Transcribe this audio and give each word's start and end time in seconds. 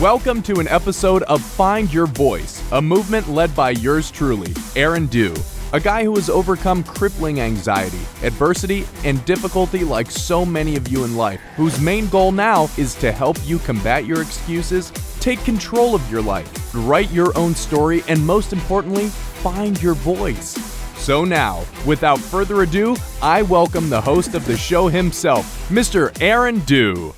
Welcome 0.00 0.42
to 0.42 0.60
an 0.60 0.68
episode 0.68 1.22
of 1.22 1.40
Find 1.40 1.90
Your 1.90 2.04
Voice, 2.04 2.62
a 2.72 2.82
movement 2.82 3.30
led 3.30 3.56
by 3.56 3.70
yours 3.70 4.10
truly, 4.10 4.52
Aaron 4.76 5.06
Dew, 5.06 5.34
a 5.72 5.80
guy 5.80 6.04
who 6.04 6.14
has 6.16 6.28
overcome 6.28 6.84
crippling 6.84 7.40
anxiety, 7.40 8.02
adversity, 8.22 8.84
and 9.04 9.24
difficulty 9.24 9.84
like 9.84 10.10
so 10.10 10.44
many 10.44 10.76
of 10.76 10.88
you 10.88 11.04
in 11.04 11.16
life, 11.16 11.40
whose 11.56 11.80
main 11.80 12.08
goal 12.08 12.30
now 12.30 12.68
is 12.76 12.94
to 12.96 13.10
help 13.10 13.38
you 13.46 13.58
combat 13.60 14.04
your 14.04 14.20
excuses, 14.20 14.90
take 15.18 15.42
control 15.44 15.94
of 15.94 16.10
your 16.10 16.20
life, 16.20 16.74
write 16.74 17.10
your 17.10 17.34
own 17.34 17.54
story, 17.54 18.02
and 18.06 18.24
most 18.24 18.52
importantly, 18.52 19.06
find 19.06 19.82
your 19.82 19.94
voice. 19.94 20.58
So 20.98 21.24
now, 21.24 21.64
without 21.86 22.18
further 22.18 22.60
ado, 22.60 22.96
I 23.22 23.40
welcome 23.40 23.88
the 23.88 24.02
host 24.02 24.34
of 24.34 24.44
the 24.44 24.58
show 24.58 24.88
himself, 24.88 25.70
Mr. 25.70 26.14
Aaron 26.20 26.58
Dew. 26.60 27.14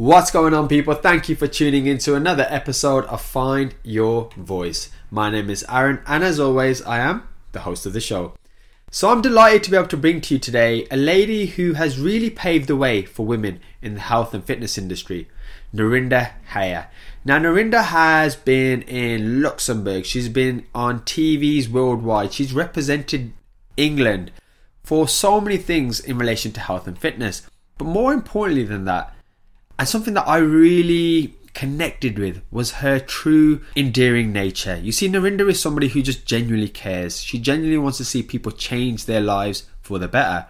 What's 0.00 0.30
going 0.30 0.54
on, 0.54 0.66
people? 0.66 0.94
Thank 0.94 1.28
you 1.28 1.36
for 1.36 1.46
tuning 1.46 1.86
in 1.86 1.98
to 1.98 2.14
another 2.14 2.46
episode 2.48 3.04
of 3.04 3.20
Find 3.20 3.74
Your 3.82 4.30
Voice. 4.34 4.88
My 5.10 5.28
name 5.28 5.50
is 5.50 5.62
Aaron, 5.68 6.00
and 6.06 6.24
as 6.24 6.40
always, 6.40 6.80
I 6.80 7.00
am 7.00 7.28
the 7.52 7.60
host 7.60 7.84
of 7.84 7.92
the 7.92 8.00
show. 8.00 8.32
So, 8.90 9.10
I'm 9.10 9.20
delighted 9.20 9.62
to 9.64 9.70
be 9.70 9.76
able 9.76 9.88
to 9.88 9.98
bring 9.98 10.22
to 10.22 10.34
you 10.34 10.40
today 10.40 10.86
a 10.90 10.96
lady 10.96 11.44
who 11.44 11.74
has 11.74 12.00
really 12.00 12.30
paved 12.30 12.66
the 12.66 12.78
way 12.78 13.02
for 13.02 13.26
women 13.26 13.60
in 13.82 13.92
the 13.92 14.00
health 14.00 14.32
and 14.32 14.42
fitness 14.42 14.78
industry, 14.78 15.28
Narinder 15.74 16.30
Haya. 16.54 16.86
Now, 17.22 17.38
Narinder 17.38 17.84
has 17.84 18.36
been 18.36 18.80
in 18.80 19.42
Luxembourg, 19.42 20.06
she's 20.06 20.30
been 20.30 20.64
on 20.74 21.00
TVs 21.00 21.68
worldwide, 21.68 22.32
she's 22.32 22.54
represented 22.54 23.34
England 23.76 24.30
for 24.82 25.06
so 25.06 25.42
many 25.42 25.58
things 25.58 26.00
in 26.00 26.16
relation 26.16 26.52
to 26.52 26.60
health 26.60 26.88
and 26.88 26.98
fitness. 26.98 27.42
But 27.76 27.84
more 27.84 28.14
importantly 28.14 28.64
than 28.64 28.86
that, 28.86 29.14
and 29.80 29.88
something 29.88 30.12
that 30.12 30.28
I 30.28 30.36
really 30.36 31.32
connected 31.54 32.18
with 32.18 32.42
was 32.50 32.70
her 32.84 32.98
true 32.98 33.62
endearing 33.74 34.30
nature. 34.30 34.76
You 34.76 34.92
see, 34.92 35.08
Narinder 35.08 35.48
is 35.48 35.58
somebody 35.58 35.88
who 35.88 36.02
just 36.02 36.26
genuinely 36.26 36.68
cares. 36.68 37.22
She 37.22 37.38
genuinely 37.38 37.78
wants 37.78 37.96
to 37.96 38.04
see 38.04 38.22
people 38.22 38.52
change 38.52 39.06
their 39.06 39.22
lives 39.22 39.64
for 39.80 39.98
the 39.98 40.06
better. 40.06 40.48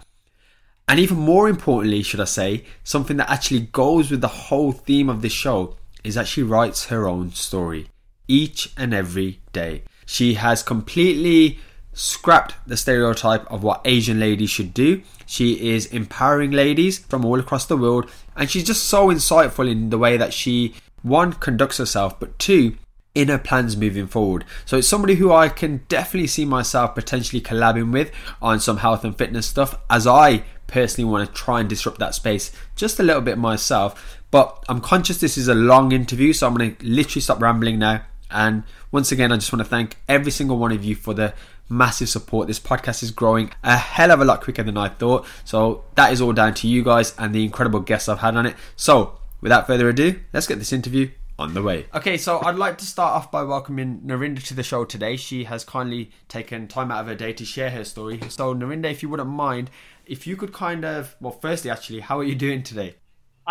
And 0.88 0.98
even 0.98 1.18
more 1.18 1.48
importantly, 1.48 2.02
should 2.02 2.18
I 2.18 2.24
say, 2.24 2.64
something 2.82 3.18
that 3.18 3.30
actually 3.30 3.60
goes 3.60 4.10
with 4.10 4.20
the 4.20 4.26
whole 4.26 4.72
theme 4.72 5.08
of 5.08 5.22
this 5.22 5.32
show 5.32 5.76
is 6.02 6.16
that 6.16 6.26
she 6.26 6.42
writes 6.42 6.86
her 6.86 7.06
own 7.06 7.30
story 7.30 7.86
each 8.26 8.72
and 8.76 8.92
every 8.92 9.38
day. 9.52 9.84
She 10.06 10.34
has 10.34 10.64
completely 10.64 11.60
scrapped 11.92 12.54
the 12.66 12.76
stereotype 12.76 13.44
of 13.50 13.62
what 13.62 13.80
Asian 13.84 14.18
ladies 14.18 14.50
should 14.50 14.72
do. 14.72 15.02
She 15.26 15.70
is 15.74 15.86
empowering 15.86 16.50
ladies 16.50 16.98
from 16.98 17.24
all 17.24 17.38
across 17.38 17.66
the 17.66 17.76
world, 17.76 18.10
and 18.36 18.50
she's 18.50 18.64
just 18.64 18.84
so 18.84 19.08
insightful 19.08 19.70
in 19.70 19.90
the 19.90 19.98
way 19.98 20.16
that 20.16 20.32
she, 20.32 20.74
one, 21.02 21.32
conducts 21.32 21.78
herself, 21.78 22.18
but 22.18 22.38
two, 22.38 22.76
in 23.14 23.28
her 23.28 23.38
plans 23.38 23.76
moving 23.76 24.06
forward. 24.06 24.44
So 24.64 24.76
it's 24.76 24.88
somebody 24.88 25.16
who 25.16 25.32
I 25.32 25.48
can 25.48 25.82
definitely 25.88 26.28
see 26.28 26.44
myself 26.44 26.94
potentially 26.94 27.42
collabing 27.42 27.92
with 27.92 28.12
on 28.40 28.60
some 28.60 28.78
health 28.78 29.04
and 29.04 29.16
fitness 29.16 29.46
stuff 29.46 29.78
as 29.90 30.06
I 30.06 30.44
personally 30.66 31.10
want 31.10 31.28
to 31.28 31.34
try 31.34 31.58
and 31.58 31.68
disrupt 31.68 31.98
that 31.98 32.14
space 32.14 32.52
just 32.76 33.00
a 33.00 33.02
little 33.02 33.22
bit 33.22 33.36
myself. 33.36 34.20
But 34.30 34.64
I'm 34.68 34.80
conscious 34.80 35.18
this 35.18 35.36
is 35.36 35.48
a 35.48 35.54
long 35.54 35.90
interview, 35.90 36.32
so 36.32 36.46
I'm 36.46 36.54
going 36.54 36.76
to 36.76 36.86
literally 36.86 37.20
stop 37.20 37.42
rambling 37.42 37.80
now. 37.80 38.02
And 38.30 38.62
once 38.92 39.10
again, 39.10 39.32
I 39.32 39.36
just 39.36 39.52
want 39.52 39.64
to 39.64 39.68
thank 39.68 39.96
every 40.08 40.30
single 40.30 40.56
one 40.56 40.70
of 40.70 40.84
you 40.84 40.94
for 40.94 41.14
the 41.14 41.34
massive 41.70 42.08
support. 42.08 42.48
This 42.48 42.60
podcast 42.60 43.02
is 43.02 43.10
growing 43.10 43.50
a 43.62 43.76
hell 43.76 44.10
of 44.10 44.20
a 44.20 44.24
lot 44.24 44.42
quicker 44.42 44.62
than 44.62 44.76
I 44.76 44.88
thought. 44.88 45.26
So 45.44 45.84
that 45.94 46.12
is 46.12 46.20
all 46.20 46.32
down 46.32 46.54
to 46.54 46.68
you 46.68 46.82
guys 46.82 47.14
and 47.16 47.34
the 47.34 47.44
incredible 47.44 47.80
guests 47.80 48.08
I've 48.08 48.18
had 48.18 48.36
on 48.36 48.44
it. 48.44 48.56
So 48.76 49.18
without 49.40 49.66
further 49.66 49.88
ado, 49.88 50.20
let's 50.32 50.46
get 50.46 50.58
this 50.58 50.72
interview 50.72 51.10
on 51.38 51.54
the 51.54 51.62
way. 51.62 51.86
Okay, 51.94 52.18
so 52.18 52.40
I'd 52.42 52.56
like 52.56 52.76
to 52.78 52.84
start 52.84 53.14
off 53.14 53.30
by 53.30 53.42
welcoming 53.42 54.00
Narinder 54.04 54.44
to 54.48 54.54
the 54.54 54.62
show 54.62 54.84
today. 54.84 55.16
She 55.16 55.44
has 55.44 55.64
kindly 55.64 56.10
taken 56.28 56.68
time 56.68 56.90
out 56.90 57.00
of 57.00 57.06
her 57.06 57.14
day 57.14 57.32
to 57.32 57.44
share 57.46 57.70
her 57.70 57.84
story. 57.84 58.20
So 58.28 58.54
Narinder, 58.54 58.90
if 58.90 59.02
you 59.02 59.08
wouldn't 59.08 59.30
mind, 59.30 59.70
if 60.04 60.26
you 60.26 60.36
could 60.36 60.52
kind 60.52 60.84
of, 60.84 61.16
well, 61.20 61.32
firstly, 61.32 61.70
actually, 61.70 62.00
how 62.00 62.18
are 62.18 62.24
you 62.24 62.34
doing 62.34 62.62
today? 62.62 62.96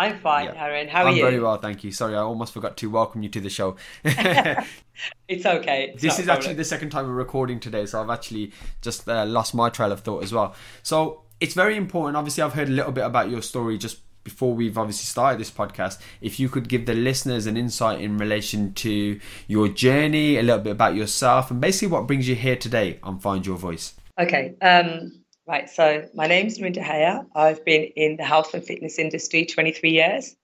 I'm 0.00 0.18
fine, 0.18 0.46
yeah. 0.46 0.64
Aaron. 0.64 0.88
How 0.88 1.04
are 1.04 1.08
I'm 1.08 1.16
you? 1.16 1.22
very 1.22 1.38
well, 1.38 1.58
thank 1.58 1.84
you. 1.84 1.92
Sorry, 1.92 2.14
I 2.14 2.20
almost 2.20 2.54
forgot 2.54 2.78
to 2.78 2.88
welcome 2.88 3.22
you 3.22 3.28
to 3.28 3.40
the 3.40 3.50
show. 3.50 3.76
it's 4.04 5.44
okay. 5.44 5.90
It's 5.92 6.02
this 6.02 6.18
is 6.18 6.26
actually 6.26 6.54
the 6.54 6.64
second 6.64 6.88
time 6.88 7.06
we're 7.06 7.12
recording 7.12 7.60
today, 7.60 7.84
so 7.84 8.00
I've 8.00 8.08
actually 8.08 8.52
just 8.80 9.06
uh, 9.06 9.26
lost 9.26 9.54
my 9.54 9.68
trail 9.68 9.92
of 9.92 10.00
thought 10.00 10.22
as 10.24 10.32
well. 10.32 10.54
So 10.82 11.24
it's 11.38 11.52
very 11.52 11.76
important. 11.76 12.16
Obviously, 12.16 12.42
I've 12.42 12.54
heard 12.54 12.68
a 12.68 12.72
little 12.72 12.92
bit 12.92 13.04
about 13.04 13.28
your 13.28 13.42
story 13.42 13.76
just 13.76 13.98
before 14.24 14.54
we've 14.54 14.78
obviously 14.78 15.04
started 15.04 15.38
this 15.38 15.50
podcast. 15.50 16.00
If 16.22 16.40
you 16.40 16.48
could 16.48 16.70
give 16.70 16.86
the 16.86 16.94
listeners 16.94 17.46
an 17.46 17.58
insight 17.58 18.00
in 18.00 18.16
relation 18.16 18.72
to 18.74 19.20
your 19.48 19.68
journey, 19.68 20.38
a 20.38 20.42
little 20.42 20.62
bit 20.62 20.70
about 20.70 20.94
yourself, 20.94 21.50
and 21.50 21.60
basically 21.60 21.88
what 21.88 22.06
brings 22.06 22.26
you 22.26 22.36
here 22.36 22.56
today 22.56 22.98
on 23.02 23.18
Find 23.18 23.44
Your 23.44 23.58
Voice. 23.58 23.96
Okay. 24.18 24.54
Um, 24.62 25.19
Right, 25.50 25.68
so 25.68 26.08
my 26.14 26.28
name's 26.28 26.58
Narinder 26.58 26.80
Haya. 26.80 27.26
I've 27.34 27.64
been 27.64 27.82
in 27.96 28.16
the 28.18 28.22
health 28.22 28.54
and 28.54 28.62
fitness 28.62 29.00
industry 29.00 29.44
23 29.44 29.90
years. 29.90 30.36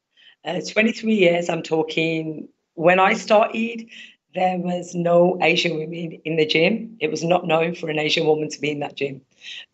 Uh, 0.45 0.61
23 0.61 1.15
years, 1.15 1.49
I'm 1.49 1.63
talking 1.63 2.49
when 2.75 2.99
I 2.99 3.13
started, 3.13 3.87
there 4.35 4.59
was 4.59 4.97
no 4.97 5.39
Asian 5.41 5.79
women 5.79 6.21
in 6.25 6.35
the 6.35 6.45
gym. 6.45 6.97
It 6.99 7.09
was 7.09 7.23
not 7.23 7.47
known 7.47 7.77
for 7.77 7.89
an 7.89 8.01
Asian 8.01 8.27
woman 8.27 8.49
to 8.49 8.61
be 8.61 8.73
in 8.73 8.81
that 8.81 8.97
gym. 8.97 9.21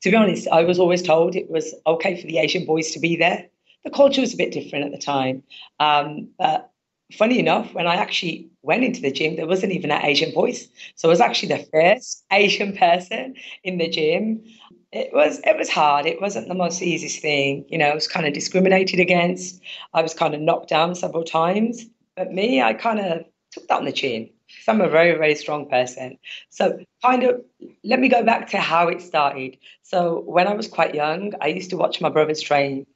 To 0.03 0.11
be 0.11 0.17
honest, 0.17 0.49
I 0.49 0.65
was 0.65 0.79
always 0.79 1.01
told 1.01 1.35
it 1.35 1.49
was 1.49 1.75
okay 1.87 2.21
for 2.21 2.27
the 2.27 2.37
Asian 2.37 2.67
boys 2.67 2.91
to 2.91 3.01
be 3.01 3.17
there. 3.17 3.47
The 3.85 3.91
culture 3.91 4.21
was 4.21 4.35
a 4.35 4.37
bit 4.37 4.53
different 4.53 4.85
at 4.85 4.93
the 4.93 4.99
time. 4.99 5.45
Um, 5.81 6.29
but 6.39 6.71
funny 7.13 7.39
enough, 7.39 7.73
when 7.75 7.87
I 7.87 7.97
actually 7.97 8.51
went 8.63 8.85
into 8.85 9.01
the 9.01 9.11
gym, 9.11 9.37
there 9.37 9.47
wasn't 9.47 9.73
even 9.73 9.91
an 9.91 10.05
Asian 10.05 10.33
voice. 10.33 10.69
So 10.95 11.09
I 11.09 11.11
was 11.11 11.21
actually 11.21 11.57
the 11.57 11.67
first 11.73 12.25
Asian 12.31 12.77
person 12.77 13.35
in 13.65 13.79
the 13.79 13.89
gym 13.89 14.43
it 14.93 15.11
was 15.13 15.41
it 15.45 15.57
was 15.57 15.71
hard. 15.71 16.07
It 16.07 16.21
wasn't 16.21 16.49
the 16.49 16.55
most 16.55 16.83
easiest 16.83 17.21
thing. 17.21 17.65
You 17.69 17.79
know, 17.79 17.89
I 17.89 17.95
was 17.95 18.07
kind 18.07 18.27
of 18.27 18.35
discriminated 18.35 19.01
against. 19.01 19.61
I 19.95 20.03
was 20.03 20.15
kind 20.15 20.35
of 20.35 20.41
knocked 20.41 20.69
down 20.69 20.95
several 20.95 21.25
times. 21.25 21.87
But 22.15 22.33
me, 22.33 22.61
I 22.63 22.75
kind 22.75 23.01
of 23.01 23.25
took 23.51 23.67
that 23.69 23.79
on 23.79 23.87
the 23.87 23.93
chin. 23.93 24.29
I'm 24.69 24.83
a 24.83 24.89
very, 24.89 25.13
very 25.17 25.35
strong 25.35 25.69
person. 25.69 26.19
So 26.51 26.79
kind 27.03 27.23
of 27.23 27.43
let 27.85 28.01
me 28.01 28.09
go 28.09 28.23
back 28.23 28.51
to 28.51 28.59
how 28.59 28.89
it 28.89 29.01
started. 29.01 29.57
So 29.83 30.21
when 30.27 30.47
I 30.47 30.53
was 30.53 30.69
quite 30.69 30.95
young, 30.95 31.33
I 31.41 31.47
used 31.47 31.71
to 31.71 31.77
watch 31.79 32.03
my 32.03 32.11
brothers 32.11 32.43
train. 32.43 32.87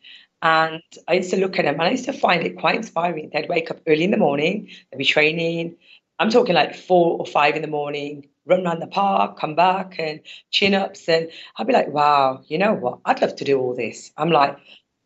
And 0.43 0.83
I 1.09 1.15
used 1.15 1.31
to 1.31 1.39
look 1.39 1.59
at 1.59 1.65
them 1.65 1.75
and 1.75 1.83
I 1.83 1.91
used 1.91 2.05
to 2.05 2.13
find 2.13 2.45
it 2.45 2.59
quite 2.59 2.77
inspiring. 2.77 3.31
They'd 3.33 3.49
wake 3.49 3.71
up 3.71 3.81
early 3.87 4.05
in 4.05 4.11
the 4.11 4.19
morning, 4.19 4.69
they'd 4.91 4.99
be 4.99 5.05
training. 5.05 5.77
I'm 6.19 6.31
talking 6.31 6.55
like 6.55 6.75
four 6.75 7.19
or 7.19 7.27
five 7.27 7.57
in 7.57 7.63
the 7.63 7.69
morning, 7.69 8.29
run 8.47 8.67
around 8.67 8.81
the 8.81 8.87
park, 8.87 9.39
come 9.39 9.55
back 9.55 9.97
and 9.99 10.21
chin 10.51 10.75
ups. 10.75 11.09
And 11.09 11.29
I'd 11.57 11.67
be 11.67 11.73
like, 11.73 11.89
wow, 11.89 12.43
you 12.49 12.59
know 12.59 12.73
what? 12.73 13.01
I'd 13.05 13.21
love 13.21 13.37
to 13.37 13.45
do 13.45 13.61
all 13.61 13.75
this. 13.75 14.13
I'm 14.17 14.31
like, 14.31 14.57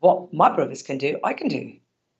what 0.00 0.32
my 0.32 0.54
brothers 0.54 0.82
can 0.82 0.98
do, 0.98 1.18
I 1.24 1.32
can 1.32 1.48
do. 1.48 1.72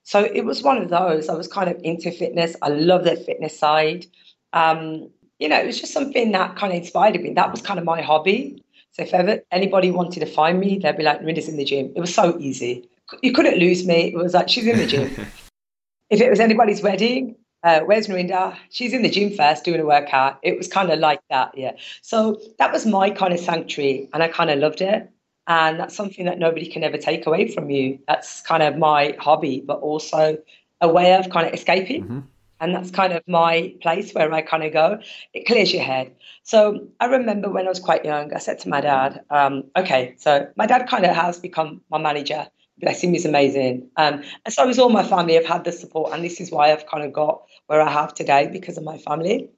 So 0.03 0.23
it 0.23 0.45
was 0.45 0.63
one 0.63 0.77
of 0.77 0.89
those. 0.89 1.29
I 1.29 1.33
was 1.33 1.47
kind 1.47 1.69
of 1.69 1.79
into 1.83 2.11
fitness. 2.11 2.55
I 2.61 2.69
love 2.69 3.03
the 3.03 3.15
fitness 3.15 3.57
side. 3.57 4.05
Um, 4.53 5.09
you 5.39 5.47
know, 5.47 5.59
it 5.59 5.65
was 5.65 5.79
just 5.79 5.93
something 5.93 6.31
that 6.31 6.55
kind 6.55 6.73
of 6.73 6.79
inspired 6.79 7.21
me. 7.21 7.33
That 7.33 7.51
was 7.51 7.61
kind 7.61 7.79
of 7.79 7.85
my 7.85 8.01
hobby. 8.01 8.63
So 8.91 9.03
if 9.03 9.13
ever 9.13 9.39
anybody 9.51 9.89
wanted 9.89 10.19
to 10.19 10.25
find 10.25 10.59
me, 10.59 10.79
they'd 10.79 10.97
be 10.97 11.03
like, 11.03 11.21
Rinda's 11.21 11.47
in 11.47 11.57
the 11.57 11.63
gym. 11.63 11.91
It 11.95 12.01
was 12.01 12.13
so 12.13 12.37
easy. 12.39 12.89
You 13.21 13.31
couldn't 13.31 13.57
lose 13.57 13.85
me. 13.85 14.13
It 14.13 14.15
was 14.15 14.33
like, 14.33 14.49
she's 14.49 14.67
in 14.67 14.77
the 14.77 14.85
gym. 14.85 15.09
if 16.09 16.19
it 16.19 16.29
was 16.29 16.39
anybody's 16.39 16.81
wedding, 16.81 17.35
uh, 17.63 17.81
where's 17.81 18.07
Narinder? 18.07 18.55
She's 18.69 18.93
in 18.93 19.03
the 19.03 19.09
gym 19.09 19.31
first 19.31 19.63
doing 19.63 19.79
a 19.79 19.85
workout. 19.85 20.39
It 20.41 20.57
was 20.57 20.67
kind 20.67 20.91
of 20.91 20.99
like 20.99 21.21
that, 21.29 21.57
yeah. 21.57 21.73
So 22.01 22.39
that 22.57 22.71
was 22.71 22.85
my 22.85 23.09
kind 23.09 23.33
of 23.33 23.39
sanctuary, 23.39 24.09
and 24.13 24.23
I 24.23 24.27
kind 24.27 24.49
of 24.49 24.59
loved 24.59 24.81
it. 24.81 25.09
And 25.47 25.79
that's 25.79 25.95
something 25.95 26.25
that 26.25 26.39
nobody 26.39 26.67
can 26.67 26.83
ever 26.83 26.97
take 26.97 27.25
away 27.25 27.47
from 27.47 27.69
you. 27.69 27.99
That's 28.07 28.41
kind 28.41 28.63
of 28.63 28.77
my 28.77 29.15
hobby, 29.19 29.61
but 29.65 29.79
also 29.79 30.37
a 30.81 30.87
way 30.87 31.15
of 31.15 31.29
kind 31.29 31.47
of 31.47 31.53
escaping. 31.53 32.03
Mm-hmm. 32.03 32.19
And 32.61 32.75
that's 32.75 32.91
kind 32.91 33.11
of 33.11 33.23
my 33.27 33.73
place 33.81 34.13
where 34.13 34.31
I 34.31 34.43
kind 34.43 34.63
of 34.63 34.71
go. 34.71 34.99
It 35.33 35.47
clears 35.47 35.73
your 35.73 35.81
head. 35.83 36.13
So 36.43 36.87
I 36.99 37.05
remember 37.05 37.49
when 37.49 37.65
I 37.65 37.69
was 37.69 37.79
quite 37.79 38.05
young, 38.05 38.33
I 38.33 38.37
said 38.37 38.59
to 38.59 38.69
my 38.69 38.81
dad, 38.81 39.23
um, 39.31 39.63
okay, 39.75 40.13
so 40.17 40.47
my 40.55 40.67
dad 40.67 40.87
kind 40.87 41.05
of 41.05 41.15
has 41.15 41.39
become 41.39 41.81
my 41.89 41.97
manager 41.97 42.47
bless 42.77 43.03
him, 43.03 43.13
he's 43.13 43.25
amazing. 43.25 43.89
Um, 43.97 44.23
and 44.45 44.53
so 44.53 44.67
is 44.67 44.79
all 44.79 44.89
my 44.89 45.03
family. 45.03 45.37
I've 45.37 45.45
had 45.45 45.63
the 45.63 45.71
support, 45.71 46.13
and 46.13 46.23
this 46.23 46.41
is 46.41 46.51
why 46.51 46.71
I've 46.71 46.87
kind 46.87 47.03
of 47.03 47.13
got 47.13 47.43
where 47.67 47.81
I 47.81 47.91
have 47.91 48.13
today 48.13 48.49
because 48.51 48.77
of 48.77 48.83
my 48.83 48.97
family. 48.97 49.49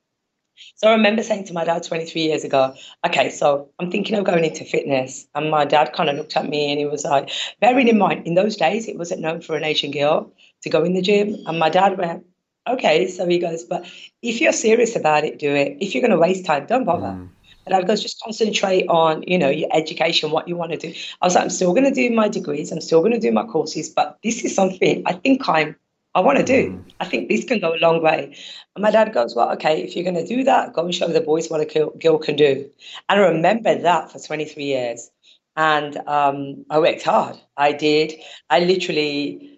So 0.76 0.88
I 0.88 0.92
remember 0.92 1.24
saying 1.24 1.46
to 1.46 1.54
my 1.54 1.64
dad 1.64 1.84
23 1.84 2.22
years 2.22 2.44
ago, 2.44 2.76
okay, 3.06 3.30
so 3.30 3.70
I'm 3.80 3.90
thinking 3.90 4.16
of 4.18 4.26
going 4.26 4.46
into 4.46 4.66
fitness. 4.66 5.28
And 5.34 5.50
my 5.50 5.66
dad 5.66 5.94
kind 5.94 6.10
of 6.10 6.16
looked 6.16 6.38
at 6.38 6.48
me 6.48 6.72
and 6.72 6.80
he 6.80 6.86
was 6.86 7.04
like, 7.04 7.32
bearing 7.60 7.88
in 7.88 7.98
mind, 7.98 8.28
in 8.28 8.36
those 8.36 8.56
days, 8.56 8.88
it 8.88 8.98
wasn't 8.98 9.22
known 9.22 9.42
for 9.42 9.56
an 9.56 9.64
Asian 9.64 9.92
girl 9.92 10.32
to 10.62 10.70
go 10.70 10.84
in 10.84 10.94
the 10.94 11.02
gym. 11.02 11.38
And 11.48 11.60
my 11.60 11.70
dad 11.70 11.98
went, 11.98 12.26
okay. 12.68 13.08
So 13.08 13.28
he 13.28 13.40
goes, 13.40 13.64
but 13.64 13.86
if 14.22 14.42
you're 14.42 14.54
serious 14.54 14.96
about 14.96 15.24
it, 15.24 15.40
do 15.40 15.54
it. 15.54 15.78
If 15.80 15.94
you're 15.94 16.02
going 16.02 16.12
to 16.12 16.20
waste 16.20 16.46
time, 16.46 16.66
don't 16.68 16.86
bother. 16.86 17.08
Mm. 17.08 17.30
And 17.66 17.76
I'd 17.76 17.88
go, 17.88 17.96
just 17.96 18.20
concentrate 18.22 18.88
on, 18.88 19.24
you 19.28 19.38
know, 19.38 19.50
your 19.50 19.70
education, 19.74 20.32
what 20.32 20.48
you 20.48 20.56
want 20.56 20.72
to 20.72 20.78
do. 20.78 20.94
I 21.22 21.26
was 21.26 21.36
like, 21.36 21.46
I'm 21.46 21.50
still 21.50 21.74
going 21.74 21.86
to 21.86 21.92
do 21.92 22.14
my 22.14 22.28
degrees. 22.28 22.72
I'm 22.72 22.82
still 22.82 23.00
going 23.00 23.14
to 23.14 23.20
do 23.20 23.32
my 23.32 23.46
courses, 23.46 23.90
but 23.90 24.20
this 24.24 24.44
is 24.44 24.54
something 24.54 25.04
I 25.06 25.14
think 25.14 25.48
I'm 25.48 25.76
I 26.16 26.20
want 26.20 26.38
to 26.38 26.44
do. 26.44 26.72
Mm. 26.72 26.92
I 27.00 27.06
think 27.06 27.28
this 27.28 27.44
can 27.44 27.60
go 27.60 27.74
a 27.74 27.78
long 27.78 28.02
way. 28.04 28.36
And 28.76 28.84
my 28.84 28.92
dad 28.92 29.14
goes, 29.14 29.36
Well, 29.36 29.52
okay, 29.54 29.82
if 29.82 29.96
you're 29.96 30.04
going 30.04 30.16
to 30.16 30.28
do 30.28 30.44
that, 30.44 30.74
go 30.74 30.86
and 30.86 30.94
show 30.94 31.08
the 31.08 31.22
boys 31.22 31.50
what 31.50 31.62
a 31.62 31.92
girl 32.00 32.18
can 32.20 32.36
do. 32.36 32.70
And 33.10 33.20
I 33.20 33.24
remember 33.24 33.76
that 33.80 34.12
for 34.12 34.20
23 34.20 34.64
years. 34.64 35.10
And 35.56 35.98
um, 36.08 36.66
I 36.70 36.80
worked 36.80 37.04
hard. 37.04 37.38
I 37.58 37.74
did. 37.74 38.14
I 38.50 38.60
literally, 38.60 39.53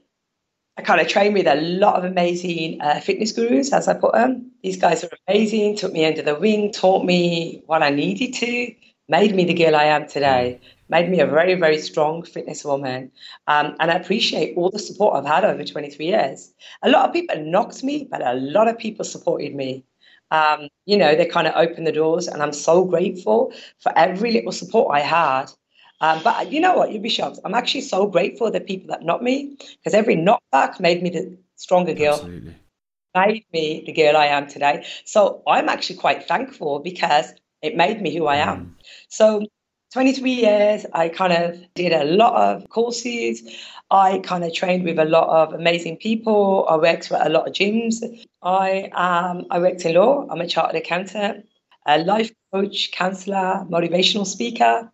I 0.78 0.82
kind 0.82 1.00
of 1.00 1.08
trained 1.08 1.34
with 1.34 1.48
a 1.48 1.56
lot 1.56 1.96
of 1.96 2.04
amazing 2.04 2.82
uh, 2.82 3.00
fitness 3.00 3.32
gurus, 3.32 3.72
as 3.72 3.88
I 3.88 3.94
put 3.94 4.14
them. 4.14 4.52
These 4.62 4.78
guys 4.78 5.04
are 5.04 5.10
amazing, 5.28 5.78
took 5.78 5.94
me 5.94 6.06
under 6.06 6.22
the 6.22 6.36
wing, 6.36 6.72
taught 6.72 7.06
me 7.06 7.64
what 7.66 7.82
I 7.82 7.90
needed 7.90 8.34
to, 8.36 8.76
made 9.08 9.34
me 9.34 9.46
the 9.46 9.54
girl 9.54 9.76
I 9.76 9.86
am 9.86 10.08
today 10.08 10.60
made 10.90 11.10
me 11.10 11.20
a 11.20 11.26
very, 11.26 11.56
very 11.56 11.80
strong 11.80 12.24
fitness 12.24 12.64
woman. 12.64 13.12
Um, 13.48 13.76
and 13.80 13.92
I 13.92 13.96
appreciate 13.96 14.56
all 14.56 14.70
the 14.70 14.80
support 14.80 15.16
I've 15.16 15.26
had 15.26 15.44
over 15.44 15.64
23 15.64 16.06
years. 16.06 16.54
A 16.84 16.90
lot 16.90 17.08
of 17.08 17.14
people 17.14 17.36
knocked 17.44 17.84
me, 17.84 18.08
but 18.10 18.26
a 18.26 18.34
lot 18.34 18.68
of 18.68 18.78
people 18.78 19.06
supported 19.06 19.56
me. 19.56 19.84
Um, 20.32 20.70
you 20.86 20.98
know, 20.98 21.16
they 21.16 21.26
kind 21.26 21.48
of 21.48 21.54
opened 21.56 21.88
the 21.88 21.92
doors, 21.92 22.28
and 22.28 22.42
I'm 22.42 22.54
so 22.54 22.84
grateful 22.84 23.54
for 23.80 23.92
every 23.98 24.32
little 24.32 24.52
support 24.52 24.96
I 24.96 25.02
had. 25.02 25.46
Um, 26.02 26.22
but 26.24 26.52
you 26.52 26.60
know 26.60 26.76
what? 26.76 26.92
You'd 26.92 27.04
be 27.04 27.10
shocked. 27.10 27.40
I'm 27.46 27.54
actually 27.54 27.82
so 27.82 28.08
grateful 28.08 28.52
the 28.52 28.60
people 28.60 28.90
that 28.90 29.04
knocked 29.04 29.24
me 29.24 29.58
because 29.78 29.94
every 29.94 30.16
knockback 30.16 30.80
made 30.80 31.02
me 31.02 31.10
the 31.10 31.38
stronger 31.56 31.94
girl. 31.94 32.16
Absolutely. 32.16 32.56
Made 33.16 33.46
me 33.54 33.84
the 33.86 33.94
girl 33.94 34.18
I 34.18 34.26
am 34.26 34.48
today. 34.48 34.86
So 35.06 35.42
I'm 35.48 35.70
actually 35.70 35.96
quite 35.96 36.28
thankful 36.28 36.80
because 36.80 37.34
it 37.62 37.78
made 37.78 38.02
me 38.02 38.14
who 38.14 38.28
I 38.28 38.38
am. 38.38 38.66
Mm. 38.66 38.72
So 39.08 39.46
23 39.94 40.32
years, 40.32 40.86
I 40.92 41.08
kind 41.08 41.32
of 41.32 41.58
did 41.76 41.94
a 41.94 42.04
lot 42.04 42.36
of 42.36 42.70
courses. 42.70 43.42
I 43.90 44.20
kind 44.20 44.44
of 44.44 44.54
trained 44.54 44.84
with 44.84 45.00
a 45.00 45.06
lot 45.06 45.30
of 45.30 45.54
amazing 45.54 45.96
people. 45.98 46.66
I 46.70 46.76
worked 46.76 47.10
at 47.12 47.26
a 47.26 47.30
lot 47.30 47.48
of 47.48 47.54
gyms. 47.54 48.04
I 48.44 48.90
um, 48.94 49.46
I 49.50 49.60
worked 49.60 49.86
in 49.86 49.96
law. 49.96 50.28
I'm 50.30 50.42
a 50.42 50.48
chartered 50.48 50.76
accountant, 50.76 51.48
a 51.86 52.00
life 52.00 52.32
coach, 52.52 52.92
counselor, 52.92 53.66
motivational 53.70 54.26
speaker. 54.26 54.92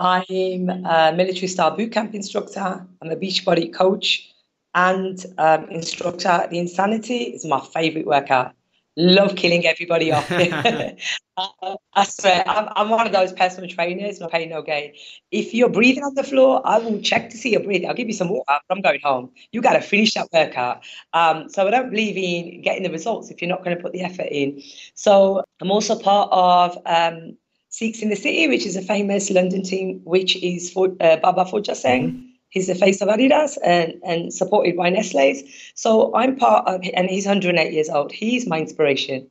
I'm 0.00 0.70
a 0.70 1.12
military 1.14 1.46
style 1.46 1.76
boot 1.76 1.92
camp 1.92 2.14
instructor. 2.14 2.86
I'm 3.02 3.10
a 3.10 3.16
Beachbody 3.16 3.72
coach 3.72 4.32
and 4.74 5.22
um, 5.36 5.68
instructor. 5.68 6.48
The 6.50 6.58
Insanity 6.58 7.24
is 7.24 7.44
my 7.44 7.60
favorite 7.60 8.06
workout 8.06 8.54
love 8.96 9.36
killing 9.36 9.66
everybody 9.66 10.10
off. 10.12 10.30
I 11.94 12.04
swear, 12.04 12.42
I'm, 12.46 12.68
I'm, 12.76 12.90
one 12.90 13.06
of 13.06 13.12
those 13.12 13.32
personal 13.32 13.68
trainers, 13.68 14.20
no 14.20 14.28
pain, 14.28 14.50
no 14.50 14.62
gain. 14.62 14.92
If 15.30 15.54
you're 15.54 15.70
breathing 15.70 16.04
on 16.04 16.14
the 16.14 16.22
floor, 16.22 16.60
I 16.64 16.78
will 16.78 17.00
check 17.00 17.30
to 17.30 17.36
see 17.36 17.52
your 17.52 17.62
breathing. 17.62 17.88
I'll 17.88 17.94
give 17.94 18.08
you 18.08 18.14
some 18.14 18.28
water, 18.28 18.58
I'm 18.68 18.82
going 18.82 19.00
home. 19.02 19.30
You 19.52 19.62
got 19.62 19.74
to 19.74 19.80
finish 19.80 20.14
that 20.14 20.28
workout. 20.32 20.82
Um, 21.12 21.48
so 21.48 21.66
I 21.66 21.70
don't 21.70 21.90
believe 21.90 22.16
in 22.16 22.62
getting 22.62 22.82
the 22.82 22.90
results 22.90 23.30
if 23.30 23.40
you're 23.40 23.48
not 23.48 23.64
going 23.64 23.76
to 23.76 23.82
put 23.82 23.92
the 23.92 24.02
effort 24.02 24.28
in. 24.30 24.62
So 24.94 25.42
I'm 25.60 25.70
also 25.70 25.98
part 25.98 26.28
of 26.32 26.76
um, 26.84 27.36
Sikhs 27.70 28.02
in 28.02 28.10
the 28.10 28.16
City, 28.16 28.48
which 28.48 28.66
is 28.66 28.76
a 28.76 28.82
famous 28.82 29.30
London 29.30 29.62
team, 29.62 30.00
which 30.04 30.36
is 30.42 30.70
for 30.70 30.88
uh, 31.00 31.16
Baba 31.16 31.44
Fauja 31.44 31.74
Singh. 31.74 32.08
Mm-hmm. 32.08 32.26
He's 32.50 32.66
the 32.66 32.74
face 32.74 33.00
of 33.00 33.08
Adidas 33.08 33.56
and, 33.64 33.94
and 34.04 34.34
supported 34.34 34.76
by 34.76 34.90
Nestle's. 34.90 35.42
So 35.74 36.14
I'm 36.16 36.36
part 36.36 36.66
of, 36.66 36.82
and 36.94 37.08
he's 37.08 37.26
108 37.26 37.72
years 37.72 37.88
old. 37.88 38.10
He's 38.10 38.46
my 38.46 38.58
inspiration. 38.58 39.28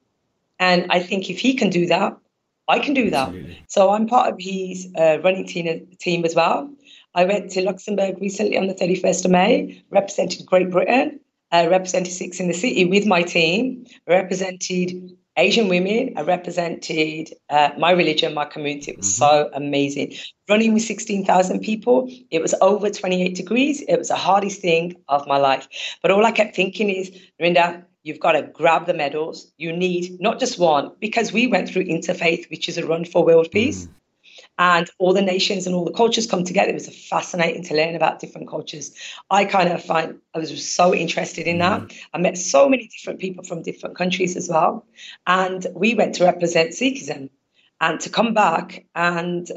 And 0.57 0.85
I 0.89 1.01
think 1.01 1.29
if 1.29 1.37
he 1.37 1.53
can 1.53 1.69
do 1.69 1.85
that, 1.87 2.17
I 2.69 2.79
can 2.79 2.93
do 2.93 3.09
that. 3.09 3.27
Absolutely. 3.27 3.63
So 3.67 3.89
I'm 3.89 4.07
part 4.07 4.31
of 4.31 4.39
his 4.39 4.87
uh, 4.97 5.19
running 5.21 5.45
team, 5.45 5.87
team 5.99 6.23
as 6.23 6.33
well. 6.33 6.71
I 7.15 7.25
went 7.25 7.51
to 7.51 7.61
Luxembourg 7.61 8.21
recently 8.21 8.57
on 8.57 8.67
the 8.67 8.73
31st 8.73 9.25
of 9.25 9.31
May, 9.31 9.83
represented 9.89 10.45
Great 10.45 10.69
Britain, 10.69 11.19
uh, 11.51 11.67
represented 11.69 12.13
Sikhs 12.13 12.39
in 12.39 12.47
the 12.47 12.53
City 12.53 12.85
with 12.85 13.05
my 13.05 13.23
team, 13.23 13.85
represented 14.07 15.17
Asian 15.39 15.69
women. 15.69 16.13
I 16.17 16.21
represented 16.21 17.33
uh, 17.49 17.69
my 17.77 17.91
religion, 17.91 18.33
my 18.33 18.45
community. 18.45 18.91
It 18.91 18.97
was 18.97 19.07
mm-hmm. 19.07 19.45
so 19.45 19.49
amazing. 19.53 20.13
Running 20.49 20.73
with 20.73 20.83
16,000 20.83 21.61
people, 21.61 22.11
it 22.29 22.41
was 22.41 22.53
over 22.61 22.89
28 22.89 23.35
degrees. 23.35 23.81
It 23.81 23.97
was 23.97 24.09
the 24.09 24.15
hardest 24.15 24.61
thing 24.61 24.95
of 25.07 25.25
my 25.27 25.37
life. 25.37 25.67
But 26.01 26.11
all 26.11 26.25
I 26.25 26.31
kept 26.31 26.55
thinking 26.55 26.89
is, 26.89 27.11
Rinda, 27.41 27.85
you've 28.03 28.19
got 28.19 28.33
to 28.33 28.43
grab 28.43 28.85
the 28.85 28.93
medals. 28.93 29.51
You 29.57 29.71
need 29.71 30.19
not 30.19 30.39
just 30.39 30.59
one, 30.59 30.91
because 30.99 31.31
we 31.31 31.47
went 31.47 31.69
through 31.69 31.85
Interfaith, 31.85 32.49
which 32.49 32.67
is 32.67 32.77
a 32.77 32.85
run 32.85 33.05
for 33.05 33.23
world 33.23 33.49
peace. 33.51 33.85
Mm 33.85 33.93
and 34.59 34.89
all 34.97 35.13
the 35.13 35.21
nations 35.21 35.65
and 35.65 35.73
all 35.73 35.85
the 35.85 35.91
cultures 35.91 36.27
come 36.27 36.43
together. 36.43 36.69
It 36.69 36.75
was 36.75 37.07
fascinating 37.07 37.63
to 37.63 37.75
learn 37.75 37.95
about 37.95 38.19
different 38.19 38.49
cultures. 38.49 38.93
I 39.31 39.45
kind 39.45 39.69
of 39.71 39.81
find 39.83 40.19
I 40.35 40.39
was 40.39 40.69
so 40.69 40.93
interested 40.93 41.47
in 41.47 41.59
that. 41.59 41.81
Mm-hmm. 41.81 41.97
I 42.13 42.17
met 42.19 42.37
so 42.37 42.67
many 42.67 42.87
different 42.87 43.19
people 43.19 43.45
from 43.45 43.63
different 43.63 43.95
countries 43.95 44.35
as 44.35 44.49
well. 44.49 44.85
And 45.25 45.65
we 45.73 45.95
went 45.95 46.15
to 46.15 46.25
represent 46.25 46.71
Sikhism 46.71 47.29
and 47.79 48.01
to 48.01 48.09
come 48.09 48.33
back 48.33 48.85
and 48.93 49.49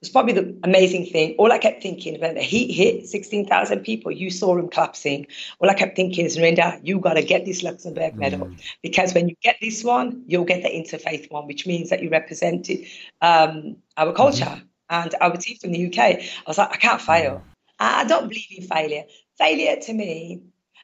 was 0.00 0.10
probably 0.10 0.32
the 0.32 0.56
amazing 0.62 1.06
thing. 1.06 1.34
All 1.38 1.50
I 1.50 1.58
kept 1.58 1.82
thinking 1.82 2.20
when 2.20 2.34
the 2.34 2.42
heat 2.42 2.72
hit 2.72 3.08
16,000 3.08 3.80
people. 3.80 4.12
You 4.12 4.30
saw 4.30 4.54
them 4.54 4.68
collapsing. 4.68 5.26
All 5.58 5.68
I 5.68 5.74
kept 5.74 5.96
thinking 5.96 6.24
is, 6.24 6.36
Rinda, 6.36 6.80
you 6.84 7.00
got 7.00 7.14
to 7.14 7.22
get 7.22 7.44
this 7.44 7.62
Luxembourg 7.62 8.14
medal 8.14 8.46
mm. 8.46 8.60
because 8.82 9.12
when 9.12 9.28
you 9.28 9.34
get 9.42 9.56
this 9.60 9.82
one, 9.82 10.22
you'll 10.26 10.44
get 10.44 10.62
the 10.62 10.68
interfaith 10.68 11.30
one, 11.30 11.46
which 11.46 11.66
means 11.66 11.90
that 11.90 12.02
you 12.02 12.10
represented 12.10 12.86
um, 13.22 13.76
our 13.96 14.12
culture 14.12 14.44
mm. 14.44 14.62
and 14.90 15.14
our 15.20 15.36
team 15.36 15.56
from 15.60 15.72
the 15.72 15.86
UK. 15.86 15.98
I 15.98 16.30
was 16.46 16.58
like, 16.58 16.72
I 16.72 16.76
can't 16.76 17.00
fail. 17.00 17.42
I 17.80 18.04
don't 18.04 18.28
believe 18.28 18.46
in 18.56 18.66
failure. 18.66 19.04
Failure 19.36 19.76
to 19.80 19.92
me, 19.92 20.42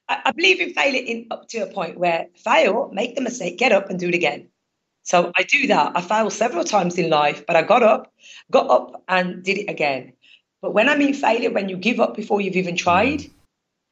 I, 0.08 0.22
I 0.26 0.32
believe 0.32 0.60
in 0.60 0.74
failure 0.74 1.02
in, 1.04 1.26
up 1.30 1.48
to 1.48 1.58
a 1.58 1.66
point 1.66 1.98
where 1.98 2.28
fail, 2.36 2.90
make 2.92 3.14
the 3.14 3.20
mistake, 3.20 3.58
get 3.58 3.72
up 3.72 3.90
and 3.90 3.98
do 3.98 4.08
it 4.08 4.14
again. 4.14 4.48
So 5.04 5.32
I 5.38 5.42
do 5.44 5.66
that. 5.68 5.92
I 5.94 6.00
failed 6.00 6.32
several 6.32 6.64
times 6.64 6.98
in 6.98 7.10
life, 7.10 7.46
but 7.46 7.56
I 7.56 7.62
got 7.62 7.82
up, 7.82 8.12
got 8.50 8.68
up 8.70 9.02
and 9.08 9.42
did 9.42 9.58
it 9.58 9.70
again. 9.70 10.12
But 10.60 10.72
when 10.72 10.88
I 10.88 10.96
mean 10.96 11.14
failure, 11.14 11.50
when 11.50 11.68
you 11.68 11.76
give 11.76 12.00
up 12.00 12.16
before 12.16 12.40
you've 12.40 12.56
even 12.56 12.76
tried, 12.76 13.24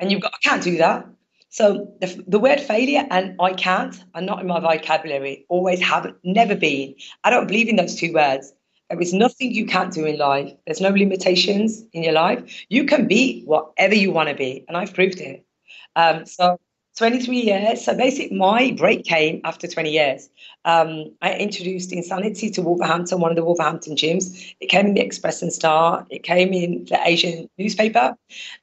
and 0.01 0.11
you've 0.11 0.23
got, 0.23 0.33
I 0.35 0.49
can't 0.49 0.63
do 0.63 0.79
that. 0.79 1.07
So 1.49 1.95
the, 2.01 2.25
the 2.27 2.39
word 2.39 2.61
failure 2.61 3.07
and 3.11 3.37
I 3.41 3.53
can't 3.53 4.03
are 4.15 4.23
not 4.23 4.41
in 4.41 4.47
my 4.47 4.59
vocabulary. 4.59 5.45
Always 5.49 5.81
haven't, 5.81 6.17
never 6.25 6.57
been. 6.57 6.95
I 7.25 7.31
don't 7.31 7.47
believe 7.47 7.69
in 7.69 7.77
those 7.77 7.95
two 7.95 8.13
words. 8.13 8.53
There 8.89 9.01
is 9.01 9.13
nothing 9.13 9.53
you 9.53 9.67
can't 9.67 9.93
do 9.93 10.07
in 10.07 10.19
life. 10.19 10.53
There's 10.67 10.81
no 10.81 10.89
limitations 10.89 11.85
in 11.93 12.03
your 12.03 12.15
life. 12.15 12.65
You 12.69 12.85
can 12.85 13.07
be 13.07 13.43
whatever 13.45 13.95
you 13.95 14.13
want 14.13 14.31
to 14.31 14.35
be, 14.35 14.65
and 14.67 14.77
I've 14.77 14.93
proved 14.93 15.21
it. 15.21 15.45
Um, 15.95 16.27
so 16.27 16.59
23 16.97 17.41
years. 17.41 17.85
So 17.85 17.97
basically, 17.97 18.37
my 18.37 18.75
break 18.77 19.05
came 19.05 19.41
after 19.45 19.67
20 19.67 19.91
years. 19.91 20.29
Um, 20.65 21.13
I 21.23 21.35
introduced 21.35 21.93
Insanity 21.93 22.51
to 22.51 22.63
Wolverhampton, 22.63 23.21
one 23.21 23.31
of 23.31 23.37
the 23.37 23.45
Wolverhampton 23.45 23.97
gyms. 23.97 24.55
It 24.61 24.67
came 24.67 24.87
in 24.87 24.95
the 24.95 25.01
Express 25.01 25.41
and 25.41 25.53
Star. 25.53 26.07
It 26.11 26.23
came 26.23 26.53
in 26.53 26.85
the 26.85 27.01
Asian 27.05 27.49
newspaper. 27.57 28.17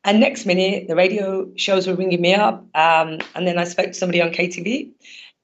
And 0.04 0.20
next 0.20 0.46
minute, 0.46 0.88
the 0.88 0.96
radio 0.96 1.50
shows 1.56 1.88
were 1.88 1.96
ringing 1.96 2.22
me 2.22 2.36
up. 2.36 2.64
Um, 2.76 3.20
and 3.34 3.48
then 3.48 3.58
I 3.58 3.64
spoke 3.64 3.88
to 3.88 3.94
somebody 3.94 4.22
on 4.22 4.30
KTV 4.30 4.92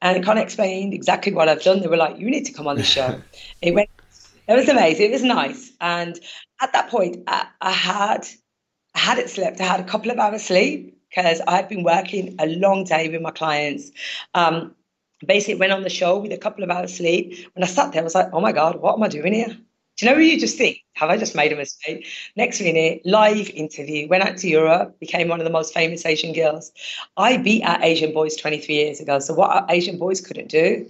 and 0.01 0.23
kind 0.23 0.37
of 0.37 0.43
explained 0.43 0.93
exactly 0.93 1.33
what 1.33 1.49
I've 1.49 1.63
done. 1.63 1.81
They 1.81 1.87
were 1.87 1.97
like, 1.97 2.19
you 2.19 2.29
need 2.29 2.45
to 2.45 2.53
come 2.53 2.67
on 2.67 2.77
the 2.77 2.83
show. 2.83 3.19
it 3.61 3.73
went, 3.73 3.89
it 4.47 4.53
was 4.53 4.69
amazing. 4.69 5.07
It 5.07 5.11
was 5.11 5.23
nice. 5.23 5.71
And 5.81 6.19
at 6.61 6.71
that 6.73 6.89
point, 6.89 7.23
I, 7.27 7.47
I 7.61 7.71
had, 7.71 8.27
I 8.93 8.99
hadn't 8.99 9.29
slept. 9.29 9.59
I 9.59 9.63
had 9.63 9.79
a 9.79 9.85
couple 9.85 10.11
of 10.11 10.19
hours 10.19 10.43
sleep 10.43 10.94
because 11.15 11.41
I've 11.47 11.69
been 11.69 11.83
working 11.83 12.35
a 12.39 12.47
long 12.47 12.83
day 12.83 13.09
with 13.09 13.21
my 13.21 13.31
clients. 13.31 13.91
Um, 14.33 14.75
basically, 15.25 15.55
went 15.55 15.71
on 15.71 15.83
the 15.83 15.89
show 15.89 16.17
with 16.19 16.31
a 16.31 16.37
couple 16.37 16.63
of 16.63 16.69
hours 16.69 16.95
sleep. 16.95 17.47
When 17.53 17.63
I 17.63 17.67
sat 17.67 17.93
there, 17.93 18.01
I 18.01 18.03
was 18.03 18.15
like, 18.15 18.29
oh 18.33 18.41
my 18.41 18.51
God, 18.51 18.81
what 18.81 18.95
am 18.95 19.03
I 19.03 19.07
doing 19.07 19.33
here? 19.33 19.57
Do 19.97 20.05
you 20.05 20.11
know 20.11 20.17
where 20.17 20.25
you 20.25 20.37
just 20.37 20.57
think, 20.57 20.79
have 20.95 21.09
I 21.09 21.15
just 21.15 21.35
made 21.35 21.53
a 21.53 21.55
mistake? 21.55 22.05
Next 22.35 22.59
minute, 22.59 23.01
live 23.05 23.49
interview, 23.51 24.09
went 24.09 24.23
out 24.23 24.35
to 24.39 24.49
Europe, 24.49 24.99
became 24.99 25.29
one 25.29 25.39
of 25.39 25.45
the 25.45 25.51
most 25.51 25.73
famous 25.73 26.05
Asian 26.05 26.33
girls. 26.33 26.73
I 27.15 27.37
beat 27.37 27.63
our 27.63 27.81
Asian 27.81 28.13
boys 28.13 28.35
23 28.35 28.75
years 28.75 28.99
ago. 28.99 29.19
So, 29.19 29.33
what 29.33 29.51
our 29.51 29.65
Asian 29.69 29.97
boys 29.97 30.19
couldn't 30.19 30.49
do 30.49 30.85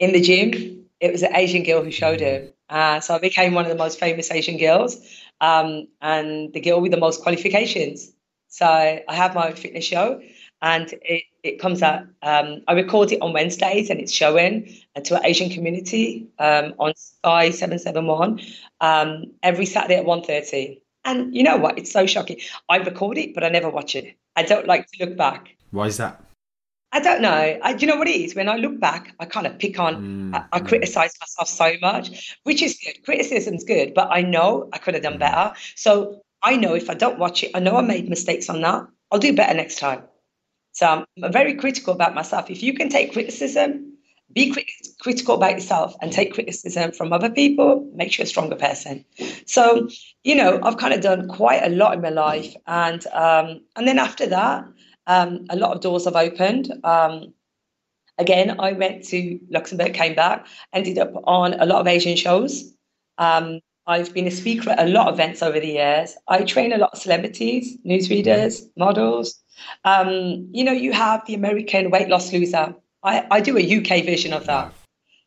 in 0.00 0.12
the 0.12 0.20
gym, 0.20 0.84
it 0.98 1.12
was 1.12 1.22
an 1.22 1.36
Asian 1.36 1.62
girl 1.62 1.84
who 1.84 1.92
showed 1.92 2.18
them. 2.18 2.48
Uh, 2.68 2.98
so, 2.98 3.14
I 3.14 3.20
became 3.20 3.54
one 3.54 3.66
of 3.66 3.70
the 3.70 3.78
most 3.78 4.00
famous 4.00 4.32
Asian 4.32 4.58
girls 4.58 4.96
um, 5.40 5.86
and 6.00 6.52
the 6.54 6.60
girl 6.60 6.80
with 6.80 6.90
the 6.90 6.98
most 6.98 7.22
qualifications. 7.22 8.10
So 8.52 8.66
I 8.66 9.14
have 9.14 9.34
my 9.34 9.48
own 9.48 9.54
fitness 9.54 9.82
show 9.82 10.20
and 10.60 10.92
it, 11.00 11.24
it 11.42 11.58
comes 11.58 11.82
out, 11.82 12.02
um, 12.20 12.60
I 12.68 12.74
record 12.74 13.10
it 13.10 13.22
on 13.22 13.32
Wednesdays 13.32 13.88
and 13.88 13.98
it's 13.98 14.12
showing 14.12 14.70
to 15.02 15.16
our 15.16 15.24
Asian 15.24 15.48
community 15.48 16.28
um, 16.38 16.74
on 16.78 16.92
Sky 16.94 17.48
771 17.48 18.42
um, 18.82 19.24
every 19.42 19.64
Saturday 19.64 19.96
at 19.96 20.04
1.30. 20.04 20.78
And 21.06 21.34
you 21.34 21.42
know 21.42 21.56
what? 21.56 21.78
It's 21.78 21.90
so 21.90 22.04
shocking. 22.04 22.40
I 22.68 22.76
record 22.76 23.16
it, 23.16 23.34
but 23.34 23.42
I 23.42 23.48
never 23.48 23.70
watch 23.70 23.96
it. 23.96 24.18
I 24.36 24.42
don't 24.42 24.66
like 24.66 24.86
to 24.86 25.06
look 25.06 25.16
back. 25.16 25.56
Why 25.70 25.86
is 25.86 25.96
that? 25.96 26.22
I 26.92 27.00
don't 27.00 27.22
know. 27.22 27.30
I, 27.30 27.74
you 27.78 27.86
know 27.86 27.96
what 27.96 28.06
it 28.06 28.20
is? 28.20 28.34
When 28.34 28.50
I 28.50 28.56
look 28.56 28.78
back, 28.78 29.14
I 29.18 29.24
kind 29.24 29.46
of 29.46 29.58
pick 29.58 29.78
on, 29.78 30.32
mm, 30.32 30.34
I, 30.36 30.44
I 30.52 30.60
mm. 30.60 30.68
criticize 30.68 31.14
myself 31.18 31.48
so 31.48 31.72
much, 31.80 32.36
which 32.42 32.60
is 32.60 32.78
good. 32.84 33.02
Criticism's 33.02 33.64
good, 33.64 33.94
but 33.94 34.08
I 34.10 34.20
know 34.20 34.68
I 34.74 34.78
could 34.78 34.92
have 34.92 35.02
done 35.02 35.14
mm. 35.14 35.20
better. 35.20 35.54
So 35.74 36.20
I 36.42 36.56
know 36.56 36.74
if 36.74 36.90
I 36.90 36.94
don't 36.94 37.18
watch 37.18 37.44
it, 37.44 37.52
I 37.54 37.60
know 37.60 37.76
I 37.76 37.82
made 37.82 38.08
mistakes 38.08 38.48
on 38.48 38.60
that. 38.62 38.86
I'll 39.10 39.18
do 39.18 39.34
better 39.34 39.54
next 39.54 39.78
time. 39.78 40.02
So 40.72 40.86
I'm 41.22 41.32
very 41.32 41.54
critical 41.54 41.92
about 41.92 42.14
myself. 42.14 42.50
If 42.50 42.62
you 42.62 42.74
can 42.74 42.88
take 42.88 43.12
criticism, 43.12 43.92
be 44.32 44.50
crit- 44.50 44.66
critical 45.00 45.34
about 45.34 45.52
yourself 45.52 45.94
and 46.00 46.10
take 46.10 46.32
criticism 46.32 46.92
from 46.92 47.12
other 47.12 47.28
people 47.28 47.90
makes 47.94 48.18
you 48.18 48.24
a 48.24 48.26
stronger 48.26 48.56
person. 48.56 49.04
So, 49.46 49.88
you 50.24 50.34
know, 50.34 50.58
I've 50.62 50.78
kind 50.78 50.94
of 50.94 51.02
done 51.02 51.28
quite 51.28 51.62
a 51.62 51.68
lot 51.68 51.94
in 51.94 52.00
my 52.00 52.08
life. 52.08 52.54
And 52.66 53.06
um, 53.08 53.60
and 53.76 53.86
then 53.86 53.98
after 53.98 54.26
that, 54.28 54.64
um, 55.06 55.44
a 55.50 55.56
lot 55.56 55.74
of 55.74 55.82
doors 55.82 56.06
have 56.06 56.16
opened. 56.16 56.72
Um, 56.84 57.34
again, 58.18 58.58
I 58.58 58.72
went 58.72 59.04
to 59.08 59.38
Luxembourg, 59.50 59.92
came 59.92 60.14
back, 60.14 60.46
ended 60.72 60.98
up 60.98 61.12
on 61.24 61.54
a 61.54 61.66
lot 61.66 61.80
of 61.80 61.86
Asian 61.86 62.16
shows. 62.16 62.72
Um, 63.18 63.60
I've 63.86 64.14
been 64.14 64.26
a 64.26 64.30
speaker 64.30 64.70
at 64.70 64.78
a 64.78 64.88
lot 64.88 65.08
of 65.08 65.14
events 65.14 65.42
over 65.42 65.58
the 65.58 65.66
years. 65.66 66.16
I 66.28 66.42
train 66.44 66.72
a 66.72 66.78
lot 66.78 66.90
of 66.92 66.98
celebrities, 66.98 67.76
newsreaders, 67.84 68.62
models. 68.76 69.40
Um, 69.84 70.48
you 70.52 70.64
know, 70.64 70.72
you 70.72 70.92
have 70.92 71.26
the 71.26 71.34
American 71.34 71.90
weight 71.90 72.08
loss 72.08 72.32
loser. 72.32 72.74
I, 73.02 73.26
I 73.30 73.40
do 73.40 73.58
a 73.58 73.78
UK 73.78 74.04
version 74.04 74.32
of 74.32 74.46
that. 74.46 74.72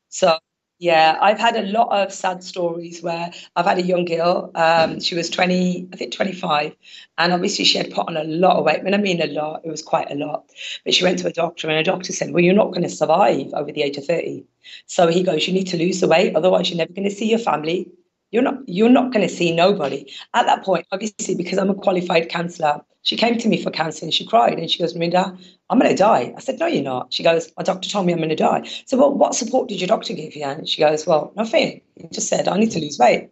So 0.09 0.37
yeah, 0.79 1.17
I've 1.21 1.39
had 1.39 1.55
a 1.55 1.63
lot 1.63 1.87
of 1.91 2.13
sad 2.13 2.43
stories 2.43 3.01
where 3.01 3.31
I've 3.55 3.65
had 3.65 3.77
a 3.77 3.81
young 3.81 4.03
girl. 4.05 4.51
Um, 4.55 4.99
she 4.99 5.15
was 5.15 5.29
20, 5.29 5.89
I 5.93 5.95
think 5.95 6.13
25. 6.13 6.75
And 7.17 7.33
obviously 7.33 7.63
she 7.65 7.77
had 7.77 7.91
put 7.91 8.07
on 8.07 8.17
a 8.17 8.23
lot 8.25 8.57
of 8.57 8.65
weight. 8.65 8.83
When 8.83 8.93
I 8.93 8.97
mean 8.97 9.21
a 9.21 9.27
lot, 9.27 9.61
it 9.63 9.69
was 9.69 9.81
quite 9.81 10.11
a 10.11 10.15
lot. 10.15 10.45
But 10.83 10.93
she 10.93 11.03
went 11.03 11.19
to 11.19 11.27
a 11.27 11.31
doctor 11.31 11.69
and 11.69 11.77
a 11.77 11.83
doctor 11.83 12.11
said, 12.11 12.31
well, 12.31 12.43
you're 12.43 12.53
not 12.53 12.71
going 12.71 12.83
to 12.83 12.89
survive 12.89 13.53
over 13.53 13.71
the 13.71 13.83
age 13.83 13.97
of 13.97 14.05
30. 14.05 14.43
So 14.85 15.07
he 15.07 15.23
goes, 15.23 15.47
you 15.47 15.53
need 15.53 15.67
to 15.67 15.77
lose 15.77 16.01
the 16.01 16.07
weight. 16.09 16.35
Otherwise 16.35 16.69
you're 16.69 16.77
never 16.77 16.93
going 16.93 17.09
to 17.09 17.15
see 17.15 17.29
your 17.29 17.39
family. 17.39 17.89
You're 18.31 18.43
not, 18.43 18.67
you're 18.67 18.89
not 18.89 19.13
going 19.13 19.27
to 19.27 19.33
see 19.33 19.55
nobody. 19.55 20.11
At 20.33 20.45
that 20.45 20.63
point, 20.63 20.85
obviously, 20.91 21.35
because 21.35 21.57
I'm 21.57 21.69
a 21.69 21.75
qualified 21.75 22.29
counsellor, 22.29 22.81
she 23.05 23.15
came 23.15 23.37
to 23.37 23.47
me 23.47 23.61
for 23.61 23.69
counselling. 23.69 24.11
She 24.11 24.25
cried 24.25 24.57
and 24.57 24.69
she 24.69 24.79
goes, 24.79 24.95
Merinda, 24.95 25.37
I'm 25.69 25.79
going 25.79 25.91
to 25.91 25.95
die. 25.95 26.33
I 26.35 26.39
said, 26.41 26.59
No, 26.59 26.65
you're 26.65 26.83
not. 26.83 27.13
She 27.13 27.23
goes, 27.23 27.51
My 27.55 27.63
doctor 27.63 27.87
told 27.87 28.07
me 28.07 28.13
I'm 28.13 28.19
going 28.19 28.29
to 28.29 28.35
die. 28.35 28.67
So, 28.87 28.97
well, 28.97 29.13
what 29.13 29.35
support 29.35 29.69
did 29.69 29.79
your 29.79 29.87
doctor 29.87 30.13
give 30.13 30.35
you? 30.35 30.43
And 30.43 30.67
she 30.67 30.81
goes, 30.81 31.05
Well, 31.05 31.31
nothing. 31.35 31.81
He 31.95 32.07
just 32.07 32.27
said, 32.27 32.47
I 32.47 32.57
need 32.57 32.71
to 32.71 32.79
lose 32.79 32.97
weight. 32.97 33.29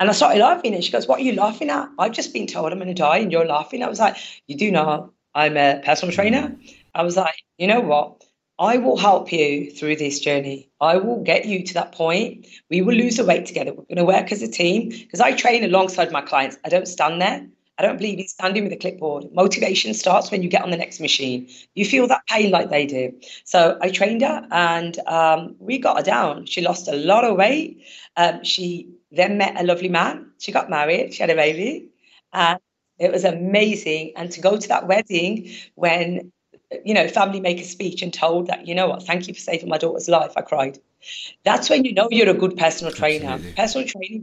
And 0.00 0.08
I 0.08 0.12
started 0.12 0.40
laughing. 0.40 0.74
And 0.74 0.82
she 0.82 0.90
goes, 0.90 1.06
What 1.06 1.20
are 1.20 1.22
you 1.22 1.34
laughing 1.34 1.70
at? 1.70 1.88
I've 2.00 2.12
just 2.12 2.32
been 2.32 2.48
told 2.48 2.72
I'm 2.72 2.78
going 2.78 2.88
to 2.88 2.94
die 2.94 3.18
and 3.18 3.30
you're 3.30 3.46
laughing. 3.46 3.84
I 3.84 3.88
was 3.88 4.00
like, 4.00 4.16
You 4.48 4.56
do 4.56 4.72
know 4.72 5.12
I'm 5.34 5.56
a 5.56 5.80
personal 5.84 6.12
trainer. 6.12 6.56
I 6.92 7.04
was 7.04 7.16
like, 7.16 7.36
You 7.58 7.68
know 7.68 7.80
what? 7.80 8.21
I 8.58 8.76
will 8.76 8.96
help 8.96 9.32
you 9.32 9.70
through 9.70 9.96
this 9.96 10.20
journey. 10.20 10.70
I 10.80 10.96
will 10.96 11.22
get 11.22 11.46
you 11.46 11.64
to 11.64 11.74
that 11.74 11.92
point. 11.92 12.46
We 12.70 12.82
will 12.82 12.94
lose 12.94 13.16
the 13.16 13.24
weight 13.24 13.46
together. 13.46 13.72
We're 13.72 13.84
going 13.84 13.96
to 13.96 14.04
work 14.04 14.30
as 14.30 14.42
a 14.42 14.48
team 14.48 14.90
because 14.90 15.20
I 15.20 15.32
train 15.32 15.64
alongside 15.64 16.12
my 16.12 16.20
clients. 16.20 16.58
I 16.64 16.68
don't 16.68 16.86
stand 16.86 17.20
there. 17.20 17.46
I 17.78 17.82
don't 17.82 17.96
believe 17.96 18.18
in 18.18 18.28
standing 18.28 18.64
with 18.64 18.72
a 18.72 18.76
clipboard. 18.76 19.32
Motivation 19.32 19.94
starts 19.94 20.30
when 20.30 20.42
you 20.42 20.48
get 20.48 20.62
on 20.62 20.70
the 20.70 20.76
next 20.76 21.00
machine. 21.00 21.48
You 21.74 21.84
feel 21.84 22.06
that 22.08 22.26
pain 22.28 22.50
like 22.50 22.70
they 22.70 22.86
do. 22.86 23.18
So 23.44 23.78
I 23.80 23.90
trained 23.90 24.22
her 24.22 24.46
and 24.50 24.98
um, 25.08 25.56
we 25.58 25.78
got 25.78 25.96
her 25.96 26.02
down. 26.02 26.46
She 26.46 26.60
lost 26.60 26.86
a 26.86 26.94
lot 26.94 27.24
of 27.24 27.36
weight. 27.36 27.82
Um, 28.16 28.44
she 28.44 28.90
then 29.10 29.38
met 29.38 29.58
a 29.58 29.64
lovely 29.64 29.88
man. 29.88 30.30
She 30.38 30.52
got 30.52 30.70
married. 30.70 31.14
She 31.14 31.22
had 31.22 31.30
a 31.30 31.34
baby. 31.34 31.88
And 32.32 32.60
it 32.98 33.10
was 33.10 33.24
amazing. 33.24 34.12
And 34.16 34.30
to 34.32 34.40
go 34.40 34.58
to 34.58 34.68
that 34.68 34.86
wedding 34.86 35.50
when, 35.74 36.30
you 36.84 36.94
know, 36.94 37.08
family 37.08 37.40
make 37.40 37.60
a 37.60 37.64
speech 37.64 38.02
and 38.02 38.12
told 38.12 38.46
that, 38.46 38.66
you 38.66 38.74
know 38.74 38.88
what, 38.88 39.02
thank 39.02 39.28
you 39.28 39.34
for 39.34 39.40
saving 39.40 39.68
my 39.68 39.78
daughter's 39.78 40.08
life, 40.08 40.32
I 40.36 40.42
cried. 40.42 40.78
That's 41.44 41.68
when 41.68 41.84
you 41.84 41.92
know 41.92 42.08
you're 42.10 42.28
a 42.28 42.34
good 42.34 42.56
personal 42.56 42.92
trainer. 42.92 43.26
Absolutely. 43.26 43.52
Personal 43.54 43.88
training 43.88 44.22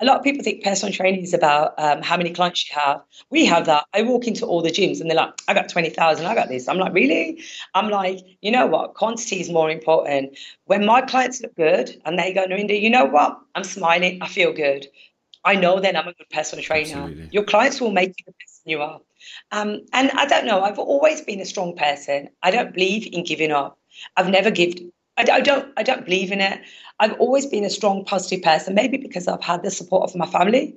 a 0.00 0.04
lot 0.04 0.18
of 0.18 0.22
people 0.22 0.44
think 0.44 0.62
personal 0.62 0.94
training 0.94 1.22
is 1.22 1.34
about 1.34 1.74
um, 1.78 2.02
how 2.02 2.16
many 2.16 2.30
clients 2.30 2.68
you 2.68 2.78
have. 2.80 3.02
We 3.30 3.44
have 3.46 3.66
that. 3.66 3.84
I 3.92 4.02
walk 4.02 4.26
into 4.28 4.46
all 4.46 4.62
the 4.62 4.70
gyms 4.70 5.00
and 5.00 5.10
they're 5.10 5.16
like, 5.16 5.34
I 5.48 5.54
got 5.54 5.68
20,000, 5.68 6.24
I 6.24 6.34
got 6.34 6.48
this. 6.48 6.68
I'm 6.68 6.78
like, 6.78 6.92
really? 6.92 7.42
I'm 7.74 7.88
like, 7.88 8.20
you 8.40 8.52
know 8.52 8.66
what? 8.66 8.94
Quantity 8.94 9.40
is 9.40 9.50
more 9.50 9.70
important. 9.70 10.38
When 10.66 10.86
my 10.86 11.02
clients 11.02 11.40
look 11.40 11.54
good 11.56 12.00
and 12.04 12.18
they 12.18 12.32
go, 12.32 12.46
Narinder, 12.46 12.80
you 12.80 12.90
know 12.90 13.06
what? 13.06 13.40
I'm 13.54 13.64
smiling. 13.64 14.22
I 14.22 14.28
feel 14.28 14.52
good. 14.52 14.86
I 15.44 15.56
know 15.56 15.80
then 15.80 15.96
I'm 15.96 16.06
a 16.06 16.12
good 16.12 16.28
personal 16.30 16.64
trainer. 16.64 16.98
Absolutely. 16.98 17.28
Your 17.32 17.44
clients 17.44 17.80
will 17.80 17.92
make 17.92 18.10
you 18.10 18.24
the 18.26 18.32
person 18.32 18.62
you 18.66 18.82
are. 18.82 19.00
Um, 19.50 19.82
and 19.92 20.10
I 20.12 20.26
don't 20.26 20.46
know, 20.46 20.62
I've 20.62 20.78
always 20.78 21.20
been 21.20 21.40
a 21.40 21.46
strong 21.46 21.76
person. 21.76 22.28
I 22.42 22.50
don't 22.50 22.72
believe 22.74 23.08
in 23.12 23.24
giving 23.24 23.52
up. 23.52 23.78
I've 24.16 24.28
never 24.28 24.50
given 24.50 24.92
I, 25.18 25.24
I 25.32 25.40
don't 25.40 25.72
I 25.76 25.82
don't 25.82 26.04
believe 26.04 26.32
in 26.32 26.40
it. 26.40 26.60
I've 27.00 27.14
always 27.20 27.46
been 27.46 27.64
a 27.64 27.70
strong, 27.70 28.04
positive 28.04 28.42
person, 28.42 28.74
maybe 28.74 28.96
because 28.96 29.28
I've 29.28 29.42
had 29.42 29.62
the 29.62 29.70
support 29.70 30.08
of 30.08 30.16
my 30.16 30.26
family. 30.26 30.76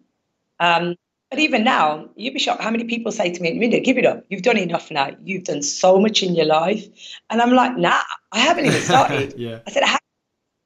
Um, 0.60 0.96
but 1.30 1.40
even 1.40 1.64
now, 1.64 2.10
you'd 2.16 2.34
be 2.34 2.40
shocked 2.40 2.62
how 2.62 2.70
many 2.70 2.84
people 2.84 3.12
say 3.12 3.32
to 3.32 3.42
me, 3.42 3.58
Minda, 3.58 3.80
give 3.80 3.98
it 3.98 4.06
up. 4.06 4.26
You've 4.30 4.42
done 4.42 4.58
enough 4.58 4.92
now. 4.92 5.12
You've 5.24 5.46
done 5.46 5.62
so 5.62 5.98
much 5.98 6.22
in 6.22 6.36
your 6.36 6.46
life. 6.46 6.86
And 7.30 7.42
I'm 7.42 7.54
like, 7.54 7.78
nah, 7.78 8.02
I 8.34 8.40
haven't 8.40 8.66
even 8.66 8.82
started. 8.82 9.34
yeah. 9.38 9.60
I 9.66 9.72
said, 9.72 9.84
I 9.84 9.98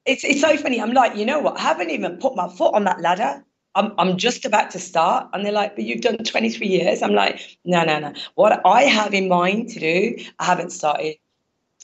it's, 0.06 0.24
it's 0.24 0.42
so 0.42 0.58
funny. 0.58 0.82
I'm 0.82 0.94
like, 0.94 1.16
you 1.16 1.26
know 1.26 1.40
what? 1.40 1.58
I 1.58 1.62
haven't 1.62 1.92
even 1.92 2.18
put 2.18 2.36
my 2.36 2.50
foot 2.50 2.74
on 2.74 2.84
that 2.86 3.00
ladder. 3.00 3.44
I'm, 3.76 3.94
I'm 3.98 4.18
just 4.18 4.46
about 4.46 4.72
to 4.72 4.80
start. 4.80 5.30
And 5.34 5.46
they're 5.46 5.52
like, 5.52 5.76
but 5.76 5.84
you've 5.84 6.02
done 6.02 6.18
23 6.18 6.68
years. 6.68 7.02
I'm 7.02 7.14
like, 7.14 7.58
no, 7.66 7.84
no, 7.84 8.00
no. 8.00 8.14
What 8.36 8.62
I 8.66 8.84
have 8.84 9.14
in 9.14 9.28
mind 9.28 9.70
to 9.70 9.80
do, 9.80 10.16
I 10.40 10.46
haven't 10.46 10.72
started. 10.72 11.18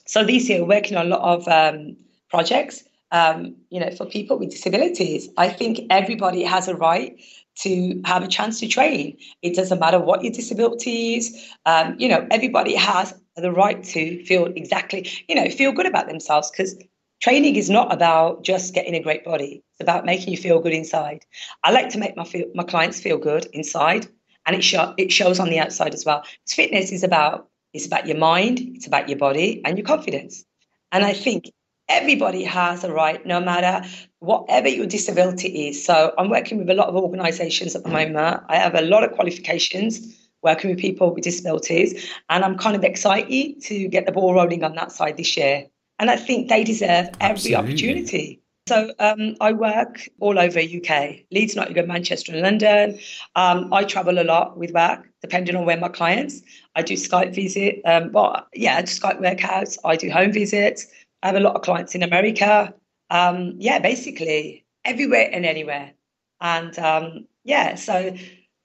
So 0.06 0.24
this 0.24 0.50
year, 0.50 0.66
working 0.66 0.98
on 0.98 1.08
a 1.08 1.10
lot 1.10 1.22
of 1.22 1.48
um, 1.48 1.96
projects 2.30 2.84
um, 3.12 3.56
you 3.70 3.80
know, 3.80 3.92
for 3.92 4.06
people 4.06 4.40
with 4.40 4.50
disabilities. 4.50 5.30
I 5.38 5.50
think 5.50 5.82
everybody 5.90 6.44
has 6.44 6.68
a 6.68 6.76
right 6.76 7.20
to 7.60 8.02
have 8.06 8.24
a 8.24 8.28
chance 8.28 8.60
to 8.62 8.68
train. 8.68 9.18
It 9.42 9.56
doesn't 9.56 9.80
matter 9.80 10.00
what 10.00 10.24
your 10.24 10.32
disability 10.32 11.16
is. 11.16 11.50
Um, 11.66 11.96
you 12.00 12.08
know, 12.08 12.26
everybody 12.32 12.76
has 12.76 13.14
the 13.36 13.52
right 13.52 13.84
to 13.84 14.24
feel 14.26 14.46
exactly, 14.56 15.10
you 15.28 15.36
know, 15.36 15.50
feel 15.50 15.72
good 15.72 15.86
about 15.86 16.08
themselves 16.08 16.50
because 16.50 16.76
training 17.22 17.56
is 17.56 17.70
not 17.70 17.94
about 17.94 18.44
just 18.44 18.74
getting 18.74 18.96
a 18.96 19.00
great 19.00 19.24
body. 19.24 19.64
It's 19.72 19.82
about 19.82 20.06
making 20.06 20.32
you 20.32 20.38
feel 20.38 20.60
good 20.60 20.74
inside. 20.74 21.26
I 21.64 21.72
like 21.72 21.90
to 21.90 22.00
make 22.00 22.18
my 22.18 22.26
feel, 22.26 22.48
my 22.54 22.64
clients 22.64 23.00
feel 23.00 23.18
good 23.18 23.46
inside, 23.54 24.08
and 24.46 24.56
it 24.56 24.66
it 24.98 25.12
shows 25.12 25.40
on 25.40 25.50
the 25.50 25.60
outside 25.60 25.94
as 25.94 26.06
well. 26.06 26.24
Fitness 26.48 26.92
is 26.92 27.04
about 27.04 27.48
it's 27.74 27.86
about 27.86 28.08
your 28.08 28.18
mind, 28.18 28.60
it's 28.76 28.88
about 28.88 29.08
your 29.08 29.18
body, 29.18 29.62
and 29.64 29.78
your 29.78 29.86
confidence. 29.86 30.44
And 30.92 31.06
I 31.06 31.14
think 31.14 31.50
everybody 31.88 32.44
has 32.44 32.84
a 32.84 32.92
right, 32.92 33.26
no 33.26 33.40
matter 33.40 33.88
whatever 34.20 34.68
your 34.68 34.86
disability 34.86 35.70
is. 35.70 35.84
So 35.86 36.14
I'm 36.18 36.30
working 36.30 36.58
with 36.58 36.70
a 36.70 36.74
lot 36.74 36.90
of 36.90 36.96
organisations 36.96 37.76
at 37.76 37.84
the 37.84 37.90
moment. 37.90 38.44
I 38.50 38.58
have 38.58 38.76
a 38.76 38.82
lot 38.82 39.04
of 39.04 39.14
qualifications 39.14 40.18
working 40.42 40.70
with 40.70 40.80
people 40.80 41.14
with 41.14 41.24
disabilities, 41.24 42.10
and 42.30 42.44
I'm 42.44 42.58
kind 42.58 42.76
of 42.76 42.84
excited 42.84 43.62
to 43.64 43.88
get 43.88 44.06
the 44.06 44.12
ball 44.12 44.34
rolling 44.34 44.64
on 44.64 44.76
that 44.76 44.92
side 44.92 45.16
this 45.18 45.38
year. 45.38 45.68
And 46.02 46.10
I 46.10 46.16
think 46.16 46.50
they 46.50 46.64
deserve 46.64 47.10
every 47.20 47.54
Absolutely. 47.54 47.56
opportunity. 47.56 48.42
So 48.68 48.92
um, 48.98 49.36
I 49.40 49.52
work 49.52 50.10
all 50.20 50.40
over 50.40 50.60
UK, 50.60 51.20
Leeds, 51.30 51.56
Nottingham, 51.56 51.88
Manchester, 51.88 52.32
and 52.32 52.42
London. 52.42 53.00
Um, 53.36 53.72
I 53.72 53.84
travel 53.84 54.18
a 54.20 54.24
lot 54.24 54.58
with 54.58 54.72
work, 54.72 55.08
depending 55.22 55.56
on 55.56 55.66
where 55.66 55.78
my 55.78 55.90
clients. 55.90 56.42
I 56.76 56.82
do 56.82 56.96
Skype 56.96 57.36
visit. 57.36 57.82
Um, 57.86 58.12
well, 58.14 58.48
yeah, 58.56 58.78
I 58.78 58.82
do 58.82 58.88
Skype 58.88 59.22
workouts. 59.22 59.78
I 59.86 59.96
do 59.96 60.10
home 60.10 60.32
visits. 60.32 60.88
I 61.22 61.28
have 61.28 61.36
a 61.36 61.40
lot 61.40 61.56
of 61.56 61.62
clients 61.62 61.94
in 61.94 62.02
America. 62.02 62.74
Um, 63.12 63.54
yeah, 63.60 63.78
basically 63.78 64.66
everywhere 64.84 65.30
and 65.32 65.46
anywhere. 65.46 65.92
And 66.40 66.80
um, 66.80 67.28
yeah, 67.44 67.76
so 67.76 68.16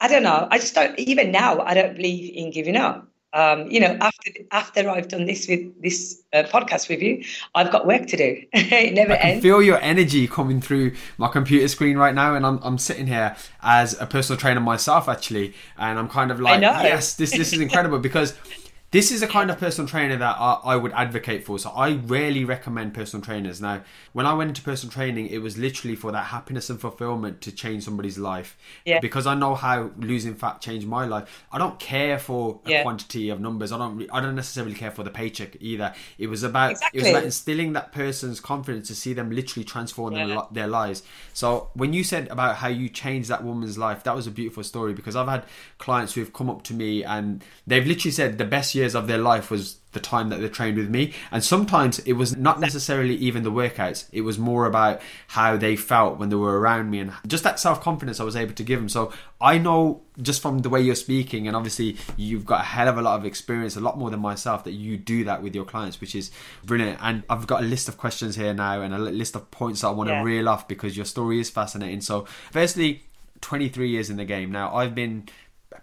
I 0.00 0.08
don't 0.08 0.22
know. 0.22 0.48
I 0.50 0.56
just 0.56 0.74
don't. 0.74 0.98
Even 0.98 1.32
now, 1.32 1.60
I 1.60 1.74
don't 1.74 1.96
believe 1.96 2.34
in 2.34 2.50
giving 2.50 2.76
up. 2.76 3.06
Um, 3.32 3.70
you 3.70 3.80
know, 3.80 3.98
after 4.00 4.30
after 4.50 4.88
I've 4.88 5.08
done 5.08 5.26
this 5.26 5.46
with 5.48 5.82
this 5.82 6.22
uh, 6.32 6.44
podcast 6.44 6.88
with 6.88 7.02
you, 7.02 7.22
I've 7.54 7.70
got 7.70 7.86
work 7.86 8.06
to 8.06 8.16
do. 8.16 8.42
it 8.52 8.94
never 8.94 9.12
I 9.12 9.16
can 9.16 9.30
ends. 9.32 9.42
Feel 9.42 9.62
your 9.62 9.78
energy 9.80 10.26
coming 10.26 10.60
through 10.60 10.92
my 11.18 11.28
computer 11.28 11.68
screen 11.68 11.98
right 11.98 12.14
now, 12.14 12.34
and 12.34 12.46
I'm 12.46 12.58
I'm 12.62 12.78
sitting 12.78 13.06
here 13.06 13.36
as 13.62 14.00
a 14.00 14.06
personal 14.06 14.38
trainer 14.38 14.60
myself, 14.60 15.08
actually, 15.08 15.54
and 15.76 15.98
I'm 15.98 16.08
kind 16.08 16.30
of 16.30 16.40
like, 16.40 16.62
yes, 16.62 17.14
this 17.14 17.32
this 17.32 17.52
is 17.52 17.60
incredible 17.66 17.98
because 17.98 18.34
this 18.96 19.12
is 19.12 19.20
a 19.20 19.26
kind 19.26 19.50
of 19.50 19.58
personal 19.58 19.86
trainer 19.86 20.16
that 20.16 20.36
I, 20.38 20.52
I, 20.64 20.76
would 20.76 20.92
advocate 20.92 21.44
for. 21.44 21.58
So 21.58 21.68
I 21.68 21.96
rarely 21.96 22.46
recommend 22.46 22.94
personal 22.94 23.22
trainers. 23.22 23.60
Now, 23.60 23.82
when 24.14 24.24
I 24.24 24.32
went 24.32 24.48
into 24.48 24.62
personal 24.62 24.90
training, 24.90 25.26
it 25.26 25.42
was 25.42 25.58
literally 25.58 25.94
for 25.94 26.12
that 26.12 26.24
happiness 26.24 26.70
and 26.70 26.80
fulfillment 26.80 27.42
to 27.42 27.52
change 27.52 27.84
somebody's 27.84 28.16
life. 28.16 28.56
Yeah. 28.86 29.00
Because 29.00 29.26
I 29.26 29.34
know 29.34 29.54
how 29.54 29.90
losing 29.98 30.34
fat 30.34 30.62
changed 30.62 30.86
my 30.86 31.04
life. 31.04 31.44
I 31.52 31.58
don't 31.58 31.78
care 31.78 32.18
for 32.18 32.58
a 32.64 32.70
yeah. 32.70 32.82
quantity 32.84 33.28
of 33.28 33.38
numbers. 33.38 33.70
I 33.70 33.76
don't. 33.76 34.08
I 34.10 34.22
don't 34.22 34.34
necessarily 34.34 34.74
care 34.74 34.90
for 34.90 35.02
the 35.02 35.10
paycheck 35.10 35.58
either. 35.60 35.92
It 36.16 36.28
was 36.28 36.42
about 36.42 36.70
exactly. 36.70 36.98
it 36.98 37.02
was 37.02 37.10
about 37.10 37.24
instilling 37.24 37.74
that 37.74 37.92
person's 37.92 38.40
confidence 38.40 38.88
to 38.88 38.94
see 38.94 39.12
them 39.12 39.30
literally 39.30 39.64
transform 39.64 40.14
yeah. 40.14 40.26
their, 40.26 40.42
their 40.52 40.66
lives. 40.68 41.02
So 41.34 41.68
when 41.74 41.92
you 41.92 42.02
said 42.02 42.28
about 42.28 42.56
how 42.56 42.68
you 42.68 42.88
changed 42.88 43.28
that 43.28 43.44
woman's 43.44 43.76
life, 43.76 44.04
that 44.04 44.16
was 44.16 44.26
a 44.26 44.30
beautiful 44.30 44.64
story 44.64 44.94
because 44.94 45.16
I've 45.16 45.28
had 45.28 45.44
clients 45.76 46.14
who 46.14 46.22
have 46.22 46.32
come 46.32 46.48
up 46.48 46.62
to 46.62 46.72
me 46.72 47.04
and 47.04 47.44
they've 47.66 47.86
literally 47.86 48.12
said 48.12 48.38
the 48.38 48.46
best 48.46 48.74
year 48.74 48.85
years 48.86 48.94
of 48.94 49.06
their 49.06 49.18
life 49.18 49.50
was 49.50 49.78
the 49.92 50.00
time 50.00 50.28
that 50.28 50.40
they 50.40 50.48
trained 50.48 50.76
with 50.76 50.88
me. 50.88 51.12
And 51.32 51.42
sometimes 51.42 51.98
it 52.00 52.12
was 52.12 52.36
not 52.36 52.60
necessarily 52.60 53.14
even 53.16 53.42
the 53.42 53.50
workouts, 53.50 54.06
it 54.12 54.20
was 54.20 54.38
more 54.38 54.66
about 54.66 55.00
how 55.28 55.56
they 55.56 55.74
felt 55.74 56.18
when 56.18 56.28
they 56.28 56.36
were 56.36 56.60
around 56.60 56.90
me 56.90 57.00
and 57.00 57.12
just 57.26 57.42
that 57.44 57.58
self 57.58 57.80
confidence 57.80 58.20
I 58.20 58.24
was 58.24 58.36
able 58.36 58.54
to 58.54 58.62
give 58.62 58.78
them. 58.78 58.88
So 58.88 59.12
I 59.40 59.58
know 59.58 60.02
just 60.22 60.40
from 60.40 60.60
the 60.60 60.68
way 60.68 60.80
you're 60.80 60.94
speaking, 60.94 61.46
and 61.48 61.56
obviously 61.56 61.96
you've 62.16 62.46
got 62.46 62.60
a 62.60 62.64
hell 62.64 62.88
of 62.88 62.98
a 62.98 63.02
lot 63.02 63.18
of 63.18 63.24
experience, 63.24 63.74
a 63.76 63.80
lot 63.80 63.98
more 63.98 64.10
than 64.10 64.20
myself, 64.20 64.64
that 64.64 64.72
you 64.72 64.96
do 64.96 65.24
that 65.24 65.42
with 65.42 65.54
your 65.54 65.64
clients, 65.64 66.00
which 66.00 66.14
is 66.14 66.30
brilliant. 66.64 66.98
And 67.02 67.24
I've 67.28 67.46
got 67.46 67.62
a 67.62 67.66
list 67.66 67.88
of 67.88 67.96
questions 67.96 68.36
here 68.36 68.54
now 68.54 68.82
and 68.82 68.94
a 68.94 68.98
list 68.98 69.34
of 69.34 69.50
points 69.50 69.80
that 69.80 69.88
I 69.88 69.90
want 69.90 70.10
yeah. 70.10 70.18
to 70.20 70.24
reel 70.24 70.48
off 70.48 70.68
because 70.68 70.96
your 70.96 71.06
story 71.06 71.40
is 71.40 71.50
fascinating. 71.50 72.00
So, 72.02 72.26
firstly, 72.52 73.02
23 73.40 73.88
years 73.88 74.10
in 74.10 74.16
the 74.16 74.24
game. 74.24 74.50
Now, 74.50 74.74
I've 74.74 74.94
been 74.94 75.28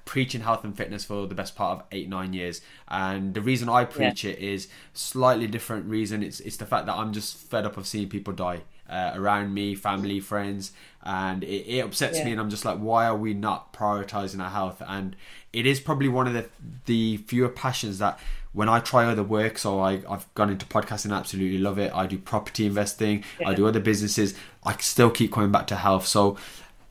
preaching 0.05 0.41
health 0.41 0.63
and 0.63 0.75
fitness 0.75 1.03
for 1.03 1.27
the 1.27 1.36
best 1.36 1.55
part 1.55 1.79
of 1.79 1.86
eight 1.91 2.10
nine 2.10 2.33
years 2.33 2.62
and 2.89 3.33
the 3.33 3.41
reason 3.41 3.69
i 3.69 3.86
preach 3.86 4.24
yeah. 4.24 4.31
it 4.31 4.39
is 4.39 4.67
slightly 4.93 5.48
different 5.48 5.86
reason 5.86 6.22
it's 6.22 6.39
it's 6.41 6.57
the 6.57 6.65
fact 6.65 6.86
that 6.86 6.95
i'm 6.95 7.13
just 7.13 7.38
fed 7.38 7.65
up 7.65 7.77
of 7.77 7.88
seeing 7.88 8.10
people 8.10 8.33
die 8.33 8.62
uh, 8.89 9.12
around 9.15 9.53
me 9.53 9.74
family 9.74 10.19
friends 10.19 10.74
and 11.03 11.43
it, 11.43 11.65
it 11.67 11.79
upsets 11.79 12.19
yeah. 12.19 12.25
me 12.25 12.31
and 12.31 12.41
i'm 12.41 12.50
just 12.50 12.65
like 12.65 12.77
why 12.77 13.05
are 13.05 13.15
we 13.15 13.33
not 13.33 13.72
prioritizing 13.74 14.43
our 14.43 14.50
health 14.50 14.81
and 14.88 15.15
it 15.53 15.65
is 15.65 15.79
probably 15.79 16.10
one 16.10 16.27
of 16.27 16.33
the 16.33 16.45
the 16.86 17.17
fewer 17.17 17.50
passions 17.50 17.98
that 18.00 18.19
when 18.53 18.69
I 18.69 18.79
try 18.79 19.05
other 19.05 19.24
work, 19.24 19.57
so 19.57 19.79
I, 19.79 20.03
I've 20.07 20.31
gone 20.36 20.51
into 20.51 20.65
podcasting, 20.67 21.15
absolutely 21.15 21.57
love 21.57 21.79
it. 21.79 21.91
I 21.93 22.05
do 22.05 22.19
property 22.19 22.67
investing, 22.67 23.24
yeah. 23.39 23.50
I 23.50 23.55
do 23.55 23.67
other 23.67 23.79
businesses. 23.79 24.36
I 24.63 24.77
still 24.77 25.10
keep 25.10 25.31
coming 25.31 25.51
back 25.51 25.67
to 25.67 25.75
health. 25.75 26.05
So 26.05 26.38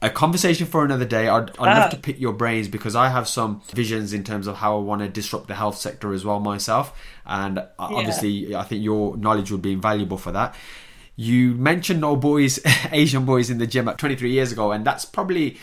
a 0.02 0.10
conversation 0.10 0.66
for 0.66 0.84
another 0.84 1.04
day. 1.04 1.28
I'd, 1.28 1.50
I'd 1.50 1.56
ah. 1.58 1.80
love 1.80 1.90
to 1.92 1.96
pick 1.96 2.20
your 2.20 2.32
brains 2.32 2.68
because 2.68 2.96
I 2.96 3.08
have 3.08 3.28
some 3.28 3.62
visions 3.72 4.12
in 4.12 4.24
terms 4.24 4.48
of 4.48 4.56
how 4.56 4.76
I 4.76 4.80
want 4.80 5.00
to 5.00 5.08
disrupt 5.08 5.46
the 5.46 5.54
health 5.54 5.78
sector 5.78 6.12
as 6.12 6.24
well 6.24 6.40
myself. 6.40 6.98
And 7.24 7.58
uh, 7.58 7.66
yeah. 7.78 7.86
obviously, 7.86 8.54
I 8.54 8.64
think 8.64 8.82
your 8.82 9.16
knowledge 9.16 9.52
would 9.52 9.62
be 9.62 9.72
invaluable 9.72 10.18
for 10.18 10.32
that. 10.32 10.56
You 11.14 11.54
mentioned 11.54 12.00
no 12.00 12.16
boys, 12.16 12.58
Asian 12.90 13.24
boys 13.24 13.48
in 13.48 13.58
the 13.58 13.66
gym 13.66 13.86
at 13.86 13.98
23 13.98 14.30
years 14.30 14.50
ago, 14.50 14.72
and 14.72 14.84
that's 14.84 15.04
probably 15.04 15.58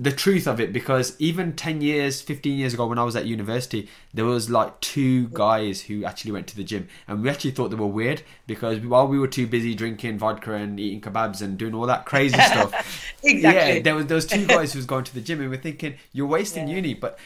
the 0.00 0.10
truth 0.10 0.46
of 0.46 0.58
it 0.58 0.72
because 0.72 1.14
even 1.18 1.52
10 1.52 1.82
years 1.82 2.22
15 2.22 2.56
years 2.56 2.72
ago 2.72 2.86
when 2.86 2.98
i 2.98 3.04
was 3.04 3.14
at 3.14 3.26
university 3.26 3.86
there 4.14 4.24
was 4.24 4.48
like 4.48 4.80
two 4.80 5.28
guys 5.28 5.82
who 5.82 6.06
actually 6.06 6.32
went 6.32 6.46
to 6.46 6.56
the 6.56 6.64
gym 6.64 6.88
and 7.06 7.22
we 7.22 7.28
actually 7.28 7.50
thought 7.50 7.68
they 7.68 7.76
were 7.76 7.86
weird 7.86 8.22
because 8.46 8.80
while 8.80 9.06
we 9.06 9.18
were 9.18 9.28
too 9.28 9.46
busy 9.46 9.74
drinking 9.74 10.16
vodka 10.16 10.54
and 10.54 10.80
eating 10.80 11.02
kebabs 11.02 11.42
and 11.42 11.58
doing 11.58 11.74
all 11.74 11.84
that 11.84 12.06
crazy 12.06 12.40
stuff 12.46 13.12
exactly 13.22 13.74
yeah 13.74 13.82
there 13.82 13.94
was 13.94 14.06
those 14.06 14.24
two 14.24 14.46
guys 14.46 14.72
who 14.72 14.78
was 14.78 14.86
going 14.86 15.04
to 15.04 15.12
the 15.12 15.20
gym 15.20 15.38
and 15.38 15.50
we're 15.50 15.56
thinking 15.56 15.94
you're 16.14 16.26
wasting 16.26 16.66
yeah. 16.66 16.76
uni 16.76 16.94
but 16.94 17.18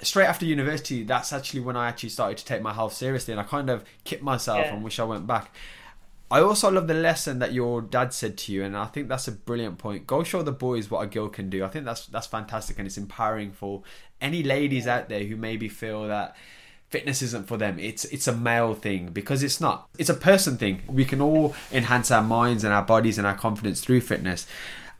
straight 0.00 0.26
after 0.26 0.46
university 0.46 1.02
that's 1.02 1.34
actually 1.34 1.60
when 1.60 1.76
i 1.76 1.86
actually 1.86 2.08
started 2.08 2.38
to 2.38 2.46
take 2.46 2.62
my 2.62 2.72
health 2.72 2.94
seriously 2.94 3.32
and 3.32 3.40
i 3.40 3.44
kind 3.44 3.68
of 3.68 3.84
kicked 4.04 4.22
myself 4.22 4.58
yeah. 4.58 4.72
and 4.72 4.82
wish 4.82 4.98
i 4.98 5.04
went 5.04 5.26
back 5.26 5.54
I 6.32 6.40
also 6.40 6.70
love 6.70 6.88
the 6.88 6.94
lesson 6.94 7.40
that 7.40 7.52
your 7.52 7.82
dad 7.82 8.14
said 8.14 8.38
to 8.38 8.52
you, 8.52 8.64
and 8.64 8.74
I 8.74 8.86
think 8.86 9.06
that's 9.06 9.28
a 9.28 9.32
brilliant 9.32 9.76
point. 9.76 10.06
Go 10.06 10.24
show 10.24 10.42
the 10.42 10.50
boys 10.50 10.90
what 10.90 11.02
a 11.02 11.06
girl 11.06 11.28
can 11.28 11.50
do. 11.50 11.62
I 11.62 11.68
think 11.68 11.84
that's 11.84 12.06
that's 12.06 12.26
fantastic, 12.26 12.78
and 12.78 12.86
it's 12.86 12.96
empowering 12.96 13.52
for 13.52 13.82
any 14.18 14.42
ladies 14.42 14.86
out 14.86 15.10
there 15.10 15.24
who 15.24 15.36
maybe 15.36 15.68
feel 15.68 16.08
that 16.08 16.34
fitness 16.88 17.20
isn't 17.20 17.48
for 17.48 17.58
them. 17.58 17.78
It's 17.78 18.06
it's 18.06 18.26
a 18.26 18.34
male 18.34 18.72
thing 18.72 19.08
because 19.08 19.42
it's 19.42 19.60
not. 19.60 19.90
It's 19.98 20.08
a 20.08 20.14
person 20.14 20.56
thing. 20.56 20.80
We 20.86 21.04
can 21.04 21.20
all 21.20 21.54
enhance 21.70 22.10
our 22.10 22.22
minds 22.22 22.64
and 22.64 22.72
our 22.72 22.82
bodies 22.82 23.18
and 23.18 23.26
our 23.26 23.36
confidence 23.36 23.82
through 23.82 24.00
fitness. 24.00 24.46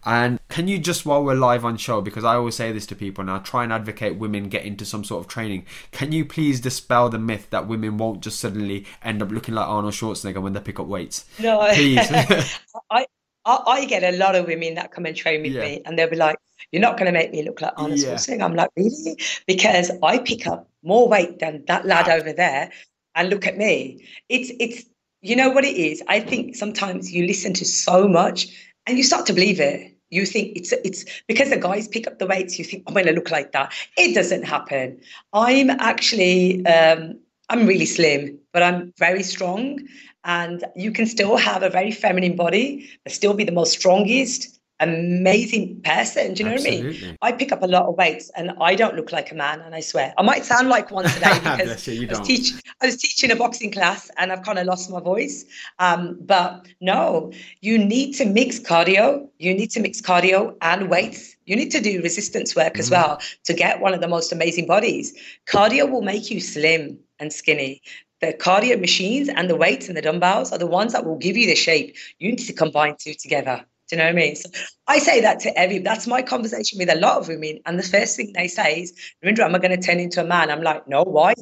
And 0.05 0.41
can 0.49 0.69
you 0.69 0.79
just, 0.79 1.07
while 1.07 1.25
we're 1.25 1.35
live 1.35 1.65
on 1.65 1.77
show, 1.77 2.01
because 2.01 2.25
I 2.25 2.35
always 2.35 2.57
say 2.57 2.73
this 2.73 2.87
to 2.87 2.97
people 2.97 3.23
now, 3.25 3.39
try 3.39 3.63
and 3.63 3.73
advocate 3.73 4.17
women 4.17 4.49
get 4.49 4.65
into 4.65 4.85
some 4.85 5.05
sort 5.05 5.25
of 5.25 5.31
training. 5.31 5.67
Can 5.93 6.13
you 6.13 6.25
please 6.25 6.61
dispel 6.61 7.09
the 7.09 7.19
myth 7.19 7.49
that 7.51 7.69
women 7.69 7.99
won't 7.99 8.21
just 8.21 8.41
suddenly 8.41 8.87
end 9.03 9.23
up 9.23 9.31
looking 9.31 9.55
like 9.55 9.67
Arnold 9.67 9.95
Schwarzenegger 9.95 10.43
when 10.43 10.55
they 10.55 10.61
pick 10.61 10.81
up 10.81 10.87
weights? 10.87 11.25
No, 11.39 11.69
please. 11.73 12.11
I, 12.91 13.07
I 13.45 13.85
get 13.87 14.03
a 14.03 14.17
lot 14.17 14.35
of 14.35 14.47
women 14.47 14.75
that 14.75 14.91
come 14.93 15.07
and 15.07 15.17
train 15.17 15.43
with 15.43 15.53
yeah. 15.53 15.63
me, 15.63 15.83
and 15.85 15.99
they'll 15.99 16.11
be 16.11 16.17
like, 16.17 16.37
"You're 16.71 16.83
not 16.83 16.97
going 16.97 17.07
to 17.07 17.13
make 17.13 17.33
me 17.33 17.43
look 17.43 17.61
like 17.61 17.73
Arnold 17.77 17.99
yeah. 17.99 18.15
Schwarzenegger." 18.15 18.43
I'm 18.43 18.55
like, 18.55 18.71
"Really?" 18.77 19.19
Because 19.47 19.91
I 20.03 20.19
pick 20.19 20.47
up 20.47 20.69
more 20.83 21.09
weight 21.09 21.39
than 21.39 21.65
that 21.67 21.85
lad 21.85 22.09
ah. 22.09 22.15
over 22.15 22.33
there, 22.33 22.71
and 23.15 23.31
look 23.31 23.47
at 23.47 23.57
me. 23.57 24.07
It's 24.29 24.53
it's 24.61 24.85
you 25.23 25.37
know 25.37 25.51
what 25.51 25.65
it 25.65 25.77
is. 25.77 26.03
I 26.09 26.21
think 26.21 26.57
sometimes 26.57 27.13
you 27.13 27.27
listen 27.27 27.55
to 27.55 27.65
so 27.65 28.07
much 28.07 28.49
and 28.87 28.99
you 28.99 29.05
start 29.05 29.27
to 29.27 29.33
believe 29.33 29.61
it 29.61 29.92
you 30.13 30.27
think 30.27 30.57
it's 30.57 30.73
it's 30.85 31.05
because 31.27 31.51
the 31.51 31.57
guys 31.57 31.89
pick 31.89 32.07
up 32.07 32.19
the 32.19 32.27
weights 32.27 32.59
you 32.59 32.65
think 32.65 32.85
i'm 32.87 32.95
going 32.95 33.07
to 33.07 33.13
look 33.13 33.31
like 33.31 33.53
that. 33.53 33.73
It 33.97 34.15
doesn't 34.15 34.45
happen. 34.45 35.01
I'm 35.33 35.71
actually 35.71 36.65
um, 36.67 37.19
i'm 37.49 37.67
really 37.67 37.87
slim 37.87 38.39
but 38.53 38.63
i'm 38.63 38.93
very 38.99 39.23
strong 39.23 39.81
and 40.25 40.65
you 40.77 40.93
can 40.93 41.07
still 41.07 41.37
have 41.37 41.63
a 41.63 41.71
very 41.71 41.91
feminine 41.91 42.37
body 42.37 42.89
but 43.03 43.13
still 43.13 43.35
be 43.35 43.45
the 43.45 43.53
most 43.53 43.73
strongest 43.73 44.61
amazing 44.83 45.81
person. 45.83 46.35
Do 46.35 46.43
you 46.43 46.49
know 46.49 46.55
Absolutely. 46.55 46.87
what 46.87 46.97
I 46.97 47.07
mean? 47.07 47.19
I 47.23 47.33
pick 47.33 47.53
up 47.53 47.63
a 47.63 47.67
lot 47.67 47.87
of 47.87 47.97
weights 47.97 48.31
and 48.37 48.53
I 48.61 48.75
don't 48.75 48.97
look 48.97 49.13
like 49.13 49.31
a 49.31 49.35
man, 49.35 49.61
and 49.61 49.75
I 49.75 49.81
swear 49.81 50.13
I 50.19 50.23
might 50.23 50.45
sound 50.45 50.69
like 50.69 50.91
one 50.91 51.05
today 51.05 51.35
because 51.43 51.87
you, 51.87 52.09
I, 52.09 52.19
was 52.19 52.27
teach, 52.27 52.53
I, 52.81 52.87
was 52.87 52.97
teaching 52.97 53.31
a 53.31 53.37
boxing 53.37 53.71
class 53.71 54.11
and 54.19 54.33
I've 54.33 54.43
kind 54.43 54.59
of 54.59 54.67
lost 54.67 54.91
my 54.91 55.01
voice. 55.01 55.45
Um, 55.79 56.19
but 56.21 56.67
no, 56.81 57.33
you 57.61 57.79
need 57.79 58.13
to 58.15 58.25
mix 58.25 58.59
cardio. 58.59 59.29
You 59.39 59.55
need 59.55 59.71
to 59.73 59.81
mix 59.81 60.01
cardio 60.01 60.57
and 60.61 60.91
weights. 60.91 61.37
You 61.47 61.57
need 61.57 61.71
to 61.73 61.81
do 61.81 62.03
resistance 62.03 62.55
work 62.55 62.79
as 62.79 62.89
mm. 62.89 62.93
well 62.93 63.21
to 63.45 63.55
get 63.55 63.81
one 63.81 63.95
of 63.95 64.01
the 64.01 64.09
most 64.09 64.33
amazing 64.33 64.67
bodies. 64.67 65.13
Cardio 65.47 65.91
will 65.91 66.03
make 66.03 66.31
you 66.31 66.41
slim 66.41 66.99
and 67.19 67.33
skinny 67.33 67.83
the 68.23 68.33
cardio 68.33 68.81
machines 68.81 69.29
and 69.29 69.51
the 69.51 69.57
weights 69.57 69.89
and 69.89 69.97
the 69.97 70.01
dumbbells 70.01 70.53
are 70.53 70.59
the 70.59 70.67
ones 70.67 70.93
that 70.93 71.05
will 71.05 71.19
give 71.19 71.37
you 71.37 71.47
the 71.47 71.57
shape. 71.57 71.97
You 72.21 72.31
need 72.31 72.39
to 72.39 72.53
combine 72.53 72.95
two 72.97 73.15
together. 73.15 73.67
You 73.93 73.99
know 73.99 74.05
what 74.05 74.11
I 74.11 74.15
mean? 74.15 74.37
So 74.37 74.49
I 74.87 74.99
say 74.99 75.21
that 75.21 75.39
to 75.41 75.57
every, 75.57 75.79
that's 75.79 76.07
my 76.07 76.23
conversation 76.23 76.79
with 76.79 76.89
a 76.89 76.95
lot 76.95 77.19
of 77.19 77.29
women. 77.29 77.61
And 77.67 77.79
the 77.79 77.83
first 77.83 78.17
thing 78.17 78.33
they 78.35 78.49
say 78.49 78.81
is, 78.81 78.95
Narendra, 79.23 79.45
am 79.45 79.55
I 79.55 79.59
going 79.59 79.79
to 79.79 79.87
turn 79.87 80.01
into 80.01 80.23
a 80.23 80.25
man? 80.25 80.51
I'm 80.51 80.63
like, 80.63 80.89
no, 80.89 81.03
why? 81.03 81.35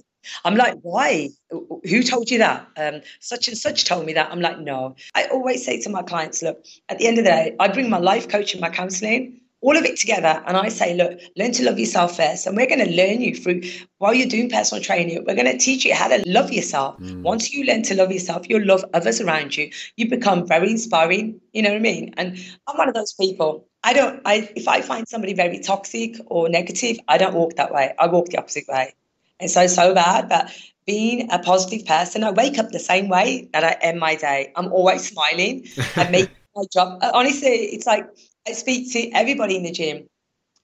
I'm 0.44 0.56
like, 0.56 0.74
why? 0.82 1.28
Who 1.50 2.02
told 2.02 2.28
you 2.28 2.38
that? 2.38 2.66
Um, 2.76 3.02
such 3.20 3.46
and 3.46 3.56
such 3.56 3.84
told 3.84 4.04
me 4.04 4.14
that. 4.14 4.32
I'm 4.32 4.40
like, 4.40 4.58
no. 4.58 4.96
I 5.14 5.26
always 5.26 5.64
say 5.64 5.80
to 5.82 5.90
my 5.90 6.02
clients, 6.02 6.42
look, 6.42 6.66
at 6.88 6.98
the 6.98 7.06
end 7.06 7.18
of 7.18 7.24
the 7.24 7.30
day, 7.30 7.56
I 7.60 7.68
bring 7.68 7.88
my 7.88 7.98
life 7.98 8.28
coach 8.28 8.52
and 8.52 8.60
my 8.60 8.68
counseling 8.68 9.40
all 9.62 9.76
of 9.76 9.84
it 9.84 9.96
together. 9.96 10.42
And 10.46 10.56
I 10.56 10.68
say, 10.68 10.94
look, 10.94 11.20
learn 11.36 11.52
to 11.52 11.64
love 11.64 11.78
yourself 11.78 12.16
first. 12.16 12.46
And 12.46 12.56
we're 12.56 12.66
going 12.66 12.84
to 12.84 12.90
learn 12.90 13.20
you 13.20 13.34
through, 13.34 13.62
while 13.98 14.14
you're 14.14 14.28
doing 14.28 14.48
personal 14.48 14.82
training, 14.82 15.24
we're 15.26 15.34
going 15.34 15.50
to 15.50 15.58
teach 15.58 15.84
you 15.84 15.94
how 15.94 16.08
to 16.08 16.22
love 16.26 16.50
yourself. 16.50 16.98
Mm. 16.98 17.22
Once 17.22 17.52
you 17.52 17.64
learn 17.64 17.82
to 17.82 17.94
love 17.94 18.10
yourself, 18.10 18.48
you'll 18.48 18.64
love 18.64 18.84
others 18.94 19.20
around 19.20 19.56
you. 19.56 19.70
You 19.96 20.08
become 20.08 20.46
very 20.46 20.70
inspiring. 20.70 21.40
You 21.52 21.62
know 21.62 21.70
what 21.70 21.76
I 21.76 21.80
mean? 21.80 22.14
And 22.16 22.38
I'm 22.66 22.76
one 22.76 22.88
of 22.88 22.94
those 22.94 23.12
people. 23.12 23.66
I 23.84 23.92
don't, 23.92 24.20
I, 24.24 24.50
if 24.56 24.66
I 24.66 24.80
find 24.80 25.06
somebody 25.08 25.34
very 25.34 25.58
toxic 25.58 26.16
or 26.26 26.48
negative, 26.48 26.98
I 27.08 27.18
don't 27.18 27.34
walk 27.34 27.56
that 27.56 27.72
way. 27.72 27.94
I 27.98 28.06
walk 28.06 28.26
the 28.26 28.38
opposite 28.38 28.64
way. 28.68 28.94
It's 29.40 29.54
so, 29.54 29.66
so 29.66 29.94
bad. 29.94 30.28
But 30.28 30.54
being 30.86 31.30
a 31.30 31.38
positive 31.38 31.86
person, 31.86 32.24
I 32.24 32.30
wake 32.30 32.58
up 32.58 32.70
the 32.70 32.78
same 32.78 33.08
way 33.08 33.48
that 33.52 33.64
I 33.64 33.76
end 33.80 34.00
my 34.00 34.14
day. 34.14 34.52
I'm 34.56 34.72
always 34.72 35.06
smiling. 35.06 35.66
I 35.96 36.08
make 36.10 36.30
my 36.56 36.64
job. 36.72 36.98
Honestly, 37.14 37.48
it's 37.48 37.86
like, 37.86 38.06
I 38.48 38.52
speak 38.52 38.92
to 38.92 39.10
everybody 39.12 39.56
in 39.56 39.62
the 39.62 39.72
gym. 39.72 40.08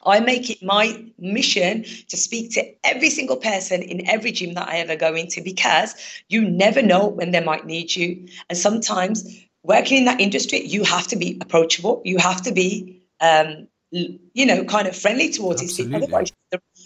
I 0.04 0.20
make 0.20 0.50
it 0.50 0.62
my 0.62 1.04
mission 1.18 1.84
to 2.08 2.16
speak 2.16 2.52
to 2.52 2.64
every 2.84 3.10
single 3.10 3.36
person 3.36 3.82
in 3.82 4.08
every 4.08 4.30
gym 4.30 4.54
that 4.54 4.68
I 4.68 4.76
ever 4.78 4.94
go 4.94 5.14
into 5.14 5.42
because 5.42 5.94
you 6.28 6.48
never 6.48 6.80
know 6.80 7.06
when 7.08 7.32
they 7.32 7.40
might 7.40 7.66
need 7.66 7.96
you. 7.96 8.26
And 8.48 8.56
sometimes 8.56 9.24
working 9.64 9.98
in 9.98 10.04
that 10.04 10.20
industry, 10.20 10.64
you 10.64 10.84
have 10.84 11.08
to 11.08 11.16
be 11.16 11.38
approachable. 11.40 12.02
You 12.04 12.18
have 12.18 12.42
to 12.42 12.52
be, 12.52 13.02
um, 13.20 13.66
you 13.90 14.46
know, 14.46 14.64
kind 14.64 14.86
of 14.86 14.96
friendly 14.96 15.30
towards 15.30 15.60
these 15.60 15.76
people. 15.76 15.96
Otherwise, 15.96 16.32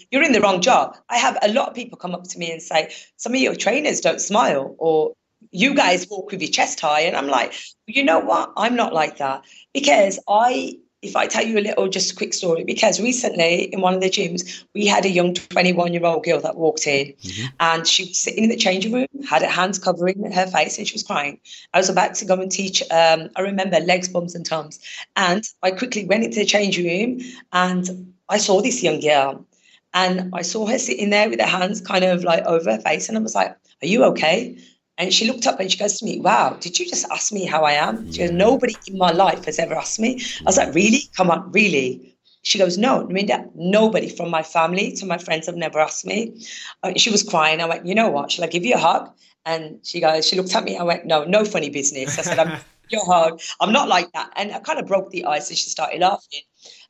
you're 0.09 0.23
in 0.23 0.31
the 0.31 0.41
wrong 0.41 0.61
job. 0.61 0.97
I 1.09 1.17
have 1.17 1.37
a 1.43 1.53
lot 1.53 1.69
of 1.69 1.75
people 1.75 1.97
come 1.97 2.15
up 2.15 2.23
to 2.23 2.39
me 2.39 2.51
and 2.51 2.61
say, 2.61 2.91
some 3.17 3.33
of 3.33 3.39
your 3.39 3.55
trainers 3.55 4.01
don't 4.01 4.21
smile 4.21 4.75
or 4.79 5.13
you 5.51 5.75
guys 5.75 6.07
walk 6.09 6.31
with 6.31 6.41
your 6.41 6.51
chest 6.51 6.79
high. 6.79 7.01
And 7.01 7.15
I'm 7.15 7.27
like, 7.27 7.53
you 7.87 8.03
know 8.03 8.19
what? 8.19 8.53
I'm 8.57 8.75
not 8.75 8.93
like 8.93 9.17
that 9.17 9.43
because 9.73 10.19
I, 10.27 10.77
if 11.01 11.15
I 11.15 11.27
tell 11.27 11.45
you 11.45 11.57
a 11.57 11.61
little, 11.61 11.87
just 11.87 12.11
a 12.11 12.15
quick 12.15 12.33
story, 12.33 12.63
because 12.63 13.01
recently 13.01 13.63
in 13.73 13.81
one 13.81 13.93
of 13.93 14.01
the 14.01 14.09
gyms, 14.09 14.63
we 14.73 14.85
had 14.85 15.03
a 15.03 15.09
young 15.09 15.33
21 15.33 15.93
year 15.93 16.05
old 16.05 16.23
girl 16.23 16.39
that 16.41 16.55
walked 16.55 16.87
in 16.87 17.07
mm-hmm. 17.07 17.47
and 17.59 17.87
she 17.87 18.05
was 18.05 18.19
sitting 18.19 18.43
in 18.43 18.49
the 18.49 18.55
changing 18.55 18.93
room, 18.93 19.07
had 19.27 19.41
her 19.41 19.47
hands 19.47 19.79
covering 19.79 20.31
her 20.31 20.47
face 20.47 20.77
and 20.77 20.87
she 20.87 20.93
was 20.93 21.03
crying. 21.03 21.39
I 21.73 21.79
was 21.79 21.89
about 21.89 22.15
to 22.15 22.25
go 22.25 22.35
and 22.35 22.51
teach, 22.51 22.81
um, 22.91 23.29
I 23.35 23.41
remember 23.41 23.79
legs, 23.79 24.07
bums, 24.07 24.35
and 24.35 24.45
tums. 24.45 24.79
And 25.15 25.43
I 25.63 25.71
quickly 25.71 26.05
went 26.05 26.23
into 26.23 26.39
the 26.39 26.45
changing 26.45 26.85
room 26.85 27.19
and 27.51 28.13
I 28.29 28.37
saw 28.37 28.61
this 28.61 28.83
young 28.83 28.99
girl 28.99 29.45
and 29.93 30.29
I 30.33 30.43
saw 30.43 30.65
her 30.67 30.79
sitting 30.79 31.09
there 31.09 31.29
with 31.29 31.41
her 31.41 31.47
hands 31.47 31.81
kind 31.81 32.05
of 32.05 32.23
like 32.23 32.45
over 32.45 32.71
her 32.71 32.81
face. 32.81 33.09
And 33.09 33.17
I 33.17 33.21
was 33.21 33.35
like, 33.35 33.51
Are 33.83 33.87
you 33.87 34.03
okay? 34.05 34.57
And 35.01 35.11
she 35.11 35.25
looked 35.25 35.47
up 35.47 35.59
and 35.59 35.71
she 35.71 35.79
goes 35.79 35.97
to 35.97 36.05
me, 36.05 36.19
Wow, 36.19 36.57
did 36.59 36.77
you 36.77 36.87
just 36.87 37.07
ask 37.09 37.33
me 37.33 37.45
how 37.45 37.63
I 37.63 37.71
am? 37.71 38.11
She 38.11 38.19
goes, 38.19 38.29
Nobody 38.31 38.75
in 38.85 38.99
my 38.99 39.11
life 39.11 39.45
has 39.45 39.57
ever 39.57 39.73
asked 39.73 39.99
me. 39.99 40.21
I 40.41 40.43
was 40.45 40.57
like, 40.57 40.75
Really? 40.75 41.09
Come 41.17 41.31
on, 41.31 41.51
really? 41.51 42.15
She 42.43 42.57
goes, 42.57 42.77
no, 42.77 43.05
Narinder, 43.05 43.49
nobody 43.55 44.09
from 44.09 44.29
my 44.29 44.41
family 44.41 44.91
to 44.93 45.05
my 45.05 45.17
friends 45.17 45.45
have 45.45 45.55
never 45.55 45.79
asked 45.79 46.05
me. 46.05 46.43
Uh, 46.81 46.93
she 46.95 47.11
was 47.11 47.21
crying. 47.21 47.61
I 47.61 47.65
went, 47.65 47.85
you 47.85 47.93
know 47.93 48.09
what? 48.09 48.31
Shall 48.31 48.43
I 48.43 48.47
give 48.47 48.65
you 48.65 48.73
a 48.73 48.79
hug? 48.79 49.11
And 49.45 49.79
she 49.83 49.99
goes, 49.99 50.27
she 50.27 50.35
looked 50.35 50.55
at 50.55 50.63
me. 50.63 50.77
I 50.77 50.83
went, 50.83 51.05
no, 51.05 51.23
no 51.23 51.45
funny 51.45 51.69
business. 51.69 52.17
I 52.17 52.23
said, 52.23 52.39
I'm 52.39 52.59
your 52.89 53.05
hug. 53.05 53.39
I'm 53.59 53.71
not 53.71 53.87
like 53.87 54.11
that. 54.13 54.31
And 54.35 54.51
I 54.51 54.59
kind 54.59 54.79
of 54.79 54.87
broke 54.87 55.11
the 55.11 55.25
ice 55.25 55.49
and 55.49 55.57
she 55.57 55.69
started 55.69 56.01
laughing. 56.01 56.41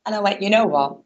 And 0.05 0.15
I 0.15 0.19
went, 0.19 0.41
you 0.41 0.49
know 0.49 0.65
what? 0.65 1.01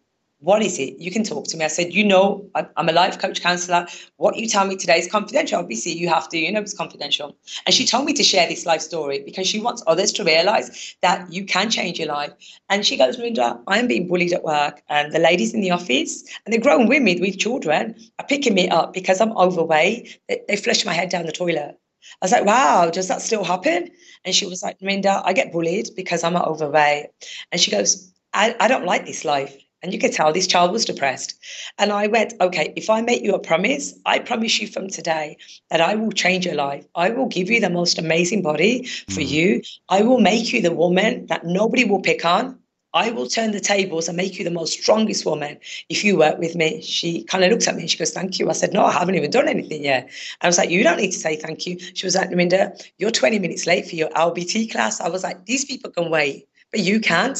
What 0.45 0.61
is 0.61 0.77
it? 0.77 0.99
You 0.99 1.09
can 1.09 1.23
talk 1.23 1.47
to 1.47 1.57
me. 1.57 1.65
I 1.65 1.69
said, 1.69 1.91
you 1.91 2.03
know, 2.03 2.47
I'm 2.53 2.87
a 2.87 2.91
life 2.91 3.17
coach 3.17 3.41
counselor. 3.41 3.87
What 4.17 4.35
you 4.35 4.47
tell 4.47 4.67
me 4.67 4.75
today 4.75 4.99
is 4.99 5.07
confidential. 5.07 5.59
Obviously, 5.59 5.93
you 5.93 6.07
have 6.07 6.29
to, 6.29 6.37
you 6.37 6.51
know, 6.51 6.61
it's 6.61 6.77
confidential. 6.77 7.35
And 7.65 7.73
she 7.73 7.83
told 7.83 8.05
me 8.05 8.13
to 8.13 8.21
share 8.21 8.47
this 8.47 8.63
life 8.63 8.81
story 8.81 9.23
because 9.25 9.47
she 9.47 9.59
wants 9.59 9.81
others 9.87 10.11
to 10.13 10.23
realize 10.23 10.95
that 11.01 11.33
you 11.33 11.45
can 11.45 11.71
change 11.71 11.97
your 11.97 12.09
life. 12.09 12.31
And 12.69 12.85
she 12.85 12.95
goes, 12.95 13.17
Linda, 13.17 13.59
I'm 13.65 13.87
being 13.87 14.07
bullied 14.07 14.33
at 14.33 14.43
work. 14.43 14.83
And 14.87 15.11
the 15.11 15.17
ladies 15.17 15.55
in 15.55 15.61
the 15.61 15.71
office, 15.71 16.23
and 16.45 16.53
they're 16.53 16.61
grown 16.61 16.87
women 16.87 17.19
with 17.21 17.39
children, 17.39 17.95
are 18.19 18.27
picking 18.27 18.53
me 18.53 18.69
up 18.69 18.93
because 18.93 19.19
I'm 19.19 19.35
overweight. 19.35 20.19
They, 20.29 20.57
flush 20.57 20.85
my 20.85 20.93
head 20.93 21.09
down 21.09 21.25
the 21.25 21.31
toilet. 21.31 21.75
I 22.21 22.25
was 22.25 22.31
like, 22.31 22.45
wow, 22.45 22.91
does 22.91 23.07
that 23.07 23.23
still 23.23 23.43
happen? 23.43 23.89
And 24.23 24.35
she 24.35 24.45
was 24.45 24.61
like, 24.61 24.77
Linda, 24.79 25.23
I 25.25 25.33
get 25.33 25.51
bullied 25.51 25.89
because 25.95 26.23
I'm 26.23 26.35
overweight. 26.35 27.07
And 27.51 27.59
she 27.59 27.71
goes, 27.71 28.13
I, 28.31 28.55
I 28.59 28.67
don't 28.67 28.85
like 28.85 29.07
this 29.07 29.25
life. 29.25 29.64
And 29.85 29.93
you 29.93 29.99
could 29.99 30.13
tell 30.13 30.33
this 30.33 30.47
child 30.47 30.71
was 30.71 30.83
depressed. 30.83 31.35
And 31.77 31.91
I 31.91 32.07
went, 32.07 32.33
okay, 32.41 32.73
if 32.75 32.89
I 32.89 33.01
make 33.01 33.21
you 33.21 33.35
a 33.35 33.39
promise, 33.39 33.93
I 34.03 34.17
promise 34.17 34.59
you 34.59 34.67
from 34.67 34.87
today 34.87 35.37
that 35.69 35.79
I 35.79 35.93
will 35.93 36.11
change 36.11 36.43
your 36.43 36.55
life. 36.55 36.87
I 36.95 37.11
will 37.11 37.27
give 37.27 37.51
you 37.51 37.59
the 37.59 37.69
most 37.69 37.99
amazing 37.99 38.41
body 38.41 38.85
for 38.85 39.21
mm. 39.21 39.29
you. 39.29 39.61
I 39.87 40.01
will 40.01 40.19
make 40.19 40.51
you 40.51 40.59
the 40.63 40.73
woman 40.73 41.27
that 41.27 41.45
nobody 41.45 41.85
will 41.85 42.01
pick 42.01 42.25
on. 42.25 42.57
I 42.95 43.11
will 43.11 43.27
turn 43.27 43.51
the 43.51 43.59
tables 43.59 44.07
and 44.07 44.17
make 44.17 44.39
you 44.39 44.43
the 44.43 44.49
most 44.49 44.73
strongest 44.73 45.23
woman 45.23 45.59
if 45.87 46.03
you 46.03 46.17
work 46.17 46.39
with 46.39 46.55
me. 46.55 46.81
She 46.81 47.23
kind 47.25 47.43
of 47.43 47.51
looks 47.51 47.67
at 47.67 47.75
me 47.75 47.81
and 47.81 47.91
she 47.91 47.99
goes, 47.99 48.11
Thank 48.11 48.39
you. 48.39 48.49
I 48.49 48.53
said, 48.53 48.73
No, 48.73 48.85
I 48.85 48.91
haven't 48.91 49.13
even 49.13 49.29
done 49.29 49.47
anything 49.47 49.83
yet. 49.83 50.09
I 50.41 50.47
was 50.47 50.57
like, 50.57 50.71
You 50.71 50.81
don't 50.81 50.97
need 50.97 51.11
to 51.11 51.19
say 51.19 51.35
thank 51.35 51.67
you. 51.67 51.77
She 51.93 52.07
was 52.07 52.15
like, 52.15 52.31
Narinder, 52.31 52.83
you're 52.97 53.11
20 53.11 53.37
minutes 53.37 53.67
late 53.67 53.87
for 53.87 53.95
your 53.95 54.09
LBT 54.09 54.71
class. 54.71 54.99
I 54.99 55.09
was 55.09 55.21
like, 55.21 55.45
These 55.45 55.65
people 55.65 55.91
can 55.91 56.09
wait, 56.09 56.47
but 56.71 56.79
you 56.79 56.99
can't. 56.99 57.37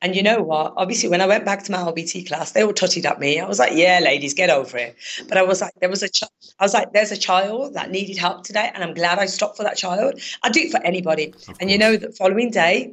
And 0.00 0.14
you 0.14 0.22
know 0.22 0.42
what? 0.42 0.74
Obviously, 0.76 1.08
when 1.08 1.20
I 1.20 1.26
went 1.26 1.44
back 1.44 1.64
to 1.64 1.72
my 1.72 1.78
LBT 1.78 2.28
class, 2.28 2.52
they 2.52 2.62
all 2.62 2.72
tutted 2.72 3.04
at 3.04 3.18
me. 3.18 3.40
I 3.40 3.46
was 3.46 3.58
like, 3.58 3.72
"Yeah, 3.74 3.98
ladies, 4.00 4.32
get 4.32 4.48
over 4.48 4.78
it." 4.78 4.96
But 5.28 5.38
I 5.38 5.42
was 5.42 5.60
like, 5.60 5.72
"There 5.80 5.88
was 5.90 6.02
a, 6.04 6.08
ch- 6.08 6.22
I 6.58 6.64
was 6.64 6.72
like, 6.72 6.92
there's 6.92 7.10
a 7.10 7.16
child 7.16 7.74
that 7.74 7.90
needed 7.90 8.16
help 8.16 8.44
today, 8.44 8.70
and 8.72 8.84
I'm 8.84 8.94
glad 8.94 9.18
I 9.18 9.26
stopped 9.26 9.56
for 9.56 9.64
that 9.64 9.76
child. 9.76 10.20
I 10.42 10.50
do 10.50 10.60
it 10.60 10.70
for 10.70 10.80
anybody." 10.84 11.34
and 11.60 11.70
you 11.70 11.78
know, 11.78 11.96
the 11.96 12.12
following 12.12 12.50
day, 12.50 12.92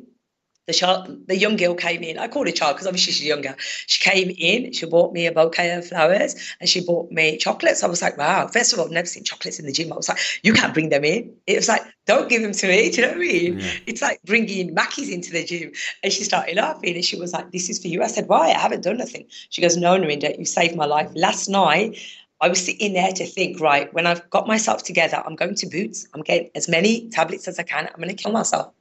the 0.67 0.73
child, 0.73 1.27
the 1.27 1.37
young 1.37 1.57
girl 1.57 1.75
came 1.75 2.01
in. 2.01 2.17
I 2.17 2.27
called 2.27 2.47
her 2.47 2.53
child 2.53 2.75
because 2.75 2.87
obviously 2.87 3.13
she's 3.13 3.27
younger. 3.27 3.55
She 3.87 3.99
came 3.99 4.31
in, 4.37 4.73
she 4.73 4.85
bought 4.85 5.13
me 5.13 5.27
a 5.27 5.31
bouquet 5.31 5.71
of 5.71 5.87
flowers 5.87 6.35
and 6.59 6.67
she 6.67 6.83
bought 6.83 7.11
me 7.11 7.37
chocolates. 7.37 7.83
I 7.83 7.87
was 7.87 8.01
like, 8.01 8.17
wow, 8.17 8.47
first 8.47 8.73
of 8.73 8.79
all, 8.79 8.85
I've 8.85 8.91
never 8.91 9.07
seen 9.07 9.23
chocolates 9.23 9.59
in 9.59 9.65
the 9.65 9.71
gym. 9.71 9.93
I 9.93 9.95
was 9.95 10.09
like, 10.09 10.19
you 10.43 10.53
can't 10.53 10.73
bring 10.73 10.89
them 10.89 11.03
in. 11.03 11.31
It 11.45 11.57
was 11.57 11.67
like, 11.67 11.83
don't 12.05 12.29
give 12.29 12.41
them 12.41 12.51
to 12.51 12.67
me. 12.67 12.89
Do 12.91 13.01
you 13.01 13.01
know 13.03 13.13
what 13.13 13.17
I 13.17 13.19
mean? 13.19 13.59
Yeah. 13.59 13.71
It's 13.85 14.01
like 14.01 14.19
bringing 14.25 14.75
Mackies 14.75 15.11
into 15.11 15.31
the 15.31 15.45
gym. 15.45 15.71
And 16.03 16.11
she 16.11 16.23
started 16.23 16.55
laughing 16.55 16.95
and 16.95 17.05
she 17.05 17.17
was 17.17 17.33
like, 17.33 17.51
this 17.51 17.69
is 17.69 17.79
for 17.79 17.87
you. 17.87 18.01
I 18.01 18.07
said, 18.07 18.27
why? 18.27 18.49
I 18.49 18.57
haven't 18.57 18.83
done 18.83 18.97
nothing. 18.97 19.27
She 19.49 19.61
goes, 19.61 19.77
no, 19.77 19.97
Narinder, 19.97 20.37
you 20.37 20.45
saved 20.45 20.75
my 20.75 20.85
life. 20.85 21.11
Last 21.13 21.47
night, 21.47 21.99
I 22.41 22.49
was 22.49 22.63
sitting 22.63 22.93
there 22.93 23.11
to 23.11 23.25
think, 23.25 23.61
right, 23.61 23.93
when 23.93 24.07
I've 24.07 24.29
got 24.29 24.47
myself 24.47 24.83
together, 24.83 25.21
I'm 25.25 25.35
going 25.35 25.55
to 25.55 25.67
Boots. 25.67 26.07
I'm 26.13 26.21
getting 26.21 26.49
as 26.55 26.67
many 26.67 27.09
tablets 27.09 27.47
as 27.47 27.59
I 27.59 27.63
can. 27.63 27.87
I'm 27.87 28.01
going 28.01 28.09
to 28.09 28.15
kill 28.15 28.31
myself. 28.31 28.73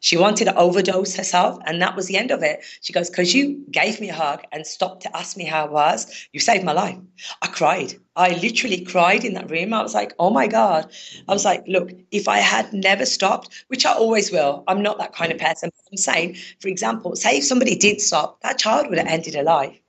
She 0.00 0.16
wanted 0.16 0.44
to 0.44 0.56
overdose 0.56 1.16
herself, 1.16 1.58
and 1.66 1.80
that 1.80 1.96
was 1.96 2.06
the 2.06 2.16
end 2.16 2.30
of 2.30 2.42
it. 2.42 2.60
She 2.82 2.92
goes, 2.92 3.08
Because 3.08 3.34
you 3.34 3.64
gave 3.70 4.00
me 4.00 4.10
a 4.10 4.14
hug 4.14 4.42
and 4.52 4.66
stopped 4.66 5.02
to 5.02 5.16
ask 5.16 5.36
me 5.36 5.44
how 5.44 5.66
I 5.66 5.70
was, 5.70 6.28
you 6.32 6.40
saved 6.40 6.64
my 6.64 6.72
life. 6.72 6.98
I 7.42 7.46
cried. 7.46 7.94
I 8.14 8.30
literally 8.34 8.84
cried 8.84 9.24
in 9.24 9.34
that 9.34 9.50
room. 9.50 9.72
I 9.72 9.82
was 9.82 9.94
like, 9.94 10.12
Oh 10.18 10.30
my 10.30 10.46
God. 10.46 10.92
I 11.28 11.32
was 11.32 11.44
like, 11.44 11.64
Look, 11.66 11.92
if 12.10 12.28
I 12.28 12.38
had 12.38 12.72
never 12.72 13.06
stopped, 13.06 13.64
which 13.68 13.86
I 13.86 13.92
always 13.92 14.30
will, 14.30 14.64
I'm 14.68 14.82
not 14.82 14.98
that 14.98 15.14
kind 15.14 15.32
of 15.32 15.38
person. 15.38 15.70
I'm 15.90 15.96
saying, 15.96 16.36
for 16.60 16.68
example, 16.68 17.16
say 17.16 17.38
if 17.38 17.44
somebody 17.44 17.74
did 17.74 18.00
stop, 18.00 18.40
that 18.42 18.58
child 18.58 18.88
would 18.88 18.98
have 18.98 19.06
ended 19.06 19.34
her 19.34 19.42
life 19.42 19.80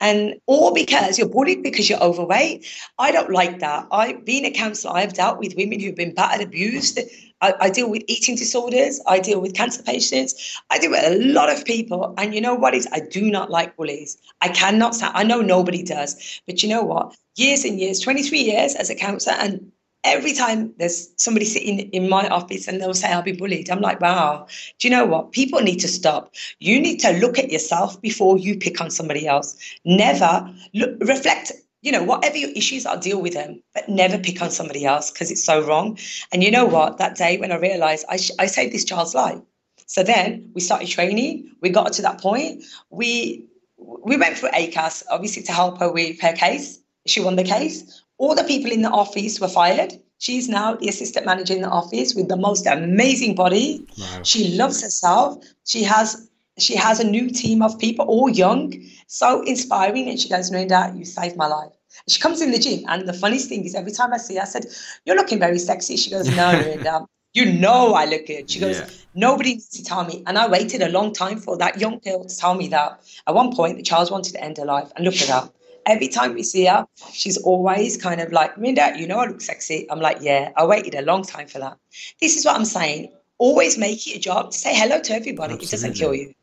and 0.00 0.34
or 0.46 0.72
because 0.72 1.18
you're 1.18 1.28
bullied 1.28 1.62
because 1.62 1.88
you're 1.88 2.02
overweight. 2.02 2.66
I 2.98 3.12
don't 3.12 3.30
like 3.30 3.60
that. 3.60 3.86
I 3.90 4.14
being 4.14 4.44
a 4.44 4.50
counsellor, 4.50 4.96
I've 4.96 5.14
dealt 5.14 5.38
with 5.38 5.54
women 5.56 5.80
who've 5.80 5.94
been 5.94 6.14
battered, 6.14 6.46
abused, 6.46 6.98
I, 7.44 7.54
I, 7.60 7.70
deal 7.70 7.90
with 7.90 8.02
eating 8.06 8.36
disorders. 8.36 9.00
I 9.06 9.18
deal 9.18 9.40
with 9.40 9.54
cancer 9.54 9.82
patients. 9.82 10.58
I 10.70 10.78
deal 10.78 10.90
with 10.90 11.04
a 11.04 11.22
lot 11.32 11.50
of 11.50 11.64
people. 11.64 12.14
And 12.16 12.34
you 12.34 12.40
know 12.40 12.54
what 12.54 12.74
is? 12.74 12.88
I 12.90 13.00
do 13.00 13.30
not 13.30 13.50
like 13.50 13.76
bullies. 13.76 14.16
I 14.40 14.48
cannot 14.48 14.94
stand. 14.94 15.12
I 15.14 15.24
know 15.24 15.42
nobody 15.42 15.82
does. 15.82 16.40
But 16.46 16.62
you 16.62 16.70
know 16.70 16.82
what? 16.82 17.14
Years 17.36 17.64
and 17.64 17.78
years, 17.78 18.00
23 18.00 18.38
years 18.38 18.74
as 18.74 18.88
a 18.88 18.94
counselor, 18.94 19.36
and 19.38 19.72
every 20.04 20.32
time 20.32 20.72
there's 20.78 21.10
somebody 21.16 21.46
sitting 21.46 21.80
in 21.90 22.08
my 22.08 22.28
office 22.28 22.68
and 22.68 22.80
they'll 22.80 22.94
say 22.94 23.10
I'll 23.10 23.22
be 23.22 23.32
bullied, 23.32 23.70
I'm 23.70 23.80
like, 23.80 24.00
wow. 24.00 24.46
Do 24.78 24.88
you 24.88 24.94
know 24.94 25.04
what? 25.04 25.32
People 25.32 25.60
need 25.60 25.80
to 25.80 25.88
stop. 25.88 26.34
You 26.60 26.78
need 26.80 26.98
to 27.00 27.12
look 27.18 27.38
at 27.38 27.50
yourself 27.50 28.00
before 28.00 28.38
you 28.38 28.56
pick 28.56 28.80
on 28.80 28.90
somebody 28.90 29.26
else. 29.26 29.56
Never 29.84 30.48
look, 30.74 30.96
reflect 31.00 31.52
you 31.84 31.92
know, 31.92 32.02
whatever 32.02 32.38
your 32.38 32.48
issues, 32.56 32.86
I'll 32.86 32.98
deal 32.98 33.20
with 33.20 33.34
them, 33.34 33.62
but 33.74 33.86
never 33.90 34.16
pick 34.16 34.40
on 34.40 34.50
somebody 34.50 34.86
else 34.86 35.10
because 35.10 35.30
it's 35.30 35.44
so 35.44 35.60
wrong. 35.60 35.98
And 36.32 36.42
you 36.42 36.50
know 36.50 36.64
what? 36.64 36.96
That 36.96 37.14
day 37.14 37.36
when 37.36 37.52
I 37.52 37.56
realized 37.56 38.06
I, 38.08 38.16
sh- 38.16 38.30
I 38.38 38.46
saved 38.46 38.72
this 38.72 38.86
child's 38.86 39.14
life. 39.14 39.38
So 39.86 40.02
then 40.02 40.50
we 40.54 40.62
started 40.62 40.88
training. 40.88 41.50
We 41.60 41.68
got 41.68 41.92
to 41.92 42.02
that 42.02 42.20
point. 42.22 42.64
We 42.88 43.46
we 43.76 44.16
went 44.16 44.38
through 44.38 44.48
ACAS, 44.50 45.04
obviously, 45.10 45.42
to 45.42 45.52
help 45.52 45.78
her 45.78 45.92
with 45.92 46.18
her 46.22 46.32
case. 46.32 46.78
She 47.06 47.20
won 47.20 47.36
the 47.36 47.44
case. 47.44 48.02
All 48.18 48.34
the 48.34 48.44
people 48.44 48.70
in 48.70 48.82
the 48.82 48.90
office 48.90 49.40
were 49.40 49.48
fired. 49.48 50.00
She's 50.18 50.48
now 50.48 50.74
the 50.74 50.88
assistant 50.88 51.26
manager 51.26 51.54
in 51.54 51.62
the 51.62 51.68
office 51.68 52.14
with 52.14 52.28
the 52.28 52.36
most 52.36 52.66
amazing 52.66 53.34
body. 53.34 53.86
Wow. 53.98 54.22
She 54.22 54.56
loves 54.56 54.82
herself. 54.82 55.44
She 55.64 55.82
has 55.82 56.28
she 56.56 56.76
has 56.76 57.00
a 57.00 57.04
new 57.04 57.30
team 57.30 57.62
of 57.62 57.76
people, 57.80 58.06
all 58.06 58.28
young, 58.28 58.72
so 59.08 59.42
inspiring. 59.42 60.08
And 60.08 60.20
she 60.20 60.28
goes, 60.28 60.52
Narinder, 60.52 60.96
you 60.96 61.04
saved 61.04 61.36
my 61.36 61.48
life. 61.48 61.72
She 62.08 62.20
comes 62.20 62.40
in 62.40 62.52
the 62.52 62.58
gym, 62.58 62.84
and 62.86 63.08
the 63.08 63.12
funniest 63.12 63.48
thing 63.48 63.64
is 63.64 63.74
every 63.74 63.90
time 63.90 64.12
I 64.12 64.18
see 64.18 64.36
her, 64.36 64.42
I 64.42 64.44
said, 64.44 64.66
You're 65.04 65.16
looking 65.16 65.40
very 65.40 65.58
sexy. 65.58 65.96
She 65.96 66.10
goes, 66.10 66.28
No, 66.28 66.34
Narinder, 66.36 67.06
you 67.34 67.52
know 67.52 67.94
I 67.94 68.04
look 68.04 68.26
good. 68.26 68.48
She 68.48 68.60
goes, 68.60 68.78
yeah. 68.78 68.88
Nobody 69.14 69.54
needs 69.54 69.68
to 69.70 69.84
tell 69.84 70.04
me. 70.04 70.22
And 70.26 70.38
I 70.38 70.46
waited 70.48 70.82
a 70.82 70.88
long 70.88 71.12
time 71.12 71.38
for 71.38 71.58
that 71.58 71.80
young 71.80 71.98
girl 71.98 72.24
to 72.24 72.36
tell 72.36 72.54
me 72.54 72.68
that. 72.68 73.00
At 73.26 73.34
one 73.34 73.54
point, 73.54 73.76
the 73.76 73.82
child 73.82 74.10
wanted 74.10 74.32
to 74.34 74.42
end 74.42 74.56
her 74.58 74.64
life. 74.64 74.90
And 74.96 75.04
look 75.04 75.16
at 75.16 75.28
her. 75.28 75.50
Every 75.86 76.08
time 76.08 76.34
we 76.34 76.42
see 76.42 76.66
her, 76.66 76.86
she's 77.12 77.36
always 77.38 77.96
kind 77.96 78.20
of 78.20 78.32
like, 78.32 78.54
Narinder, 78.56 78.98
you 78.98 79.06
know 79.06 79.18
I 79.18 79.26
look 79.26 79.40
sexy. 79.40 79.86
I'm 79.90 80.00
like, 80.00 80.18
Yeah, 80.20 80.52
I 80.56 80.64
waited 80.64 80.94
a 80.94 81.02
long 81.02 81.22
time 81.22 81.46
for 81.46 81.58
that. 81.58 81.76
This 82.20 82.36
is 82.36 82.44
what 82.44 82.56
I'm 82.56 82.64
saying. 82.64 83.12
Always 83.38 83.76
make 83.76 84.06
it 84.06 84.16
a 84.16 84.20
job 84.20 84.52
to 84.52 84.58
say 84.58 84.74
hello 84.74 85.00
to 85.00 85.12
everybody. 85.14 85.54
Absolutely. 85.54 85.66
It 85.66 85.70
doesn't 85.70 85.94
kill 85.94 86.14
you. 86.14 86.34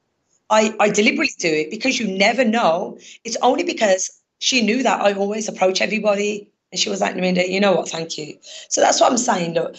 I, 0.49 0.75
I 0.79 0.89
deliberately 0.89 1.33
do 1.39 1.47
it 1.47 1.71
because 1.71 1.99
you 1.99 2.07
never 2.07 2.43
know. 2.43 2.97
It's 3.23 3.37
only 3.41 3.63
because 3.63 4.11
she 4.39 4.61
knew 4.61 4.83
that 4.83 5.01
I 5.01 5.13
always 5.13 5.47
approach 5.47 5.81
everybody. 5.81 6.51
And 6.71 6.79
she 6.79 6.89
was 6.89 6.99
like, 7.01 7.15
Narinder, 7.15 7.47
you 7.47 7.59
know 7.59 7.73
what? 7.73 7.89
Thank 7.89 8.17
you. 8.17 8.37
So 8.69 8.81
that's 8.81 8.99
what 8.99 9.11
I'm 9.11 9.17
saying. 9.17 9.53
Look, 9.53 9.75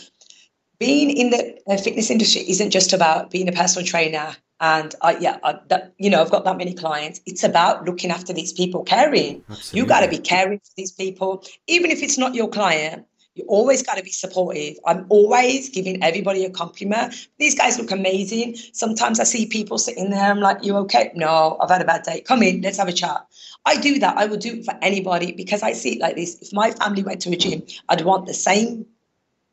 being 0.79 1.11
in 1.11 1.31
the 1.31 1.59
uh, 1.69 1.77
fitness 1.77 2.11
industry 2.11 2.43
isn't 2.49 2.71
just 2.71 2.93
about 2.93 3.31
being 3.31 3.49
a 3.49 3.53
personal 3.53 3.87
trainer. 3.87 4.35
And 4.63 4.95
I, 5.03 5.19
yeah, 5.19 5.39
I, 5.43 5.59
that, 5.69 5.93
you 5.99 6.09
know, 6.09 6.23
I've 6.23 6.31
got 6.31 6.45
that 6.45 6.57
many 6.57 6.73
clients. 6.73 7.21
It's 7.27 7.43
about 7.43 7.85
looking 7.85 8.13
after 8.13 8.33
these 8.33 8.53
people, 8.53 8.85
caring. 8.85 9.43
Absolutely. 9.51 9.81
You 9.81 9.87
got 9.87 10.01
to 10.01 10.09
be 10.09 10.19
caring 10.19 10.61
for 10.61 10.71
these 10.77 10.93
people, 10.93 11.45
even 11.67 11.91
if 11.91 12.01
it's 12.01 12.17
not 12.17 12.37
your 12.37 12.49
client. 12.49 13.05
You 13.35 13.45
always 13.49 13.83
got 13.83 13.97
to 13.97 14.05
be 14.05 14.11
supportive. 14.11 14.77
I'm 14.87 15.07
always 15.09 15.69
giving 15.71 16.01
everybody 16.05 16.45
a 16.45 16.51
compliment. 16.51 17.29
These 17.39 17.57
guys 17.57 17.79
look 17.79 17.91
amazing. 17.91 18.57
Sometimes 18.73 19.19
I 19.19 19.25
see 19.25 19.47
people 19.47 19.79
sitting 19.79 20.11
there. 20.11 20.31
I'm 20.31 20.41
like, 20.41 20.63
"You 20.63 20.77
okay?" 20.77 21.11
No, 21.15 21.57
I've 21.59 21.71
had 21.71 21.81
a 21.81 21.87
bad 21.87 22.03
day. 22.03 22.21
Come 22.21 22.43
in, 22.43 22.61
let's 22.61 22.77
have 22.77 22.89
a 22.89 22.93
chat. 22.93 23.27
I 23.65 23.79
do 23.81 23.99
that. 24.01 24.19
I 24.19 24.27
would 24.27 24.41
do 24.41 24.57
it 24.59 24.67
for 24.67 24.75
anybody 24.83 25.33
because 25.33 25.63
I 25.63 25.73
see 25.73 25.95
it 25.95 26.01
like 26.01 26.15
this. 26.15 26.43
If 26.43 26.53
my 26.53 26.73
family 26.73 27.03
went 27.03 27.23
to 27.23 27.31
a 27.31 27.37
gym, 27.37 27.63
I'd 27.89 28.03
want 28.03 28.27
the 28.27 28.35
same 28.35 28.85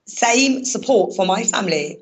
same 0.06 0.66
support 0.66 1.16
for 1.16 1.26
my 1.26 1.44
family. 1.44 2.00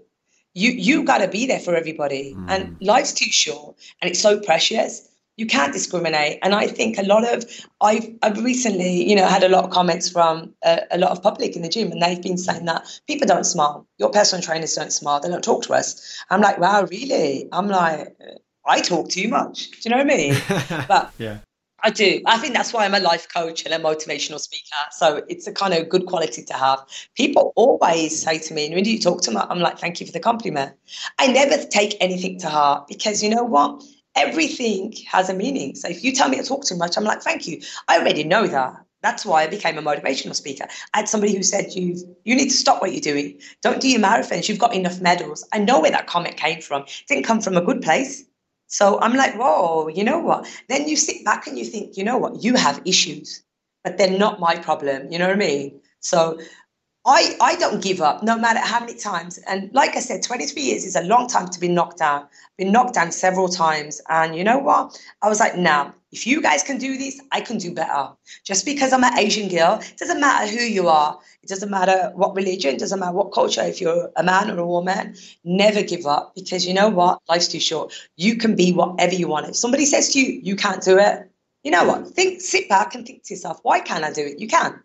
You 0.58 0.72
you 0.72 1.04
got 1.04 1.20
to 1.20 1.28
be 1.28 1.46
there 1.46 1.60
for 1.60 1.76
everybody. 1.76 2.34
Mm. 2.34 2.50
And 2.50 2.78
life's 2.82 3.14
too 3.14 3.32
short, 3.32 3.76
and 4.02 4.10
it's 4.10 4.20
so 4.20 4.40
precious 4.40 5.08
you 5.38 5.46
can't 5.46 5.72
discriminate. 5.72 6.40
And 6.42 6.54
I 6.56 6.68
think 6.68 6.98
a 6.98 7.04
lot 7.04 7.24
of 7.32 7.46
I've, 7.80 8.10
I've 8.24 8.44
recently, 8.44 9.08
you 9.08 9.16
know, 9.16 9.28
had 9.28 9.44
a 9.44 9.50
lot 9.50 9.64
of 9.64 9.70
comments 9.70 10.10
from 10.10 10.54
a, 10.64 10.82
a, 10.92 10.98
lot 10.98 11.12
of 11.12 11.22
public 11.22 11.56
in 11.56 11.62
the 11.62 11.70
gym, 11.70 11.92
and 11.92 12.02
they've 12.02 12.22
been 12.22 12.38
saying 12.38 12.66
that 12.66 13.00
people 13.06 13.28
don't 13.28 13.46
smile. 13.46 13.88
Your 14.00 14.10
personal 14.10 14.44
trainers 14.44 14.74
don't 14.74 14.92
smile. 14.92 15.20
They 15.20 15.30
don't 15.30 15.44
talk 15.44 15.64
to 15.64 15.74
us. 15.74 16.24
I'm 16.32 16.42
like, 16.42 16.58
wow, 16.58 16.88
really? 16.90 17.48
I'm 17.52 17.68
like, 17.68 18.18
I 18.66 18.82
talk 18.82 19.10
too 19.10 19.28
much. 19.28 19.70
Do 19.72 19.78
you 19.84 19.92
know 19.92 20.04
what 20.04 20.12
I 20.12 20.18
mean? 20.18 20.36
But 20.88 21.14
yeah. 21.20 21.38
I 21.84 21.92
do. 21.92 22.22
I 22.26 22.38
think 22.38 22.54
that's 22.54 22.74
why 22.74 22.86
I'm 22.86 22.96
a 22.96 23.00
life 23.00 23.28
coach 23.32 23.64
and 23.66 23.74
a 23.74 23.78
motivational 23.78 24.40
speaker. 24.40 24.76
So 24.92 25.24
it's 25.30 25.48
a 25.48 25.52
kind 25.52 25.74
of 25.74 25.90
good 25.90 26.08
quality 26.08 26.44
to 26.44 26.54
have. 26.54 26.84
People 27.16 27.54
always 27.56 28.22
say 28.22 28.40
to 28.40 28.54
me, 28.54 28.74
when 28.74 28.84
do 28.84 28.92
you 28.92 29.00
talk 29.00 29.22
to 29.24 29.32
me? 29.32 29.38
I'm 29.38 29.60
like, 29.60 29.78
thank 29.78 30.00
you 30.00 30.06
for 30.08 30.12
the 30.12 30.20
compliment. 30.20 30.74
I 31.20 31.28
never 31.28 31.64
take 31.66 31.96
anything 32.02 32.40
to 32.40 32.50
heart 32.50 32.88
because 32.88 33.24
you 33.24 33.30
know 33.30 33.44
what? 33.44 33.84
everything 34.18 34.94
has 35.08 35.30
a 35.30 35.34
meaning. 35.34 35.76
So 35.76 35.88
if 35.88 36.04
you 36.04 36.12
tell 36.12 36.28
me 36.28 36.38
to 36.38 36.44
talk 36.44 36.66
too 36.66 36.76
much, 36.76 36.98
I'm 36.98 37.04
like, 37.04 37.22
thank 37.22 37.48
you. 37.48 37.62
I 37.88 38.00
already 38.00 38.24
know 38.24 38.48
that. 38.48 38.74
That's 39.04 39.26
why 39.26 39.44
I 39.44 39.48
became 39.48 39.78
a 39.78 39.82
motivational 39.82 40.34
speaker. 40.36 40.66
I 40.94 40.98
had 40.98 41.08
somebody 41.08 41.36
who 41.36 41.44
said, 41.44 41.74
"You 41.76 41.96
you 42.26 42.36
need 42.36 42.50
to 42.50 42.58
stop 42.58 42.82
what 42.82 42.92
you're 42.92 43.00
doing. 43.00 43.40
Don't 43.62 43.80
do 43.80 43.88
your 43.88 44.02
marathons. 44.02 44.50
You've 44.50 44.58
got 44.58 44.74
enough 44.74 45.00
medals." 45.02 45.48
I 45.54 45.60
know 45.60 45.80
where 45.80 45.92
that 45.92 46.08
comment 46.08 46.36
came 46.36 46.62
from. 46.62 46.82
It 46.82 47.04
didn't 47.08 47.24
come 47.24 47.40
from 47.40 47.58
a 47.58 47.62
good 47.62 47.84
place. 47.84 48.24
So 48.68 49.00
I'm 49.00 49.16
like, 49.16 49.36
whoa, 49.36 49.88
you 49.88 50.04
know 50.04 50.20
what? 50.20 50.48
Then 50.70 50.88
you 50.88 50.96
sit 50.96 51.24
back 51.24 51.48
and 51.48 51.58
you 51.58 51.66
think, 51.66 51.98
you 51.98 52.04
know 52.04 52.18
what? 52.18 52.44
You 52.44 52.56
have 52.56 52.82
issues, 52.86 53.44
but 53.84 53.98
they're 53.98 54.18
not 54.18 54.40
my 54.40 54.56
problem. 54.56 55.12
You 55.12 55.20
know 55.20 55.28
what 55.28 55.36
I 55.36 55.40
mean? 55.40 55.80
So 56.02 56.40
I, 57.10 57.38
I 57.40 57.56
don't 57.56 57.82
give 57.82 58.02
up 58.02 58.22
no 58.22 58.38
matter 58.38 58.60
how 58.60 58.82
many 58.82 58.94
times. 58.94 59.38
And 59.48 59.74
like 59.74 59.96
I 59.96 60.02
said, 60.02 60.24
23 60.24 60.62
years 60.62 60.84
is 60.84 60.98
a 60.98 61.04
long 61.04 61.30
time 61.30 61.48
to 61.48 61.60
be 61.60 61.70
knocked 61.70 62.00
down. 62.00 62.28
Been 62.58 62.74
knocked 62.74 62.96
down 62.96 63.14
several 63.14 63.48
times. 63.48 64.02
And 64.10 64.36
you 64.36 64.44
know 64.44 64.58
what? 64.58 65.02
I 65.22 65.30
was 65.30 65.40
like, 65.40 65.58
nah, 65.58 65.92
if 66.12 66.28
you 66.28 66.42
guys 66.42 66.64
can 66.64 66.78
do 66.78 66.98
this, 66.98 67.22
I 67.32 67.40
can 67.40 67.60
do 67.60 67.74
better. 67.74 68.10
Just 68.44 68.66
because 68.66 68.92
I'm 68.92 69.06
an 69.06 69.18
Asian 69.18 69.48
girl, 69.48 69.80
it 69.80 69.98
doesn't 69.98 70.20
matter 70.20 70.52
who 70.52 70.62
you 70.62 70.90
are. 70.90 71.18
It 71.42 71.48
doesn't 71.48 71.70
matter 71.70 72.12
what 72.14 72.36
religion, 72.36 72.76
it 72.76 72.80
doesn't 72.80 73.00
matter 73.00 73.14
what 73.14 73.32
culture. 73.32 73.64
If 73.64 73.80
you're 73.80 74.12
a 74.18 74.24
man 74.24 74.52
or 74.52 74.60
a 74.60 74.68
woman, 74.68 75.16
never 75.46 75.84
give 75.84 76.06
up 76.06 76.36
because 76.36 76.68
you 76.68 76.74
know 76.74 76.90
what? 76.90 77.22
Life's 77.30 77.48
too 77.48 77.62
short. 77.62 77.94
You 78.18 78.36
can 78.36 78.54
be 78.54 78.74
whatever 78.74 79.16
you 79.16 79.30
want. 79.30 79.48
If 79.48 79.56
somebody 79.56 79.86
says 79.86 80.10
to 80.10 80.20
you, 80.20 80.42
you 80.44 80.58
can't 80.58 80.84
do 80.84 80.98
it, 80.98 81.32
you 81.64 81.72
know 81.72 81.86
what? 81.86 82.08
Think, 82.10 82.42
sit 82.42 82.68
back 82.68 82.96
and 82.96 83.08
think 83.08 83.24
to 83.24 83.34
yourself, 83.34 83.60
why 83.64 83.80
can't 83.80 84.04
I 84.04 84.12
do 84.12 84.26
it? 84.26 84.40
You 84.40 84.48
can 84.50 84.84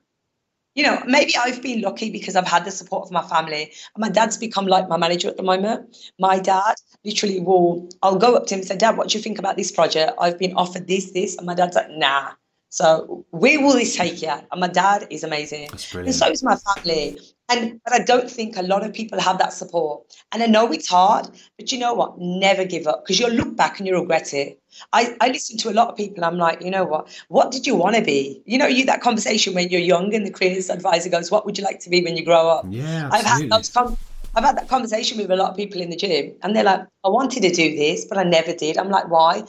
you 0.75 0.83
know, 0.83 1.03
maybe 1.07 1.35
I've 1.37 1.63
been 1.63 1.83
lucky 1.83 2.11
because 2.11 2.35
I've 2.35 2.47
had 2.47 2.65
the 2.65 2.71
support 2.71 3.05
of 3.05 3.13
my 3.13 3.23
family. 3.23 3.73
My 3.97 4.09
dad's 4.09 4.39
become 4.39 4.67
like 4.67 4.89
my 4.89 4.97
manager 4.97 5.29
at 5.29 5.37
the 5.37 5.43
moment. 5.43 5.97
My 6.19 6.39
dad 6.39 6.75
literally 7.05 7.41
will, 7.41 7.89
I'll 8.03 8.17
go 8.17 8.35
up 8.35 8.47
to 8.47 8.55
him 8.55 8.61
and 8.61 8.69
say, 8.69 8.77
Dad, 8.77 8.97
what 8.97 9.09
do 9.09 9.19
you 9.19 9.23
think 9.23 9.39
about 9.39 9.57
this 9.57 9.71
project? 9.71 10.13
I've 10.19 10.39
been 10.39 10.55
offered 10.55 10.87
this, 10.87 11.13
this. 11.13 11.37
And 11.37 11.47
my 11.47 11.55
dad's 11.55 11.77
like, 11.77 11.91
nah. 11.91 12.31
So 12.71 13.27
where 13.31 13.61
will 13.61 13.75
this 13.75 13.95
take 13.97 14.23
you? 14.23 14.31
And 14.31 14.61
my 14.61 14.69
dad 14.69 15.07
is 15.11 15.25
amazing. 15.25 15.69
That's 15.71 15.93
brilliant. 15.93 16.09
And 16.09 16.15
so 16.15 16.31
is 16.31 16.43
my 16.43 16.57
family. 16.57 17.19
And 17.51 17.79
but 17.85 17.93
I 17.93 17.99
don't 17.99 18.31
think 18.31 18.57
a 18.57 18.63
lot 18.63 18.83
of 18.83 18.95
people 18.95 19.21
have 19.21 19.37
that 19.39 19.53
support. 19.53 20.05
And 20.33 20.43
I 20.43 20.47
know 20.47 20.73
it's 20.73 20.89
hard, 20.89 21.29
but 21.59 21.71
you 21.71 21.79
know 21.79 21.93
what? 21.93 22.19
Never 22.19 22.65
give 22.65 22.87
up 22.87 23.05
because 23.05 23.21
you'll 23.21 23.33
look 23.33 23.57
back 23.57 23.79
and 23.79 23.87
you'll 23.87 24.01
regret 24.01 24.33
it. 24.33 24.62
I, 24.93 25.17
I 25.21 25.29
listen 25.29 25.57
to 25.59 25.71
a 25.71 25.73
lot 25.73 25.89
of 25.89 25.97
people. 25.97 26.25
I'm 26.25 26.39
like, 26.39 26.63
you 26.63 26.71
know 26.71 26.85
what? 26.85 27.09
What 27.29 27.51
did 27.51 27.67
you 27.67 27.75
want 27.75 27.97
to 27.97 28.03
be? 28.03 28.43
You 28.47 28.59
know, 28.59 28.67
you 28.67 28.85
that 28.87 29.01
conversation 29.01 29.55
when 29.55 29.69
you're 29.69 29.81
young 29.81 30.15
and 30.15 30.27
the 30.27 30.31
careers 30.31 30.71
advisor 30.71 31.09
goes, 31.09 31.31
"What 31.31 31.47
would 31.47 31.59
you 31.59 31.65
like 31.65 31.81
to 31.81 31.91
be 31.91 32.03
when 32.03 32.17
you 32.17 32.25
grow 32.25 32.49
up?" 32.49 32.67
Yeah, 32.71 33.09
I've 33.13 33.25
had 33.25 33.49
those 33.51 33.71
com- 33.71 33.97
I've 34.35 34.45
had 34.45 34.57
that 34.57 34.69
conversation 34.69 35.19
with 35.19 35.31
a 35.31 35.37
lot 35.37 35.51
of 35.51 35.57
people 35.57 35.81
in 35.81 35.91
the 35.91 35.97
gym, 35.97 36.33
and 36.43 36.57
they're 36.57 36.65
like, 36.65 36.87
"I 37.05 37.09
wanted 37.09 37.43
to 37.43 37.51
do 37.51 37.77
this, 37.77 38.05
but 38.05 38.19
I 38.19 38.25
never 38.25 38.53
did." 38.53 38.79
I'm 38.79 38.91
like, 38.91 39.11
"Why?" 39.11 39.45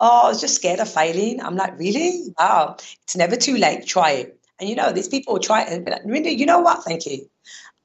Oh, 0.00 0.26
I 0.26 0.28
was 0.28 0.40
just 0.40 0.54
scared 0.54 0.80
of 0.80 0.88
failing. 0.88 1.42
I'm 1.42 1.56
like, 1.56 1.78
"Really? 1.78 2.32
Wow! 2.38 2.76
It's 3.04 3.16
never 3.16 3.36
too 3.36 3.56
late. 3.56 3.86
Try 3.86 4.10
it." 4.12 4.40
And 4.60 4.68
you 4.68 4.76
know, 4.76 4.92
these 4.92 5.08
people 5.08 5.34
will 5.34 5.40
try 5.40 5.62
it 5.62 5.68
and 5.72 5.84
be 5.84 5.90
like, 5.90 6.02
"Really? 6.04 6.30
You 6.30 6.46
know 6.46 6.60
what? 6.60 6.84
Thank 6.84 7.06
you." 7.06 7.28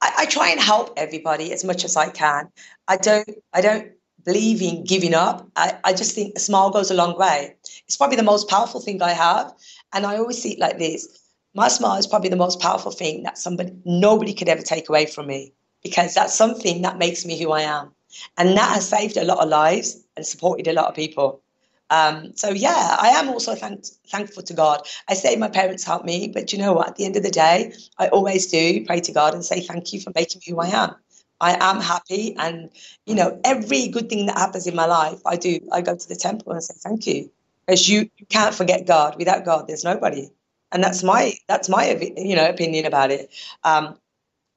I, 0.02 0.12
I 0.20 0.26
try 0.26 0.50
and 0.50 0.60
help 0.60 0.94
everybody 0.98 1.54
as 1.54 1.64
much 1.64 1.86
as 1.86 1.96
I 1.96 2.10
can. 2.10 2.50
I 2.88 2.98
don't. 2.98 3.30
I 3.54 3.62
don't 3.62 3.92
in 4.26 4.84
giving 4.84 5.14
up. 5.14 5.48
I, 5.56 5.78
I 5.84 5.94
just 5.94 6.16
think 6.16 6.36
a 6.36 6.40
smile 6.40 6.70
goes 6.70 6.92
a 6.92 6.94
long 6.94 7.18
way. 7.18 7.56
It's 7.88 7.98
probably 7.98 8.18
the 8.18 8.24
most 8.24 8.50
powerful 8.50 8.82
thing 8.82 9.02
I 9.02 9.12
have. 9.12 9.54
And 9.94 10.06
I 10.06 10.18
always 10.18 10.42
see 10.42 10.54
it 10.54 10.60
like 10.60 10.80
this. 10.80 11.08
My 11.54 11.68
smile 11.68 11.98
is 11.98 12.08
probably 12.08 12.30
the 12.30 12.36
most 12.36 12.60
powerful 12.60 12.92
thing 12.92 13.24
that 13.24 13.38
somebody 13.38 13.74
nobody 13.86 14.34
could 14.34 14.50
ever 14.50 14.62
take 14.62 14.90
away 14.90 15.06
from 15.06 15.28
me 15.28 15.54
because 15.84 16.14
that's 16.14 16.34
something 16.34 16.82
that 16.82 16.98
makes 16.98 17.26
me 17.26 17.38
who 17.40 17.52
I 17.52 17.62
am. 17.62 17.92
And 18.38 18.58
that 18.58 18.74
has 18.74 18.88
saved 18.88 19.18
a 19.18 19.24
lot 19.24 19.40
of 19.40 19.50
lives 19.50 20.04
and 20.16 20.26
supported 20.26 20.68
a 20.68 20.74
lot 20.74 20.88
of 20.88 20.96
people. 20.96 21.42
Um, 21.90 22.32
so 22.36 22.50
yeah, 22.50 22.96
I 23.00 23.10
am 23.10 23.30
also 23.30 23.54
thank- 23.54 23.86
thankful 24.08 24.42
to 24.44 24.54
God. 24.54 24.82
I 25.10 25.14
say 25.14 25.36
my 25.36 25.50
parents 25.50 25.84
helped 25.84 26.06
me, 26.06 26.28
but 26.34 26.52
you 26.52 26.58
know 26.58 26.74
what? 26.74 26.88
At 26.88 26.96
the 26.96 27.06
end 27.06 27.18
of 27.18 27.24
the 27.24 27.30
day, 27.30 27.74
I 28.00 28.08
always 28.08 28.48
do 28.48 28.84
pray 28.86 29.00
to 29.02 29.12
God 29.12 29.36
and 29.36 29.46
say 29.46 29.60
thank 29.62 29.94
you 29.94 30.00
for 30.00 30.12
making 30.16 30.42
me 30.46 30.54
who 30.54 30.60
I 30.60 30.70
am. 30.70 30.96
I 31.44 31.58
am 31.60 31.82
happy. 31.82 32.36
And, 32.38 32.70
you 33.06 33.16
know, 33.16 33.40
every 33.44 33.90
good 33.90 34.10
thing 34.10 34.28
that 34.28 34.38
happens 34.38 34.66
in 34.66 34.76
my 34.76 34.86
life, 34.86 35.20
I 35.26 35.36
do. 35.36 35.60
I 35.74 35.82
go 35.82 35.96
to 35.96 36.08
the 36.08 36.16
temple 36.16 36.54
and 36.54 36.64
say 36.64 36.74
thank 36.78 37.06
you. 37.06 37.30
Because 37.66 37.90
you, 37.90 38.10
you 38.18 38.26
can't 38.28 38.56
forget 38.56 38.88
God. 38.88 39.18
Without 39.18 39.44
God, 39.44 39.68
there's 39.68 39.84
nobody. 39.84 40.30
And 40.72 40.84
that's 40.84 41.04
my 41.04 41.34
that's 41.48 41.70
my 41.70 41.84
you 42.18 42.36
know 42.36 42.50
opinion 42.50 42.86
about 42.86 43.12
it. 43.12 43.30
Um, 43.64 43.96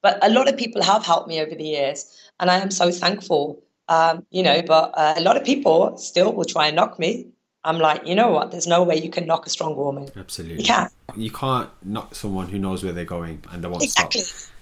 but 0.03 0.18
a 0.22 0.31
lot 0.31 0.49
of 0.49 0.57
people 0.57 0.83
have 0.83 1.05
helped 1.05 1.29
me 1.29 1.40
over 1.42 1.55
the 1.55 1.64
years, 1.64 2.18
and 2.40 2.51
I 2.51 2.59
am 2.59 2.70
so 2.70 2.90
thankful. 2.90 3.62
Um, 3.88 4.25
you 4.31 4.42
know, 4.42 4.62
but 4.62 4.92
uh, 4.96 5.14
a 5.18 5.20
lot 5.20 5.37
of 5.37 5.44
people 5.44 5.99
still 5.99 6.33
will 6.33 6.46
try 6.46 6.68
and 6.68 6.77
knock 6.77 6.99
me. 6.99 7.27
I'm 7.64 7.79
like, 7.79 8.07
you 8.07 8.14
know 8.14 8.31
what? 8.31 8.51
There's 8.51 8.66
no 8.66 8.83
way 8.83 8.96
you 8.96 9.11
can 9.11 9.27
knock 9.27 9.46
a 9.46 9.51
strong 9.51 9.77
woman. 9.77 10.09
Absolutely, 10.16 10.62
you 10.62 10.64
can't. 10.64 10.92
You 11.16 11.31
can't 11.31 11.68
knock 11.85 12.14
someone 12.14 12.49
who 12.49 12.59
knows 12.59 12.83
where 12.83 12.94
they're 12.94 13.05
going 13.05 13.44
and 13.53 13.62
they 13.62 13.68
won't 13.68 13.83
exactly. 13.83 14.22
stop. 14.22 14.56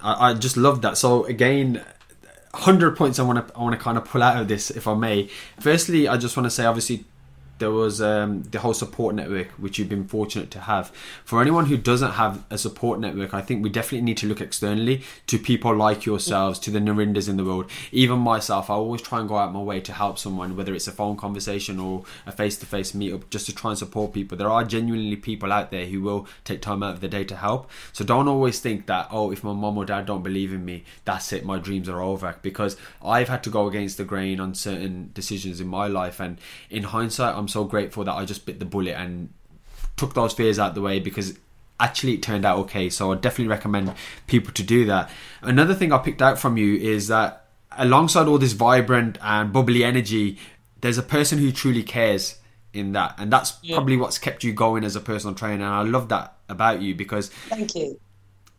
I, 0.00 0.30
I 0.30 0.34
just 0.34 0.56
love 0.56 0.82
that. 0.82 0.98
So 0.98 1.24
again, 1.24 1.84
hundred 2.54 2.96
points 2.96 3.18
I 3.18 3.22
want 3.22 3.46
to 3.48 3.54
I 3.56 3.62
want 3.62 3.74
to 3.74 3.80
kind 3.80 3.96
of 3.96 4.04
pull 4.04 4.22
out 4.22 4.40
of 4.40 4.48
this, 4.48 4.70
if 4.70 4.86
I 4.86 4.94
may. 4.94 5.28
Firstly, 5.60 6.08
I 6.08 6.16
just 6.16 6.36
want 6.36 6.46
to 6.46 6.50
say, 6.50 6.64
obviously, 6.64 7.04
there 7.62 7.70
was 7.70 8.02
um, 8.02 8.42
the 8.42 8.58
whole 8.58 8.74
support 8.74 9.14
network, 9.14 9.46
which 9.52 9.78
you've 9.78 9.88
been 9.88 10.08
fortunate 10.08 10.50
to 10.50 10.58
have. 10.62 10.88
For 11.24 11.40
anyone 11.40 11.66
who 11.66 11.76
doesn't 11.76 12.12
have 12.12 12.44
a 12.50 12.58
support 12.58 12.98
network, 12.98 13.34
I 13.34 13.40
think 13.40 13.62
we 13.62 13.70
definitely 13.70 14.04
need 14.04 14.16
to 14.16 14.26
look 14.26 14.40
externally 14.40 15.04
to 15.28 15.38
people 15.38 15.72
like 15.76 16.04
yourselves, 16.04 16.58
to 16.58 16.72
the 16.72 16.80
Narinders 16.80 17.28
in 17.28 17.36
the 17.36 17.44
world. 17.44 17.70
Even 17.92 18.18
myself, 18.18 18.68
I 18.68 18.74
always 18.74 19.00
try 19.00 19.20
and 19.20 19.28
go 19.28 19.36
out 19.36 19.52
my 19.52 19.62
way 19.62 19.80
to 19.80 19.92
help 19.92 20.18
someone, 20.18 20.56
whether 20.56 20.74
it's 20.74 20.88
a 20.88 20.92
phone 20.92 21.16
conversation 21.16 21.78
or 21.78 22.02
a 22.26 22.32
face 22.32 22.56
to 22.56 22.66
face 22.66 22.90
meetup, 22.90 23.30
just 23.30 23.46
to 23.46 23.54
try 23.54 23.70
and 23.70 23.78
support 23.78 24.12
people. 24.12 24.36
There 24.36 24.50
are 24.50 24.64
genuinely 24.64 25.14
people 25.14 25.52
out 25.52 25.70
there 25.70 25.86
who 25.86 26.00
will 26.00 26.26
take 26.42 26.62
time 26.62 26.82
out 26.82 26.94
of 26.94 27.00
the 27.00 27.06
day 27.06 27.22
to 27.22 27.36
help. 27.36 27.70
So 27.92 28.04
don't 28.04 28.26
always 28.26 28.58
think 28.58 28.86
that, 28.86 29.06
oh, 29.12 29.30
if 29.30 29.44
my 29.44 29.52
mom 29.52 29.78
or 29.78 29.84
dad 29.84 30.06
don't 30.06 30.24
believe 30.24 30.52
in 30.52 30.64
me, 30.64 30.82
that's 31.04 31.32
it, 31.32 31.44
my 31.44 31.60
dreams 31.60 31.88
are 31.88 32.02
over. 32.02 32.34
Because 32.42 32.76
I've 33.04 33.28
had 33.28 33.44
to 33.44 33.50
go 33.50 33.68
against 33.68 33.98
the 33.98 34.04
grain 34.04 34.40
on 34.40 34.56
certain 34.56 35.12
decisions 35.14 35.60
in 35.60 35.68
my 35.68 35.86
life. 35.86 36.18
And 36.18 36.38
in 36.68 36.82
hindsight, 36.82 37.36
I'm 37.36 37.46
so 37.52 37.64
grateful 37.64 38.04
that 38.04 38.12
I 38.12 38.24
just 38.24 38.46
bit 38.46 38.58
the 38.58 38.64
bullet 38.64 38.94
and 38.94 39.32
took 39.96 40.14
those 40.14 40.32
fears 40.32 40.58
out 40.58 40.74
the 40.74 40.80
way 40.80 40.98
because 40.98 41.38
actually 41.78 42.14
it 42.14 42.22
turned 42.22 42.44
out 42.44 42.58
okay. 42.58 42.88
So 42.90 43.12
I 43.12 43.16
definitely 43.16 43.48
recommend 43.48 43.94
people 44.26 44.52
to 44.54 44.62
do 44.62 44.86
that. 44.86 45.10
Another 45.42 45.74
thing 45.74 45.92
I 45.92 45.98
picked 45.98 46.22
out 46.22 46.38
from 46.38 46.56
you 46.56 46.76
is 46.76 47.08
that 47.08 47.46
alongside 47.76 48.26
all 48.26 48.38
this 48.38 48.52
vibrant 48.52 49.18
and 49.22 49.52
bubbly 49.52 49.84
energy, 49.84 50.38
there's 50.80 50.98
a 50.98 51.02
person 51.02 51.38
who 51.38 51.52
truly 51.52 51.82
cares 51.82 52.36
in 52.72 52.92
that, 52.92 53.14
and 53.18 53.30
that's 53.30 53.58
yeah. 53.62 53.76
probably 53.76 53.96
what's 53.96 54.18
kept 54.18 54.42
you 54.42 54.52
going 54.52 54.82
as 54.82 54.96
a 54.96 55.00
personal 55.00 55.34
trainer. 55.34 55.64
And 55.64 55.74
I 55.74 55.82
love 55.82 56.08
that 56.08 56.34
about 56.48 56.80
you 56.80 56.94
because 56.94 57.28
thank 57.28 57.74
you 57.74 58.00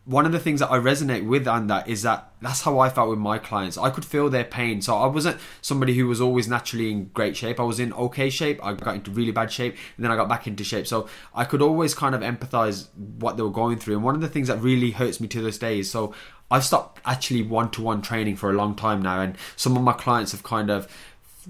one 0.06 0.26
of 0.26 0.32
the 0.32 0.38
things 0.38 0.60
that 0.60 0.70
I 0.70 0.78
resonate 0.78 1.26
with 1.26 1.48
and 1.48 1.70
that 1.70 1.88
is 1.88 2.02
that 2.02 2.30
that's 2.42 2.60
how 2.60 2.78
I 2.78 2.90
felt 2.90 3.08
with 3.08 3.18
my 3.18 3.38
clients. 3.38 3.78
I 3.78 3.88
could 3.88 4.04
feel 4.04 4.28
their 4.28 4.44
pain. 4.44 4.82
So 4.82 4.96
I 4.96 5.06
wasn't 5.06 5.38
somebody 5.62 5.94
who 5.94 6.06
was 6.06 6.20
always 6.20 6.46
naturally 6.46 6.90
in 6.90 7.06
great 7.06 7.36
shape. 7.36 7.58
I 7.58 7.62
was 7.62 7.80
in 7.80 7.92
okay 7.94 8.28
shape. 8.28 8.62
I 8.62 8.74
got 8.74 8.96
into 8.96 9.10
really 9.10 9.32
bad 9.32 9.50
shape 9.50 9.76
and 9.96 10.04
then 10.04 10.12
I 10.12 10.16
got 10.16 10.28
back 10.28 10.46
into 10.46 10.62
shape. 10.62 10.86
So 10.86 11.08
I 11.34 11.44
could 11.44 11.62
always 11.62 11.94
kind 11.94 12.14
of 12.14 12.20
empathize 12.20 12.88
what 13.18 13.38
they 13.38 13.42
were 13.42 13.50
going 13.50 13.78
through. 13.78 13.94
And 13.94 14.04
one 14.04 14.14
of 14.14 14.20
the 14.20 14.28
things 14.28 14.48
that 14.48 14.58
really 14.58 14.90
hurts 14.90 15.20
me 15.20 15.28
to 15.28 15.40
this 15.40 15.58
day 15.58 15.78
is 15.78 15.90
so 15.90 16.14
I've 16.50 16.64
stopped 16.64 17.00
actually 17.06 17.42
one 17.42 17.70
to 17.70 17.82
one 17.82 18.02
training 18.02 18.36
for 18.36 18.50
a 18.50 18.54
long 18.54 18.74
time 18.74 19.00
now. 19.00 19.22
And 19.22 19.38
some 19.56 19.74
of 19.74 19.82
my 19.82 19.94
clients 19.94 20.32
have 20.32 20.42
kind 20.42 20.70
of 20.70 20.86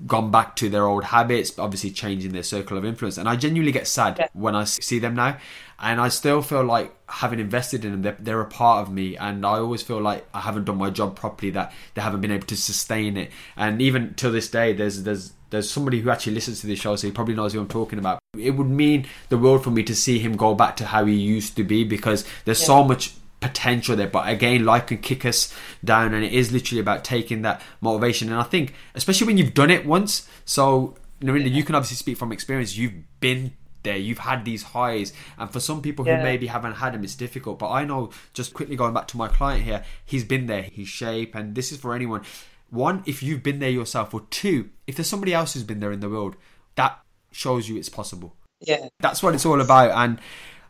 gone 0.07 0.31
back 0.31 0.57
to 0.57 0.69
their 0.69 0.87
old 0.87 1.05
habits, 1.05 1.59
obviously 1.59 1.91
changing 1.91 2.33
their 2.33 2.43
circle 2.43 2.77
of 2.77 2.85
influence. 2.85 3.19
And 3.19 3.29
I 3.29 3.37
genuinely 3.37 3.73
get 3.73 3.87
sad 3.87 4.17
yeah. 4.19 4.29
when 4.33 4.55
I 4.55 4.65
see 4.65 4.99
them 4.99 5.15
now. 5.15 5.39
And 5.79 6.01
I 6.01 6.09
still 6.09 6.41
feel 6.41 6.63
like 6.63 6.95
having 7.09 7.41
invested 7.41 7.85
in 7.85 7.91
them, 7.91 8.03
they're, 8.03 8.17
they're, 8.19 8.41
a 8.41 8.47
part 8.47 8.87
of 8.87 8.93
me. 8.93 9.17
And 9.17 9.45
I 9.45 9.59
always 9.59 9.83
feel 9.83 10.01
like 10.01 10.27
I 10.33 10.41
haven't 10.41 10.65
done 10.65 10.79
my 10.79 10.91
job 10.91 11.17
properly, 11.17 11.51
that 11.51 11.73
they 11.95 12.03
haven't 12.03 12.21
been 12.21 12.31
able 12.31 12.47
to 12.47 12.57
sustain 12.57 13.17
it. 13.17 13.31
And 13.57 13.83
even 13.83 14.15
till 14.15 14.33
this 14.33 14.49
day, 14.49 14.73
there's 14.73 15.03
there's 15.03 15.33
there's 15.51 15.71
somebody 15.71 16.01
who 16.01 16.11
actually 16.11 16.35
listens 16.35 16.61
to 16.61 16.67
this 16.67 16.81
show, 16.81 16.97
so 16.97 17.07
he 17.07 17.13
probably 17.13 17.35
knows 17.35 17.53
who 17.53 17.61
I'm 17.61 17.69
talking 17.69 17.99
about. 17.99 18.19
It 18.37 18.53
would 18.53 18.69
mean 18.69 19.07
the 19.29 19.39
world 19.39 19.63
for 19.63 19.71
me 19.71 19.83
to 19.85 19.95
see 19.95 20.19
him 20.19 20.37
go 20.37 20.55
back 20.55 20.77
to 20.79 20.87
how 20.87 21.05
he 21.05 21.15
used 21.15 21.57
to 21.57 21.65
be 21.65 21.85
because 21.85 22.25
there's 22.45 22.61
yeah. 22.61 22.67
so 22.67 22.85
much 22.85 23.15
potential 23.45 23.95
there. 23.95 24.09
But 24.09 24.27
again, 24.27 24.65
life 24.65 24.87
can 24.87 24.99
kick 24.99 25.27
us 25.27 25.55
down, 25.85 26.15
and 26.15 26.25
it 26.25 26.33
is 26.33 26.51
literally 26.51 26.81
about 26.81 27.05
taking 27.05 27.43
that 27.43 27.61
motivation. 27.83 28.31
And 28.31 28.41
I 28.41 28.43
think, 28.43 28.73
especially 28.95 29.27
when 29.27 29.37
you've 29.37 29.53
done 29.53 29.71
it 29.71 29.85
once, 29.85 30.27
so 30.47 30.97
Narinder, 31.21 31.53
you 31.53 31.63
can 31.63 31.75
obviously 31.75 31.97
speak 31.97 32.17
from 32.17 32.33
experience. 32.33 32.79
You've 32.79 32.95
been 33.21 33.53
there, 33.83 33.99
you've 33.99 34.19
had 34.19 34.47
these 34.47 34.63
highs, 34.63 35.13
and 35.39 35.51
for 35.51 35.61
some 35.61 35.83
people 35.83 36.07
yeah. 36.07 36.17
who 36.17 36.23
maybe 36.23 36.47
haven't 36.47 36.77
had 36.77 36.95
them, 36.95 37.05
it's 37.05 37.15
difficult. 37.15 37.59
But 37.59 37.71
I 37.71 37.85
know, 37.85 38.11
just 38.33 38.55
quickly 38.55 38.77
going 38.77 38.95
back 38.95 39.09
to 39.09 39.19
my 39.19 39.29
client 39.29 39.65
here, 39.65 39.85
he's 40.07 40.25
been 40.25 40.47
there, 40.47 40.63
he's 40.63 40.89
shape, 40.89 41.35
and 41.35 41.55
this 41.55 41.71
is 41.71 41.79
for 41.79 41.95
anyone. 41.95 42.23
One, 42.71 43.03
if 43.05 43.23
you've 43.23 43.43
been 43.43 43.59
there 43.59 43.69
yourself, 43.69 44.15
or 44.15 44.23
two, 44.31 44.71
if 44.87 44.97
there's 44.97 45.07
somebody 45.09 45.35
else 45.35 45.53
who's 45.53 45.65
been 45.65 45.81
there 45.81 45.93
in 45.93 46.01
the 46.01 46.09
world, 46.09 46.37
that 46.77 46.99
shows 47.31 47.69
you 47.69 47.77
it's 47.77 47.91
possible. 47.91 48.35
Yeah, 48.61 48.89
that's 49.01 49.23
what 49.23 49.35
it's 49.35 49.45
all 49.45 49.61
about. 49.61 49.91
And 49.91 50.19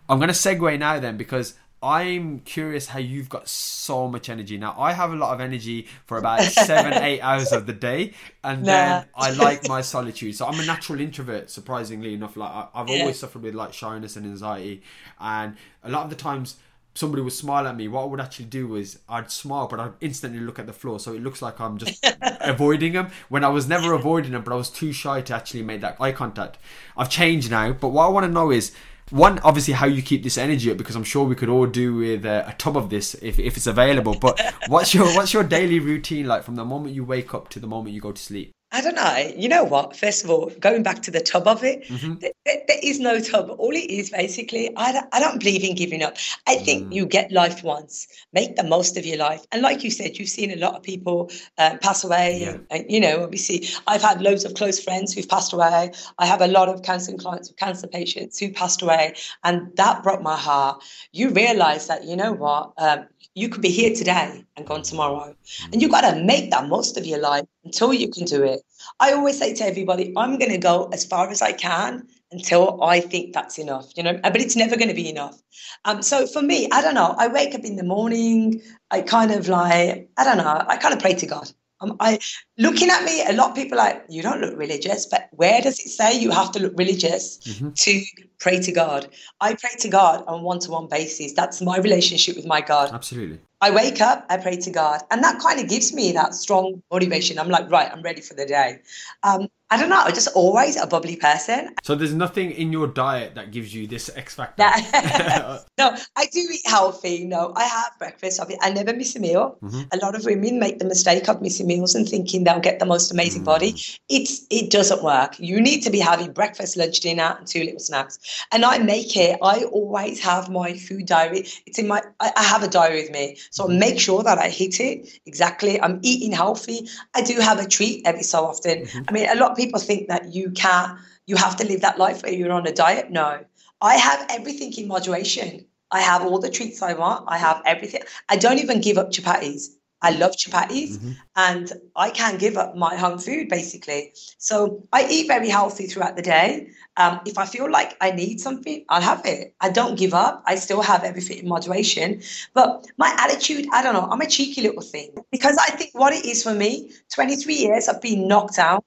I'm 0.08 0.18
going 0.18 0.28
to 0.28 0.34
segue 0.34 0.76
now 0.80 0.98
then 0.98 1.16
because 1.16 1.54
I'm 1.84 2.40
curious 2.40 2.86
how 2.88 2.98
you've 2.98 3.28
got 3.28 3.46
so 3.46 4.08
much 4.08 4.30
energy. 4.30 4.56
Now, 4.56 4.74
I 4.78 4.94
have 4.94 5.12
a 5.12 5.16
lot 5.16 5.34
of 5.34 5.40
energy 5.40 5.86
for 6.06 6.16
about 6.16 6.48
seven, 6.48 6.96
eight 6.96 7.20
hours 7.28 7.52
of 7.52 7.66
the 7.66 7.74
day, 7.74 8.14
and 8.42 8.64
Nah. 8.64 8.70
then 8.70 9.04
I 9.14 9.30
like 9.30 9.62
my 9.64 9.82
solitude. 9.82 10.34
So 10.34 10.46
I'm 10.46 10.58
a 10.60 10.62
natural 10.62 10.98
introvert, 11.00 11.50
surprisingly 11.50 12.14
enough. 12.14 12.36
Like 12.38 12.50
I, 12.50 12.68
I've 12.74 12.88
Yeah. 12.88 13.00
always 13.00 13.18
suffered 13.18 13.42
with 13.42 13.54
like 13.54 13.74
shyness 13.74 14.16
and 14.16 14.24
anxiety, 14.24 14.82
and 15.20 15.56
a 15.82 15.90
lot 15.90 16.04
of 16.04 16.10
the 16.10 16.16
times 16.16 16.56
somebody 16.94 17.22
would 17.22 17.32
smile 17.34 17.66
at 17.66 17.76
me. 17.76 17.88
What 17.88 18.02
I 18.02 18.06
would 18.06 18.20
actually 18.20 18.46
do 18.46 18.68
was 18.68 18.98
I'd 19.08 19.30
smile, 19.30 19.66
but 19.68 19.78
I'd 19.80 19.92
instantly 20.00 20.40
look 20.40 20.58
at 20.58 20.66
the 20.66 20.72
floor, 20.72 20.98
so 20.98 21.12
it 21.12 21.22
looks 21.22 21.42
like 21.42 21.60
I'm 21.60 21.76
just 21.76 22.06
avoiding 22.40 22.94
them. 22.94 23.10
When 23.28 23.44
I 23.44 23.48
was 23.48 23.68
never 23.68 23.92
avoiding 23.92 24.32
them, 24.32 24.42
but 24.42 24.52
I 24.54 24.56
was 24.56 24.70
too 24.70 24.92
shy 24.92 25.20
to 25.20 25.34
actually 25.34 25.62
make 25.64 25.82
that 25.82 26.00
eye 26.00 26.12
contact. 26.12 26.56
I've 26.96 27.10
changed 27.10 27.50
now, 27.50 27.72
but 27.72 27.88
what 27.88 28.06
I 28.06 28.08
want 28.08 28.24
to 28.26 28.32
know 28.32 28.50
is 28.50 28.72
one, 29.10 29.38
obviously, 29.40 29.74
how 29.74 29.86
you 29.86 30.02
keep 30.02 30.22
this 30.22 30.38
energy 30.38 30.70
up 30.70 30.78
because 30.78 30.96
I'm 30.96 31.04
sure 31.04 31.24
we 31.24 31.34
could 31.34 31.48
all 31.48 31.66
do 31.66 31.96
with 31.96 32.24
uh, 32.24 32.44
a 32.46 32.54
tub 32.54 32.76
of 32.76 32.90
this 32.90 33.14
if, 33.16 33.38
if 33.38 33.56
it's 33.56 33.66
available. 33.66 34.16
But 34.18 34.40
what's 34.68 34.94
your 34.94 35.06
what's 35.14 35.32
your 35.32 35.44
daily 35.44 35.78
routine 35.78 36.26
like 36.26 36.42
from 36.42 36.56
the 36.56 36.64
moment 36.64 36.94
you 36.94 37.04
wake 37.04 37.34
up 37.34 37.48
to 37.50 37.60
the 37.60 37.66
moment 37.66 37.94
you 37.94 38.00
go 38.00 38.12
to 38.12 38.22
sleep? 38.22 38.52
I 38.74 38.80
don't 38.80 38.96
know. 38.96 39.32
You 39.36 39.48
know 39.48 39.62
what? 39.62 39.96
First 39.96 40.24
of 40.24 40.30
all, 40.30 40.50
going 40.58 40.82
back 40.82 41.00
to 41.02 41.10
the 41.12 41.20
tub 41.20 41.46
of 41.46 41.62
it, 41.62 41.84
Mm-hmm. 41.84 42.14
th- 42.16 42.32
th- 42.44 42.62
there 42.66 42.78
is 42.82 42.98
no 42.98 43.20
tub. 43.20 43.48
All 43.58 43.70
it 43.70 43.88
is 44.00 44.10
basically, 44.10 44.64
I 44.76 44.90
don't, 44.92 45.06
I 45.12 45.20
don't 45.20 45.38
believe 45.38 45.62
in 45.62 45.74
giving 45.76 46.02
up. 46.02 46.16
I 46.48 46.56
think 46.56 46.88
Mm. 46.88 46.94
you 46.96 47.06
get 47.06 47.30
life 47.30 47.62
once, 47.62 48.08
make 48.32 48.56
the 48.56 48.64
most 48.64 48.96
of 48.96 49.06
your 49.06 49.18
life. 49.18 49.42
And 49.52 49.62
like 49.62 49.84
you 49.84 49.90
said, 49.92 50.18
you've 50.18 50.28
seen 50.28 50.50
a 50.50 50.56
lot 50.56 50.74
of 50.74 50.82
people 50.82 51.30
uh, 51.58 51.76
pass 51.80 52.02
away. 52.02 52.40
Yeah. 52.40 52.48
And, 52.50 52.66
and, 52.72 52.84
you 52.90 53.00
know, 53.00 53.22
obviously, 53.22 53.68
I've 53.86 54.02
had 54.02 54.20
loads 54.20 54.44
of 54.44 54.54
close 54.54 54.82
friends 54.82 55.14
who've 55.14 55.28
passed 55.28 55.52
away. 55.52 55.92
I 56.18 56.26
have 56.26 56.40
a 56.40 56.48
lot 56.48 56.68
of 56.68 56.82
counseling 56.82 57.18
clients 57.18 57.48
with 57.50 57.58
cancer 57.58 57.86
patients 57.86 58.40
who 58.40 58.50
passed 58.50 58.82
away. 58.82 59.14
And 59.44 59.70
that 59.76 60.02
broke 60.02 60.22
my 60.22 60.36
heart. 60.36 60.82
You 61.12 61.30
realize 61.30 61.86
that, 61.86 62.02
you 62.04 62.16
know 62.16 62.32
what? 62.32 62.72
Um, 62.78 63.06
you 63.34 63.48
could 63.48 63.62
be 63.62 63.70
here 63.70 63.94
today 63.94 64.44
and 64.56 64.66
gone 64.66 64.82
tomorrow. 64.82 65.34
And 65.72 65.82
you've 65.82 65.90
got 65.90 66.08
to 66.08 66.22
make 66.22 66.50
the 66.50 66.62
most 66.62 66.96
of 66.96 67.04
your 67.04 67.18
life 67.18 67.44
until 67.64 67.92
you 67.92 68.08
can 68.08 68.24
do 68.24 68.42
it. 68.42 68.60
I 69.00 69.12
always 69.12 69.38
say 69.38 69.54
to 69.54 69.64
everybody, 69.64 70.12
I'm 70.16 70.38
going 70.38 70.52
to 70.52 70.58
go 70.58 70.88
as 70.92 71.04
far 71.04 71.28
as 71.28 71.42
I 71.42 71.52
can 71.52 72.06
until 72.30 72.82
I 72.82 73.00
think 73.00 73.34
that's 73.34 73.58
enough, 73.58 73.92
you 73.96 74.02
know, 74.02 74.18
but 74.22 74.40
it's 74.40 74.56
never 74.56 74.76
going 74.76 74.88
to 74.88 74.94
be 74.94 75.08
enough. 75.08 75.40
Um, 75.84 76.02
so 76.02 76.26
for 76.26 76.42
me, 76.42 76.68
I 76.72 76.80
don't 76.80 76.94
know. 76.94 77.14
I 77.18 77.28
wake 77.28 77.54
up 77.54 77.62
in 77.62 77.76
the 77.76 77.84
morning. 77.84 78.62
I 78.90 79.00
kind 79.00 79.30
of 79.30 79.48
like, 79.48 80.08
I 80.16 80.24
don't 80.24 80.38
know. 80.38 80.64
I 80.68 80.76
kind 80.76 80.94
of 80.94 81.00
pray 81.00 81.14
to 81.14 81.26
God. 81.26 81.50
Um, 81.80 81.96
I 82.00 82.18
looking 82.58 82.90
at 82.90 83.04
me. 83.04 83.24
A 83.26 83.32
lot 83.32 83.50
of 83.50 83.56
people 83.56 83.78
are 83.78 83.88
like 83.88 84.04
you 84.08 84.22
don't 84.22 84.40
look 84.40 84.56
religious, 84.56 85.06
but 85.06 85.28
where 85.32 85.60
does 85.60 85.78
it 85.80 85.88
say 85.88 86.18
you 86.18 86.30
have 86.30 86.52
to 86.52 86.60
look 86.60 86.74
religious 86.76 87.38
to 87.74 88.02
pray 88.38 88.60
to 88.60 88.72
God? 88.72 89.08
I 89.40 89.54
pray 89.54 89.70
to 89.80 89.88
God 89.88 90.24
on 90.26 90.42
one-to-one 90.42 90.88
basis. 90.88 91.32
That's 91.32 91.60
my 91.60 91.78
relationship 91.78 92.36
with 92.36 92.46
my 92.46 92.60
God. 92.60 92.92
Absolutely. 92.92 93.40
I 93.60 93.70
wake 93.70 94.00
up, 94.00 94.26
I 94.28 94.36
pray 94.36 94.56
to 94.56 94.70
God, 94.70 95.00
and 95.10 95.24
that 95.24 95.40
kind 95.40 95.58
of 95.58 95.68
gives 95.68 95.94
me 95.94 96.12
that 96.12 96.34
strong 96.34 96.82
motivation. 96.92 97.38
I'm 97.38 97.48
like, 97.48 97.70
right, 97.70 97.90
I'm 97.90 98.02
ready 98.02 98.20
for 98.20 98.34
the 98.34 98.44
day. 98.44 98.80
Um, 99.22 99.48
I 99.74 99.76
don't 99.76 99.88
know, 99.88 100.00
I'm 100.00 100.14
just 100.14 100.28
always 100.36 100.76
a 100.76 100.86
bubbly 100.86 101.16
person. 101.16 101.74
So 101.82 101.96
there's 101.96 102.14
nothing 102.14 102.52
in 102.52 102.70
your 102.70 102.86
diet 102.86 103.34
that 103.34 103.50
gives 103.50 103.74
you 103.74 103.88
this 103.88 104.08
X 104.14 104.36
factor. 104.36 104.62
No, 105.76 105.96
I 106.14 106.26
do 106.26 106.38
eat 106.38 106.60
healthy. 106.66 107.24
No, 107.24 107.52
I 107.56 107.64
have 107.64 107.90
breakfast. 107.98 108.40
I, 108.62 108.70
never 108.70 108.94
miss 108.94 109.16
a 109.16 109.20
meal. 109.20 109.58
Mm-hmm. 109.60 109.82
A 109.92 109.96
lot 109.96 110.14
of 110.14 110.24
women 110.24 110.60
make 110.60 110.78
the 110.78 110.84
mistake 110.84 111.28
of 111.28 111.42
missing 111.42 111.66
meals 111.66 111.96
and 111.96 112.08
thinking 112.08 112.44
they'll 112.44 112.60
get 112.60 112.78
the 112.78 112.86
most 112.86 113.10
amazing 113.10 113.42
mm. 113.42 113.46
body. 113.46 113.74
It's 114.08 114.46
it 114.50 114.70
doesn't 114.70 115.02
work. 115.02 115.34
You 115.40 115.60
need 115.60 115.80
to 115.80 115.90
be 115.90 115.98
having 115.98 116.32
breakfast, 116.32 116.76
lunch, 116.76 117.00
dinner, 117.00 117.34
and 117.36 117.46
two 117.46 117.64
little 117.64 117.80
snacks. 117.80 118.18
And 118.52 118.64
I 118.64 118.78
make 118.78 119.16
it. 119.16 119.38
I 119.42 119.64
always 119.64 120.20
have 120.20 120.48
my 120.48 120.74
food 120.74 121.06
diary. 121.06 121.46
It's 121.66 121.78
in 121.78 121.88
my. 121.88 122.02
I, 122.20 122.30
I 122.36 122.44
have 122.44 122.62
a 122.62 122.68
diary 122.68 123.02
with 123.02 123.10
me, 123.10 123.36
so 123.50 123.68
I 123.68 123.76
make 123.76 123.98
sure 123.98 124.22
that 124.22 124.38
I 124.38 124.48
hit 124.48 124.78
it 124.78 125.08
exactly. 125.26 125.80
I'm 125.80 125.98
eating 126.02 126.30
healthy. 126.30 126.86
I 127.14 127.22
do 127.22 127.40
have 127.40 127.58
a 127.58 127.66
treat 127.66 128.06
every 128.06 128.22
so 128.22 128.44
often. 128.44 128.82
Mm-hmm. 128.82 129.02
I 129.08 129.12
mean, 129.12 129.28
a 129.28 129.34
lot 129.34 129.50
of 129.50 129.56
people 129.56 129.63
think 129.72 130.08
that 130.08 130.34
you 130.34 130.50
can't. 130.50 130.98
You 131.26 131.36
have 131.36 131.56
to 131.56 131.66
live 131.66 131.80
that 131.80 131.98
life 131.98 132.22
where 132.22 132.32
you're 132.32 132.52
on 132.52 132.66
a 132.66 132.72
diet. 132.72 133.10
No, 133.10 133.44
I 133.80 133.94
have 133.94 134.26
everything 134.30 134.72
in 134.76 134.88
moderation. 134.88 135.66
I 135.90 136.00
have 136.00 136.22
all 136.22 136.38
the 136.38 136.50
treats 136.50 136.82
I 136.82 136.94
want. 136.94 137.24
I 137.28 137.38
have 137.38 137.62
everything. 137.64 138.02
I 138.28 138.36
don't 138.36 138.58
even 138.58 138.80
give 138.80 138.98
up 138.98 139.10
chapatis. 139.10 139.68
I 140.04 140.10
love 140.10 140.32
chapatis 140.32 140.98
and 141.34 141.72
I 141.96 142.10
can't 142.10 142.38
give 142.38 142.58
up 142.58 142.76
my 142.76 142.94
home 142.94 143.18
food 143.18 143.48
basically. 143.48 144.12
So 144.36 144.86
I 144.92 145.06
eat 145.08 145.28
very 145.28 145.48
healthy 145.48 145.86
throughout 145.86 146.16
the 146.16 146.22
day. 146.22 146.68
Um, 146.98 147.20
if 147.24 147.38
I 147.38 147.46
feel 147.46 147.70
like 147.70 147.96
I 148.02 148.10
need 148.10 148.38
something, 148.38 148.84
I'll 148.90 149.00
have 149.00 149.22
it. 149.24 149.54
I 149.62 149.70
don't 149.70 149.98
give 149.98 150.12
up. 150.12 150.42
I 150.46 150.56
still 150.56 150.82
have 150.82 151.04
everything 151.04 151.38
in 151.38 151.48
moderation. 151.48 152.20
But 152.52 152.86
my 152.98 153.16
attitude, 153.18 153.66
I 153.72 153.82
don't 153.82 153.94
know, 153.94 154.08
I'm 154.10 154.20
a 154.20 154.26
cheeky 154.26 154.60
little 154.60 154.82
thing 154.82 155.14
because 155.32 155.56
I 155.56 155.70
think 155.74 155.92
what 155.94 156.12
it 156.12 156.26
is 156.26 156.42
for 156.42 156.54
me 156.54 156.92
23 157.14 157.54
years, 157.54 157.88
I've 157.88 158.02
been 158.02 158.28
knocked 158.28 158.58
out. 158.58 158.84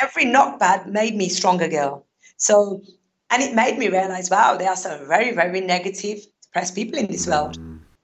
Every 0.00 0.24
knockback 0.24 0.86
made 0.86 1.16
me 1.16 1.28
stronger 1.28 1.68
girl. 1.68 2.06
So, 2.36 2.82
and 3.30 3.42
it 3.42 3.54
made 3.54 3.78
me 3.78 3.88
realize, 3.88 4.30
wow, 4.30 4.56
there 4.56 4.68
are 4.70 4.76
some 4.76 5.06
very, 5.06 5.32
very 5.32 5.60
negative, 5.60 6.18
depressed 6.42 6.74
people 6.74 6.98
in 6.98 7.06
this 7.06 7.26
world. 7.26 7.58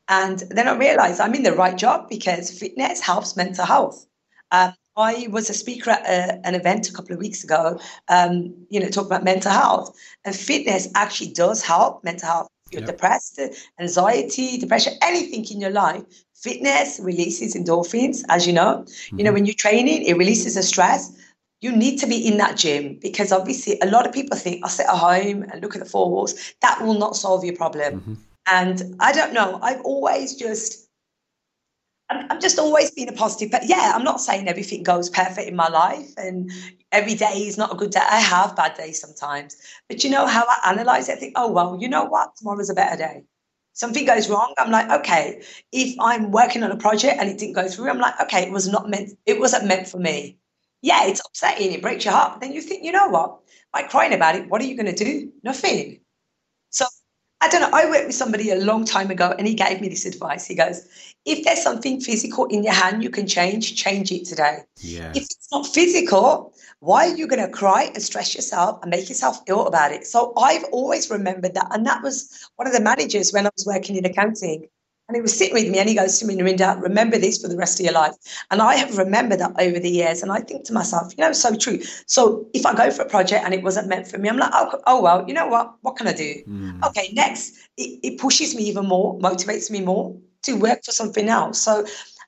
And 0.09 0.41
then 0.51 0.69
I 0.69 0.77
realized 0.77 1.21
I'm 1.21 1.35
in 1.35 1.43
the 1.45 1.53
right 1.53 1.77
job 1.77 2.09
because 2.09 2.51
fitness 2.59 3.01
helps 3.01 3.37
mental 3.37 3.65
health. 3.65 4.07
Um, 4.51 4.75
I 4.97 5.29
was 5.31 5.49
a 5.49 5.55
speaker 5.55 5.91
at 5.91 6.05
a, 6.05 6.47
an 6.47 6.55
event 6.55 6.89
a 6.89 6.93
couple 6.93 7.13
of 7.15 7.21
weeks 7.21 7.45
ago, 7.45 7.79
um, 8.09 8.55
you 8.71 8.81
know, 8.81 8.89
talking 8.89 9.07
about 9.07 9.25
mental 9.25 9.53
health. 9.53 9.97
And 10.25 10.35
fitness 10.35 10.89
actually 10.95 11.33
does 11.33 11.63
help 11.63 12.03
mental 12.05 12.29
health. 12.29 12.49
If 12.67 12.73
you're 12.73 12.83
Yep. 12.83 12.97
depressed, 12.97 13.41
anxiety, 13.81 14.59
depression, 14.59 14.95
anything 15.03 15.45
in 15.51 15.61
your 15.61 15.71
life, 15.71 16.03
fitness 16.35 17.01
releases 17.03 17.55
endorphins, 17.55 18.23
as 18.29 18.47
you 18.47 18.53
know. 18.53 18.85
You 19.17 19.25
know, 19.25 19.33
when 19.33 19.47
you're 19.47 19.55
training, 19.55 20.03
it 20.05 20.17
releases 20.17 20.55
the 20.55 20.63
stress. 20.63 21.13
You 21.61 21.73
need 21.73 21.99
to 21.99 22.07
be 22.07 22.27
in 22.27 22.39
that 22.39 22.57
gym 22.57 22.99
because 23.01 23.33
obviously 23.33 23.79
a 23.83 23.87
lot 23.87 24.07
of 24.07 24.13
people 24.13 24.37
think 24.37 24.63
I'll 24.63 24.71
sit 24.71 24.87
at 24.87 24.97
home 24.97 25.43
and 25.43 25.61
look 25.61 25.77
at 25.77 25.83
the 25.83 25.89
four 25.89 26.11
walls. 26.11 26.55
That 26.63 26.81
will 26.83 26.99
not 26.99 27.17
solve 27.17 27.45
your 27.45 27.57
problem. 27.57 28.01
Mm-hmm. 28.01 28.15
And 28.47 28.97
I 28.99 29.13
don't 29.13 29.35
know. 29.35 29.59
I've 29.63 29.83
always 29.83 30.35
just, 30.35 30.89
I'm, 32.09 32.27
I'm 32.31 32.41
just 32.41 32.59
always 32.59 32.91
been 32.91 33.11
a 33.11 33.13
positive. 33.13 33.51
But 33.51 33.69
yeah, 33.69 33.93
I'm 33.95 34.05
not 34.05 34.21
saying 34.21 34.49
everything 34.49 34.83
goes 34.83 35.11
perfect 35.11 35.49
in 35.49 35.55
my 35.55 35.69
life 35.69 36.11
and 36.17 36.51
every 36.93 37.15
day 37.15 37.47
is 37.47 37.59
not 37.59 37.73
a 37.73 37.77
good 37.77 37.91
day. 37.91 38.01
I 38.01 38.21
have 38.21 38.57
bad 38.57 38.75
days 38.77 39.01
sometimes. 39.01 39.57
But 39.89 40.03
you 40.03 40.11
know 40.11 40.27
how 40.27 40.45
I 40.49 40.71
analyze 40.71 41.09
it? 41.09 41.13
I 41.13 41.17
think, 41.17 41.35
oh, 41.37 41.53
well, 41.53 41.77
you 41.79 41.89
know 41.89 42.05
what? 42.05 42.37
Tomorrow's 42.37 42.71
a 42.71 42.75
better 42.75 42.97
day. 42.97 43.23
Something 43.75 44.05
goes 44.05 44.29
wrong. 44.29 44.55
I'm 44.59 44.71
like, 44.71 44.91
okay, 44.91 45.43
if 45.73 45.95
I'm 46.01 46.33
working 46.33 46.63
on 46.63 46.73
a 46.73 46.77
project 46.77 47.19
and 47.21 47.29
it 47.29 47.39
didn't 47.39 47.55
go 47.55 47.69
through, 47.69 47.91
I'm 47.91 47.99
like, 47.99 48.19
okay, 48.23 48.43
it 48.43 48.51
was 48.51 48.67
not 48.67 48.89
meant, 48.89 49.11
it 49.27 49.39
wasn't 49.39 49.67
meant 49.67 49.87
for 49.87 49.99
me. 49.99 50.39
Yeah, 50.83 51.07
it's 51.07 51.21
upsetting. 51.25 51.73
It 51.73 51.83
breaks 51.83 52.05
your 52.05 52.15
heart. 52.15 52.35
But 52.35 52.41
then 52.41 52.53
you 52.53 52.61
think, 52.61 52.85
you 52.85 52.93
know 52.93 53.09
what? 53.09 53.39
By 53.73 53.83
crying 53.83 54.15
about 54.15 54.37
it, 54.37 54.49
what 54.49 54.61
are 54.61 54.65
you 54.65 54.77
going 54.77 54.95
to 54.95 55.05
do? 55.05 55.33
Nothing. 55.43 56.01
So 56.71 56.87
I 57.41 57.49
don't 57.49 57.61
know. 57.63 57.71
I 57.73 57.89
worked 57.89 58.07
with 58.07 58.15
somebody 58.15 58.51
a 58.51 58.57
long 58.57 58.85
time 58.85 59.11
ago 59.11 59.35
and 59.39 59.47
he 59.47 59.55
gave 59.55 59.81
me 59.81 59.89
this 59.89 60.05
advice. 60.05 60.47
He 60.47 60.55
goes, 60.55 60.87
if 61.25 61.45
there's 61.45 61.63
something 61.63 62.01
physical 62.01 62.47
in 62.47 62.65
your 62.65 62.73
hand 62.73 63.03
you 63.03 63.11
can 63.11 63.27
change, 63.27 63.77
change 63.77 64.11
it 64.11 64.25
today. 64.27 64.61
Yeah. 64.79 65.13
If 65.15 65.25
it's 65.25 65.49
not 65.53 65.67
physical, 65.67 66.55
why 66.81 67.09
are 67.09 67.17
you 67.17 67.27
going 67.27 67.45
to 67.45 67.51
cry 67.51 67.91
and 67.95 68.03
stress 68.03 68.35
yourself 68.35 68.81
and 68.83 68.91
make 68.91 69.09
yourself 69.09 69.41
ill 69.47 69.67
about 69.67 69.93
it? 69.93 70.07
So 70.07 70.33
I've 70.37 70.65
always 70.65 71.11
remembered 71.11 71.55
that. 71.55 71.69
And 71.71 71.87
that 71.87 72.03
was 72.03 72.49
one 72.57 72.67
of 72.67 72.73
the 72.73 72.81
managers 72.81 73.33
when 73.33 73.47
I 73.47 73.51
was 73.57 73.67
working 73.67 73.97
in 73.97 74.05
accounting. 74.05 74.69
And 75.11 75.17
he 75.17 75.23
was 75.23 75.37
sitting 75.37 75.55
with 75.55 75.69
me 75.69 75.81
and 75.81 75.89
he 75.89 75.97
goes 75.97 76.21
to 76.21 76.25
me, 76.25 76.37
Narinder, 76.37 76.81
remember 76.81 77.19
this 77.19 77.43
for 77.43 77.49
the 77.49 77.57
rest 77.57 77.81
of 77.81 77.85
your 77.85 77.95
life. 77.95 78.15
And 78.53 78.63
I 78.63 78.77
have 78.77 78.97
remembered 78.97 79.41
that 79.41 79.51
over 79.59 79.81
the 79.81 79.91
years. 79.91 80.23
And 80.23 80.31
I 80.31 80.39
think 80.39 80.65
to 80.67 80.73
myself, 80.73 81.13
you 81.19 81.25
know, 81.25 81.33
so 81.33 81.57
true. 81.57 81.83
So 82.07 82.47
if 82.55 82.65
I 82.65 82.77
go 82.77 82.93
for 82.93 83.03
a 83.03 83.09
project 83.09 83.45
and 83.45 83.53
it 83.53 83.65
wasn't 83.65 83.89
meant 83.89 84.07
for 84.07 84.19
me, 84.19 84.29
I'm 84.29 84.37
like, 84.37 84.53
oh, 84.55 84.81
oh 84.87 85.03
well, 85.03 85.25
you 85.27 85.35
know 85.35 85.49
what? 85.49 85.75
What 85.81 85.97
can 85.97 86.07
I 86.07 86.13
do? 86.13 86.33
Mm. 86.47 86.87
Okay, 86.87 87.11
next, 87.13 87.59
it, 87.77 87.99
it 88.05 88.21
pushes 88.21 88.55
me 88.55 88.63
even 88.63 88.87
more, 88.87 89.19
motivates 89.19 89.69
me 89.69 89.81
more 89.81 90.17
to 90.43 90.53
work 90.53 90.85
for 90.85 90.93
something 90.93 91.29
else. 91.29 91.61
So 91.61 91.85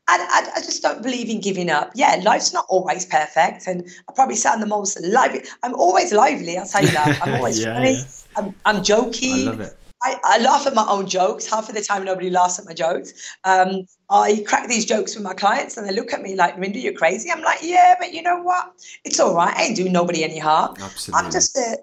I, 0.09 0.19
I, 0.19 0.59
I 0.59 0.61
just 0.61 0.83
don't 0.83 1.05
believe 1.05 1.31
in 1.31 1.41
giving 1.41 1.71
up. 1.71 1.93
Yeah, 1.95 2.21
life's 2.25 2.53
not 2.53 2.67
always 2.69 3.07
perfect. 3.07 3.69
And 3.69 3.89
I 4.09 4.13
probably 4.13 4.35
sound 4.35 4.61
the 4.61 4.67
most 4.67 5.01
lively. 5.05 5.45
I'm 5.63 5.77
always 5.77 6.13
lively, 6.13 6.59
I'll 6.59 6.67
tell 6.67 6.83
you 6.83 6.91
that. 6.91 7.17
I'm 7.23 7.33
always 7.37 7.65
Yeah, 7.65 7.75
funny. 7.75 7.95
yeah. 7.95 8.05
I'm, 8.35 8.57
I'm 8.65 8.83
joking. 8.83 9.47
I 9.47 9.51
love 9.51 9.61
it. 9.61 9.82
I, 10.03 10.19
I 10.25 10.39
laugh 10.39 10.67
at 10.67 10.75
my 10.75 10.87
own 10.89 11.07
jokes. 11.07 11.47
Half 11.47 11.69
of 11.69 11.75
the 11.75 11.81
time, 11.81 12.05
nobody 12.05 12.31
laughs 12.31 12.59
at 12.59 12.65
my 12.65 12.75
jokes. 12.75 13.13
Um, 13.45 13.87
I 14.11 14.45
crack 14.47 14.69
these 14.69 14.85
jokes 14.85 15.15
with 15.15 15.25
my 15.25 15.35
clients, 15.35 15.77
and 15.77 15.89
they 15.89 15.93
look 15.93 16.13
at 16.13 16.23
me 16.23 16.35
like, 16.35 16.59
"Minda, 16.59 16.79
you're 16.79 16.93
crazy." 16.93 17.31
I'm 17.31 17.43
like, 17.43 17.61
"Yeah, 17.63 17.95
but 17.99 18.13
you 18.13 18.23
know 18.23 18.41
what? 18.43 18.73
It's 19.05 19.21
all 19.21 19.35
right. 19.35 19.57
I 19.57 19.63
ain't 19.65 19.77
doing 19.77 19.93
nobody 19.93 20.25
any 20.25 20.39
harm. 20.39 20.77
Absolutely. 20.81 21.27
I'm 21.27 21.33
just 21.33 21.57
a 21.57 21.79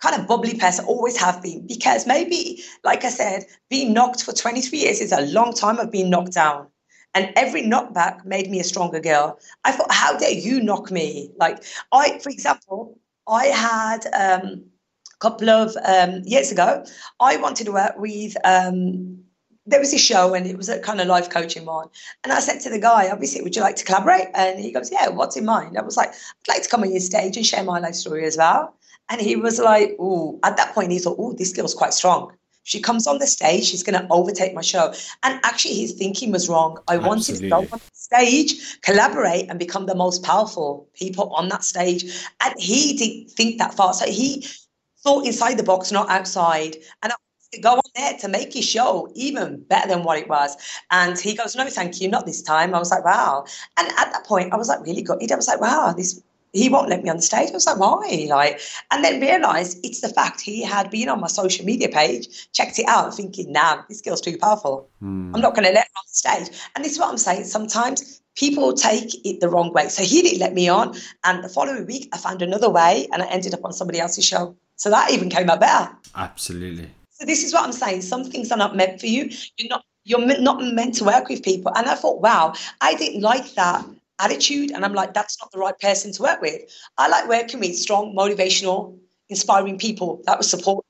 kind 0.00 0.20
of 0.20 0.28
bubbly 0.28 0.54
person. 0.54 0.84
Always 0.84 1.16
have 1.16 1.42
been 1.42 1.66
because 1.66 2.06
maybe, 2.06 2.62
like 2.84 3.04
I 3.04 3.10
said, 3.10 3.46
being 3.68 3.92
knocked 3.92 4.22
for 4.22 4.32
23 4.32 4.78
years 4.78 5.00
is 5.00 5.12
a 5.12 5.22
long 5.22 5.52
time 5.52 5.78
of 5.78 5.90
being 5.90 6.10
knocked 6.10 6.32
down." 6.32 6.68
And 7.14 7.32
every 7.34 7.62
knockback 7.62 8.26
made 8.26 8.50
me 8.50 8.60
a 8.60 8.64
stronger 8.64 9.00
girl. 9.00 9.38
I 9.64 9.72
thought, 9.72 9.90
how 9.90 10.18
dare 10.18 10.32
you 10.32 10.60
knock 10.62 10.90
me? 10.90 11.30
Like 11.38 11.64
I, 11.90 12.18
for 12.18 12.28
example, 12.28 12.98
I 13.26 13.46
had 13.46 14.06
um, 14.12 14.66
couple 15.18 15.50
of 15.50 15.76
um, 15.84 16.22
years 16.24 16.52
ago, 16.52 16.84
I 17.20 17.36
wanted 17.36 17.64
to 17.64 17.72
work 17.72 17.94
with 17.98 18.36
um, 18.44 19.24
there 19.66 19.80
was 19.80 19.92
a 19.92 19.98
show 19.98 20.34
and 20.34 20.46
it 20.46 20.56
was 20.56 20.68
a 20.68 20.78
kind 20.78 21.00
of 21.00 21.08
life 21.08 21.28
coaching 21.28 21.64
one. 21.64 21.88
And 22.22 22.32
I 22.32 22.40
said 22.40 22.60
to 22.60 22.70
the 22.70 22.78
guy, 22.78 23.10
obviously, 23.10 23.42
would 23.42 23.56
you 23.56 23.62
like 23.62 23.76
to 23.76 23.84
collaborate? 23.84 24.28
And 24.34 24.60
he 24.60 24.70
goes, 24.70 24.92
yeah, 24.92 25.08
what's 25.08 25.36
in 25.36 25.44
mind? 25.44 25.76
I 25.76 25.82
was 25.82 25.96
like, 25.96 26.10
I'd 26.10 26.48
like 26.48 26.62
to 26.62 26.68
come 26.68 26.82
on 26.82 26.90
your 26.90 27.00
stage 27.00 27.36
and 27.36 27.44
share 27.44 27.64
my 27.64 27.80
life 27.80 27.96
story 27.96 28.24
as 28.24 28.36
well. 28.36 28.74
And 29.08 29.20
he 29.20 29.36
was 29.36 29.58
like, 29.58 29.96
oh, 29.98 30.38
at 30.44 30.56
that 30.56 30.74
point, 30.74 30.92
he 30.92 30.98
thought, 30.98 31.16
oh, 31.18 31.32
this 31.32 31.52
girl's 31.52 31.74
quite 31.74 31.94
strong. 31.94 32.32
She 32.62 32.80
comes 32.80 33.06
on 33.06 33.18
the 33.18 33.28
stage, 33.28 33.64
she's 33.64 33.84
going 33.84 34.00
to 34.00 34.12
overtake 34.12 34.52
my 34.52 34.60
show. 34.60 34.92
And 35.22 35.38
actually, 35.44 35.74
his 35.74 35.92
thinking 35.92 36.32
was 36.32 36.48
wrong. 36.48 36.78
I 36.88 36.96
Absolutely. 36.96 37.08
wanted 37.08 37.36
to 37.36 37.48
go 37.48 37.74
on 37.74 37.78
the 37.78 37.90
stage, 37.92 38.80
collaborate, 38.80 39.48
and 39.48 39.56
become 39.56 39.86
the 39.86 39.94
most 39.94 40.24
powerful 40.24 40.88
people 40.94 41.32
on 41.32 41.48
that 41.50 41.62
stage. 41.62 42.26
And 42.40 42.54
he 42.58 42.96
didn't 42.96 43.30
think 43.30 43.58
that 43.58 43.74
far. 43.74 43.94
So 43.94 44.06
he 44.06 44.44
thought 45.06 45.24
inside 45.24 45.56
the 45.56 45.62
box, 45.62 45.92
not 45.92 46.10
outside. 46.10 46.76
And 47.02 47.12
I 47.12 47.16
to 47.52 47.60
go 47.60 47.74
on 47.74 47.90
there 47.94 48.18
to 48.18 48.28
make 48.28 48.52
his 48.52 48.64
show 48.64 49.08
even 49.14 49.62
better 49.68 49.86
than 49.86 50.02
what 50.02 50.18
it 50.18 50.28
was. 50.28 50.56
And 50.90 51.16
he 51.16 51.32
goes, 51.34 51.54
No, 51.54 51.64
thank 51.68 52.00
you, 52.00 52.08
not 52.08 52.26
this 52.26 52.42
time. 52.42 52.74
I 52.74 52.78
was 52.80 52.90
like, 52.90 53.04
Wow. 53.04 53.44
And 53.78 53.86
at 53.88 54.12
that 54.12 54.26
point, 54.26 54.52
I 54.52 54.56
was 54.56 54.68
like, 54.68 54.80
really 54.80 55.02
good. 55.02 55.30
I 55.30 55.36
was 55.36 55.46
like, 55.46 55.60
Wow, 55.60 55.94
this 55.96 56.20
he 56.52 56.68
won't 56.70 56.88
let 56.88 57.02
me 57.02 57.10
on 57.10 57.16
the 57.16 57.22
stage. 57.22 57.50
I 57.50 57.52
was 57.52 57.66
like, 57.66 57.78
why? 57.78 58.26
Like, 58.30 58.60
and 58.90 59.04
then 59.04 59.20
realized 59.20 59.78
it's 59.84 60.00
the 60.00 60.08
fact 60.08 60.40
he 60.40 60.62
had 60.62 60.90
been 60.90 61.10
on 61.10 61.20
my 61.20 61.26
social 61.26 61.66
media 61.66 61.88
page, 61.88 62.50
checked 62.52 62.78
it 62.78 62.86
out, 62.88 63.14
thinking, 63.14 63.52
nah, 63.52 63.82
this 63.90 64.00
girl's 64.00 64.22
too 64.22 64.38
powerful. 64.38 64.88
Mm. 65.02 65.34
I'm 65.34 65.40
not 65.42 65.54
going 65.54 65.66
to 65.66 65.72
let 65.72 65.84
her 65.84 65.98
on 65.98 66.04
the 66.06 66.14
stage. 66.14 66.58
And 66.74 66.82
this 66.82 66.92
is 66.92 66.98
what 66.98 67.10
I'm 67.10 67.18
saying. 67.18 67.44
Sometimes 67.44 68.22
people 68.36 68.72
take 68.72 69.14
it 69.26 69.40
the 69.40 69.50
wrong 69.50 69.72
way. 69.74 69.88
So 69.88 70.02
he 70.02 70.22
didn't 70.22 70.40
let 70.40 70.54
me 70.54 70.66
on. 70.68 70.96
And 71.24 71.44
the 71.44 71.50
following 71.50 71.84
week, 71.84 72.08
I 72.14 72.16
found 72.16 72.40
another 72.40 72.70
way 72.70 73.06
and 73.12 73.22
I 73.22 73.26
ended 73.26 73.52
up 73.52 73.64
on 73.64 73.74
somebody 73.74 74.00
else's 74.00 74.24
show. 74.24 74.56
So 74.76 74.90
that 74.90 75.10
even 75.10 75.30
came 75.30 75.50
out 75.50 75.60
better. 75.60 75.90
Absolutely. 76.14 76.90
So 77.10 77.24
this 77.24 77.42
is 77.42 77.52
what 77.52 77.64
I'm 77.64 77.72
saying. 77.72 78.02
Some 78.02 78.24
things 78.24 78.52
are 78.52 78.58
not 78.58 78.76
meant 78.76 79.00
for 79.00 79.06
you. 79.06 79.30
You're 79.56 79.70
not 79.70 79.84
you're 80.04 80.40
not 80.40 80.62
meant 80.62 80.94
to 80.94 81.04
work 81.04 81.28
with 81.28 81.42
people. 81.42 81.72
And 81.74 81.88
I 81.88 81.96
thought, 81.96 82.20
wow, 82.20 82.54
I 82.80 82.94
didn't 82.94 83.22
like 83.22 83.54
that 83.54 83.84
attitude. 84.20 84.70
And 84.70 84.84
I'm 84.84 84.94
like, 84.94 85.14
that's 85.14 85.36
not 85.40 85.50
the 85.50 85.58
right 85.58 85.76
person 85.80 86.12
to 86.12 86.22
work 86.22 86.40
with. 86.40 86.62
I 86.96 87.08
like 87.08 87.28
working 87.28 87.58
with 87.58 87.76
strong, 87.76 88.14
motivational, 88.14 88.96
inspiring 89.28 89.78
people 89.78 90.22
that 90.26 90.38
will 90.38 90.44
support, 90.44 90.84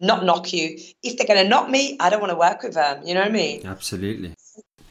not 0.00 0.24
knock 0.24 0.52
you. 0.52 0.76
If 1.02 1.16
they're 1.16 1.26
going 1.26 1.42
to 1.42 1.48
knock 1.48 1.70
me, 1.70 1.96
I 1.98 2.10
don't 2.10 2.20
want 2.20 2.30
to 2.30 2.38
work 2.38 2.62
with 2.62 2.74
them. 2.74 3.00
You 3.06 3.14
know 3.14 3.20
what 3.20 3.30
I 3.30 3.32
mean? 3.32 3.66
Absolutely. 3.66 4.34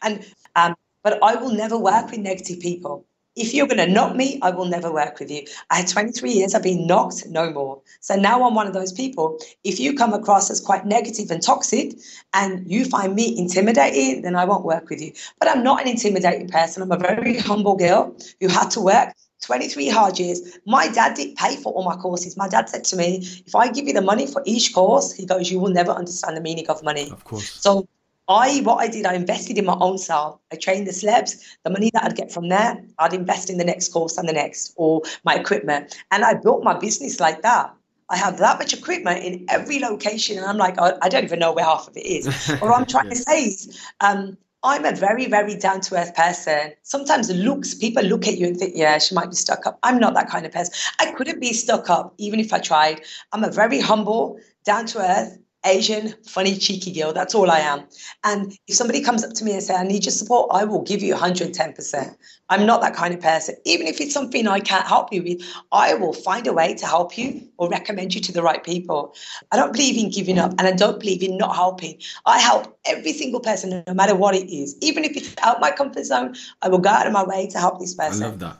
And 0.02 0.26
um, 0.56 0.76
but 1.04 1.22
I 1.22 1.36
will 1.36 1.52
never 1.52 1.78
work 1.78 2.10
with 2.10 2.20
negative 2.20 2.60
people 2.60 3.06
if 3.38 3.54
you're 3.54 3.68
going 3.68 3.78
to 3.78 3.88
knock 3.88 4.16
me, 4.16 4.40
I 4.42 4.50
will 4.50 4.66
never 4.66 4.92
work 4.92 5.20
with 5.20 5.30
you. 5.30 5.46
I 5.70 5.78
had 5.78 5.88
23 5.88 6.32
years, 6.32 6.56
I've 6.56 6.64
been 6.64 6.88
knocked, 6.88 7.28
no 7.28 7.52
more. 7.52 7.82
So 8.02 8.16
now 8.16 8.46
I'm 8.46 8.56
one 8.56 8.68
of 8.68 8.74
those 8.74 8.92
people. 8.92 9.40
If 9.64 9.80
you 9.80 9.96
come 9.96 10.14
across 10.14 10.50
as 10.50 10.60
quite 10.60 10.86
negative 10.86 11.32
and 11.32 11.42
toxic 11.42 11.94
and 12.34 12.70
you 12.70 12.86
find 12.86 13.16
me 13.16 13.38
intimidating, 13.38 14.24
then 14.24 14.36
I 14.36 14.46
won't 14.46 14.66
work 14.66 14.90
with 14.90 15.02
you. 15.02 15.14
But 15.40 15.50
I'm 15.50 15.64
not 15.64 15.82
an 15.82 15.88
intimidating 15.88 16.50
person. 16.50 16.82
I'm 16.82 16.92
a 16.92 16.98
very 16.98 17.38
humble 17.38 17.76
girl 17.76 18.16
who 18.42 18.48
had 18.48 18.70
to 18.72 18.82
work 18.82 19.14
23 19.44 19.90
hard 19.90 20.18
years. 20.18 20.58
My 20.66 20.88
dad 20.88 21.16
did 21.16 21.36
pay 21.36 21.58
for 21.58 21.72
all 21.74 21.84
my 21.84 21.96
courses. 21.96 22.36
My 22.38 22.48
dad 22.48 22.70
said 22.70 22.84
to 22.86 22.96
me, 22.96 23.18
if 23.46 23.56
I 23.56 23.70
give 23.72 23.86
you 23.86 23.94
the 23.94 24.02
money 24.02 24.26
for 24.26 24.42
each 24.46 24.74
course, 24.74 25.14
he 25.14 25.26
goes, 25.26 25.52
you 25.52 25.60
will 25.60 25.70
never 25.70 25.92
understand 25.92 26.36
the 26.36 26.42
meaning 26.42 26.68
of 26.70 26.84
money. 26.84 27.12
Of 27.12 27.24
course. 27.24 27.50
So 27.52 27.88
I 28.30 28.60
what 28.64 28.78
I 28.78 28.88
did, 28.88 29.06
I 29.06 29.14
invested 29.14 29.58
in 29.58 29.66
my 29.66 29.78
own 29.80 29.98
self. 29.98 30.40
I 30.52 30.58
trained 30.58 30.88
the 30.88 30.92
celebs. 30.92 31.42
The 31.64 31.70
money 31.70 31.90
that 31.94 32.04
I'd 32.04 32.16
get 32.16 32.32
from 32.32 32.50
there, 32.50 32.84
I'd 33.00 33.14
invest 33.14 33.50
in 33.50 33.58
the 33.58 33.64
next 33.64 33.90
course 33.90 34.18
and 34.18 34.28
the 34.28 34.34
next, 34.34 34.74
or 34.76 35.02
my 35.24 35.36
equipment. 35.36 35.98
And 36.12 36.26
I 36.26 36.34
built 36.34 36.64
my 36.64 36.78
business 36.78 37.20
like 37.20 37.42
that. 37.44 37.74
I 38.10 38.18
have 38.18 38.38
that 38.38 38.58
much 38.60 38.74
equipment 38.74 39.24
in 39.24 39.46
every 39.50 39.80
location, 39.80 40.38
and 40.38 40.46
I'm 40.46 40.58
like, 40.58 40.80
I, 40.80 41.10
don't 41.10 41.26
even 41.26 41.40
know 41.40 41.52
where 41.52 41.66
half 41.66 41.88
of 41.88 41.98
it 41.98 42.06
is. 42.06 42.28
what 42.60 42.72
I'm 42.72 42.86
trying 42.86 43.10
to 43.10 43.16
say 43.16 43.46
is, 43.46 43.78
um, 44.00 44.38
I'm 44.64 44.86
a 44.86 44.94
very, 44.94 45.28
very 45.28 45.56
down 45.56 45.82
to 45.82 45.96
earth 45.96 46.16
person. 46.16 46.72
Sometimes 46.84 47.30
looks, 47.30 47.74
people 47.74 48.04
look 48.04 48.28
at 48.28 48.38
you 48.38 48.48
and 48.48 48.58
think, 48.58 48.74
yeah, 48.76 48.98
she 48.98 49.14
might 49.14 49.30
be 49.30 49.36
stuck 49.36 49.68
up. 49.68 49.78
I'm 49.84 50.00
not 50.00 50.14
that 50.16 50.30
kind 50.30 50.46
of 50.46 50.52
person. 50.52 50.74
I 51.00 51.12
couldn't 51.12 51.40
be 51.40 51.54
stuck 51.54 51.90
up 51.90 52.14
even 52.18 52.40
if 52.40 52.52
I 52.54 52.60
tried. 52.60 53.02
I'm 53.34 53.44
a 53.44 53.52
very 53.52 53.80
humble, 53.80 54.40
down 54.64 54.86
to 54.88 55.00
earth, 55.00 55.38
Asian, 55.68 56.16
funny, 56.26 56.58
cheeky 56.58 56.94
girl. 56.94 57.12
That's 57.12 57.36
all 57.36 57.52
I 57.52 57.60
am. 57.60 57.86
And 58.24 58.58
if 58.68 58.76
somebody 58.76 59.02
comes 59.02 59.24
up 59.24 59.34
to 59.34 59.44
me 59.44 59.52
and 59.52 59.62
say, 59.62 59.76
I 59.76 59.84
need 59.84 60.06
your 60.06 60.12
support, 60.12 60.50
I 60.52 60.64
will 60.64 60.82
give 60.82 61.04
you 61.04 61.14
110%. 61.14 62.16
I'm 62.50 62.66
not 62.66 62.82
that 62.82 62.96
kind 62.96 63.14
of 63.14 63.20
person. 63.20 63.56
Even 63.66 63.88
if 63.88 64.00
it's 64.00 64.14
something 64.14 64.48
I 64.48 64.62
can't 64.62 64.88
help 64.88 65.12
you 65.12 65.22
with, 65.22 65.42
I 65.72 65.94
will 65.94 66.14
find 66.14 66.48
a 66.48 66.54
way 66.54 66.74
to 66.76 66.86
help 66.86 67.18
you 67.18 67.48
or 67.58 67.70
recommend 67.70 68.16
you 68.16 68.22
to 68.22 68.32
the 68.32 68.42
right 68.42 68.64
people. 68.64 69.14
I 69.52 69.58
don't 69.58 69.74
believe 69.74 69.98
in 69.98 70.10
giving 70.10 70.40
up 70.40 70.52
and 70.58 70.62
I 70.62 70.72
don't 70.72 71.00
believe 71.00 71.22
in 71.22 71.38
not 71.38 71.56
helping. 71.56 72.02
I 72.26 72.40
help 72.40 72.80
every 72.86 73.12
single 73.12 73.42
person, 73.42 73.84
no 73.86 73.94
matter 73.94 74.16
what 74.16 74.36
it 74.36 74.50
is. 74.50 74.78
Even 74.82 75.04
if 75.04 75.18
it's 75.18 75.36
out 75.44 75.60
my 75.60 75.72
comfort 75.72 76.06
zone, 76.06 76.36
I 76.62 76.70
will 76.70 76.80
go 76.80 76.90
out 76.90 77.08
of 77.08 77.14
my 77.14 77.24
way 77.24 77.48
to 77.48 77.60
help 77.60 77.80
this 77.80 77.94
person. 77.94 78.24
I 78.24 78.28
love 78.28 78.40
that. 78.40 78.60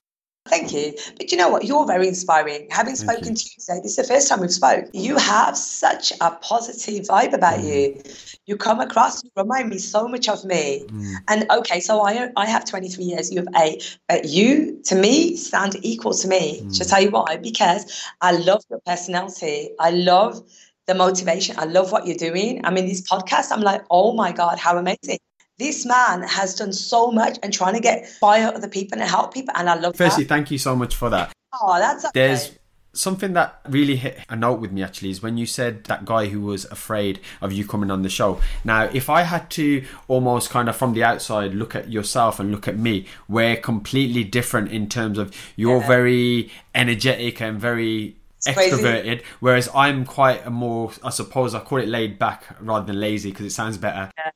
Thank 0.50 0.74
you. 0.74 0.94
But 1.18 1.32
you 1.32 1.38
know 1.38 1.50
what? 1.50 1.66
You're 1.66 1.86
very 1.86 2.08
inspiring. 2.08 2.68
Having 2.72 2.96
spoken 2.96 3.36
to 3.36 3.44
you 3.44 3.52
today, 3.60 3.80
this 3.82 3.92
is 3.92 3.96
the 3.98 4.04
first 4.04 4.28
time 4.28 4.42
we've 4.42 4.52
spoke. 4.52 4.86
You 4.94 5.18
have 5.18 5.58
such 5.58 6.12
a 6.22 6.32
positive 6.32 7.06
vibe 7.06 7.34
about 7.34 7.60
mm. 7.60 7.66
you. 7.66 8.14
You 8.46 8.58
come 8.58 8.80
across, 8.80 9.24
you 9.24 9.30
remind 9.36 9.70
me 9.70 9.78
so 9.78 10.08
much 10.08 10.30
of 10.30 10.44
me. 10.46 10.86
Mm. 10.88 11.14
And 11.28 11.52
okay, 11.52 11.80
so 11.80 12.02
I 12.02 12.30
I 12.36 12.46
have 12.46 12.66
23 12.66 13.04
years, 13.04 13.32
you 13.32 13.40
have 13.40 13.48
eight, 13.58 13.98
but 14.08 14.26
you 14.26 14.82
to 14.86 14.96
me 14.96 15.36
stand 15.36 15.76
equal 15.84 16.14
to 16.14 16.28
me. 16.28 16.62
Mm. 16.62 16.76
Just 16.76 16.90
tell 16.90 17.02
you 17.02 17.12
why? 17.12 17.38
Because 17.38 18.04
I 18.22 18.32
love 18.32 18.64
your 18.70 18.80
personality. 18.86 19.70
I 19.80 19.92
love 19.92 20.42
the 20.88 20.96
motivation. 20.96 21.56
I 21.60 21.66
love 21.66 21.92
what 21.92 22.08
you're 22.08 22.18
doing. 22.18 22.66
I 22.66 22.72
mean, 22.72 22.88
this 22.88 23.02
podcast, 23.02 23.52
I'm 23.52 23.62
like, 23.62 23.84
oh 23.92 24.14
my 24.14 24.32
God, 24.32 24.58
how 24.58 24.78
amazing 24.78 25.20
this 25.58 25.86
man 25.86 26.22
has 26.24 26.56
done 26.56 26.72
so 26.72 27.12
much 27.12 27.40
and 27.42 27.52
trying 27.52 27.74
to 27.74 27.80
get 27.80 28.08
fire 28.08 28.52
other 28.54 28.68
people 28.68 29.00
and 29.00 29.10
help 29.10 29.34
people. 29.34 29.54
And 29.56 29.70
I 29.70 29.76
love 29.76 29.96
Firstly, 29.96 30.24
that. 30.24 30.30
thank 30.30 30.52
you 30.52 30.58
so 30.58 30.76
much 30.76 30.96
for 30.96 31.10
that. 31.10 31.34
Oh, 31.60 31.80
that's 31.80 32.06
okay. 32.06 32.12
There's 32.14 32.52
something 32.94 33.34
that 33.34 33.60
really 33.70 33.96
hit 33.96 34.20
a 34.30 34.36
note 34.36 34.60
with 34.60 34.72
me 34.72 34.82
actually 34.82 35.10
is 35.10 35.22
when 35.22 35.38
you 35.38 35.46
said 35.46 35.84
that 35.86 36.04
guy 36.06 36.26
who 36.28 36.42
was 36.42 36.66
afraid 36.66 37.20
of 37.42 37.52
you 37.52 37.66
coming 37.66 37.92
on 37.92 38.02
the 38.02 38.10
show. 38.10 38.40
Now, 38.64 38.84
if 38.84 39.10
I 39.10 39.22
had 39.22 39.50
to 39.52 39.86
almost 40.08 40.50
kind 40.50 40.70
of 40.70 40.76
from 40.76 40.94
the 40.94 41.04
outside 41.04 41.54
look 41.54 41.76
at 41.76 41.92
yourself 41.92 42.40
and 42.40 42.52
look 42.52 42.68
at 42.68 42.78
me, 42.78 43.08
we're 43.28 43.56
completely 43.56 44.24
different 44.24 44.72
in 44.72 44.90
terms 44.90 45.18
of 45.18 45.36
you're 45.56 45.80
yeah. 45.80 45.88
very 45.88 46.52
energetic 46.76 47.42
and 47.42 47.60
very 47.60 48.16
it's 48.38 48.48
extroverted, 48.48 49.04
crazy. 49.04 49.24
whereas 49.40 49.70
I'm 49.74 50.06
quite 50.06 50.46
a 50.46 50.50
more, 50.50 50.92
I 51.04 51.10
suppose 51.10 51.56
I 51.56 51.60
call 51.60 51.80
it 51.80 51.88
laid 51.88 52.20
back 52.20 52.46
rather 52.60 52.86
than 52.86 53.00
lazy 53.00 53.32
because 53.32 53.48
it 53.48 53.52
sounds 53.52 53.78
better. 53.78 54.12
Yeah 54.18 54.32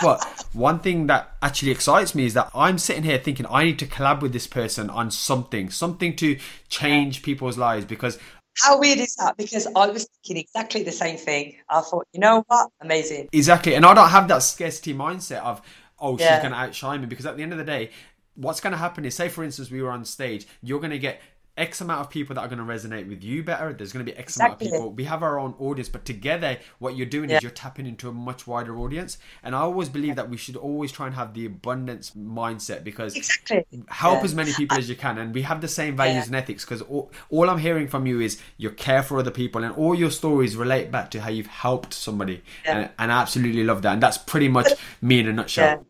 but 0.00 0.46
one 0.52 0.78
thing 0.78 1.06
that 1.08 1.36
actually 1.42 1.72
excites 1.72 2.14
me 2.14 2.26
is 2.26 2.34
that 2.34 2.50
I'm 2.54 2.78
sitting 2.78 3.02
here 3.02 3.18
thinking 3.18 3.46
I 3.50 3.64
need 3.64 3.78
to 3.80 3.86
collab 3.86 4.20
with 4.20 4.32
this 4.32 4.46
person 4.46 4.90
on 4.90 5.10
something, 5.10 5.70
something 5.70 6.14
to 6.16 6.38
change 6.68 7.22
people's 7.22 7.58
lives 7.58 7.84
because 7.84 8.18
how 8.62 8.78
weird 8.78 8.98
is 8.98 9.16
that? 9.16 9.36
Because 9.36 9.66
I 9.74 9.88
was 9.88 10.06
thinking 10.06 10.42
exactly 10.42 10.82
the 10.84 10.92
same 10.92 11.16
thing. 11.16 11.56
I 11.68 11.80
thought, 11.80 12.06
you 12.12 12.20
know 12.20 12.44
what? 12.46 12.70
Amazing. 12.80 13.28
Exactly. 13.32 13.74
And 13.74 13.84
I 13.84 13.94
don't 13.94 14.10
have 14.10 14.28
that 14.28 14.42
scarcity 14.44 14.94
mindset 14.94 15.40
of, 15.40 15.60
oh, 15.98 16.16
she's 16.16 16.28
going 16.28 16.52
to 16.52 16.56
outshine 16.56 17.00
me. 17.00 17.06
Because 17.06 17.26
at 17.26 17.36
the 17.36 17.42
end 17.42 17.50
of 17.50 17.58
the 17.58 17.64
day, 17.64 17.90
what's 18.34 18.60
going 18.60 18.70
to 18.70 18.76
happen 18.76 19.04
is, 19.04 19.14
say, 19.14 19.28
for 19.28 19.42
instance, 19.42 19.70
we 19.70 19.82
were 19.82 19.90
on 19.90 20.04
stage, 20.04 20.46
you're 20.62 20.78
going 20.78 20.92
to 20.92 20.98
get 20.98 21.20
X 21.56 21.80
amount 21.80 22.00
of 22.00 22.10
people 22.10 22.34
that 22.34 22.40
are 22.40 22.48
going 22.48 22.58
to 22.58 22.64
resonate 22.64 23.08
with 23.08 23.22
you 23.22 23.44
better. 23.44 23.72
There's 23.72 23.92
going 23.92 24.04
to 24.04 24.10
be 24.10 24.16
X 24.18 24.34
exactly. 24.34 24.66
amount 24.66 24.74
of 24.74 24.80
people. 24.80 24.92
We 24.92 25.04
have 25.04 25.22
our 25.22 25.38
own 25.38 25.54
audience, 25.60 25.88
but 25.88 26.04
together, 26.04 26.58
what 26.80 26.96
you're 26.96 27.06
doing 27.06 27.30
yeah. 27.30 27.36
is 27.36 27.42
you're 27.42 27.52
tapping 27.52 27.86
into 27.86 28.08
a 28.08 28.12
much 28.12 28.46
wider 28.46 28.76
audience. 28.76 29.18
And 29.42 29.54
I 29.54 29.60
always 29.60 29.88
believe 29.88 30.16
that 30.16 30.28
we 30.28 30.36
should 30.36 30.56
always 30.56 30.90
try 30.90 31.06
and 31.06 31.14
have 31.14 31.32
the 31.34 31.46
abundance 31.46 32.10
mindset 32.10 32.82
because 32.82 33.14
exactly. 33.14 33.64
help 33.88 34.18
yeah. 34.18 34.24
as 34.24 34.34
many 34.34 34.52
people 34.52 34.76
as 34.78 34.88
you 34.88 34.96
can. 34.96 35.18
And 35.18 35.32
we 35.32 35.42
have 35.42 35.60
the 35.60 35.68
same 35.68 35.96
values 35.96 36.16
yeah. 36.16 36.26
and 36.26 36.36
ethics 36.36 36.64
because 36.64 36.82
all, 36.82 37.12
all, 37.30 37.48
I'm 37.48 37.58
hearing 37.58 37.86
from 37.86 38.06
you 38.06 38.20
is 38.20 38.40
you 38.56 38.70
care 38.70 39.02
for 39.02 39.18
other 39.18 39.30
people, 39.30 39.62
and 39.62 39.74
all 39.76 39.94
your 39.94 40.10
stories 40.10 40.56
relate 40.56 40.90
back 40.90 41.10
to 41.12 41.20
how 41.20 41.30
you've 41.30 41.46
helped 41.46 41.94
somebody. 41.94 42.42
And, 42.64 42.90
and 42.98 43.12
I 43.12 43.22
absolutely 43.22 43.62
love 43.62 43.82
that. 43.82 43.92
And 43.92 44.02
that's 44.02 44.18
pretty 44.18 44.48
much 44.48 44.72
me 45.00 45.20
in 45.20 45.28
a 45.28 45.32
nutshell. 45.32 45.86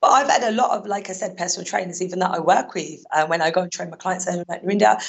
But 0.00 0.08
I've 0.08 0.30
had 0.30 0.42
a 0.42 0.52
lot 0.52 0.70
of, 0.70 0.86
like 0.86 1.10
I 1.10 1.12
said, 1.12 1.36
personal 1.36 1.66
trainers, 1.66 2.00
even 2.00 2.20
that 2.20 2.30
I 2.30 2.40
work 2.40 2.74
with. 2.74 3.04
Uh, 3.12 3.26
when 3.26 3.42
I 3.42 3.50
go 3.50 3.62
and 3.62 3.70
train 3.70 3.90
my 3.90 3.96
clients, 3.96 4.24
they're 4.24 4.44
like, 4.48 4.62
Narinder, 4.62 5.02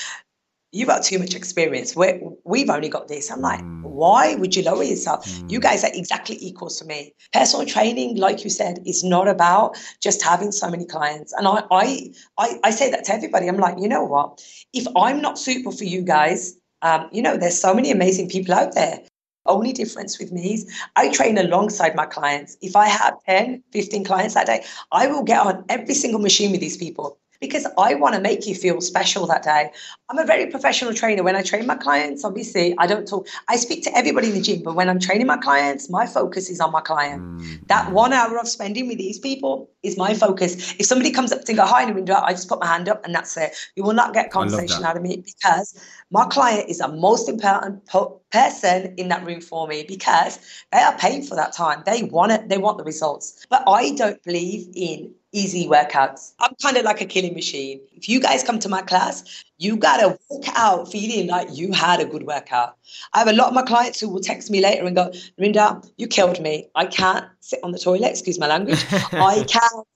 you've 0.72 0.88
got 0.88 1.04
too 1.04 1.20
much 1.20 1.36
experience. 1.36 1.96
we 1.96 2.22
we've 2.44 2.70
only 2.70 2.90
got 2.90 3.08
this. 3.08 3.32
I'm 3.32 3.42
like, 3.42 3.62
mm. 3.62 3.84
why 3.84 4.36
would 4.36 4.56
you 4.56 4.64
lower 4.64 4.84
yourself? 4.84 5.26
Mm. 5.26 5.52
You 5.52 5.60
guys 5.60 5.84
are 5.84 5.92
exactly 5.94 6.38
equal 6.42 6.70
to 6.70 6.86
me. 6.86 7.14
Personal 7.34 7.66
training, 7.66 8.18
like 8.18 8.44
you 8.44 8.50
said, 8.50 8.80
is 8.86 9.04
not 9.04 9.28
about 9.28 9.78
just 10.02 10.22
having 10.22 10.52
so 10.52 10.70
many 10.70 10.86
clients. 10.86 11.34
And 11.34 11.48
I, 11.48 11.64
I, 11.72 12.12
I, 12.38 12.60
I 12.64 12.72
say 12.72 12.90
that 12.92 13.06
to 13.06 13.14
everybody. 13.14 13.48
I'm 13.48 13.58
like, 13.58 13.78
you 13.80 13.88
know 13.88 14.04
what? 14.04 14.44
If 14.74 14.88
I'm 14.96 15.22
not 15.22 15.38
suitable 15.38 15.72
for 15.72 15.84
you 15.86 16.02
guys, 16.02 16.58
um, 16.82 17.10
you 17.12 17.22
know, 17.22 17.38
there's 17.38 17.60
so 17.60 17.74
many 17.74 17.92
amazing 17.92 18.30
people 18.30 18.54
out 18.54 18.74
there. 18.74 19.00
Only 19.46 19.74
difference 19.74 20.20
with 20.20 20.32
me 20.32 20.54
is 20.54 20.72
I 20.96 21.10
train 21.10 21.38
alongside 21.38 21.96
my 21.96 22.06
clients. 22.06 22.58
If 22.62 22.76
I 22.76 22.88
have 22.88 23.16
10, 23.26 23.64
15 23.72 24.04
clients 24.04 24.36
that 24.36 24.48
day, 24.48 24.64
I 24.92 25.08
will 25.08 25.24
get 25.24 25.46
on 25.46 25.66
every 25.68 25.96
single 25.96 26.22
machine 26.22 26.52
with 26.52 26.62
these 26.62 26.78
people. 26.78 27.18
Because 27.42 27.68
I 27.78 27.96
want 27.96 28.16
to 28.16 28.22
make 28.22 28.48
you 28.48 28.56
feel 28.56 28.80
special 28.80 29.26
that 29.28 29.44
day. 29.44 29.72
I'm 30.10 30.20
a 30.20 30.26
very 30.26 30.46
professional 30.46 30.94
trainer. 30.94 31.24
When 31.24 31.36
I 31.36 31.42
train 31.42 31.66
my 31.66 31.76
clients, 31.76 32.24
obviously, 32.24 32.76
I 32.78 32.86
don't 32.86 33.08
talk, 33.08 33.28
I 33.48 33.56
speak 33.56 33.84
to 33.86 33.98
everybody 33.98 34.28
in 34.28 34.36
the 34.36 34.42
gym, 34.42 34.62
but 34.62 34.76
when 34.76 34.88
I'm 34.90 35.00
training 35.00 35.28
my 35.28 35.38
clients, 35.38 35.90
my 35.90 36.06
focus 36.06 36.50
is 36.50 36.60
on 36.60 36.72
my 36.72 36.82
client. 36.82 37.24
Mm-hmm. 37.24 37.64
That 37.66 37.92
one 37.92 38.14
hour 38.14 38.38
of 38.38 38.48
spending 38.48 38.88
with 38.88 39.00
these 39.00 39.18
people 39.18 39.70
is 39.84 39.98
my 39.98 40.14
focus. 40.14 40.76
If 40.80 40.86
somebody 40.86 41.12
comes 41.12 41.32
up 41.32 41.44
to 41.46 41.54
go, 41.54 41.66
Hi, 41.66 41.86
Narinder, 41.86 42.22
I 42.22 42.32
just 42.32 42.48
put 42.48 42.60
my 42.60 42.68
hand 42.68 42.88
up 42.88 43.04
and 43.04 43.16
that's 43.16 43.36
it. 43.38 43.56
You 43.76 43.84
will 43.84 43.94
not 43.94 44.14
get 44.14 44.32
conversation 44.32 44.84
out 44.84 44.96
of 44.96 45.04
me 45.04 45.24
because 45.26 45.80
my 46.12 46.26
client 46.26 46.70
is 46.70 46.78
the 46.78 46.90
most 46.90 47.28
important 47.28 47.86
person 48.32 48.94
in 48.98 49.08
that 49.10 49.26
room 49.26 49.42
for 49.42 49.68
me 49.68 49.84
because 49.88 50.40
they 50.72 50.80
are 50.80 50.98
paying 50.98 51.24
for 51.24 51.36
that 51.36 51.54
time. 51.54 51.84
They 51.86 52.04
want 52.04 52.32
it, 52.32 52.50
they 52.50 52.58
want 52.58 52.78
the 52.78 52.84
results. 52.84 53.46
But 53.50 53.64
I 53.68 53.96
don't 53.96 54.22
believe 54.24 54.68
in 54.76 55.14
easy 55.32 55.68
workouts. 55.68 56.34
I'm 56.40 56.54
kind 56.62 56.78
of 56.78 56.84
like 56.84 57.02
a 57.02 57.06
killing 57.06 57.34
machine. 57.34 57.80
If 57.94 58.10
you 58.10 58.20
guys 58.20 58.44
come 58.44 58.60
to 58.60 58.70
my 58.70 58.82
class, 58.82 59.44
you 59.58 59.78
gotta 59.78 60.18
walk 60.30 60.46
out 60.56 60.92
feeling 60.92 61.28
like 61.28 61.48
you 61.52 61.72
had 61.72 62.00
a 62.00 62.06
good 62.06 62.24
workout. 62.24 62.78
I 63.14 63.20
have 63.20 63.28
a 63.28 63.34
lot 63.34 63.48
of 63.48 63.54
my 63.54 63.62
clients 63.62 64.00
who 64.00 64.10
will 64.10 64.20
text 64.20 64.50
me 64.52 64.62
later 64.62 64.86
and 64.86 64.96
go, 64.96 65.12
Rinda, 65.40 65.88
you 65.98 66.08
killed 66.08 66.42
me. 66.42 66.70
I 66.76 66.86
can't 66.86 67.26
sit 67.40 67.60
on 67.64 67.72
the 67.72 67.80
toilet, 67.80 68.10
excuse 68.10 68.40
my 68.40 68.48
language. 68.48 68.84
I 68.92 69.46
can't 69.48 69.88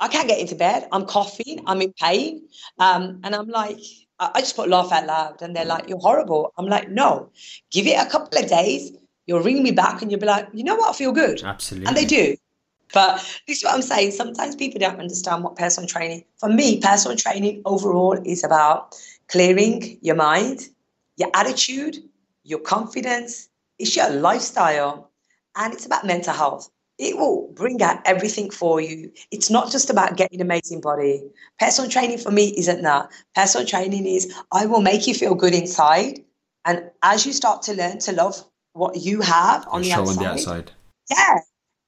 I 0.00 0.08
can't 0.08 0.28
get 0.28 0.40
into 0.40 0.54
bed. 0.54 0.88
I'm 0.92 1.06
coughing. 1.06 1.62
I'm 1.66 1.80
in 1.80 1.92
pain. 1.92 2.42
Um, 2.78 3.20
and 3.22 3.34
I'm 3.34 3.48
like, 3.48 3.78
I 4.18 4.40
just 4.40 4.56
put 4.56 4.68
laugh 4.68 4.92
out 4.92 5.06
loud 5.06 5.42
and 5.42 5.54
they're 5.54 5.64
like, 5.64 5.88
You're 5.88 5.98
horrible. 5.98 6.52
I'm 6.58 6.66
like, 6.66 6.90
No, 6.90 7.30
give 7.70 7.86
it 7.86 7.98
a 7.98 8.08
couple 8.10 8.38
of 8.38 8.48
days. 8.48 8.92
You'll 9.26 9.40
ring 9.40 9.62
me 9.62 9.70
back 9.70 10.02
and 10.02 10.10
you'll 10.10 10.20
be 10.20 10.26
like, 10.26 10.48
You 10.52 10.64
know 10.64 10.76
what? 10.76 10.90
I 10.90 10.92
feel 10.92 11.12
good. 11.12 11.42
Absolutely. 11.42 11.86
And 11.86 11.96
they 11.96 12.04
do. 12.04 12.36
But 12.94 13.16
this 13.46 13.58
is 13.58 13.64
what 13.64 13.74
I'm 13.74 13.82
saying. 13.82 14.12
Sometimes 14.12 14.56
people 14.56 14.78
don't 14.78 15.00
understand 15.00 15.44
what 15.44 15.56
personal 15.56 15.88
training, 15.88 16.24
for 16.38 16.48
me, 16.48 16.80
personal 16.80 17.16
training 17.16 17.62
overall 17.64 18.18
is 18.24 18.44
about 18.44 18.96
clearing 19.28 19.98
your 20.00 20.16
mind, 20.16 20.68
your 21.16 21.30
attitude, 21.34 21.96
your 22.44 22.60
confidence, 22.60 23.48
it's 23.78 23.96
your 23.96 24.08
lifestyle, 24.10 25.10
and 25.56 25.74
it's 25.74 25.86
about 25.86 26.06
mental 26.06 26.32
health 26.32 26.70
it 26.98 27.16
will 27.16 27.50
bring 27.54 27.82
out 27.82 28.00
everything 28.04 28.50
for 28.50 28.80
you. 28.80 29.10
It's 29.30 29.50
not 29.50 29.70
just 29.70 29.90
about 29.90 30.16
getting 30.16 30.40
an 30.40 30.46
amazing 30.46 30.80
body. 30.80 31.22
Personal 31.58 31.90
training 31.90 32.18
for 32.18 32.30
me 32.30 32.54
isn't 32.56 32.82
that. 32.82 33.10
Personal 33.34 33.66
training 33.66 34.06
is 34.06 34.32
I 34.52 34.66
will 34.66 34.80
make 34.80 35.06
you 35.06 35.14
feel 35.14 35.34
good 35.34 35.54
inside. 35.54 36.20
And 36.64 36.90
as 37.02 37.26
you 37.26 37.32
start 37.32 37.62
to 37.62 37.74
learn 37.74 37.98
to 38.00 38.12
love 38.12 38.42
what 38.74 38.96
you 38.96 39.20
have 39.20 39.66
on, 39.68 39.82
the 39.82 39.92
outside, 39.92 40.18
on 40.18 40.24
the 40.24 40.30
outside, 40.30 40.72
yeah, 41.10 41.38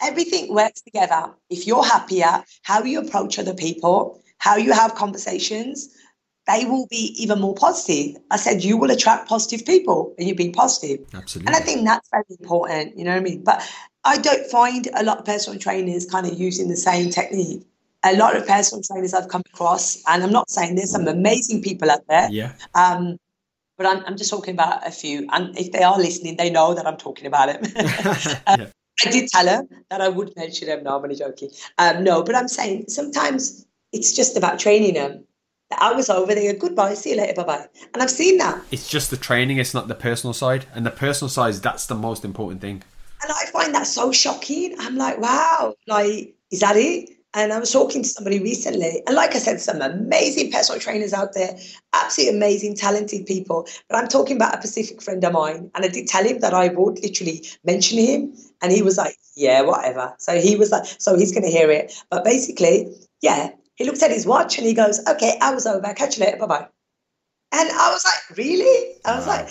everything 0.03 0.53
works 0.55 0.81
together. 0.81 1.33
If 1.51 1.67
you're 1.67 1.85
happier, 1.85 2.45
how 2.63 2.83
you 2.83 3.01
approach 3.01 3.39
other 3.39 3.55
people, 3.55 4.23
how 4.39 4.57
you 4.57 4.73
have 4.73 4.95
conversations, 4.95 5.89
they 6.47 6.65
will 6.65 6.87
be 6.89 7.15
even 7.19 7.41
more 7.41 7.55
positive. 7.55 8.17
I 8.31 8.37
said 8.37 8.63
you 8.63 8.77
will 8.77 8.91
attract 8.91 9.29
positive 9.29 9.67
people 9.67 10.15
and 10.19 10.29
you're 10.29 10.37
being 10.37 10.53
positive. 10.53 11.05
Absolutely. 11.13 11.49
And 11.49 11.57
I 11.57 11.65
think 11.65 11.85
that's 11.85 12.09
very 12.11 12.25
important, 12.31 12.97
you 12.97 13.05
know 13.05 13.11
what 13.11 13.21
I 13.21 13.23
mean? 13.23 13.43
But 13.43 13.69
I 14.05 14.19
don't 14.19 14.47
find 14.47 14.89
a 14.95 15.03
lot 15.03 15.19
of 15.19 15.25
personal 15.25 15.59
trainers 15.59 16.07
kind 16.07 16.27
of 16.27 16.39
using 16.39 16.69
the 16.69 16.77
same 16.77 17.11
technique. 17.11 17.67
A 18.05 18.17
lot 18.17 18.37
of 18.37 18.47
personal 18.47 18.83
trainers 18.83 19.13
I've 19.13 19.29
come 19.29 19.43
across, 19.53 20.01
and 20.07 20.23
I'm 20.23 20.31
not 20.31 20.49
saying 20.49 20.77
there's 20.77 20.93
some 20.93 21.09
amazing 21.09 21.61
people 21.61 21.91
out 21.91 22.07
there. 22.09 22.29
Yeah. 22.31 22.53
Um, 22.77 23.17
but 23.77 23.87
I'm, 23.87 24.05
I'm 24.07 24.17
just 24.17 24.31
talking 24.31 24.55
about 24.55 24.87
a 24.87 24.93
few. 24.93 25.27
And 25.33 25.59
if 25.59 25.73
they 25.73 25.83
are 25.83 25.97
listening, 25.99 26.37
they 26.37 26.49
know 26.49 26.73
that 26.75 26.87
I'm 26.87 26.97
talking 26.97 27.27
about 27.27 27.49
it. 27.49 27.57
um, 28.47 28.61
yeah. 28.61 28.67
I 29.05 29.11
did 29.11 29.29
tell 29.29 29.47
her 29.47 29.63
that 29.91 30.01
I 30.01 30.09
would 30.09 30.35
mention 30.37 30.69
them. 30.69 30.85
No, 30.85 30.97
I'm 30.97 31.03
only 31.03 31.17
joking. 31.17 31.51
Um, 31.79 32.03
no, 32.03 32.23
but 32.23 32.35
I'm 32.35 32.49
saying 32.49 32.87
sometimes 32.89 33.67
it's 33.93 34.13
just 34.13 34.37
about 34.37 34.59
training 34.59 34.95
them. 34.95 35.25
The 35.71 35.83
hours 35.83 36.09
over, 36.09 36.35
they 36.35 36.53
go, 36.53 36.59
goodbye, 36.59 36.95
see 36.95 37.11
you 37.11 37.17
later, 37.17 37.35
bye 37.35 37.45
bye. 37.45 37.67
And 37.93 38.03
I've 38.03 38.11
seen 38.11 38.39
that. 38.39 38.63
It's 38.71 38.89
just 38.89 39.11
the 39.11 39.17
training, 39.17 39.59
it's 39.59 39.75
not 39.75 39.89
the 39.89 39.97
personal 39.97 40.33
side. 40.33 40.67
And 40.75 40.87
the 40.87 40.91
personal 40.93 41.29
side, 41.29 41.55
that's 41.55 41.87
the 41.87 41.95
most 41.97 42.25
important 42.25 42.61
thing. 42.61 42.85
And 43.23 43.33
I 43.33 43.47
find 43.47 43.75
that 43.75 43.87
so 43.87 44.13
shocking. 44.13 44.77
I'm 44.79 44.97
like, 44.97 45.19
wow, 45.19 45.75
like, 45.89 46.37
is 46.53 46.61
that 46.61 46.77
it? 46.77 47.11
And 47.37 47.53
I 47.53 47.59
was 47.59 47.71
talking 47.71 48.03
to 48.03 48.09
somebody 48.09 48.41
recently, 48.41 49.03
and 49.07 49.15
like 49.15 49.35
I 49.35 49.39
said, 49.39 49.61
some 49.61 49.83
amazing 49.83 50.51
personal 50.51 50.81
trainers 50.81 51.13
out 51.13 51.35
there, 51.35 51.55
absolutely 51.93 52.35
amazing, 52.35 52.77
talented 52.77 53.27
people. 53.27 53.69
But 53.91 53.99
I'm 53.99 54.09
talking 54.09 54.37
about 54.37 54.55
a 54.55 54.59
Pacific 54.59 55.03
friend 55.03 55.23
of 55.23 55.35
mine, 55.35 55.71
and 55.75 55.85
I 55.85 55.89
did 55.89 56.09
tell 56.09 56.25
him 56.25 56.41
that 56.41 56.55
I 56.55 56.69
would 56.69 56.99
literally 57.03 57.47
mention 57.63 57.99
him, 57.99 58.33
and 58.63 58.73
he 58.73 58.81
was 58.81 58.97
like, 58.97 59.19
"Yeah, 59.35 59.61
whatever." 59.61 60.15
So 60.19 60.41
he 60.41 60.57
was 60.57 60.73
like, 60.73 60.87
"So 60.99 61.15
he's 61.15 61.31
going 61.31 61.45
to 61.45 61.51
hear 61.51 61.71
it." 61.71 61.93
But 62.11 62.25
basically, 62.25 62.91
yeah, 63.21 63.51
he 63.75 63.85
looked 63.85 64.03
at 64.03 64.11
his 64.11 64.25
watch 64.25 64.57
and 64.57 64.67
he 64.67 64.73
goes, 64.73 65.07
"Okay, 65.07 65.37
I 65.43 65.53
was 65.53 65.67
over. 65.67 65.93
Catch 65.93 66.17
you 66.17 66.25
later. 66.25 66.39
Bye 66.39 66.47
bye." 66.47 66.69
And 67.53 67.69
I 67.69 67.91
was 67.91 68.03
like, 68.07 68.39
"Really?" 68.39 68.97
I 69.05 69.15
was 69.15 69.27
wow. 69.27 69.37
like, 69.37 69.51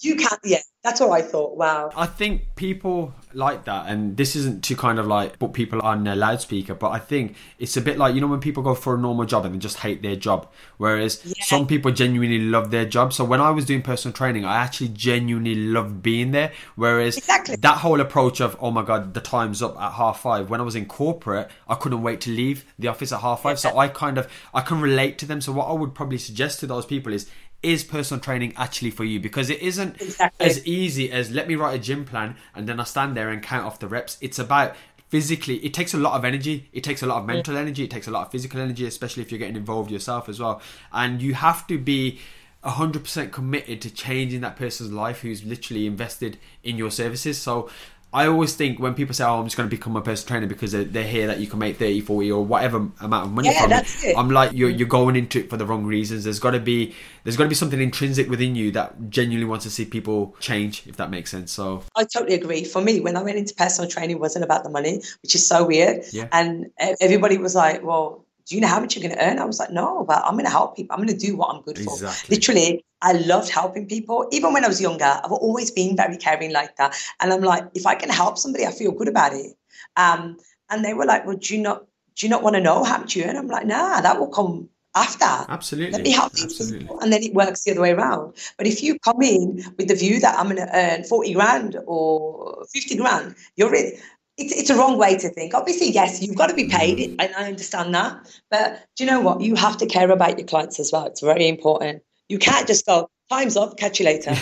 "You 0.00 0.16
can't." 0.16 0.40
Yeah, 0.44 0.60
that's 0.86 1.00
what 1.00 1.10
I 1.10 1.22
thought. 1.22 1.56
Wow. 1.56 1.90
I 1.96 2.06
think 2.06 2.54
people 2.54 3.12
like 3.34 3.64
that, 3.64 3.88
and 3.88 4.16
this 4.16 4.36
isn't 4.36 4.62
to 4.64 4.76
kind 4.76 5.00
of 5.00 5.06
like 5.06 5.38
put 5.38 5.52
people 5.52 5.80
on 5.82 6.06
a 6.06 6.14
loudspeaker, 6.14 6.74
but 6.74 6.90
I 6.90 7.00
think 7.00 7.34
it's 7.58 7.76
a 7.76 7.80
bit 7.80 7.98
like 7.98 8.14
you 8.14 8.20
know 8.20 8.28
when 8.28 8.40
people 8.40 8.62
go 8.62 8.74
for 8.74 8.94
a 8.94 8.98
normal 8.98 9.24
job 9.24 9.44
and 9.44 9.54
they 9.54 9.58
just 9.58 9.78
hate 9.78 10.02
their 10.02 10.14
job, 10.14 10.50
whereas 10.76 11.22
yeah. 11.24 11.34
some 11.44 11.66
people 11.66 11.90
genuinely 11.90 12.38
love 12.38 12.70
their 12.70 12.84
job. 12.84 13.12
So 13.12 13.24
when 13.24 13.40
I 13.40 13.50
was 13.50 13.64
doing 13.64 13.82
personal 13.82 14.12
training, 14.12 14.44
I 14.44 14.56
actually 14.56 14.90
genuinely 14.90 15.56
loved 15.56 16.02
being 16.02 16.30
there. 16.30 16.52
Whereas 16.76 17.16
exactly. 17.16 17.56
that 17.56 17.78
whole 17.78 18.00
approach 18.00 18.40
of 18.40 18.56
oh 18.60 18.70
my 18.70 18.84
god, 18.84 19.12
the 19.12 19.20
time's 19.20 19.62
up 19.62 19.76
at 19.80 19.92
half 19.92 20.20
five. 20.20 20.50
When 20.50 20.60
I 20.60 20.64
was 20.64 20.76
in 20.76 20.86
corporate, 20.86 21.50
I 21.68 21.74
couldn't 21.74 22.02
wait 22.02 22.20
to 22.22 22.30
leave 22.30 22.64
the 22.78 22.86
office 22.86 23.10
at 23.10 23.20
half 23.20 23.42
five. 23.42 23.56
Yeah. 23.56 23.72
So 23.72 23.78
I 23.78 23.88
kind 23.88 24.18
of 24.18 24.30
I 24.54 24.60
can 24.60 24.80
relate 24.80 25.18
to 25.18 25.26
them. 25.26 25.40
So 25.40 25.50
what 25.50 25.66
I 25.66 25.72
would 25.72 25.94
probably 25.94 26.18
suggest 26.18 26.60
to 26.60 26.68
those 26.68 26.86
people 26.86 27.12
is 27.12 27.28
is 27.66 27.82
personal 27.82 28.20
training 28.20 28.54
actually 28.56 28.92
for 28.92 29.04
you? 29.04 29.18
Because 29.18 29.50
it 29.50 29.60
isn't 29.60 30.00
exactly. 30.00 30.46
as 30.46 30.64
easy 30.64 31.10
as 31.10 31.32
let 31.32 31.48
me 31.48 31.56
write 31.56 31.74
a 31.74 31.82
gym 31.82 32.04
plan 32.04 32.36
and 32.54 32.68
then 32.68 32.78
I 32.78 32.84
stand 32.84 33.16
there 33.16 33.28
and 33.30 33.42
count 33.42 33.66
off 33.66 33.80
the 33.80 33.88
reps. 33.88 34.16
It's 34.20 34.38
about 34.38 34.76
physically 35.08 35.56
it 35.64 35.72
takes 35.72 35.94
a 35.94 35.96
lot 35.96 36.14
of 36.14 36.24
energy 36.24 36.68
it 36.72 36.82
takes 36.82 37.00
a 37.00 37.06
lot 37.06 37.18
of 37.18 37.26
mental 37.26 37.54
yeah. 37.54 37.60
energy 37.60 37.84
it 37.84 37.90
takes 37.92 38.08
a 38.08 38.10
lot 38.10 38.26
of 38.26 38.32
physical 38.32 38.60
energy 38.60 38.84
especially 38.86 39.22
if 39.22 39.30
you're 39.30 39.38
getting 39.38 39.54
involved 39.54 39.88
yourself 39.88 40.28
as 40.28 40.40
well 40.40 40.60
and 40.92 41.22
you 41.22 41.32
have 41.32 41.64
to 41.64 41.78
be 41.78 42.18
100% 42.64 43.30
committed 43.30 43.80
to 43.80 43.88
changing 43.88 44.40
that 44.40 44.56
person's 44.56 44.92
life 44.92 45.20
who's 45.20 45.44
literally 45.44 45.86
invested 45.86 46.36
in 46.64 46.76
your 46.76 46.90
services 46.90 47.40
so 47.40 47.70
I 48.16 48.28
always 48.28 48.54
think 48.54 48.78
when 48.78 48.94
people 48.94 49.14
say, 49.14 49.24
"Oh, 49.24 49.38
I'm 49.38 49.44
just 49.44 49.58
going 49.58 49.68
to 49.68 49.76
become 49.76 49.94
a 49.94 50.00
personal 50.00 50.28
trainer 50.28 50.46
because 50.46 50.72
they, 50.72 50.84
they 50.84 51.06
hear 51.06 51.26
that 51.26 51.38
you 51.38 51.46
can 51.46 51.58
make 51.58 51.76
30, 51.76 52.00
40 52.00 52.32
or 52.32 52.46
whatever 52.46 52.78
amount 53.00 53.26
of 53.26 53.32
money 53.32 53.48
yeah, 53.48 53.60
from 53.60 53.72
it," 53.72 54.04
it. 54.04 54.16
I'm 54.16 54.30
like, 54.30 54.52
you're 54.54 54.70
you're 54.70 54.88
going 54.88 55.16
into 55.16 55.40
it 55.40 55.50
for 55.50 55.58
the 55.58 55.66
wrong 55.66 55.84
reasons. 55.84 56.24
There's 56.24 56.38
got 56.38 56.52
to 56.52 56.58
be 56.58 56.94
there's 57.24 57.36
got 57.36 57.42
to 57.42 57.50
be 57.50 57.54
something 57.54 57.78
intrinsic 57.78 58.30
within 58.30 58.56
you 58.56 58.70
that 58.70 59.10
genuinely 59.10 59.44
wants 59.44 59.66
to 59.66 59.70
see 59.70 59.84
people 59.84 60.34
change, 60.40 60.86
if 60.86 60.96
that 60.96 61.10
makes 61.10 61.30
sense. 61.30 61.52
So 61.52 61.82
I 61.94 62.04
totally 62.04 62.36
agree. 62.36 62.64
For 62.64 62.80
me, 62.80 63.00
when 63.00 63.18
I 63.18 63.22
went 63.22 63.36
into 63.36 63.54
personal 63.54 63.90
training, 63.90 64.16
it 64.16 64.20
wasn't 64.20 64.46
about 64.46 64.64
the 64.64 64.70
money, 64.70 65.02
which 65.22 65.34
is 65.34 65.46
so 65.46 65.66
weird. 65.66 66.06
Yeah. 66.10 66.28
And 66.32 66.70
everybody 67.02 67.36
was 67.36 67.54
like, 67.54 67.84
"Well." 67.84 68.22
do 68.46 68.54
you 68.54 68.60
know 68.60 68.68
how 68.68 68.78
much 68.78 68.94
you're 68.94 69.02
going 69.02 69.18
to 69.18 69.28
earn? 69.28 69.40
I 69.40 69.44
was 69.44 69.58
like, 69.58 69.72
no, 69.72 70.04
but 70.04 70.22
I'm 70.24 70.34
going 70.34 70.44
to 70.44 70.50
help 70.52 70.76
people. 70.76 70.94
I'm 70.94 71.04
going 71.04 71.18
to 71.18 71.26
do 71.26 71.36
what 71.36 71.52
I'm 71.52 71.62
good 71.62 71.78
for. 71.78 71.94
Exactly. 71.94 72.36
Literally, 72.36 72.84
I 73.02 73.12
loved 73.12 73.50
helping 73.50 73.86
people. 73.86 74.28
Even 74.32 74.52
when 74.52 74.64
I 74.64 74.68
was 74.68 74.80
younger, 74.80 75.04
I've 75.22 75.32
always 75.32 75.70
been 75.70 75.96
very 75.96 76.16
caring 76.16 76.52
like 76.52 76.76
that. 76.76 76.96
And 77.20 77.32
I'm 77.32 77.42
like, 77.42 77.64
if 77.74 77.86
I 77.86 77.94
can 77.94 78.08
help 78.08 78.38
somebody, 78.38 78.66
I 78.66 78.72
feel 78.72 78.92
good 78.92 79.08
about 79.08 79.32
it. 79.34 79.54
Um, 79.96 80.38
and 80.70 80.84
they 80.84 80.94
were 80.94 81.04
like, 81.04 81.26
well, 81.26 81.36
do 81.36 81.54
you 81.54 81.62
not, 81.62 81.86
do 82.16 82.26
you 82.26 82.30
not 82.30 82.42
want 82.42 82.56
to 82.56 82.62
know 82.62 82.84
how 82.84 82.98
much 82.98 83.14
you 83.14 83.24
earn? 83.24 83.36
I'm 83.36 83.48
like, 83.48 83.66
nah, 83.66 84.00
that 84.00 84.18
will 84.18 84.28
come 84.28 84.68
after. 84.94 85.24
Absolutely. 85.24 85.92
Let 85.92 86.02
me 86.02 86.10
help 86.10 86.32
Absolutely. 86.32 86.80
people. 86.80 86.98
And 87.00 87.12
then 87.12 87.22
it 87.22 87.34
works 87.34 87.64
the 87.64 87.72
other 87.72 87.82
way 87.82 87.92
around. 87.92 88.34
But 88.56 88.66
if 88.66 88.82
you 88.82 88.98
come 89.00 89.22
in 89.22 89.62
with 89.76 89.88
the 89.88 89.94
view 89.94 90.18
that 90.20 90.38
I'm 90.38 90.46
going 90.46 90.56
to 90.56 90.70
earn 90.74 91.04
40 91.04 91.34
grand 91.34 91.76
or 91.86 92.64
50 92.72 92.96
grand, 92.96 93.34
you're 93.56 93.70
really, 93.70 93.98
it's, 94.38 94.52
it's 94.52 94.70
a 94.70 94.76
wrong 94.76 94.98
way 94.98 95.16
to 95.18 95.28
think. 95.28 95.54
Obviously, 95.54 95.90
yes, 95.90 96.22
you've 96.22 96.36
got 96.36 96.48
to 96.48 96.54
be 96.54 96.68
paid, 96.68 96.98
mm. 96.98 97.16
and 97.18 97.34
I 97.36 97.48
understand 97.48 97.94
that. 97.94 98.40
But 98.50 98.86
do 98.96 99.04
you 99.04 99.10
know 99.10 99.20
what? 99.20 99.40
You 99.40 99.54
have 99.54 99.76
to 99.78 99.86
care 99.86 100.10
about 100.10 100.38
your 100.38 100.46
clients 100.46 100.80
as 100.80 100.90
well. 100.92 101.06
It's 101.06 101.20
very 101.20 101.48
important. 101.48 102.02
You 102.28 102.38
can't 102.38 102.66
just 102.66 102.86
go, 102.86 103.08
time's 103.28 103.56
up, 103.56 103.76
catch 103.76 104.00
you 104.00 104.06
later. 104.06 104.34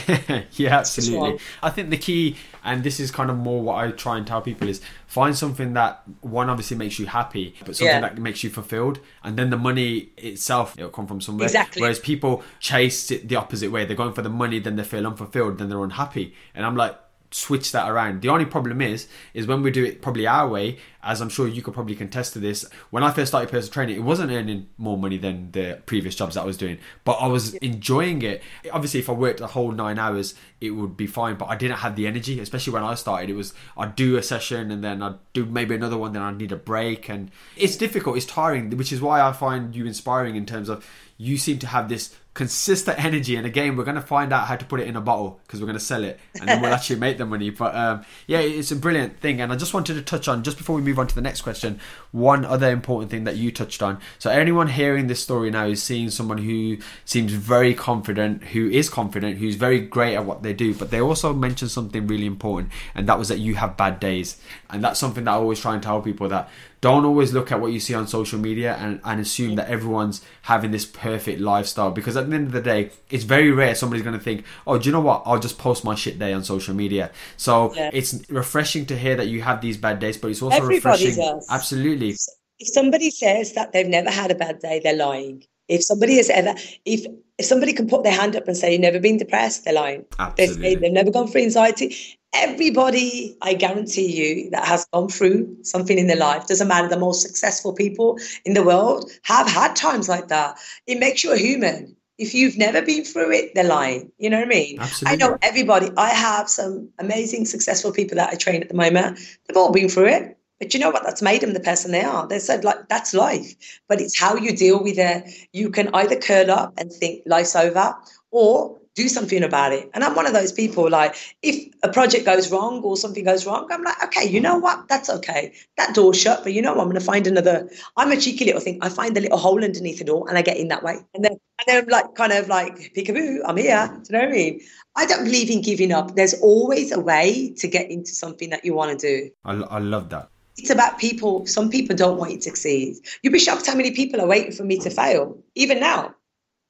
yeah, 0.53 0.79
absolutely. 0.79 1.39
I 1.63 1.71
think 1.71 1.91
the 1.91 1.97
key, 1.97 2.37
and 2.63 2.83
this 2.83 3.01
is 3.01 3.11
kind 3.11 3.31
of 3.31 3.37
more 3.37 3.63
what 3.63 3.77
I 3.77 3.91
try 3.91 4.17
and 4.17 4.27
tell 4.27 4.41
people, 4.41 4.69
is 4.69 4.81
find 5.07 5.37
something 5.37 5.75
that 5.75 6.03
one 6.21 6.51
obviously 6.51 6.77
makes 6.77 6.99
you 6.99 7.07
happy, 7.07 7.55
but 7.65 7.77
something 7.77 7.95
yeah. 7.95 8.01
that 8.01 8.19
makes 8.19 8.43
you 8.43 8.51
fulfilled, 8.51 9.01
and 9.23 9.37
then 9.37 9.51
the 9.51 9.57
money 9.57 10.11
itself 10.17 10.75
it'll 10.79 10.91
come 10.91 11.07
from 11.07 11.21
somewhere. 11.21 11.47
Exactly. 11.47 11.83
Whereas 11.83 11.99
people 11.99 12.43
chase 12.61 13.11
it 13.11 13.29
the 13.29 13.37
opposite 13.37 13.71
way. 13.71 13.85
They're 13.85 13.97
going 13.97 14.15
for 14.15 14.23
the 14.23 14.31
money, 14.31 14.59
then 14.59 14.77
they 14.77 14.85
feel 14.85 15.07
unfulfilled, 15.07 15.59
then 15.59 15.69
they're 15.69 15.85
unhappy, 15.85 16.35
and 16.55 16.65
I'm 16.65 16.77
like 16.77 16.99
switch 17.35 17.73
that 17.73 17.91
around. 17.91 18.23
The 18.23 18.29
only 18.29 18.45
problem 18.45 18.81
is, 18.81 19.09
is 19.35 19.47
when 19.47 19.63
we 19.63 19.71
do 19.73 19.85
it 19.85 20.01
probably 20.01 20.27
our 20.27 20.49
way, 20.49 20.79
as 21.03 21.21
I'm 21.21 21.29
sure 21.29 21.49
you 21.49 21.63
could 21.63 21.75
probably 21.75 21.97
contest 21.97 22.33
to 22.35 22.39
this. 22.39 22.65
When 22.91 23.03
I 23.03 23.11
first 23.11 23.33
started 23.33 23.51
personal 23.51 23.73
training, 23.73 23.97
it 23.97 24.03
wasn't 24.03 24.31
earning 24.31 24.69
more 24.79 24.97
money 24.97 25.19
than 25.19 25.51
the 25.51 25.83
previous 25.85 26.15
jobs 26.15 26.37
that 26.37 26.43
I 26.43 26.45
was 26.45 26.57
doing, 26.57 26.79
but 27.05 27.15
I 27.15 27.27
was 27.27 27.55
enjoying 27.55 28.23
it. 28.23 28.43
Obviously, 28.73 29.01
if 29.01 29.11
I 29.11 29.13
worked 29.13 29.41
a 29.41 29.49
whole 29.49 29.73
nine 29.73 29.99
hours, 29.99 30.35
it 30.61 30.71
would 30.71 30.97
be 30.97 31.09
fine, 31.09 31.35
but 31.35 31.47
I 31.47 31.57
didn't 31.57 31.79
have 31.79 31.97
the 31.97 32.07
energy, 32.07 32.39
especially 32.39 32.73
when 32.73 32.85
I 32.85 32.95
started. 32.95 33.31
It 33.31 33.35
was 33.35 33.53
I'd 33.77 33.97
do 33.97 34.17
a 34.17 34.23
session 34.23 34.71
and 34.71 34.85
then 34.85 35.03
I'd 35.03 35.19
do 35.33 35.45
maybe 35.45 35.75
another 35.75 35.99
one, 35.99 36.13
then 36.13 36.23
I'd 36.23 36.39
need 36.39 36.53
a 36.53 36.57
break, 36.57 37.09
and 37.09 37.33
it's 37.57 37.77
difficult, 37.77 38.17
it's 38.17 38.27
tiring, 38.27 38.71
which 38.77 38.93
is 38.93 39.01
why 39.01 39.21
I 39.21 39.33
find 39.33 39.75
you 39.75 39.87
inspiring 39.87 40.37
in 40.37 40.47
terms 40.47 40.69
of 40.69 40.87
you 41.19 41.37
seem 41.37 41.59
to 41.61 41.67
have 41.67 41.89
this 41.89 42.15
consistent 42.35 43.03
energy 43.03 43.37
and 43.37 43.47
again 43.47 43.77
we're 43.77 43.85
going 43.85 43.95
to 43.95 44.03
find 44.03 44.33
out 44.33 44.49
how 44.49 44.57
to 44.57 44.65
put 44.65 44.81
it 44.81 44.89
in 44.89 44.97
a 44.97 45.01
bottle 45.01 45.41
because 45.47 45.61
we're 45.61 45.67
going 45.67 45.79
to 45.79 45.85
sell 45.85 46.03
it 46.03 46.19
and 46.35 46.49
then 46.49 46.61
we'll 46.61 46.75
actually 46.75 46.99
make 46.99 47.17
the 47.17 47.25
money. 47.25 47.51
But 47.51 47.75
um, 47.77 48.05
yeah 48.27 48.41
it's 48.41 48.73
a 48.73 48.77
brilliant 48.77 49.21
thing 49.21 49.41
and 49.41 49.53
i 49.53 49.57
just 49.57 49.73
wanted 49.73 49.95
to 49.95 50.03
touch 50.03 50.27
on 50.27 50.43
just 50.43 50.59
before 50.59 50.75
we 50.75 50.83
move 50.83 50.99
on 50.99 51.07
to 51.07 51.15
the 51.15 51.21
next 51.21 51.43
question 51.43 51.79
one 52.11 52.45
other 52.45 52.71
important 52.71 53.11
thing 53.11 53.25
that 53.25 53.37
you 53.37 53.51
touched 53.51 53.83
on. 53.83 53.99
So 54.19 54.31
anyone 54.31 54.69
hearing 54.69 55.07
this 55.07 55.23
story 55.23 55.51
now 55.51 55.67
is 55.67 55.83
seeing 55.83 56.11
someone 56.11 56.39
who 56.39 56.79
seems 57.05 57.33
very 57.33 57.73
confident 57.75 58.45
who 58.45 58.69
is 58.69 58.89
confident 58.89 59.39
who's 59.39 59.55
very 59.55 59.81
great 59.81 60.17
at 60.17 60.25
what 60.25 60.43
they 60.43 60.53
do 60.53 60.75
but 60.75 60.91
they 60.91 61.01
also 61.01 61.33
mentioned 61.33 61.71
something 61.71 62.07
really 62.07 62.27
important 62.27 62.73
and 62.95 63.09
that 63.09 63.19
was 63.19 63.29
that 63.29 63.39
you 63.39 63.55
have 63.55 63.77
bad 63.77 64.01
days. 64.01 64.41
And 64.71 64.83
that's 64.83 64.99
something 64.99 65.25
that 65.25 65.31
i 65.31 65.35
always 65.35 65.61
try 65.61 65.75
and 65.75 65.83
tell 65.83 66.03
people 66.03 66.29
that 66.31 66.49
don't 66.85 67.07
always 67.07 67.33
look 67.33 67.51
at 67.51 67.63
what 67.63 67.73
you 67.73 67.81
see 67.81 67.95
on 67.95 68.07
social 68.07 68.39
media 68.39 68.77
and, 68.77 69.01
and 69.05 69.19
assume 69.19 69.55
that 69.55 69.69
everyone's 69.69 70.23
having 70.43 70.71
this 70.71 70.85
perfect 70.85 71.41
lifestyle 71.41 71.91
because 71.91 72.15
at 72.25 72.31
the 72.31 72.37
end 72.37 72.47
of 72.47 72.53
the 72.53 72.61
day 72.61 72.91
it's 73.11 73.25
very 73.25 73.51
rare 73.51 73.75
somebody's 73.75 74.03
going 74.03 74.17
to 74.17 74.23
think 74.23 74.45
oh 74.67 74.79
do 74.79 74.87
you 74.87 74.93
know 74.93 75.01
what 75.01 75.23
i'll 75.27 75.39
just 75.39 75.59
post 75.59 75.85
my 75.85 75.95
shit 75.95 76.19
day 76.19 76.33
on 76.33 76.43
social 76.43 76.75
media 76.75 77.11
so 77.37 77.73
yeah. 77.75 77.91
it's 77.93 78.29
refreshing 78.29 78.87
to 78.87 78.97
hear 78.97 79.17
that 79.17 79.29
you 79.29 79.43
have 79.43 79.61
these 79.61 79.77
bad 79.77 79.99
days 79.99 80.17
but 80.17 80.31
it's 80.31 80.43
also 80.43 80.57
Everybody 80.57 80.77
refreshing 81.07 81.17
does. 81.17 81.47
absolutely 81.51 82.17
if 82.59 82.69
somebody 82.69 83.11
says 83.11 83.53
that 83.55 83.73
they've 83.73 83.87
never 83.87 84.11
had 84.11 84.31
a 84.31 84.35
bad 84.35 84.59
day 84.61 84.81
they're 84.83 84.97
lying 84.97 85.45
if 85.69 85.83
somebody 85.83 86.17
has 86.17 86.31
ever 86.31 86.55
if 86.85 87.07
if 87.39 87.47
somebody 87.47 87.73
can 87.73 87.89
put 87.89 88.05
their 88.05 88.13
hand 88.13 88.37
up 88.37 88.47
and 88.47 88.57
say 88.57 88.73
you've 88.73 88.81
never 88.81 89.01
been 89.01 89.17
depressed 89.17 89.65
they're 89.65 89.75
lying 89.75 90.05
Absolutely. 90.19 90.77
they've 90.77 90.93
never 90.93 91.11
gone 91.11 91.29
through 91.29 91.43
anxiety 91.43 92.19
everybody, 92.35 93.37
I 93.41 93.55
guarantee 93.55 94.11
you, 94.11 94.51
that 94.51 94.67
has 94.67 94.85
gone 94.93 95.09
through 95.09 95.57
something 95.63 95.99
in 95.99 96.09
their 96.09 96.17
life, 96.17 96.47
doesn't 96.47 96.69
matter, 96.69 96.89
the 96.89 96.99
most 96.99 97.23
successful 97.23 97.73
people 97.73 98.19
in 98.45 98.55
the 98.55 98.65
world 98.65 99.11
have 99.23 99.49
had 99.49 99.77
times 99.77 100.09
like 100.09 100.29
that. 100.29 100.59
It 100.87 100.99
makes 100.99 101.25
you 101.25 101.33
a 101.33 101.39
human. 101.39 101.97
If 102.17 102.33
you've 102.33 102.57
never 102.57 102.81
been 102.81 103.05
through 103.05 103.33
it, 103.33 103.55
they're 103.55 103.65
lying. 103.65 104.13
You 104.19 104.31
know 104.31 104.39
what 104.39 104.47
I 104.47 104.49
mean? 104.49 104.79
Absolutely. 104.81 105.13
I 105.13 105.17
know 105.17 105.39
everybody. 105.43 105.91
I 105.97 106.11
have 106.11 106.49
some 106.49 106.89
amazing, 106.99 107.47
successful 107.47 107.93
people 107.93 108.17
that 108.17 108.31
I 108.31 108.37
train 108.37 108.63
at 108.63 108.69
the 108.69 108.75
moment. 108.75 109.19
They've 109.47 109.57
all 109.57 109.73
been 109.73 109.89
through 109.89 110.09
it. 110.09 110.39
But 110.61 110.73
you 110.73 110.79
know 110.79 110.91
what? 110.91 111.03
That's 111.03 111.23
made 111.23 111.41
them 111.41 111.53
the 111.53 111.61
person 111.61 111.91
they 111.91 112.05
are. 112.05 112.29
They 112.29 112.39
said, 112.39 112.63
like, 112.63 112.89
that's 112.89 113.13
life. 113.13 113.81
But 113.89 114.01
it's 114.01 114.19
how 114.19 114.37
you 114.37 114.55
deal 114.55 114.83
with 114.83 114.99
it. 114.99 115.29
You 115.53 115.71
can 115.71 115.93
either 115.93 116.15
curl 116.15 116.51
up 116.53 116.75
and 116.79 116.93
think 116.93 117.23
life's 117.27 117.57
over, 117.57 117.95
or 118.31 118.79
do 118.95 119.09
something 119.09 119.43
about 119.43 119.73
it. 119.73 119.91
And 119.93 120.05
I'm 120.05 120.15
one 120.15 120.27
of 120.27 120.33
those 120.33 120.53
people, 120.53 120.89
like, 120.89 121.17
if 121.43 121.73
a 121.83 121.89
project 121.89 122.25
goes 122.25 122.51
wrong 122.51 122.83
or 122.83 122.97
something 122.97 123.25
goes 123.25 123.45
wrong, 123.45 123.69
I'm 123.71 123.83
like, 123.83 124.03
okay, 124.05 124.25
you 124.29 124.41
know 124.41 124.57
what? 124.57 124.89
That's 124.89 125.11
okay. 125.11 125.53
That 125.77 125.95
door's 125.95 126.21
shut, 126.21 126.45
but 126.45 126.53
you 126.53 126.63
know 126.63 126.75
what? 126.75 126.83
I'm 126.83 126.89
going 126.89 127.01
to 127.01 127.05
find 127.05 127.27
another. 127.27 127.69
I'm 127.97 128.13
a 128.13 128.17
cheeky 128.17 128.45
little 128.45 128.61
thing. 128.61 128.79
I 128.83 128.89
find 128.89 129.17
the 129.17 129.21
little 129.21 129.39
hole 129.39 129.63
underneath 129.63 129.99
the 129.99 130.05
door 130.05 130.29
and 130.29 130.39
I 130.39 130.43
get 130.43 130.57
in 130.57 130.69
that 130.69 130.83
way. 130.83 130.99
And 131.15 131.25
then, 131.25 131.33
and 131.33 131.67
then 131.67 131.83
I'm 131.83 131.89
like, 131.89 132.15
kind 132.15 132.33
of 132.33 132.49
like, 132.49 132.93
peekaboo, 132.95 133.41
I'm 133.45 133.57
here. 133.57 133.89
Do 133.89 134.13
you 134.13 134.19
know 134.19 134.27
what 134.27 134.29
I 134.29 134.33
mean? 134.33 134.61
I 134.97 135.07
don't 135.07 135.25
believe 135.25 135.51
in 135.51 135.61
giving 135.61 135.91
up. 135.91 136.15
There's 136.15 136.35
always 136.35 136.93
a 136.93 137.01
way 137.01 137.53
to 137.59 137.67
get 137.67 137.91
into 137.91 138.15
something 138.15 138.51
that 138.51 138.65
you 138.65 138.75
want 138.75 138.99
to 138.99 139.07
do. 139.07 139.31
I, 139.45 139.55
I 139.55 139.79
love 139.81 140.11
that. 140.11 140.29
It's 140.57 140.71
about 140.71 141.01
people. 141.01 141.47
Some 141.47 141.69
people 141.69 141.97
don't 141.97 142.17
want 142.17 142.31
you 142.31 142.37
to 142.37 142.43
succeed. 142.45 142.97
You'd 143.23 143.33
be 143.33 143.41
shocked 143.41 143.67
how 143.67 143.75
many 143.75 143.91
people 143.91 144.21
are 144.21 144.27
waiting 144.29 144.53
for 144.53 144.63
me 144.63 144.79
to 144.79 144.91
fail, 144.91 145.37
even 145.57 145.81
now. 145.81 146.15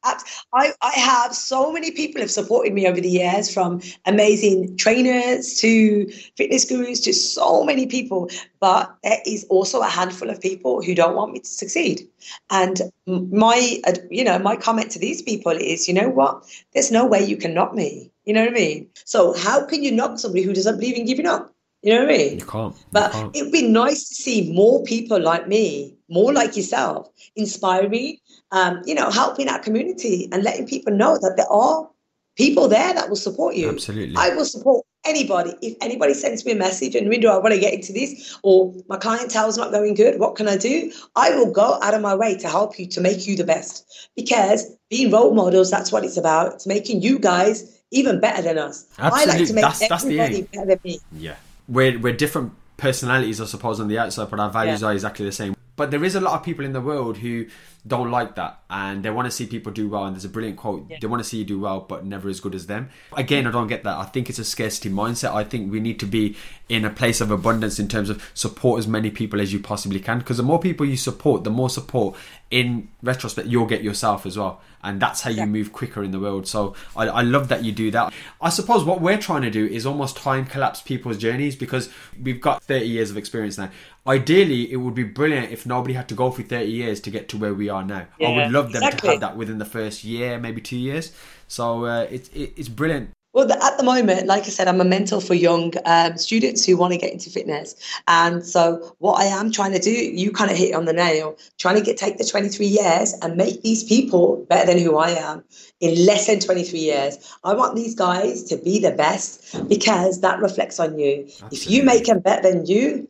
I, 0.04 0.72
I 0.82 0.90
have 0.92 1.34
so 1.34 1.72
many 1.72 1.90
people 1.90 2.20
have 2.20 2.30
supported 2.30 2.72
me 2.72 2.86
over 2.86 3.00
the 3.00 3.08
years 3.08 3.52
from 3.52 3.80
amazing 4.06 4.76
trainers 4.76 5.54
to 5.60 6.06
fitness 6.36 6.64
gurus 6.64 7.00
to 7.00 7.12
so 7.12 7.64
many 7.64 7.86
people. 7.86 8.30
But 8.60 8.94
there 9.02 9.18
is 9.26 9.44
also 9.48 9.80
a 9.80 9.88
handful 9.88 10.30
of 10.30 10.40
people 10.40 10.82
who 10.82 10.94
don't 10.94 11.16
want 11.16 11.32
me 11.32 11.40
to 11.40 11.48
succeed. 11.48 12.08
And 12.50 12.80
my 13.06 13.80
you 14.10 14.24
know 14.24 14.38
my 14.38 14.56
comment 14.56 14.90
to 14.92 14.98
these 14.98 15.22
people 15.22 15.52
is 15.52 15.88
you 15.88 15.94
know 15.94 16.08
what? 16.08 16.44
There's 16.72 16.90
no 16.90 17.06
way 17.06 17.24
you 17.24 17.36
can 17.36 17.54
knock 17.54 17.74
me. 17.74 18.10
You 18.24 18.32
know 18.32 18.40
what 18.40 18.50
i 18.50 18.54
mean? 18.54 18.88
So 19.04 19.34
how 19.34 19.66
can 19.66 19.82
you 19.82 19.92
knock 19.92 20.18
somebody 20.18 20.42
who 20.42 20.54
doesn't 20.54 20.78
believe 20.78 20.96
in 20.96 21.04
giving 21.04 21.26
up? 21.26 21.54
You 21.82 21.92
know 21.92 22.06
what 22.06 22.14
I 22.14 22.16
mean? 22.16 22.38
You 22.38 22.46
can't. 22.46 22.74
You 22.74 22.84
but 22.92 23.12
can't. 23.12 23.36
it 23.36 23.42
would 23.42 23.52
be 23.52 23.68
nice 23.68 24.08
to 24.08 24.14
see 24.14 24.50
more 24.54 24.82
people 24.84 25.20
like 25.20 25.46
me, 25.46 25.94
more 26.08 26.32
like 26.32 26.56
yourself, 26.56 27.10
inspiring, 27.36 28.16
um, 28.54 28.82
you 28.86 28.94
know, 28.94 29.10
helping 29.10 29.48
our 29.48 29.58
community 29.58 30.28
and 30.32 30.42
letting 30.42 30.66
people 30.66 30.92
know 30.94 31.18
that 31.18 31.34
there 31.36 31.50
are 31.50 31.90
people 32.36 32.68
there 32.68 32.94
that 32.94 33.08
will 33.08 33.16
support 33.16 33.56
you. 33.56 33.68
Absolutely. 33.68 34.14
I 34.16 34.30
will 34.34 34.44
support 34.44 34.86
anybody. 35.04 35.54
If 35.60 35.76
anybody 35.80 36.14
sends 36.14 36.44
me 36.46 36.52
a 36.52 36.56
message 36.56 36.94
and 36.94 37.08
Rindo, 37.08 37.30
I 37.30 37.38
want 37.38 37.52
to 37.52 37.60
get 37.60 37.74
into 37.74 37.92
this, 37.92 38.38
or 38.42 38.72
my 38.88 38.96
clientele's 38.96 39.58
not 39.58 39.72
going 39.72 39.94
good, 39.94 40.18
what 40.18 40.36
can 40.36 40.48
I 40.48 40.56
do? 40.56 40.92
I 41.16 41.34
will 41.36 41.50
go 41.50 41.78
out 41.82 41.94
of 41.94 42.00
my 42.00 42.14
way 42.14 42.36
to 42.38 42.48
help 42.48 42.78
you 42.78 42.86
to 42.86 43.00
make 43.00 43.26
you 43.26 43.36
the 43.36 43.44
best. 43.44 43.84
Because 44.16 44.74
being 44.88 45.10
role 45.10 45.34
models, 45.34 45.70
that's 45.70 45.90
what 45.92 46.04
it's 46.04 46.16
about. 46.16 46.54
It's 46.54 46.66
making 46.66 47.02
you 47.02 47.18
guys 47.18 47.82
even 47.90 48.20
better 48.20 48.42
than 48.42 48.58
us. 48.58 48.86
Absolutely. 48.98 49.32
I 49.32 49.36
like 49.36 49.46
to 49.48 49.54
make 49.54 49.64
that's, 49.64 49.88
that's 49.88 50.04
everybody 50.04 50.42
better 50.42 50.66
than 50.66 50.80
me. 50.84 51.00
Yeah. 51.12 51.36
We're, 51.68 51.98
we're 51.98 52.16
different 52.16 52.52
personalities, 52.76 53.40
I 53.40 53.46
suppose, 53.46 53.80
on 53.80 53.88
the 53.88 53.98
outside, 53.98 54.30
but 54.30 54.40
our 54.40 54.50
values 54.50 54.82
yeah. 54.82 54.88
are 54.88 54.92
exactly 54.92 55.26
the 55.26 55.32
same. 55.32 55.54
But 55.76 55.90
there 55.90 56.04
is 56.04 56.14
a 56.14 56.20
lot 56.20 56.34
of 56.34 56.44
people 56.44 56.64
in 56.64 56.72
the 56.72 56.80
world 56.80 57.18
who 57.18 57.46
don't 57.86 58.10
like 58.10 58.34
that 58.36 58.60
and 58.70 59.04
they 59.04 59.10
want 59.10 59.26
to 59.26 59.30
see 59.30 59.46
people 59.46 59.70
do 59.70 59.88
well 59.88 60.06
and 60.06 60.16
there's 60.16 60.24
a 60.24 60.28
brilliant 60.28 60.56
quote 60.56 60.86
yeah. 60.88 60.96
they 61.02 61.06
want 61.06 61.22
to 61.22 61.28
see 61.28 61.36
you 61.36 61.44
do 61.44 61.60
well 61.60 61.80
but 61.80 62.04
never 62.06 62.30
as 62.30 62.40
good 62.40 62.54
as 62.54 62.66
them. 62.66 62.88
Again 63.16 63.46
i 63.46 63.50
don't 63.50 63.66
get 63.66 63.84
that. 63.84 63.96
I 63.98 64.04
think 64.04 64.30
it's 64.30 64.38
a 64.38 64.44
scarcity 64.44 64.88
mindset. 64.88 65.34
I 65.34 65.44
think 65.44 65.70
we 65.70 65.80
need 65.80 66.00
to 66.00 66.06
be 66.06 66.36
in 66.68 66.84
a 66.84 66.90
place 66.90 67.20
of 67.20 67.30
abundance 67.30 67.78
in 67.78 67.88
terms 67.88 68.08
of 68.08 68.30
support 68.34 68.78
as 68.78 68.88
many 68.88 69.10
people 69.10 69.40
as 69.40 69.52
you 69.52 69.60
possibly 69.60 70.00
can 70.00 70.18
because 70.18 70.38
the 70.38 70.42
more 70.42 70.58
people 70.58 70.86
you 70.86 70.96
support 70.96 71.44
the 71.44 71.50
more 71.50 71.68
support 71.68 72.16
in 72.50 72.88
retrospect 73.02 73.48
you'll 73.48 73.66
get 73.66 73.82
yourself 73.82 74.24
as 74.24 74.38
well 74.38 74.62
and 74.84 75.00
that's 75.00 75.22
how 75.22 75.30
you 75.30 75.46
move 75.46 75.72
quicker 75.72 76.04
in 76.04 76.10
the 76.10 76.20
world. 76.20 76.46
So 76.46 76.74
I, 76.94 77.06
I 77.08 77.22
love 77.22 77.48
that 77.48 77.64
you 77.64 77.72
do 77.72 77.90
that. 77.92 78.12
I 78.40 78.50
suppose 78.50 78.84
what 78.84 79.00
we're 79.00 79.18
trying 79.18 79.40
to 79.42 79.50
do 79.50 79.66
is 79.66 79.86
almost 79.86 80.16
time 80.16 80.44
collapse 80.44 80.82
people's 80.82 81.16
journeys 81.16 81.56
because 81.56 81.88
we've 82.22 82.40
got 82.40 82.62
30 82.62 82.86
years 82.86 83.10
of 83.10 83.16
experience 83.16 83.56
now 83.56 83.70
ideally 84.06 84.70
it 84.70 84.76
would 84.76 84.94
be 84.94 85.04
brilliant 85.04 85.50
if 85.50 85.66
nobody 85.66 85.94
had 85.94 86.08
to 86.08 86.14
go 86.14 86.30
through 86.30 86.44
30 86.44 86.70
years 86.70 87.00
to 87.00 87.10
get 87.10 87.28
to 87.30 87.38
where 87.38 87.54
we 87.54 87.68
are 87.68 87.84
now. 87.84 88.06
Yeah, 88.18 88.28
I 88.28 88.36
would 88.36 88.52
love 88.52 88.72
them 88.72 88.82
exactly. 88.82 89.08
to 89.08 89.12
have 89.12 89.20
that 89.20 89.36
within 89.36 89.58
the 89.58 89.64
first 89.64 90.04
year, 90.04 90.38
maybe 90.38 90.60
two 90.60 90.76
years. 90.76 91.12
So 91.48 91.86
uh, 91.86 92.06
it, 92.10 92.34
it, 92.34 92.52
it's 92.56 92.68
brilliant. 92.68 93.10
Well, 93.34 93.52
at 93.52 93.76
the 93.78 93.82
moment, 93.82 94.28
like 94.28 94.44
I 94.44 94.50
said, 94.50 94.68
I'm 94.68 94.80
a 94.80 94.84
mentor 94.84 95.20
for 95.20 95.34
young 95.34 95.72
um, 95.86 96.16
students 96.16 96.64
who 96.64 96.76
want 96.76 96.92
to 96.92 96.98
get 97.00 97.12
into 97.12 97.30
fitness. 97.30 97.74
And 98.06 98.46
so, 98.46 98.94
what 98.98 99.20
I 99.20 99.24
am 99.24 99.50
trying 99.50 99.72
to 99.72 99.80
do, 99.80 99.90
you 99.90 100.30
kind 100.30 100.52
of 100.52 100.56
hit 100.56 100.72
on 100.72 100.84
the 100.84 100.92
nail, 100.92 101.36
trying 101.58 101.74
to 101.74 101.80
get 101.80 101.96
take 101.96 102.18
the 102.18 102.24
23 102.24 102.64
years 102.64 103.12
and 103.22 103.36
make 103.36 103.62
these 103.62 103.82
people 103.82 104.46
better 104.48 104.72
than 104.72 104.80
who 104.80 104.98
I 104.98 105.10
am 105.10 105.42
in 105.80 106.06
less 106.06 106.28
than 106.28 106.38
23 106.38 106.78
years. 106.78 107.36
I 107.42 107.54
want 107.54 107.74
these 107.74 107.96
guys 107.96 108.44
to 108.44 108.56
be 108.56 108.78
the 108.78 108.92
best 108.92 109.68
because 109.68 110.20
that 110.20 110.38
reflects 110.38 110.78
on 110.78 110.96
you. 110.96 111.22
Absolutely. 111.24 111.58
If 111.58 111.68
you 111.68 111.82
make 111.82 112.04
them 112.04 112.20
better 112.20 112.52
than 112.52 112.66
you, 112.66 113.08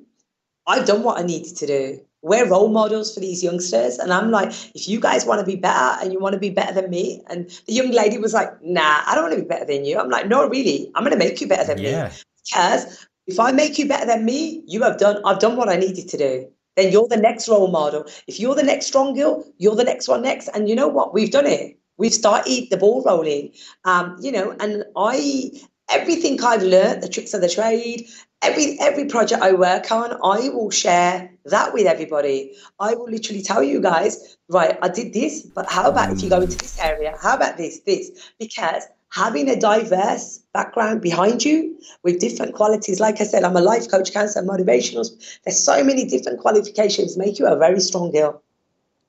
I've 0.67 0.87
done 0.87 1.03
what 1.03 1.19
I 1.19 1.23
needed 1.23 1.57
to 1.57 1.67
do 1.67 2.01
we're 2.25 2.49
role 2.49 2.69
models 2.69 3.13
for 3.13 3.21
these 3.21 3.45
youngsters. 3.45 3.99
And 3.99 4.11
I'm 4.11 4.31
like, 4.31 4.49
if 4.75 4.89
you 4.89 4.99
guys 4.99 5.27
want 5.27 5.41
to 5.41 5.47
be 5.47 5.57
better 5.57 6.03
and 6.03 6.11
you 6.11 6.19
want 6.19 6.33
to 6.33 6.39
be 6.39 6.49
better 6.49 6.73
than 6.73 6.89
me. 6.89 7.23
And 7.27 7.51
the 7.67 7.75
young 7.75 7.91
lady 7.91 8.17
was 8.17 8.33
like, 8.33 8.51
nah, 8.63 9.03
I 9.07 9.15
don't 9.15 9.25
want 9.25 9.35
to 9.35 9.43
be 9.43 9.47
better 9.47 9.67
than 9.67 9.85
you. 9.85 9.99
I'm 9.99 10.09
like, 10.09 10.27
no, 10.27 10.49
really, 10.49 10.91
I'm 10.95 11.05
going 11.05 11.13
to 11.13 11.19
make 11.19 11.43
you 11.43 11.47
better 11.47 11.67
than 11.67 11.85
yeah. 11.85 12.09
me. 12.09 12.15
Because 12.51 13.07
if 13.27 13.39
I 13.39 13.53
make 13.53 13.79
you 13.79 13.87
better 13.87 14.07
than 14.07 14.25
me, 14.25 14.63
you 14.67 14.83
have 14.83 14.99
done, 14.99 15.21
I've 15.27 15.39
done 15.39 15.57
what 15.57 15.69
I 15.69 15.77
needed 15.77 16.09
to 16.09 16.17
do. 16.17 16.49
Then 16.77 16.91
you're 16.91 17.09
the 17.09 17.19
next 17.19 17.47
role 17.47 17.69
model. 17.69 18.07
If 18.27 18.41
you're 18.41 18.55
the 18.55 18.63
next 18.63 18.87
strong 18.87 19.15
girl, 19.15 19.45
you're 19.59 19.77
the 19.77 19.85
next 19.85 20.09
one 20.09 20.23
next. 20.23 20.49
And 20.49 20.67
you 20.67 20.75
know 20.75 20.89
what? 20.89 21.13
We've 21.13 21.31
done 21.31 21.47
it. 21.47 21.79
We've 21.99 22.13
started 22.13 22.69
the 22.71 22.79
ball 22.79 23.03
rolling. 23.05 23.53
Um, 23.85 24.17
you 24.19 24.33
know, 24.33 24.57
and 24.61 24.83
I 24.97 25.53
everything 25.91 26.43
I've 26.43 26.63
learned, 26.63 27.03
the 27.03 27.09
tricks 27.09 27.35
of 27.35 27.41
the 27.41 27.49
trade, 27.49 28.09
every 28.43 28.79
every 28.81 29.07
project 29.07 29.43
I 29.43 29.53
work 29.53 29.91
on, 29.91 30.13
I 30.23 30.49
will 30.51 30.71
share 30.71 31.31
that 31.47 31.73
with 31.73 31.87
everybody. 31.87 32.53
I 32.79 32.95
will 32.95 33.11
literally 33.11 33.43
tell 33.43 33.63
you 33.63 33.81
guys, 33.81 34.37
right, 34.49 34.79
I 34.83 34.89
did 34.89 35.13
this, 35.13 35.43
but 35.43 35.71
how 35.71 35.89
about 35.91 36.13
if 36.13 36.23
you 36.23 36.31
go 36.31 36.41
into 36.41 36.57
this 36.59 36.79
area? 36.81 37.17
How 37.21 37.35
about 37.37 37.57
this, 37.57 37.81
this? 37.81 38.11
Because 38.39 38.85
having 39.11 39.49
a 39.49 39.59
diverse 39.59 40.39
background 40.53 41.01
behind 41.01 41.45
you 41.45 41.79
with 42.03 42.21
different 42.21 42.55
qualities, 42.55 43.01
like 43.01 43.21
I 43.21 43.25
said, 43.25 43.45
I'm 43.45 43.57
a 43.57 43.61
life 43.61 43.91
coach, 43.91 44.13
counselor, 44.13 44.45
motivational. 44.47 45.09
There's 45.45 45.63
so 45.63 45.85
many 45.85 46.05
different 46.05 46.41
qualifications 46.41 47.17
make 47.17 47.39
you 47.39 47.47
a 47.47 47.57
very 47.57 47.81
strong 47.81 48.11
girl. 48.11 48.43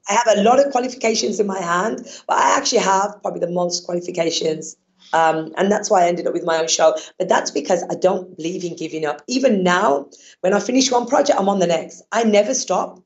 I 0.08 0.14
have 0.14 0.38
a 0.38 0.44
lot 0.44 0.64
of 0.64 0.72
qualifications 0.72 1.40
in 1.40 1.48
my 1.48 1.60
hand, 1.60 2.06
but 2.28 2.38
I 2.38 2.56
actually 2.56 2.80
have 2.80 3.20
probably 3.24 3.40
the 3.40 3.50
most 3.50 3.86
qualifications 3.86 4.78
Um, 5.14 5.54
and 5.58 5.72
that's 5.72 5.90
why 5.90 6.04
I 6.04 6.08
ended 6.08 6.28
up 6.28 6.34
with 6.34 6.44
my 6.44 6.58
own 6.60 6.68
show. 6.68 6.96
But 7.18 7.30
that's 7.30 7.52
because 7.52 7.84
I 7.90 7.96
don't 7.96 8.36
believe 8.36 8.64
in 8.64 8.76
giving 8.76 9.06
up. 9.06 9.22
Even 9.28 9.64
now, 9.64 10.10
when 10.42 10.54
I 10.54 10.60
finish 10.60 10.92
one 10.92 11.08
project, 11.08 11.40
I'm 11.40 11.50
on 11.50 11.60
the 11.60 11.68
next. 11.68 12.04
I 12.12 12.24
never 12.24 12.54
stop. 12.54 13.02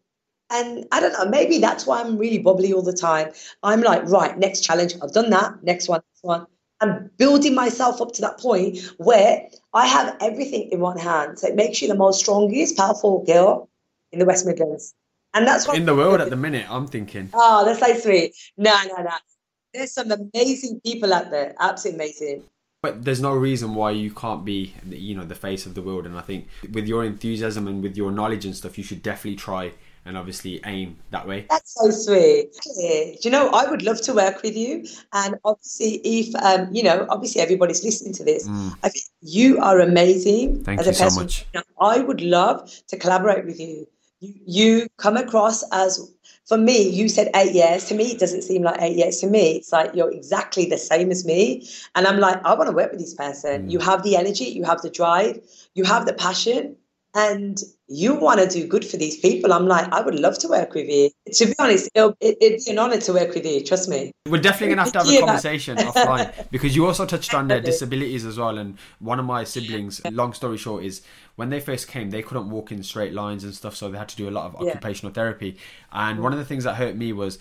And 0.51 0.87
I 0.91 0.99
don't 0.99 1.13
know, 1.13 1.25
maybe 1.29 1.59
that's 1.59 1.85
why 1.85 2.01
I'm 2.01 2.17
really 2.17 2.39
bubbly 2.39 2.73
all 2.73 2.81
the 2.81 2.93
time. 2.93 3.31
I'm 3.61 3.81
like, 3.81 4.03
right, 4.05 4.35
next 4.37 4.61
challenge. 4.61 4.95
I've 5.01 5.13
done 5.13 5.29
that. 5.29 5.63
Next 5.63 5.87
one, 5.87 6.01
next 6.13 6.23
one. 6.23 6.47
I'm 6.81 7.11
building 7.17 7.53
myself 7.53 8.01
up 8.01 8.13
to 8.13 8.21
that 8.21 8.39
point 8.39 8.79
where 8.97 9.47
I 9.73 9.85
have 9.85 10.15
everything 10.21 10.69
in 10.71 10.79
one 10.79 10.97
hand. 10.97 11.37
So 11.37 11.47
it 11.47 11.55
makes 11.55 11.81
you 11.81 11.87
the 11.87 11.95
most 11.95 12.21
strongest, 12.21 12.77
powerful 12.77 13.23
girl 13.25 13.69
in 14.11 14.19
the 14.19 14.25
West 14.25 14.45
Midlands. 14.45 14.95
And 15.33 15.45
that's 15.45 15.67
what 15.67 15.77
in 15.77 15.85
the 15.85 15.95
world 15.95 16.21
at 16.21 16.29
the 16.29 16.35
minute. 16.35 16.65
I'm 16.69 16.87
thinking. 16.87 17.29
Oh, 17.33 17.65
that's 17.65 17.79
so 17.79 17.93
sweet. 17.99 18.35
No, 18.57 18.73
no, 18.87 19.03
no. 19.03 19.11
There's 19.73 19.91
some 19.91 20.11
amazing 20.11 20.81
people 20.81 21.13
out 21.13 21.31
there. 21.31 21.55
Absolutely 21.59 22.05
amazing. 22.05 22.43
But 22.81 23.03
there's 23.03 23.21
no 23.21 23.33
reason 23.33 23.75
why 23.75 23.91
you 23.91 24.11
can't 24.11 24.45
be, 24.45 24.73
you 24.87 25.13
know, 25.13 25.25
the 25.25 25.35
face 25.35 25.65
of 25.65 25.75
the 25.75 25.81
world. 25.81 26.05
And 26.05 26.17
I 26.17 26.21
think 26.21 26.47
with 26.71 26.87
your 26.87 27.03
enthusiasm 27.03 27.67
and 27.67 27.83
with 27.83 27.97
your 27.97 28.11
knowledge 28.11 28.45
and 28.45 28.55
stuff, 28.55 28.77
you 28.77 28.85
should 28.85 29.03
definitely 29.03 29.35
try 29.35 29.73
and 30.05 30.17
obviously 30.17 30.61
aim 30.65 30.97
that 31.11 31.27
way. 31.27 31.45
That's 31.49 31.75
so 31.75 31.89
sweet. 31.91 32.53
Do 32.63 33.17
you 33.21 33.29
know, 33.29 33.49
I 33.49 33.69
would 33.69 33.81
love 33.81 33.99
to 34.03 34.13
work 34.13 34.41
with 34.43 34.55
you. 34.55 34.85
And 35.11 35.35
obviously, 35.43 35.95
if, 36.05 36.33
um, 36.35 36.73
you 36.73 36.81
know, 36.83 37.05
obviously 37.09 37.41
everybody's 37.41 37.83
listening 37.83 38.13
to 38.13 38.23
this, 38.23 38.47
mm. 38.47 38.73
I 38.81 38.89
think 38.89 39.03
you 39.21 39.59
are 39.59 39.81
amazing. 39.81 40.63
Thank 40.63 40.85
you 40.85 40.93
so 40.93 41.09
much. 41.09 41.45
I 41.81 41.99
would 41.99 42.21
love 42.21 42.71
to 42.87 42.97
collaborate 42.97 43.45
with 43.45 43.59
you. 43.59 43.87
You, 44.21 44.33
you 44.45 44.87
come 44.97 45.17
across 45.17 45.63
as 45.73 46.13
for 46.49 46.57
me, 46.57 46.89
you 46.89 47.07
said 47.09 47.29
eight 47.35 47.53
years. 47.53 47.85
To 47.85 47.95
me, 47.95 48.05
it 48.05 48.19
doesn't 48.19 48.41
seem 48.41 48.63
like 48.63 48.81
eight 48.81 48.97
years. 48.97 49.19
To 49.19 49.27
me, 49.27 49.57
it's 49.57 49.71
like 49.71 49.93
you're 49.93 50.11
exactly 50.11 50.65
the 50.65 50.79
same 50.79 51.11
as 51.11 51.23
me. 51.23 51.69
And 51.93 52.07
I'm 52.07 52.19
like, 52.19 52.43
I 52.43 52.55
want 52.55 52.67
to 52.67 52.75
work 52.75 52.89
with 52.89 52.99
this 52.99 53.13
person. 53.13 53.67
Mm. 53.67 53.71
You 53.71 53.77
have 53.77 54.01
the 54.01 54.17
energy, 54.17 54.45
you 54.45 54.63
have 54.63 54.81
the 54.81 54.89
drive, 54.89 55.39
you 55.75 55.83
have 55.83 56.07
the 56.07 56.13
passion, 56.13 56.75
and 57.13 57.61
you 57.89 58.13
want 58.13 58.39
to 58.39 58.47
do 58.47 58.67
good 58.67 58.85
for 58.85 58.97
these 58.97 59.17
people. 59.17 59.51
I'm 59.51 59.67
like, 59.67 59.91
I 59.91 60.01
would 60.01 60.19
love 60.19 60.37
to 60.39 60.47
work 60.47 60.75
with 60.75 60.87
you. 60.87 61.09
To 61.33 61.45
be 61.47 61.53
honest, 61.57 61.89
it, 61.95 62.03
would 62.03 62.17
be 62.19 62.61
an 62.67 62.77
honor 62.77 62.99
to 63.01 63.13
work 63.13 63.33
with 63.33 63.45
you. 63.45 63.63
Trust 63.63 63.89
me. 63.89 64.11
We're 64.27 64.41
definitely 64.41 64.75
gonna 64.75 64.83
have 64.83 64.93
to 64.93 64.99
have 64.99 65.09
a 65.09 65.25
conversation 65.25 65.77
offline 65.77 66.49
because 66.51 66.75
you 66.75 66.85
also 66.85 67.05
touched 67.07 67.33
on 67.33 67.47
their 67.47 67.59
disabilities 67.59 68.25
as 68.25 68.37
well. 68.37 68.59
And 68.59 68.77
one 68.99 69.19
of 69.19 69.25
my 69.25 69.43
siblings, 69.43 70.01
long 70.11 70.33
story 70.33 70.57
short, 70.57 70.83
is 70.83 71.01
when 71.35 71.49
they 71.49 71.59
first 71.59 71.87
came, 71.87 72.11
they 72.11 72.21
couldn't 72.21 72.49
walk 72.49 72.71
in 72.71 72.83
straight 72.83 73.13
lines 73.13 73.43
and 73.43 73.55
stuff, 73.55 73.75
so 73.75 73.89
they 73.89 73.97
had 73.97 74.09
to 74.09 74.15
do 74.15 74.29
a 74.29 74.31
lot 74.31 74.45
of 74.45 74.55
occupational 74.55 75.09
yeah. 75.11 75.15
therapy. 75.15 75.57
And 75.91 76.21
one 76.21 76.31
of 76.31 76.37
the 76.37 76.45
things 76.45 76.65
that 76.65 76.75
hurt 76.75 76.95
me 76.95 77.11
was 77.11 77.39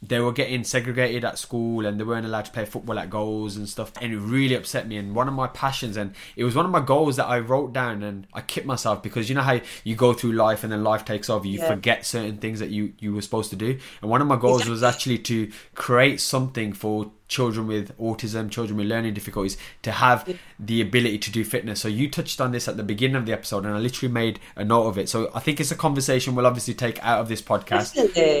they 0.00 0.20
were 0.20 0.32
getting 0.32 0.62
segregated 0.62 1.24
at 1.24 1.38
school 1.38 1.84
and 1.84 1.98
they 1.98 2.04
weren't 2.04 2.24
allowed 2.24 2.44
to 2.44 2.52
play 2.52 2.64
football 2.64 2.98
at 2.98 3.10
goals 3.10 3.56
and 3.56 3.68
stuff 3.68 3.92
and 4.00 4.12
it 4.12 4.18
really 4.18 4.54
upset 4.54 4.86
me 4.86 4.96
and 4.96 5.14
one 5.14 5.26
of 5.26 5.34
my 5.34 5.48
passions 5.48 5.96
and 5.96 6.14
it 6.36 6.44
was 6.44 6.54
one 6.54 6.64
of 6.64 6.70
my 6.70 6.80
goals 6.80 7.16
that 7.16 7.26
I 7.26 7.40
wrote 7.40 7.72
down 7.72 8.04
and 8.04 8.26
I 8.32 8.40
kicked 8.40 8.66
myself 8.66 9.02
because 9.02 9.28
you 9.28 9.34
know 9.34 9.42
how 9.42 9.60
you 9.82 9.96
go 9.96 10.12
through 10.12 10.32
life 10.32 10.62
and 10.62 10.72
then 10.72 10.84
life 10.84 11.04
takes 11.04 11.28
over 11.28 11.46
you 11.46 11.58
yeah. 11.58 11.68
forget 11.68 12.06
certain 12.06 12.38
things 12.38 12.60
that 12.60 12.70
you 12.70 12.92
you 13.00 13.12
were 13.12 13.22
supposed 13.22 13.50
to 13.50 13.56
do 13.56 13.78
and 14.00 14.10
one 14.10 14.20
of 14.20 14.28
my 14.28 14.36
goals 14.36 14.62
exactly. 14.62 14.70
was 14.70 14.82
actually 14.84 15.18
to 15.18 15.50
create 15.74 16.20
something 16.20 16.72
for 16.72 17.10
children 17.26 17.66
with 17.66 17.96
autism 17.98 18.50
children 18.50 18.78
with 18.78 18.86
learning 18.86 19.14
difficulties 19.14 19.56
to 19.82 19.90
have 19.90 20.38
the 20.60 20.80
ability 20.80 21.18
to 21.18 21.30
do 21.30 21.44
fitness. 21.44 21.80
So 21.80 21.88
you 21.88 22.08
touched 22.08 22.40
on 22.40 22.52
this 22.52 22.68
at 22.68 22.76
the 22.76 22.82
beginning 22.84 23.16
of 23.16 23.26
the 23.26 23.32
episode 23.32 23.66
and 23.66 23.74
I 23.74 23.78
literally 23.78 24.12
made 24.12 24.38
a 24.56 24.64
note 24.64 24.86
of 24.86 24.96
it. 24.96 25.08
So 25.08 25.30
I 25.34 25.40
think 25.40 25.60
it's 25.60 25.70
a 25.70 25.76
conversation 25.76 26.34
we'll 26.34 26.46
obviously 26.46 26.72
take 26.72 27.02
out 27.04 27.20
of 27.20 27.28
this 27.28 27.42
podcast. 27.42 27.96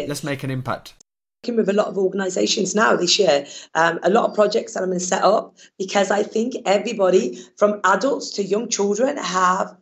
Let's 0.08 0.24
make 0.24 0.42
an 0.42 0.50
impact 0.50 0.94
working 1.42 1.56
with 1.56 1.68
a 1.68 1.72
lot 1.72 1.86
of 1.86 1.96
organizations 1.96 2.74
now 2.74 2.96
this 2.96 3.18
year, 3.18 3.46
um, 3.74 3.98
a 4.02 4.10
lot 4.10 4.28
of 4.28 4.34
projects 4.34 4.74
that 4.74 4.82
I'm 4.82 4.88
going 4.88 4.98
to 4.98 5.04
set 5.04 5.22
up 5.22 5.56
because 5.78 6.10
I 6.10 6.22
think 6.22 6.54
everybody 6.66 7.38
from 7.56 7.80
adults 7.84 8.30
to 8.32 8.42
young 8.42 8.68
children 8.68 9.16
have 9.16 9.76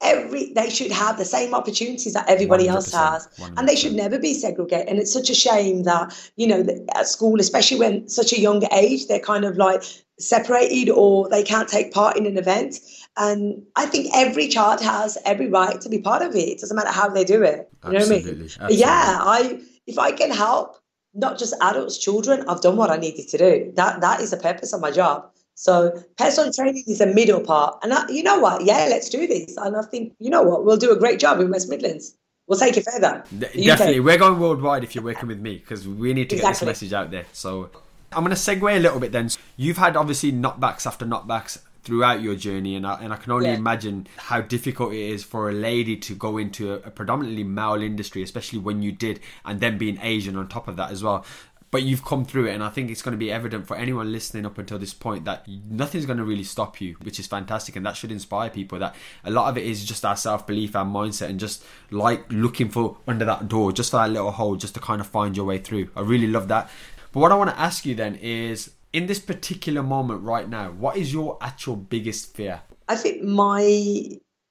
every 0.00 0.52
they 0.52 0.70
should 0.70 0.92
have 0.92 1.18
the 1.18 1.24
same 1.24 1.54
opportunities 1.54 2.12
that 2.12 2.28
everybody 2.28 2.68
else 2.68 2.92
has 2.92 3.26
100%. 3.36 3.58
and 3.58 3.68
they 3.68 3.74
should 3.74 3.94
never 3.94 4.16
be 4.16 4.32
segregated 4.32 4.86
and 4.88 5.00
it's 5.00 5.12
such 5.12 5.28
a 5.28 5.34
shame 5.34 5.82
that 5.82 6.16
you 6.36 6.46
know 6.46 6.64
at 6.94 7.08
school 7.08 7.40
especially 7.40 7.76
when 7.80 8.08
such 8.08 8.32
a 8.32 8.38
young 8.40 8.62
age 8.72 9.08
they're 9.08 9.18
kind 9.18 9.44
of 9.44 9.56
like 9.56 9.82
separated 10.20 10.88
or 10.88 11.28
they 11.30 11.42
can't 11.42 11.68
take 11.68 11.92
part 11.92 12.16
in 12.16 12.26
an 12.26 12.38
event 12.38 12.78
and 13.16 13.60
i 13.74 13.86
think 13.86 14.08
every 14.14 14.46
child 14.46 14.80
has 14.80 15.18
every 15.24 15.48
right 15.48 15.80
to 15.80 15.88
be 15.88 15.98
part 15.98 16.22
of 16.22 16.32
it 16.36 16.48
it 16.48 16.60
doesn't 16.60 16.76
matter 16.76 16.92
how 16.92 17.08
they 17.08 17.24
do 17.24 17.42
it 17.42 17.68
you 17.86 17.90
know 17.90 17.98
Absolutely. 17.98 18.30
what 18.30 18.30
i 18.30 18.38
mean 18.38 18.44
Absolutely. 18.44 18.76
yeah 18.76 19.18
i 19.20 19.60
if 19.88 19.98
i 19.98 20.12
can 20.12 20.30
help 20.30 20.76
not 21.18 21.38
just 21.38 21.54
adults, 21.60 21.98
children, 21.98 22.44
I've 22.48 22.60
done 22.60 22.76
what 22.76 22.90
I 22.90 22.96
needed 22.96 23.28
to 23.28 23.38
do. 23.38 23.72
That 23.74 24.00
that 24.00 24.20
is 24.20 24.30
the 24.30 24.36
purpose 24.36 24.72
of 24.72 24.80
my 24.80 24.90
job. 24.90 25.30
So 25.54 26.02
personal 26.16 26.52
training 26.52 26.84
is 26.86 27.00
a 27.00 27.06
middle 27.06 27.40
part. 27.40 27.78
And 27.82 27.92
I, 27.92 28.08
you 28.08 28.22
know 28.22 28.38
what? 28.38 28.64
Yeah, 28.64 28.86
let's 28.88 29.08
do 29.08 29.26
this. 29.26 29.56
And 29.56 29.76
I 29.76 29.82
think, 29.82 30.14
you 30.20 30.30
know 30.30 30.42
what? 30.42 30.64
We'll 30.64 30.76
do 30.76 30.92
a 30.92 30.96
great 30.96 31.18
job 31.18 31.40
in 31.40 31.50
West 31.50 31.68
Midlands. 31.68 32.14
We'll 32.46 32.60
take 32.60 32.76
it 32.76 32.86
further. 32.90 33.24
Definitely. 33.36 33.98
We're 34.00 34.18
going 34.18 34.38
worldwide 34.38 34.84
if 34.84 34.94
you're 34.94 35.02
working 35.02 35.26
with 35.26 35.40
me 35.40 35.58
because 35.58 35.86
we 35.88 36.14
need 36.14 36.30
to 36.30 36.36
exactly. 36.36 36.40
get 36.40 36.60
this 36.60 36.62
message 36.62 36.92
out 36.92 37.10
there. 37.10 37.26
So 37.32 37.70
I'm 38.12 38.24
going 38.24 38.34
to 38.34 38.40
segue 38.40 38.76
a 38.76 38.78
little 38.78 39.00
bit 39.00 39.10
then. 39.10 39.30
You've 39.56 39.78
had 39.78 39.96
obviously 39.96 40.32
knockbacks 40.32 40.86
after 40.86 41.04
knockbacks 41.04 41.58
throughout 41.88 42.20
your 42.20 42.34
journey 42.34 42.76
and 42.76 42.86
I, 42.86 43.00
and 43.00 43.14
I 43.14 43.16
can 43.16 43.32
only 43.32 43.48
yeah. 43.48 43.54
imagine 43.54 44.06
how 44.18 44.42
difficult 44.42 44.92
it 44.92 45.00
is 45.00 45.24
for 45.24 45.48
a 45.48 45.54
lady 45.54 45.96
to 45.96 46.14
go 46.14 46.36
into 46.36 46.74
a, 46.74 46.76
a, 46.80 46.90
predominantly 46.90 47.44
male 47.44 47.80
industry 47.80 48.22
especially 48.22 48.58
when 48.58 48.82
you 48.82 48.92
did 48.92 49.20
and 49.46 49.58
then 49.58 49.78
being 49.78 49.98
Asian 50.02 50.36
on 50.36 50.48
top 50.48 50.68
of 50.68 50.76
that 50.76 50.90
as 50.90 51.02
well. 51.02 51.24
But 51.70 51.84
you've 51.84 52.04
come 52.04 52.26
through 52.26 52.48
it 52.48 52.52
and 52.52 52.62
I 52.62 52.68
think 52.68 52.90
it's 52.90 53.00
going 53.00 53.12
to 53.12 53.18
be 53.18 53.32
evident 53.32 53.66
for 53.66 53.74
anyone 53.74 54.12
listening 54.12 54.44
up 54.44 54.58
until 54.58 54.78
this 54.78 54.92
point 54.92 55.24
that 55.24 55.48
nothing's 55.48 56.04
going 56.04 56.18
to 56.18 56.24
really 56.24 56.44
stop 56.44 56.78
you 56.78 56.96
which 57.00 57.18
is 57.18 57.26
fantastic 57.26 57.74
and 57.74 57.86
that 57.86 57.96
should 57.96 58.12
inspire 58.12 58.50
people 58.50 58.78
that 58.80 58.94
a 59.24 59.30
lot 59.30 59.48
of 59.48 59.56
it 59.56 59.64
is 59.64 59.82
just 59.82 60.04
our 60.04 60.16
self-belief 60.16 60.76
our 60.76 60.84
mindset 60.84 61.30
and 61.30 61.40
just 61.40 61.64
like 61.90 62.30
looking 62.30 62.68
for 62.68 62.98
under 63.06 63.24
that 63.24 63.48
door 63.48 63.72
just 63.72 63.92
for 63.92 63.96
that 63.96 64.10
little 64.10 64.30
hole 64.30 64.56
just 64.56 64.74
to 64.74 64.80
kind 64.80 65.00
of 65.00 65.06
find 65.06 65.38
your 65.38 65.46
way 65.46 65.56
through. 65.56 65.88
I 65.96 66.02
really 66.02 66.26
love 66.26 66.48
that. 66.48 66.68
But 67.12 67.20
what 67.20 67.32
I 67.32 67.36
want 67.36 67.48
to 67.48 67.58
ask 67.58 67.86
you 67.86 67.94
then 67.94 68.16
is 68.16 68.72
in 68.92 69.06
this 69.06 69.18
particular 69.18 69.82
moment 69.82 70.22
right 70.22 70.48
now, 70.48 70.70
what 70.70 70.96
is 70.96 71.12
your 71.12 71.38
actual 71.40 71.76
biggest 71.76 72.34
fear? 72.34 72.62
I 72.88 72.96
think 72.96 73.22
my 73.22 73.60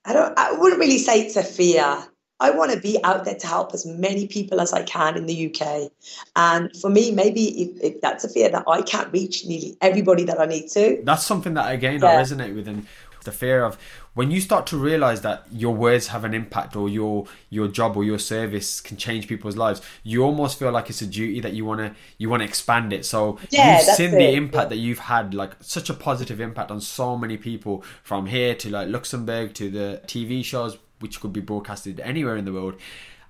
I 0.05 0.13
don't 0.13 0.37
I 0.37 0.53
wouldn't 0.53 0.79
really 0.79 0.99
say 0.99 1.21
it's 1.21 1.35
a 1.35 1.43
fear. 1.43 2.07
I 2.39 2.51
want 2.51 2.71
to 2.71 2.79
be 2.79 3.03
out 3.03 3.25
there 3.25 3.33
to 3.33 3.47
help 3.47 3.73
as 3.73 3.83
many 3.83 4.27
people 4.27 4.61
as 4.61 4.71
I 4.71 4.83
can 4.83 5.17
in 5.17 5.25
the 5.25 5.47
UK. 5.47 5.91
And 6.35 6.71
for 6.77 6.87
me, 6.87 7.09
maybe 7.09 7.63
if, 7.63 7.83
if 7.83 8.01
that's 8.01 8.23
a 8.23 8.29
fear 8.29 8.47
that 8.49 8.63
I 8.67 8.83
can't 8.83 9.11
reach 9.11 9.43
nearly 9.47 9.75
everybody 9.81 10.23
that 10.25 10.39
I 10.39 10.45
need 10.45 10.69
to. 10.69 11.01
That's 11.03 11.25
something 11.25 11.55
that 11.55 11.71
again 11.71 11.99
yeah. 11.99 12.09
I 12.09 12.15
resonate 12.21 12.55
with 12.55 12.67
and 12.67 12.85
the 13.23 13.31
fear 13.31 13.63
of 13.63 13.77
when 14.17 14.31
you 14.31 14.41
start 14.41 14.65
to 14.65 14.77
realize 14.77 15.21
that 15.21 15.45
your 15.51 15.75
words 15.75 16.07
have 16.07 16.23
an 16.23 16.33
impact 16.33 16.75
or 16.75 16.89
your 16.89 17.27
your 17.51 17.67
job 17.67 17.95
or 17.95 18.03
your 18.03 18.17
service 18.17 18.81
can 18.81 18.97
change 18.97 19.27
people's 19.27 19.55
lives 19.55 19.79
you 20.01 20.23
almost 20.23 20.57
feel 20.57 20.71
like 20.71 20.89
it's 20.89 21.03
a 21.03 21.05
duty 21.05 21.39
that 21.39 21.53
you 21.53 21.63
want 21.63 21.79
to 21.79 21.93
you 22.17 22.27
want 22.27 22.41
to 22.41 22.45
expand 22.45 22.91
it. 22.91 23.05
So 23.05 23.37
yeah, 23.51 23.77
you've 23.77 23.95
seen 23.95 24.15
it. 24.15 24.17
the 24.17 24.33
impact 24.33 24.69
that 24.69 24.77
you've 24.77 24.97
had 24.97 25.35
like 25.35 25.51
such 25.61 25.91
a 25.91 25.93
positive 25.93 26.41
impact 26.41 26.71
on 26.71 26.81
so 26.81 27.15
many 27.15 27.37
people 27.37 27.83
from 28.01 28.25
here 28.25 28.55
to 28.55 28.71
like 28.71 28.89
luxembourg 28.89 29.53
to 29.53 29.69
the 29.69 30.01
tv 30.07 30.43
shows 30.43 30.79
which 30.99 31.21
could 31.21 31.31
be 31.31 31.41
broadcasted 31.41 31.99
anywhere 31.99 32.37
in 32.37 32.45
the 32.45 32.53
world. 32.53 32.75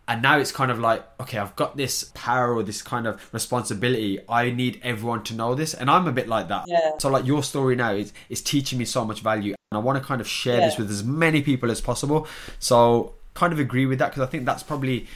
And 0.07 0.21
now 0.21 0.39
it's 0.39 0.53
kind 0.53 0.71
of 0.71 0.79
like 0.79 1.03
okay 1.19 1.37
i've 1.37 1.57
got 1.57 1.75
this 1.75 2.05
power 2.13 2.55
or 2.55 2.63
this 2.63 2.81
kind 2.81 3.07
of 3.07 3.21
responsibility. 3.33 4.19
I 4.29 4.51
need 4.51 4.79
everyone 4.83 5.23
to 5.23 5.33
know 5.33 5.53
this. 5.53 5.73
And 5.73 5.91
i'm 5.91 6.07
a 6.07 6.13
bit 6.13 6.29
like 6.29 6.47
that. 6.47 6.63
Yeah. 6.65 6.91
so 6.97 7.09
like 7.09 7.25
your 7.25 7.43
story 7.43 7.75
now 7.75 7.91
is, 7.91 8.13
is 8.29 8.41
teaching 8.41 8.79
me 8.79 8.85
so 8.85 9.03
much 9.03 9.19
value 9.19 9.56
and 9.71 9.77
i 9.77 9.81
want 9.81 9.97
to 9.97 10.03
kind 10.03 10.21
of 10.21 10.27
share 10.27 10.59
yeah. 10.59 10.65
this 10.65 10.77
with 10.77 10.89
as 10.89 11.03
many 11.03 11.41
people 11.41 11.69
as 11.71 11.81
possible 11.81 12.27
so 12.59 13.13
kind 13.33 13.53
of 13.53 13.59
agree 13.59 13.85
with 13.85 13.99
that 13.99 14.09
because 14.09 14.23
i 14.23 14.25
think 14.25 14.45
that's 14.45 14.63
probably 14.63 15.07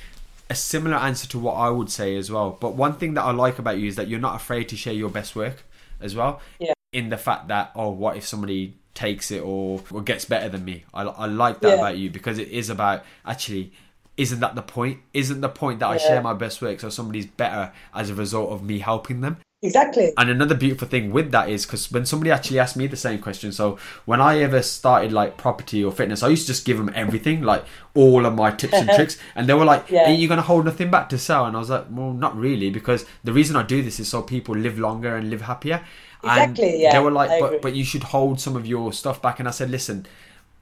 a 0.50 0.56
similar 0.56 0.98
answer 0.98 1.28
to 1.28 1.40
what 1.40 1.54
i 1.54 1.70
would 1.70 1.90
say 1.90 2.16
as 2.18 2.30
well 2.30 2.58
but 2.60 2.76
one 2.76 2.94
thing 2.94 3.14
that 3.14 3.24
i 3.24 3.32
like 3.32 3.60
about 3.60 3.78
you 3.78 3.88
is 3.88 3.96
that 3.96 4.08
you're 4.08 4.20
not 4.20 4.36
afraid 4.36 4.68
to 4.68 4.76
share 4.76 4.94
your 4.94 5.10
best 5.10 5.36
work 5.36 5.64
as 6.02 6.16
well 6.16 6.42
yeah. 6.60 6.74
in 6.92 7.10
the 7.10 7.18
fact 7.18 7.48
that 7.48 7.72
oh 7.76 7.90
what 7.90 8.18
if 8.18 8.28
somebody 8.28 8.74
takes 8.94 9.32
it 9.32 9.42
or, 9.42 9.82
or 9.92 10.02
gets 10.02 10.26
better 10.26 10.50
than 10.50 10.66
me 10.66 10.84
i, 10.94 11.04
I 11.04 11.26
like 11.28 11.62
that 11.62 11.70
yeah. 11.70 11.76
about 11.76 11.98
you 11.98 12.10
because 12.10 12.38
it 12.38 12.50
is 12.50 12.70
about 12.70 13.06
actually 13.26 13.72
isn't 14.18 14.42
that 14.42 14.56
the 14.56 14.62
point? 14.62 15.00
Isn't 15.14 15.42
the 15.42 15.50
point 15.50 15.80
that 15.80 15.88
yeah. 15.88 15.94
I 15.94 15.98
share 15.98 16.22
my 16.22 16.34
best 16.34 16.62
work 16.62 16.80
so 16.80 16.90
somebody's 16.90 17.26
better 17.26 17.72
as 17.94 18.10
a 18.10 18.14
result 18.14 18.52
of 18.52 18.62
me 18.62 18.80
helping 18.80 19.22
them? 19.22 19.38
Exactly. 19.64 20.12
And 20.18 20.28
another 20.30 20.56
beautiful 20.56 20.88
thing 20.88 21.12
with 21.12 21.32
that 21.32 21.48
is 21.48 21.66
because 21.68 21.92
when 21.92 22.04
somebody 22.06 22.32
actually 22.32 22.58
asked 22.58 22.76
me 22.76 22.88
the 22.88 22.98
same 22.98 23.20
question, 23.20 23.52
so 23.52 23.78
when 24.06 24.20
I 24.20 24.40
ever 24.40 24.64
started 24.64 25.12
like 25.12 25.38
property 25.38 25.84
or 25.84 25.92
fitness, 25.92 26.24
I 26.24 26.30
used 26.30 26.48
to 26.48 26.54
just 26.54 26.66
give 26.66 26.78
them 26.78 26.92
everything, 26.96 27.44
like 27.44 27.64
all 27.94 28.26
of 28.26 28.34
my 28.34 28.50
tips 28.50 28.74
and 28.74 28.90
tricks, 28.96 29.20
and 29.36 29.48
they 29.48 29.54
were 29.54 29.66
like, 29.66 29.92
yeah. 29.92 30.10
"Are 30.10 30.14
you 30.14 30.28
going 30.28 30.40
to 30.40 30.42
hold 30.44 30.66
nothing 30.66 30.90
back 30.90 31.10
to 31.10 31.18
sell?" 31.20 31.46
And 31.46 31.56
I 31.56 31.60
was 31.60 31.70
like, 31.70 31.86
"Well, 31.92 32.12
not 32.12 32.36
really, 32.36 32.72
because 32.72 33.06
the 33.24 33.34
reason 33.34 33.56
I 33.56 33.62
do 33.62 33.84
this 33.84 34.00
is 34.00 34.08
so 34.10 34.24
people 34.24 34.56
live 34.56 34.80
longer 34.80 35.16
and 35.16 35.30
live 35.30 35.42
happier." 35.42 35.84
Exactly. 36.24 36.70
And 36.72 36.80
yeah. 36.82 36.92
They 36.94 37.00
were 37.00 37.12
like, 37.12 37.40
"But 37.40 37.62
but 37.62 37.76
you 37.76 37.84
should 37.84 38.04
hold 38.04 38.40
some 38.40 38.56
of 38.56 38.66
your 38.66 38.92
stuff 38.92 39.22
back," 39.22 39.40
and 39.40 39.48
I 39.48 39.52
said, 39.52 39.70
"Listen." 39.70 40.08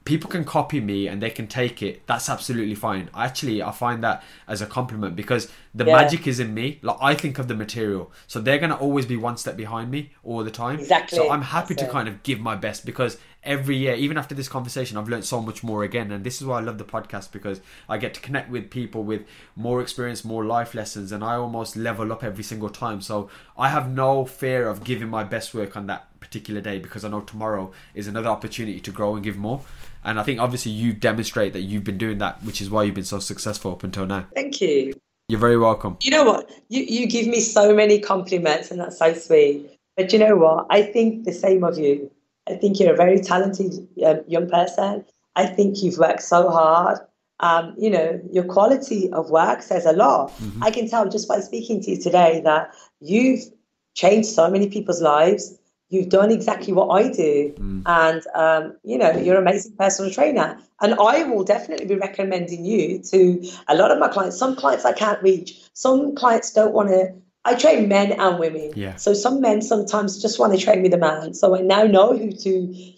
People 0.09 0.29
can 0.35 0.43
copy 0.43 0.79
me 0.81 0.99
and 1.09 1.21
they 1.23 1.29
can 1.39 1.47
take 1.47 1.77
it 1.87 1.95
that's 2.07 2.27
absolutely 2.35 2.75
fine. 2.87 3.05
Actually 3.27 3.57
i 3.61 3.71
find 3.85 4.03
that 4.07 4.23
as 4.53 4.59
a 4.61 4.65
compliment 4.77 5.15
because 5.21 5.43
the 5.79 5.85
Yeah. 5.85 5.97
magic 6.01 6.25
is 6.31 6.39
in 6.45 6.53
me. 6.59 6.65
Like 6.81 6.97
i 7.09 7.13
think 7.23 7.37
of 7.41 7.47
the 7.51 7.57
material. 7.65 8.03
So 8.27 8.35
they're 8.41 8.57
going 8.63 8.71
to 8.75 8.81
always 8.85 9.05
be 9.13 9.17
one 9.29 9.37
step 9.43 9.55
behind 9.65 9.91
me 9.95 10.01
all 10.23 10.43
the 10.49 10.55
time. 10.65 10.77
Exactly. 10.79 11.15
so 11.17 11.29
i'm 11.33 11.43
happy 11.57 11.73
That's 11.75 11.83
to 11.83 11.89
it. 11.89 11.97
kind 11.97 12.07
of 12.11 12.15
give 12.29 12.39
my 12.49 12.55
best 12.67 12.85
because 12.91 13.13
every 13.55 13.77
year 13.83 13.93
even 14.05 14.17
after 14.21 14.35
this 14.39 14.49
conversation 14.55 14.97
i've 14.97 15.07
learned 15.13 15.25
so 15.33 15.39
much 15.49 15.59
more 15.69 15.81
again. 15.89 16.07
And 16.13 16.23
this 16.27 16.37
is 16.41 16.47
why 16.47 16.57
i 16.59 16.63
love 16.69 16.77
the 16.83 16.89
podcast 16.95 17.31
because 17.37 17.57
i 17.93 17.95
get 18.03 18.11
to 18.17 18.21
connect 18.27 18.47
with 18.55 18.65
people 18.79 19.01
with 19.11 19.21
more 19.65 19.77
experience 19.85 20.25
more 20.33 20.43
life 20.57 20.71
lessons 20.81 21.11
and 21.13 21.21
i 21.31 21.33
almost 21.45 21.71
level 21.89 22.11
up 22.15 22.23
every 22.31 22.45
single 22.51 22.71
time. 22.83 22.99
So 23.09 23.15
i 23.65 23.67
have 23.75 23.85
no 24.05 24.11
fear 24.41 24.61
of 24.71 24.83
giving 24.91 25.09
my 25.17 25.23
best 25.35 25.53
work 25.53 25.77
on 25.81 25.85
that 25.91 26.01
particular 26.25 26.61
day 26.69 26.77
because 26.85 27.03
i 27.05 27.09
know 27.13 27.21
tomorrow 27.21 27.71
is 27.99 28.07
another 28.07 28.31
opportunity 28.37 28.79
to 28.87 28.91
grow 28.97 29.09
and 29.15 29.23
give 29.23 29.37
more 29.37 29.59
and 30.03 30.19
i 30.19 30.23
think 30.23 30.39
obviously 30.39 30.71
you 30.71 30.93
demonstrate 30.93 31.53
that 31.53 31.61
you've 31.61 31.83
been 31.83 31.97
doing 31.97 32.17
that 32.17 32.41
which 32.43 32.61
is 32.61 32.69
why 32.69 32.83
you've 32.83 32.95
been 32.95 33.03
so 33.03 33.19
successful 33.19 33.71
up 33.71 33.83
until 33.83 34.05
now 34.05 34.25
Thank 34.35 34.61
you. 34.61 34.93
you're 35.27 35.39
very 35.39 35.57
welcome 35.57 35.97
You 36.01 36.11
know 36.11 36.23
what? 36.23 36.49
You 36.69 36.83
you 36.83 37.07
give 37.07 37.27
me 37.27 37.39
so 37.39 37.73
many 37.75 37.99
compliments, 37.99 38.71
and 38.71 38.79
that's 38.79 38.97
so 38.97 39.13
sweet. 39.13 39.69
But 39.97 40.11
you 40.13 40.19
know 40.19 40.35
what? 40.35 40.65
I 40.69 40.81
think 40.81 41.25
the 41.25 41.33
same 41.33 41.63
of 41.63 41.77
you. 41.77 42.09
I 42.47 42.55
think 42.55 42.79
you're 42.79 42.93
a 42.93 42.97
very 42.97 43.19
talented 43.19 43.71
um, 44.05 44.21
young 44.27 44.49
person. 44.49 45.05
I 45.35 45.45
think 45.45 45.83
you've 45.83 45.97
worked 45.97 46.23
so 46.23 46.49
hard. 46.49 46.97
Um, 47.41 47.75
you 47.77 47.89
know, 47.89 48.19
your 48.31 48.43
quality 48.45 49.11
of 49.13 49.29
work 49.29 49.61
says 49.61 49.85
a 49.85 49.93
lot. 49.93 50.31
I 50.61 50.71
can 50.71 50.89
tell 50.89 51.07
just 51.09 51.27
by 51.27 51.39
speaking 51.41 51.81
to 51.83 51.91
you 51.91 51.97
today 52.01 52.41
that 52.43 52.71
you've 52.99 53.41
changed 53.95 54.29
so 54.29 54.49
many 54.49 54.67
people's 54.69 55.01
lives. 55.01 55.57
You've 55.89 56.09
done 56.09 56.31
exactly 56.31 56.71
what 56.73 56.87
I 56.89 57.09
do, 57.09 57.53
Mm. 57.57 57.81
and 57.85 58.21
um, 58.35 58.77
you 58.83 58.97
know 58.97 59.11
you're 59.11 59.37
an 59.37 59.41
amazing 59.41 59.75
personal 59.77 60.11
trainer. 60.11 60.57
And 60.81 60.93
I 60.93 61.23
will 61.23 61.43
definitely 61.43 61.87
be 61.87 61.95
recommending 61.95 62.63
you 62.63 62.99
to 63.11 63.43
a 63.67 63.75
lot 63.75 63.91
of 63.91 63.99
my 63.99 64.07
clients. 64.07 64.37
Some 64.37 64.55
clients 64.55 64.85
I 64.85 64.93
can't 64.93 65.21
reach. 65.21 65.59
Some 65.73 66.15
clients 66.15 66.53
don't 66.53 66.73
want 66.73 66.89
to. 66.89 67.13
I 67.45 67.55
train 67.55 67.87
men 67.87 68.11
and 68.11 68.37
women. 68.37 68.71
Yeah. 68.75 68.95
So 68.97 69.13
some 69.13 69.41
men 69.41 69.61
sometimes 69.61 70.21
just 70.21 70.39
want 70.39 70.53
to 70.53 70.59
train 70.59 70.83
with 70.83 70.93
a 70.93 70.97
man. 70.97 71.33
So 71.33 71.57
I 71.57 71.61
now 71.61 71.83
know 71.83 72.15
who 72.15 72.31
to 72.31 72.51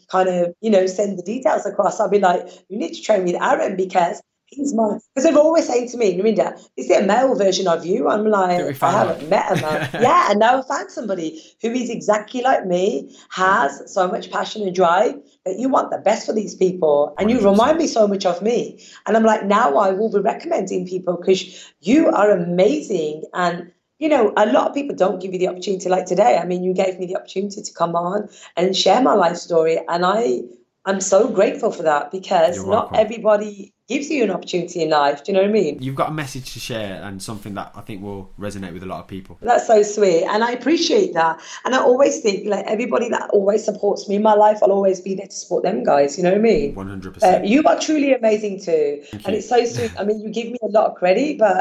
kind 0.09 0.27
of 0.29 0.53
you 0.61 0.69
know 0.69 0.85
send 0.87 1.17
the 1.17 1.23
details 1.23 1.65
across. 1.65 1.99
I'll 1.99 2.09
be 2.09 2.19
like, 2.19 2.45
you 2.69 2.77
need 2.77 2.93
to 2.93 3.01
train 3.01 3.23
with 3.23 3.35
Aaron 3.41 3.75
because. 3.75 4.21
He's 4.51 4.73
my 4.73 4.99
because 5.15 5.23
they're 5.23 5.37
always 5.37 5.65
saying 5.65 5.87
to 5.89 5.97
me, 5.97 6.17
Narinder, 6.17 6.61
is 6.75 6.89
there 6.89 7.01
a 7.01 7.05
male 7.05 7.33
version 7.35 7.69
of 7.69 7.85
you? 7.85 8.09
I'm 8.09 8.27
like, 8.27 8.83
I 8.83 8.91
haven't 8.91 9.21
one." 9.21 9.29
met 9.29 9.57
a 9.57 9.61
man. 9.61 9.89
yeah, 9.93 10.27
and 10.29 10.39
now 10.39 10.59
I 10.59 10.67
found 10.67 10.91
somebody 10.91 11.41
who 11.61 11.71
is 11.71 11.89
exactly 11.89 12.41
like 12.41 12.65
me, 12.65 13.15
has 13.29 13.81
so 13.91 14.09
much 14.09 14.29
passion 14.29 14.63
and 14.63 14.75
drive 14.75 15.15
that 15.45 15.57
you 15.57 15.69
want 15.69 15.89
the 15.89 15.99
best 15.99 16.25
for 16.25 16.33
these 16.33 16.53
people. 16.53 17.15
And 17.17 17.31
you 17.31 17.39
100%. 17.39 17.51
remind 17.51 17.77
me 17.77 17.87
so 17.87 18.07
much 18.09 18.25
of 18.25 18.41
me. 18.41 18.83
And 19.07 19.15
I'm 19.15 19.23
like, 19.23 19.45
now 19.45 19.77
I 19.77 19.91
will 19.91 20.11
be 20.11 20.19
recommending 20.19 20.85
people 20.85 21.15
because 21.15 21.71
you 21.79 22.09
are 22.09 22.31
amazing. 22.31 23.23
And, 23.33 23.71
you 23.99 24.09
know, 24.09 24.33
a 24.35 24.47
lot 24.47 24.67
of 24.67 24.73
people 24.73 24.97
don't 24.97 25.21
give 25.21 25.31
you 25.31 25.39
the 25.39 25.47
opportunity 25.47 25.87
like 25.87 26.07
today. 26.07 26.37
I 26.37 26.45
mean, 26.45 26.61
you 26.61 26.73
gave 26.73 26.99
me 26.99 27.05
the 27.05 27.15
opportunity 27.15 27.61
to 27.61 27.73
come 27.73 27.95
on 27.95 28.27
and 28.57 28.75
share 28.75 29.01
my 29.01 29.13
life 29.13 29.37
story. 29.37 29.79
And 29.87 30.05
I, 30.05 30.41
I'm 30.85 30.99
so 30.99 31.29
grateful 31.29 31.71
for 31.71 31.83
that 31.83 32.11
because 32.11 32.65
not 32.65 32.95
everybody 32.97 33.73
gives 33.93 34.07
you 34.09 34.23
an 34.27 34.31
opportunity 34.37 34.79
in 34.85 34.89
life. 35.01 35.17
Do 35.23 35.27
you 35.31 35.33
know 35.35 35.41
what 35.45 35.49
I 35.55 35.61
mean? 35.61 35.73
you've 35.85 35.99
got 36.03 36.09
a 36.09 36.17
message 36.23 36.47
to 36.55 36.59
share 36.69 36.93
and 37.05 37.15
something 37.29 37.53
that 37.59 37.67
i 37.79 37.81
think 37.87 37.97
will 38.07 38.23
resonate 38.45 38.73
with 38.75 38.83
a 38.83 38.89
lot 38.93 38.99
of 39.03 39.07
people 39.15 39.33
That's 39.49 39.67
so 39.73 39.77
sweet. 39.95 40.23
And 40.31 40.39
I 40.49 40.51
appreciate 40.59 41.11
that. 41.21 41.33
And 41.65 41.71
I 41.77 41.79
always 41.91 42.15
think 42.25 42.37
like 42.53 42.65
everybody 42.75 43.07
that 43.15 43.25
always 43.37 43.61
supports 43.69 44.01
me 44.09 44.15
in 44.19 44.23
my 44.31 44.35
life, 44.45 44.57
I'll 44.61 44.71
always 44.81 44.99
be 45.07 45.13
there 45.19 45.27
to 45.33 45.37
support 45.43 45.61
them 45.63 45.77
guys. 45.83 46.09
You 46.17 46.23
know 46.23 46.31
what 46.31 46.45
I 46.45 46.51
mean? 46.53 46.75
100% 46.75 47.23
Uh, 47.23 47.41
you 47.53 47.59
are 47.69 47.77
truly 47.87 48.13
amazing 48.21 48.55
too. 48.67 48.89
and 49.13 49.27
you. 49.27 49.33
it's 49.39 49.49
so 49.55 49.59
sweet. 49.65 49.91
I 49.99 50.03
mean, 50.07 50.17
you 50.23 50.29
give 50.39 50.49
me 50.55 50.59
a 50.69 50.71
lot 50.77 50.85
of 50.89 50.95
credit, 51.01 51.37
but 51.37 51.57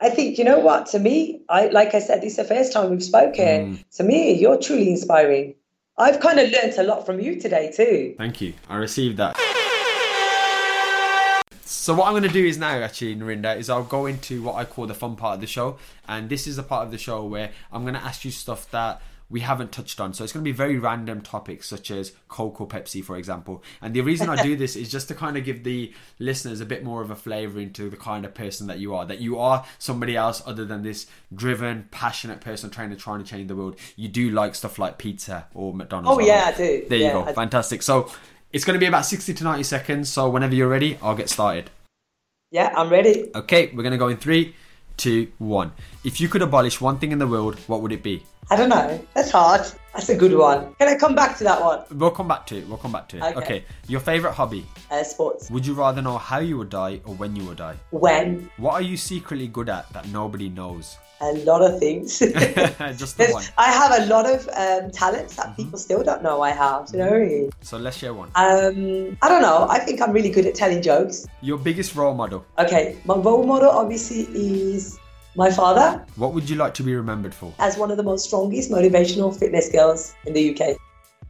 I 0.00 0.10
think, 0.16 0.38
you 0.38 0.44
know 0.50 0.58
what, 0.68 0.86
to 0.92 0.98
me, 1.08 1.16
I 1.48 1.60
like 1.78 1.90
I 1.94 2.00
said, 2.00 2.16
this 2.22 2.32
is 2.32 2.40
the 2.42 2.48
first 2.54 2.72
time 2.72 2.90
we've 2.90 3.08
spoken. 3.14 3.78
To 3.98 4.02
me, 4.12 4.20
you're 4.42 4.58
truly 4.66 4.88
inspiring. 4.96 5.54
I've 5.98 6.20
kind 6.26 6.38
of 6.42 6.46
learnt 6.56 6.76
a 6.78 6.82
lot 6.92 7.00
from 7.06 7.16
you 7.24 7.40
today 7.40 7.66
too. 7.80 8.14
Thank 8.18 8.40
you. 8.40 8.50
I 8.68 8.76
received 8.88 9.16
that. 9.22 9.36
So 11.82 11.94
what 11.94 12.06
I'm 12.06 12.12
going 12.12 12.22
to 12.22 12.28
do 12.28 12.46
is 12.46 12.58
now, 12.58 12.78
actually, 12.78 13.16
Narinder, 13.16 13.56
is 13.56 13.68
I'll 13.68 13.82
go 13.82 14.06
into 14.06 14.40
what 14.40 14.54
I 14.54 14.64
call 14.64 14.86
the 14.86 14.94
fun 14.94 15.16
part 15.16 15.34
of 15.34 15.40
the 15.40 15.48
show, 15.48 15.78
and 16.06 16.28
this 16.28 16.46
is 16.46 16.54
the 16.54 16.62
part 16.62 16.86
of 16.86 16.92
the 16.92 16.96
show 16.96 17.24
where 17.24 17.50
I'm 17.72 17.82
going 17.82 17.94
to 17.94 18.00
ask 18.00 18.24
you 18.24 18.30
stuff 18.30 18.70
that 18.70 19.02
we 19.28 19.40
haven't 19.40 19.72
touched 19.72 19.98
on. 19.98 20.14
So 20.14 20.22
it's 20.22 20.32
going 20.32 20.44
to 20.44 20.48
be 20.48 20.56
very 20.56 20.78
random 20.78 21.22
topics, 21.22 21.66
such 21.66 21.90
as 21.90 22.12
Coke 22.28 22.60
or 22.60 22.68
Pepsi, 22.68 23.02
for 23.02 23.16
example. 23.16 23.64
And 23.80 23.94
the 23.94 24.02
reason 24.02 24.28
I 24.28 24.40
do 24.40 24.54
this 24.62 24.76
is 24.76 24.92
just 24.92 25.08
to 25.08 25.16
kind 25.16 25.36
of 25.36 25.42
give 25.42 25.64
the 25.64 25.92
listeners 26.20 26.60
a 26.60 26.64
bit 26.64 26.84
more 26.84 27.02
of 27.02 27.10
a 27.10 27.16
flavour 27.16 27.58
into 27.58 27.90
the 27.90 27.96
kind 27.96 28.24
of 28.24 28.32
person 28.32 28.68
that 28.68 28.78
you 28.78 28.94
are. 28.94 29.04
That 29.04 29.18
you 29.18 29.40
are 29.40 29.64
somebody 29.80 30.14
else 30.14 30.40
other 30.46 30.64
than 30.64 30.82
this 30.82 31.08
driven, 31.34 31.88
passionate 31.90 32.40
person 32.40 32.70
trying 32.70 32.90
to 32.90 32.96
trying 32.96 33.24
to 33.24 33.28
change 33.28 33.48
the 33.48 33.56
world. 33.56 33.74
You 33.96 34.06
do 34.06 34.30
like 34.30 34.54
stuff 34.54 34.78
like 34.78 34.98
pizza 34.98 35.48
or 35.52 35.74
McDonald's. 35.74 36.16
Oh, 36.16 36.24
yeah, 36.24 36.52
I 36.54 36.56
do. 36.56 36.86
There 36.88 36.98
you 36.98 37.10
go. 37.10 37.24
I. 37.24 37.32
Fantastic. 37.32 37.82
So 37.82 38.08
it's 38.52 38.64
going 38.64 38.74
to 38.74 38.80
be 38.80 38.86
about 38.86 39.06
60 39.06 39.34
to 39.34 39.44
90 39.44 39.62
seconds. 39.62 40.08
So 40.08 40.28
whenever 40.28 40.54
you're 40.54 40.68
ready, 40.68 40.98
I'll 41.02 41.16
get 41.16 41.28
started. 41.28 41.70
Yeah, 42.50 42.72
I'm 42.76 42.90
ready. 42.90 43.30
Okay, 43.34 43.70
we're 43.74 43.82
going 43.82 43.92
to 43.92 43.98
go 43.98 44.08
in 44.08 44.18
three, 44.18 44.54
two, 44.96 45.32
one. 45.38 45.72
If 46.04 46.20
you 46.20 46.28
could 46.28 46.42
abolish 46.42 46.80
one 46.80 46.98
thing 46.98 47.12
in 47.12 47.18
the 47.18 47.26
world, 47.26 47.58
what 47.66 47.80
would 47.80 47.92
it 47.92 48.02
be? 48.02 48.22
I 48.50 48.56
don't 48.56 48.68
know. 48.68 49.00
That's 49.14 49.30
hard. 49.30 49.62
That's 49.94 50.08
a 50.08 50.16
good 50.16 50.34
one. 50.36 50.74
Can 50.78 50.88
I 50.88 50.96
come 50.96 51.14
back 51.14 51.36
to 51.38 51.44
that 51.44 51.60
one? 51.60 51.84
We'll 51.90 52.10
come 52.10 52.28
back 52.28 52.46
to 52.46 52.56
it. 52.56 52.66
We'll 52.66 52.78
come 52.78 52.92
back 52.92 53.08
to 53.08 53.18
it. 53.18 53.22
Okay. 53.22 53.38
Okay. 53.40 53.64
Your 53.88 54.00
favorite 54.00 54.32
hobby? 54.32 54.66
Uh, 54.90 55.02
sports. 55.04 55.50
Would 55.50 55.66
you 55.66 55.74
rather 55.74 56.00
know 56.00 56.16
how 56.16 56.38
you 56.38 56.56
would 56.58 56.70
die 56.70 57.00
or 57.04 57.14
when 57.14 57.36
you 57.36 57.44
would 57.44 57.58
die? 57.58 57.76
When? 57.90 58.50
What 58.56 58.74
are 58.74 58.82
you 58.82 58.96
secretly 58.96 59.48
good 59.48 59.68
at 59.68 59.92
that 59.92 60.08
nobody 60.08 60.48
knows? 60.48 60.96
A 61.20 61.34
lot 61.44 61.62
of 61.62 61.78
things. 61.78 62.18
Just 62.18 63.16
the 63.18 63.28
one. 63.30 63.44
I 63.56 63.70
have 63.70 64.02
a 64.02 64.06
lot 64.06 64.26
of 64.26 64.48
um, 64.56 64.90
talents 64.90 65.36
that 65.36 65.56
people 65.56 65.78
still 65.78 66.02
don't 66.02 66.22
know 66.22 66.40
I 66.40 66.50
have. 66.50 66.88
You 66.92 66.98
know? 66.98 67.50
So 67.60 67.76
let's 67.76 67.96
share 67.96 68.12
one. 68.12 68.30
Um, 68.34 69.16
I 69.22 69.28
don't 69.28 69.42
know. 69.42 69.68
I 69.70 69.78
think 69.78 70.00
I'm 70.00 70.10
really 70.12 70.30
good 70.30 70.46
at 70.46 70.54
telling 70.56 70.82
jokes. 70.82 71.26
Your 71.40 71.58
biggest 71.58 71.94
role 71.94 72.14
model? 72.14 72.44
Okay, 72.58 72.98
my 73.04 73.14
role 73.14 73.44
model 73.44 73.70
obviously 73.70 74.22
is 74.34 74.98
my 75.34 75.50
father 75.50 76.04
What 76.16 76.34
would 76.34 76.48
you 76.48 76.56
like 76.56 76.74
to 76.74 76.82
be 76.82 76.94
remembered 76.94 77.34
for 77.34 77.52
as 77.58 77.76
one 77.76 77.90
of 77.90 77.96
the 77.96 78.02
most 78.02 78.26
strongest 78.26 78.70
motivational 78.70 79.36
fitness 79.36 79.70
girls 79.70 80.14
in 80.26 80.32
the 80.32 80.50
UK. 80.50 80.76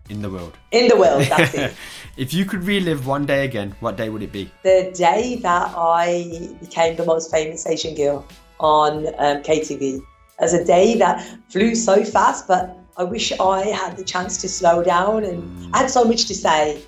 in 0.09 0.23
the 0.23 0.31
world? 0.31 0.57
In 0.73 0.89
the 0.89 0.97
world, 0.97 1.25
that's 1.25 1.55
it. 1.55 1.75
if 2.17 2.35
you 2.35 2.45
could 2.45 2.65
relive 2.65 3.07
one 3.07 3.25
day 3.27 3.45
again, 3.45 3.75
what 3.81 3.97
day 3.97 4.09
would 4.09 4.23
it 4.23 4.33
be? 4.33 4.51
The 4.63 4.93
day 4.95 5.37
that 5.37 5.73
I 5.77 6.51
became 6.61 6.97
the 6.97 7.05
most 7.05 7.31
famous 7.31 7.67
Asian 7.67 7.95
girl 7.95 8.27
on 8.61 9.07
um, 9.19 9.43
KTV. 9.43 10.03
As 10.39 10.55
a 10.55 10.65
day 10.65 10.97
that 10.99 11.25
flew 11.49 11.75
so 11.75 12.05
fast, 12.05 12.49
but 12.49 12.77
I 12.97 13.05
wish 13.05 13.33
I 13.39 13.67
had 13.67 13.97
the 13.97 14.05
chance 14.05 14.39
to 14.39 14.49
slow 14.49 14.83
down 14.83 15.25
and 15.25 15.75
I 15.75 15.79
had 15.79 15.91
so 15.91 16.05
much 16.05 16.27
to 16.27 16.35
say. 16.35 16.83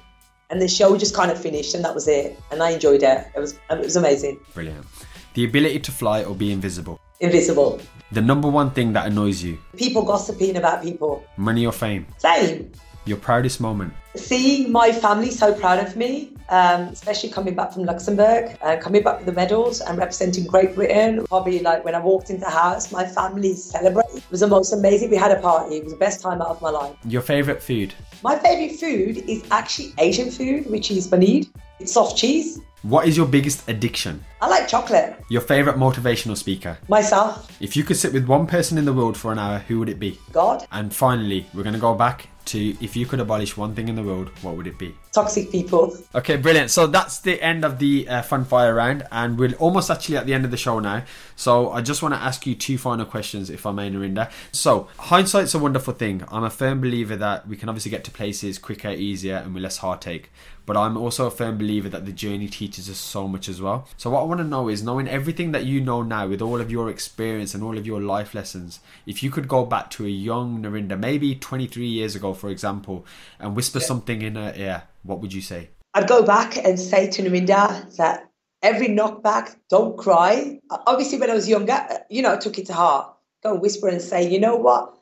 And 0.51 0.61
the 0.61 0.69
show 0.69 0.97
just 0.97 1.15
kind 1.17 1.31
of 1.31 1.41
finished 1.41 1.75
and 1.75 1.85
that 1.85 1.95
was 1.95 2.07
it. 2.07 2.39
And 2.51 2.63
I 2.63 2.71
enjoyed 2.71 3.03
it. 3.03 3.27
It 3.35 3.41
was 3.41 3.59
it 3.71 3.79
was 3.79 3.97
amazing. 3.97 4.39
Brilliant. 4.53 4.87
The 5.35 5.45
ability 5.45 5.81
to 5.81 5.93
fly 5.93 6.23
or 6.23 6.35
be 6.35 6.53
invisible. 6.53 7.01
Invisible. 7.25 7.81
The 8.13 8.21
number 8.21 8.49
one 8.49 8.71
thing 8.71 8.93
that 8.93 9.07
annoys 9.07 9.43
you. 9.43 9.59
People 9.77 10.05
gossiping 10.05 10.57
about 10.57 10.83
people. 10.83 11.25
Money 11.37 11.65
or 11.65 11.73
fame. 11.73 12.07
Same. 12.19 12.71
Your 13.07 13.19
proudest 13.19 13.61
moment. 13.61 13.93
Seeing 14.17 14.73
my 14.73 14.91
family 14.93 15.31
so 15.31 15.53
proud 15.53 15.79
of 15.79 15.95
me, 15.97 16.33
um, 16.49 16.83
especially 16.83 17.29
coming 17.29 17.55
back 17.55 17.73
from 17.73 17.85
Luxembourg, 17.85 18.57
uh, 18.63 18.77
coming 18.81 19.03
back 19.03 19.19
with 19.19 19.27
the 19.27 19.33
medals 19.33 19.81
and 19.83 19.99
representing 19.99 20.47
Great 20.47 20.75
Britain. 20.75 21.25
Probably 21.27 21.59
like 21.61 21.85
when 21.85 21.95
I 21.95 22.01
walked 22.01 22.31
into 22.31 22.41
the 22.45 22.51
house, 22.51 22.93
my 22.93 23.05
family 23.07 23.55
celebrated. 23.55 24.17
It 24.19 24.31
was 24.31 24.41
the 24.41 24.47
most 24.47 24.73
amazing. 24.73 25.11
We 25.11 25.17
had 25.17 25.33
a 25.33 25.41
party. 25.41 25.77
It 25.77 25.85
was 25.85 25.93
the 25.93 25.99
best 25.99 26.23
time 26.23 26.41
out 26.41 26.49
of 26.49 26.63
my 26.63 26.71
life. 26.71 26.97
Your 27.07 27.23
favorite 27.23 27.63
food. 27.63 27.93
My 28.23 28.39
favorite 28.39 28.79
food 28.79 29.19
is 29.29 29.45
actually 29.51 29.93
Asian 29.99 30.31
food, 30.31 30.71
which 30.71 30.91
is 30.91 31.07
paneer. 31.09 31.47
It's 31.81 31.93
soft 31.93 32.17
cheese. 32.17 32.61
What 32.83 33.09
is 33.09 33.17
your 33.17 33.27
biggest 33.27 33.69
addiction? 33.69 34.23
I 34.43 34.49
like 34.49 34.69
chocolate. 34.69 35.17
Your 35.31 35.41
favorite 35.41 35.77
motivational 35.77 36.37
speaker. 36.37 36.77
Myself, 36.89 37.51
If 37.61 37.77
you 37.77 37.83
could 37.83 37.97
sit 37.97 38.13
with 38.13 38.27
one 38.27 38.47
person 38.47 38.77
in 38.77 38.85
the 38.85 38.93
world 38.93 39.17
for 39.17 39.33
an 39.33 39.39
hour, 39.39 39.59
who 39.59 39.79
would 39.79 39.89
it 39.89 39.99
be? 39.99 40.19
God, 40.33 40.67
And 40.71 40.95
finally, 40.95 41.47
we're 41.55 41.63
going 41.63 41.75
to 41.75 41.81
go 41.81 41.95
back 41.95 42.29
to 42.47 42.77
if 42.81 42.97
you 42.97 43.07
could 43.07 43.21
abolish 43.21 43.57
one 43.57 43.75
thing 43.75 43.89
in 43.89 43.95
the 43.95 44.03
world, 44.03 44.29
what 44.43 44.57
would 44.57 44.67
it 44.67 44.79
be? 44.79 44.95
Toxic 45.15 45.53
people. 45.53 45.97
Okay, 46.13 46.37
brilliant. 46.37 46.73
So 46.73 46.89
that's 46.89 47.21
the 47.21 47.41
end 47.41 47.65
of 47.65 47.79
the 47.79 48.09
uh, 48.09 48.23
fun 48.23 48.45
fire 48.45 48.75
round, 48.75 49.07
and 49.13 49.39
we're 49.39 49.55
almost 49.55 49.89
actually 49.89 50.17
at 50.17 50.27
the 50.27 50.35
end 50.35 50.45
of 50.45 50.51
the 50.51 50.57
show 50.57 50.81
now. 50.81 51.05
So 51.37 51.71
I 51.71 51.83
just 51.83 52.03
want 52.03 52.15
to 52.15 52.21
ask 52.21 52.45
you 52.47 52.57
two 52.57 52.79
final 52.79 53.07
questions, 53.07 53.49
if 53.49 53.65
I 53.65 53.71
may, 53.71 53.89
Narinder. 53.89 54.29
So 54.51 54.89
hindsight's 54.99 55.55
a 55.55 55.61
wonderful 55.61 55.95
thing. 55.95 56.25
I'm 56.29 56.43
a 56.43 56.51
firm 56.51 56.81
believer 56.81 57.15
that 57.15 57.47
we 57.47 57.57
can 57.57 57.69
obviously 57.69 57.93
get 57.93 58.03
to 58.05 58.11
places 58.11 58.59
quicker, 58.59 58.91
easier, 58.91 59.37
and 59.37 59.55
with 59.55 59.63
less 59.63 59.79
heartache. 59.79 60.31
But 60.67 60.77
I'm 60.77 60.97
also 60.97 61.27
a 61.27 61.31
firm 61.31 61.59
believer 61.59 61.89
that 61.91 62.07
the 62.07 62.13
journey 62.13 62.49
teaches 62.49 62.89
us 62.89 62.97
so 62.97 63.29
much 63.29 63.49
as 63.49 63.61
well. 63.61 63.87
So 63.99 64.11
what 64.11 64.21
I 64.21 64.25
want 64.25 64.39
to 64.39 64.45
know 64.45 64.69
is, 64.69 64.83
knowing 64.83 65.07
everything 65.09 65.53
that 65.53 65.67
you 65.67 65.81
know 65.81 66.03
now, 66.03 66.27
with 66.27 66.41
all 66.41 66.61
of 66.61 66.71
your 66.71 66.89
experience 66.89 67.55
and 67.55 67.63
all 67.63 67.77
of 67.77 67.87
your 67.87 68.01
life 68.01 68.35
lessons, 68.35 68.81
if 69.07 69.23
you 69.23 69.31
could 69.31 69.47
go 69.47 69.67
back 69.67 69.91
to 69.91 70.07
a 70.07 70.09
young 70.09 70.63
Narinder, 70.63 70.99
maybe 70.99 71.35
23 71.35 71.87
years 71.87 72.17
ago, 72.17 72.33
for 72.33 72.49
example, 72.49 73.05
and 73.39 73.55
whisper 73.55 73.79
something 73.79 74.23
in 74.23 74.37
her 74.37 74.55
ear, 74.57 74.85
what 75.05 75.21
would 75.21 75.33
you 75.33 75.41
say? 75.41 75.71
I'd 75.95 76.09
go 76.09 76.25
back 76.25 76.57
and 76.57 76.79
say 76.79 77.09
to 77.11 77.23
Narinder 77.23 77.97
that 77.97 78.29
every 78.63 78.89
knockback, 78.89 79.57
don't 79.69 79.97
cry. 79.97 80.59
Obviously, 80.87 81.19
when 81.19 81.31
I 81.31 81.35
was 81.35 81.49
younger, 81.49 81.87
you 82.11 82.23
know, 82.23 82.33
I 82.33 82.37
took 82.37 82.59
it 82.59 82.67
to 82.67 82.73
heart. 82.73 83.15
Go 83.43 83.53
and 83.53 83.61
whisper 83.61 83.89
and 83.89 84.03
say, 84.03 84.29
you 84.29 84.41
know 84.41 84.57
what? 84.57 84.99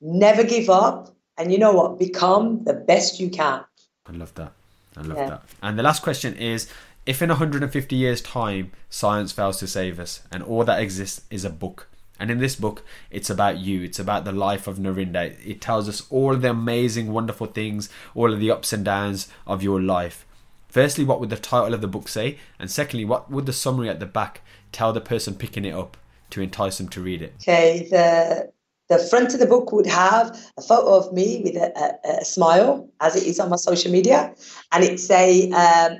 Never 0.00 0.44
give 0.44 0.70
up. 0.70 1.14
And 1.36 1.50
you 1.50 1.58
know 1.58 1.72
what? 1.72 1.98
Become 1.98 2.64
the 2.64 2.74
best 2.74 3.18
you 3.18 3.30
can. 3.30 3.64
I 4.06 4.12
love 4.12 4.34
that. 4.34 4.52
I 4.96 5.00
love 5.00 5.16
yeah. 5.16 5.26
that. 5.30 5.42
And 5.62 5.78
the 5.78 5.82
last 5.82 6.02
question 6.02 6.34
is 6.34 6.68
if 7.06 7.22
in 7.22 7.30
150 7.30 7.96
years' 7.96 8.20
time 8.20 8.72
science 8.90 9.32
fails 9.32 9.58
to 9.58 9.66
save 9.66 9.98
us 9.98 10.22
and 10.30 10.42
all 10.42 10.64
that 10.64 10.80
exists 10.80 11.22
is 11.30 11.44
a 11.44 11.50
book, 11.50 11.88
and 12.20 12.30
in 12.30 12.38
this 12.38 12.54
book, 12.54 12.84
it's 13.10 13.30
about 13.30 13.58
you. 13.58 13.82
It's 13.82 13.98
about 13.98 14.26
the 14.26 14.32
life 14.32 14.66
of 14.66 14.76
Narinder. 14.76 15.34
It 15.44 15.62
tells 15.62 15.88
us 15.88 16.06
all 16.10 16.36
the 16.36 16.50
amazing, 16.50 17.10
wonderful 17.10 17.46
things, 17.46 17.88
all 18.14 18.32
of 18.32 18.38
the 18.38 18.50
ups 18.50 18.74
and 18.74 18.84
downs 18.84 19.28
of 19.46 19.62
your 19.62 19.80
life. 19.80 20.26
Firstly, 20.68 21.02
what 21.02 21.18
would 21.18 21.30
the 21.30 21.36
title 21.36 21.72
of 21.72 21.80
the 21.80 21.88
book 21.88 22.08
say? 22.08 22.38
And 22.58 22.70
secondly, 22.70 23.06
what 23.06 23.30
would 23.30 23.46
the 23.46 23.54
summary 23.54 23.88
at 23.88 24.00
the 24.00 24.06
back 24.06 24.42
tell 24.70 24.92
the 24.92 25.00
person 25.00 25.34
picking 25.34 25.64
it 25.64 25.74
up 25.74 25.96
to 26.28 26.42
entice 26.42 26.76
them 26.76 26.90
to 26.90 27.00
read 27.00 27.22
it? 27.22 27.32
Okay, 27.40 27.88
the 27.90 28.52
the 28.90 28.98
front 28.98 29.32
of 29.32 29.40
the 29.40 29.46
book 29.46 29.72
would 29.72 29.86
have 29.86 30.36
a 30.58 30.62
photo 30.62 30.96
of 30.96 31.12
me 31.12 31.40
with 31.44 31.54
a, 31.56 31.72
a, 31.78 32.20
a 32.20 32.24
smile, 32.24 32.90
as 33.00 33.14
it 33.16 33.22
is 33.22 33.38
on 33.40 33.48
my 33.48 33.56
social 33.56 33.90
media, 33.90 34.34
and 34.72 34.84
it'd 34.84 35.00
say, 35.00 35.50
um, 35.52 35.98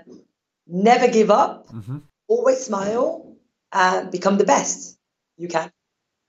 "Never 0.66 1.08
give 1.08 1.30
up, 1.30 1.68
mm-hmm. 1.68 1.98
always 2.28 2.58
smile, 2.58 3.36
and 3.72 4.10
become 4.10 4.38
the 4.38 4.44
best 4.44 4.98
you 5.38 5.48
can." 5.48 5.70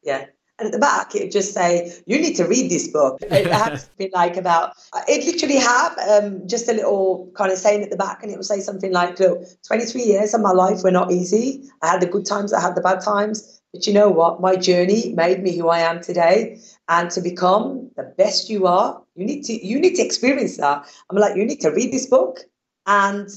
Yeah. 0.03 0.25
And 0.59 0.67
at 0.67 0.73
the 0.73 0.79
back, 0.79 1.15
it 1.15 1.31
just 1.31 1.55
say, 1.55 1.91
you 2.05 2.19
need 2.19 2.35
to 2.35 2.43
read 2.43 2.69
this 2.69 2.87
book. 2.87 3.19
It 3.31 3.47
had 3.47 3.83
been 3.97 4.11
like 4.13 4.37
about, 4.37 4.73
it 5.07 5.25
literally 5.25 5.57
have 5.57 5.97
um, 5.97 6.47
just 6.47 6.69
a 6.69 6.73
little 6.73 7.31
kind 7.35 7.51
of 7.51 7.57
saying 7.57 7.81
at 7.81 7.89
the 7.89 7.95
back, 7.95 8.21
and 8.21 8.31
it 8.31 8.35
would 8.35 8.45
say 8.45 8.59
something 8.59 8.91
like, 8.91 9.19
look, 9.19 9.41
23 9.65 10.03
years 10.03 10.35
of 10.35 10.41
my 10.41 10.51
life 10.51 10.83
were 10.83 10.91
not 10.91 11.11
easy. 11.11 11.63
I 11.81 11.87
had 11.87 12.01
the 12.01 12.05
good 12.05 12.27
times, 12.27 12.53
I 12.53 12.61
had 12.61 12.75
the 12.75 12.81
bad 12.81 13.01
times. 13.01 13.61
But 13.73 13.87
you 13.87 13.93
know 13.93 14.09
what? 14.09 14.41
My 14.41 14.55
journey 14.55 15.13
made 15.15 15.41
me 15.41 15.57
who 15.57 15.69
I 15.69 15.79
am 15.79 16.01
today. 16.01 16.59
And 16.89 17.09
to 17.11 17.21
become 17.21 17.89
the 17.95 18.03
best 18.03 18.49
you 18.49 18.67
are, 18.67 19.01
you 19.15 19.25
need 19.25 19.43
to 19.45 19.65
you 19.65 19.79
need 19.79 19.95
to 19.95 20.03
experience 20.03 20.57
that. 20.57 20.85
I'm 21.09 21.17
like, 21.17 21.37
you 21.37 21.45
need 21.45 21.61
to 21.61 21.69
read 21.71 21.91
this 21.91 22.05
book 22.05 22.41
and 22.85 23.29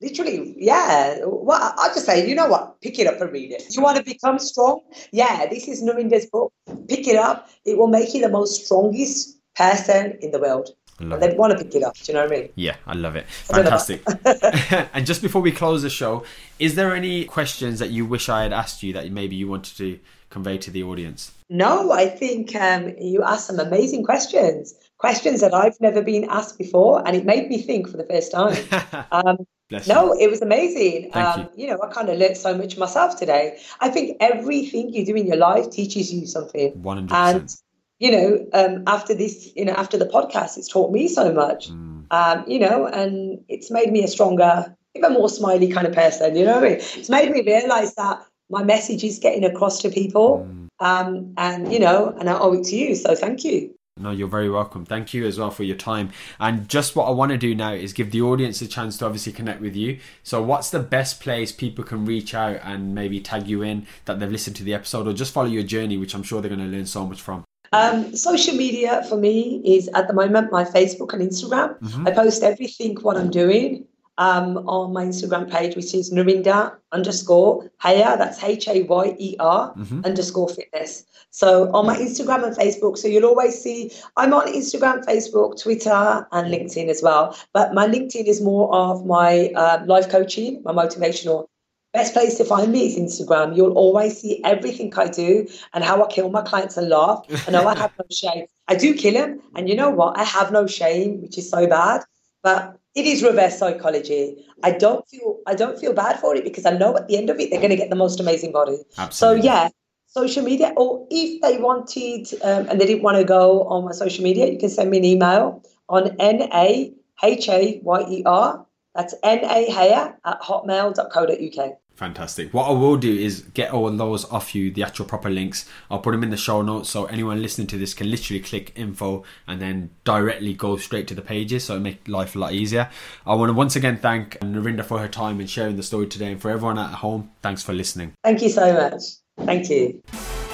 literally, 0.00 0.54
yeah. 0.58 1.18
Well, 1.24 1.74
I'll 1.76 1.94
just 1.94 2.06
say, 2.06 2.28
you 2.28 2.34
know 2.34 2.48
what? 2.48 2.80
Pick 2.80 2.98
it 2.98 3.06
up 3.06 3.20
and 3.20 3.32
read 3.32 3.52
it. 3.52 3.64
You 3.74 3.82
want 3.82 3.96
to 3.98 4.02
become 4.02 4.38
strong? 4.38 4.80
Yeah, 5.12 5.46
this 5.46 5.68
is 5.68 5.82
Narinder's 5.82 6.26
book. 6.26 6.52
Pick 6.88 7.06
it 7.06 7.16
up. 7.16 7.48
It 7.64 7.78
will 7.78 7.88
make 7.88 8.14
you 8.14 8.20
the 8.20 8.28
most 8.28 8.64
strongest 8.64 9.38
person 9.56 10.18
in 10.20 10.30
the 10.30 10.38
world. 10.38 10.70
They'd 11.00 11.38
want 11.38 11.56
to 11.56 11.64
pick 11.64 11.76
it 11.76 11.84
up. 11.84 11.94
Do 11.96 12.10
you 12.10 12.14
know 12.14 12.24
what 12.24 12.32
I 12.32 12.40
mean? 12.40 12.48
Yeah, 12.56 12.76
I 12.86 12.94
love 12.94 13.14
it. 13.14 13.28
Fantastic. 13.28 14.02
and 14.92 15.06
just 15.06 15.22
before 15.22 15.40
we 15.40 15.52
close 15.52 15.82
the 15.82 15.90
show, 15.90 16.24
is 16.58 16.74
there 16.74 16.94
any 16.94 17.24
questions 17.24 17.78
that 17.78 17.90
you 17.90 18.04
wish 18.04 18.28
I 18.28 18.42
had 18.42 18.52
asked 18.52 18.82
you 18.82 18.92
that 18.94 19.10
maybe 19.12 19.36
you 19.36 19.46
wanted 19.46 19.76
to 19.76 20.00
convey 20.28 20.58
to 20.58 20.70
the 20.72 20.82
audience? 20.82 21.32
No, 21.48 21.92
I 21.92 22.08
think 22.08 22.54
um, 22.56 22.94
you 22.98 23.22
asked 23.22 23.46
some 23.46 23.60
amazing 23.60 24.04
questions, 24.04 24.74
questions 24.98 25.40
that 25.40 25.54
I've 25.54 25.80
never 25.80 26.02
been 26.02 26.24
asked 26.28 26.58
before, 26.58 27.06
and 27.06 27.16
it 27.16 27.24
made 27.24 27.48
me 27.48 27.62
think 27.62 27.88
for 27.88 27.96
the 27.96 28.04
first 28.04 28.32
time. 28.32 28.56
Um, 29.10 29.46
no, 29.86 30.14
it 30.18 30.30
was 30.30 30.40
amazing. 30.40 31.10
Um, 31.14 31.48
you. 31.54 31.64
you. 31.64 31.70
know, 31.70 31.78
I 31.82 31.88
kind 31.92 32.08
of 32.08 32.18
learned 32.18 32.36
so 32.36 32.56
much 32.56 32.78
myself 32.78 33.18
today. 33.18 33.58
I 33.80 33.90
think 33.90 34.16
everything 34.20 34.92
you 34.92 35.04
do 35.04 35.14
in 35.14 35.26
your 35.26 35.36
life 35.36 35.70
teaches 35.70 36.12
you 36.12 36.26
something. 36.26 36.72
100%. 36.72 37.12
And, 37.12 37.54
you 37.98 38.10
know, 38.10 38.46
um, 38.54 38.84
after 38.86 39.14
this, 39.14 39.50
you 39.54 39.64
know, 39.64 39.74
after 39.74 39.98
the 39.98 40.06
podcast, 40.06 40.56
it's 40.56 40.68
taught 40.68 40.92
me 40.92 41.06
so 41.06 41.32
much, 41.32 41.70
mm. 41.70 42.04
um, 42.10 42.44
you 42.46 42.58
know, 42.58 42.86
and 42.86 43.44
it's 43.48 43.70
made 43.70 43.92
me 43.92 44.02
a 44.04 44.08
stronger, 44.08 44.74
even 44.94 45.12
more 45.12 45.28
smiley 45.28 45.68
kind 45.68 45.86
of 45.86 45.92
person. 45.92 46.34
You 46.34 46.46
know 46.46 46.54
what 46.54 46.64
I 46.64 46.68
mean? 46.68 46.78
It's 46.78 47.10
made 47.10 47.30
me 47.30 47.42
realize 47.42 47.94
that 47.96 48.22
my 48.48 48.62
message 48.62 49.04
is 49.04 49.18
getting 49.18 49.44
across 49.44 49.82
to 49.82 49.90
people. 49.90 50.48
Mm. 50.48 50.68
Um, 50.80 51.34
and, 51.36 51.72
you 51.72 51.78
know, 51.78 52.14
and 52.18 52.30
I 52.30 52.38
owe 52.38 52.54
it 52.54 52.64
to 52.66 52.76
you. 52.76 52.94
So 52.94 53.14
thank 53.14 53.44
you. 53.44 53.74
No, 53.98 54.10
you're 54.10 54.28
very 54.28 54.50
welcome. 54.50 54.84
Thank 54.84 55.14
you 55.14 55.26
as 55.26 55.38
well 55.38 55.50
for 55.50 55.62
your 55.62 55.76
time. 55.76 56.10
And 56.38 56.68
just 56.68 56.96
what 56.96 57.06
I 57.06 57.10
want 57.10 57.32
to 57.32 57.38
do 57.38 57.54
now 57.54 57.72
is 57.72 57.92
give 57.92 58.10
the 58.10 58.22
audience 58.22 58.60
a 58.62 58.68
chance 58.68 58.98
to 58.98 59.06
obviously 59.06 59.32
connect 59.32 59.60
with 59.60 59.76
you. 59.76 59.98
So, 60.22 60.42
what's 60.42 60.70
the 60.70 60.80
best 60.80 61.20
place 61.20 61.52
people 61.52 61.84
can 61.84 62.04
reach 62.04 62.34
out 62.34 62.60
and 62.62 62.94
maybe 62.94 63.20
tag 63.20 63.46
you 63.46 63.62
in 63.62 63.86
that 64.04 64.20
they've 64.20 64.30
listened 64.30 64.56
to 64.56 64.64
the 64.64 64.74
episode 64.74 65.06
or 65.06 65.12
just 65.12 65.32
follow 65.32 65.48
your 65.48 65.62
journey, 65.62 65.96
which 65.96 66.14
I'm 66.14 66.22
sure 66.22 66.40
they're 66.40 66.54
going 66.54 66.70
to 66.70 66.76
learn 66.76 66.86
so 66.86 67.06
much 67.06 67.20
from? 67.20 67.44
Um, 67.72 68.16
social 68.16 68.54
media 68.54 69.04
for 69.08 69.16
me 69.16 69.60
is 69.64 69.88
at 69.94 70.08
the 70.08 70.14
moment 70.14 70.50
my 70.50 70.64
Facebook 70.64 71.12
and 71.12 71.22
Instagram. 71.22 71.78
Mm-hmm. 71.80 72.08
I 72.08 72.10
post 72.12 72.42
everything 72.42 72.96
what 73.02 73.16
I'm 73.16 73.30
doing 73.30 73.86
um, 74.18 74.58
on 74.68 74.92
my 74.92 75.04
Instagram 75.04 75.50
page, 75.50 75.76
which 75.76 75.94
is 75.94 76.12
Narinder 76.12 76.76
underscore 76.92 77.70
Hayer. 77.80 78.16
That's 78.18 78.42
H 78.42 78.68
A 78.68 78.82
Y 78.82 79.16
E 79.18 79.36
R 79.38 79.74
mm-hmm. 79.74 80.04
underscore 80.04 80.48
fitness. 80.48 81.04
So 81.30 81.70
on 81.72 81.86
my 81.86 81.96
Instagram 81.96 82.44
and 82.44 82.56
Facebook, 82.56 82.98
so 82.98 83.06
you'll 83.06 83.26
always 83.26 83.60
see 83.60 83.92
I'm 84.16 84.34
on 84.34 84.46
Instagram, 84.48 85.04
Facebook, 85.04 85.62
Twitter, 85.62 86.26
and 86.32 86.52
LinkedIn 86.52 86.88
as 86.88 87.02
well. 87.02 87.36
But 87.52 87.74
my 87.74 87.86
LinkedIn 87.86 88.26
is 88.26 88.40
more 88.42 88.74
of 88.74 89.06
my 89.06 89.52
uh, 89.54 89.84
life 89.86 90.08
coaching, 90.08 90.62
my 90.64 90.72
motivational. 90.72 91.46
Best 91.94 92.12
place 92.12 92.36
to 92.36 92.44
find 92.44 92.70
me 92.70 92.86
is 92.86 92.98
Instagram. 92.98 93.56
You'll 93.56 93.72
always 93.72 94.20
see 94.20 94.42
everything 94.44 94.92
I 94.96 95.08
do 95.08 95.48
and 95.72 95.82
how 95.82 96.04
I 96.04 96.08
kill 96.08 96.28
my 96.28 96.42
clients 96.42 96.76
and 96.76 96.88
laugh. 96.88 97.24
I 97.46 97.50
know 97.50 97.66
I 97.66 97.78
have 97.78 97.92
no 97.98 98.04
shame. 98.10 98.46
I 98.66 98.74
do 98.74 98.94
kill 98.94 99.14
them, 99.14 99.40
and 99.54 99.68
you 99.68 99.74
know 99.74 99.90
what? 99.90 100.18
I 100.18 100.24
have 100.24 100.52
no 100.52 100.66
shame, 100.66 101.22
which 101.22 101.38
is 101.38 101.48
so 101.48 101.66
bad. 101.66 102.02
But 102.42 102.78
it 102.98 103.06
is 103.06 103.22
reverse 103.22 103.58
psychology. 103.58 104.44
I 104.64 104.72
don't 104.72 105.08
feel 105.08 105.38
I 105.46 105.54
don't 105.54 105.78
feel 105.78 105.92
bad 105.92 106.18
for 106.18 106.34
it 106.34 106.44
because 106.44 106.66
I 106.66 106.72
know 106.76 106.96
at 106.96 107.06
the 107.08 107.16
end 107.16 107.30
of 107.30 107.38
it 107.38 107.50
they're 107.50 107.60
going 107.60 107.76
to 107.76 107.76
get 107.76 107.90
the 107.90 107.96
most 108.04 108.18
amazing 108.20 108.52
body. 108.52 108.78
Absolutely. 108.98 109.40
So 109.40 109.46
yeah, 109.46 109.68
social 110.06 110.42
media, 110.42 110.72
or 110.76 111.06
if 111.10 111.40
they 111.42 111.58
wanted 111.58 112.26
um, 112.42 112.66
and 112.68 112.80
they 112.80 112.86
didn't 112.86 113.02
want 113.02 113.18
to 113.18 113.24
go 113.24 113.62
on 113.64 113.84
my 113.84 113.92
social 113.92 114.24
media, 114.24 114.50
you 114.50 114.58
can 114.58 114.68
send 114.68 114.90
me 114.90 114.98
an 114.98 115.04
email 115.04 115.62
on 115.88 116.16
n 116.18 116.48
a 116.52 116.92
h 117.22 117.48
a 117.48 117.80
y 117.82 118.00
e 118.08 118.22
r. 118.26 118.66
That's 118.94 119.14
n 119.22 119.44
a 119.44 119.70
hayer 119.70 120.16
at 120.24 120.40
hotmail.co.uk. 120.40 121.60
Fantastic. 121.98 122.54
What 122.54 122.68
I 122.68 122.70
will 122.74 122.96
do 122.96 123.12
is 123.12 123.42
get 123.54 123.72
all 123.72 123.90
those 123.90 124.24
off 124.30 124.54
you, 124.54 124.70
the 124.70 124.84
actual 124.84 125.04
proper 125.04 125.28
links. 125.28 125.68
I'll 125.90 125.98
put 125.98 126.12
them 126.12 126.22
in 126.22 126.30
the 126.30 126.36
show 126.36 126.62
notes 126.62 126.88
so 126.88 127.06
anyone 127.06 127.42
listening 127.42 127.66
to 127.68 127.76
this 127.76 127.92
can 127.92 128.08
literally 128.08 128.38
click 128.38 128.72
info 128.76 129.24
and 129.48 129.60
then 129.60 129.90
directly 130.04 130.54
go 130.54 130.76
straight 130.76 131.08
to 131.08 131.16
the 131.16 131.22
pages 131.22 131.64
so 131.64 131.74
it 131.74 131.80
make 131.80 132.06
life 132.06 132.36
a 132.36 132.38
lot 132.38 132.52
easier. 132.52 132.88
I 133.26 133.34
want 133.34 133.50
to 133.50 133.52
once 133.52 133.74
again 133.74 133.96
thank 133.96 134.38
Narinder 134.38 134.84
for 134.84 135.00
her 135.00 135.08
time 135.08 135.40
and 135.40 135.50
sharing 135.50 135.74
the 135.74 135.82
story 135.82 136.06
today 136.06 136.30
and 136.30 136.40
for 136.40 136.52
everyone 136.52 136.78
at 136.78 136.94
home, 136.94 137.32
thanks 137.42 137.64
for 137.64 137.72
listening. 137.72 138.12
Thank 138.22 138.42
you 138.42 138.50
so 138.50 138.72
much. 138.74 139.02
Thank 139.44 139.68
you. 139.68 140.00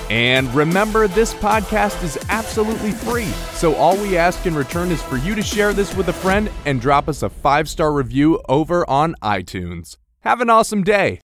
And 0.08 0.52
remember, 0.54 1.08
this 1.08 1.34
podcast 1.34 2.02
is 2.02 2.18
absolutely 2.30 2.92
free. 2.92 3.32
So 3.52 3.74
all 3.74 3.98
we 3.98 4.16
ask 4.16 4.46
in 4.46 4.54
return 4.54 4.90
is 4.90 5.02
for 5.02 5.18
you 5.18 5.34
to 5.34 5.42
share 5.42 5.74
this 5.74 5.94
with 5.94 6.08
a 6.08 6.12
friend 6.14 6.50
and 6.64 6.80
drop 6.80 7.06
us 7.06 7.22
a 7.22 7.28
five 7.28 7.68
star 7.68 7.92
review 7.92 8.40
over 8.48 8.88
on 8.88 9.14
iTunes. 9.22 9.98
Have 10.20 10.40
an 10.40 10.48
awesome 10.48 10.84
day. 10.84 11.12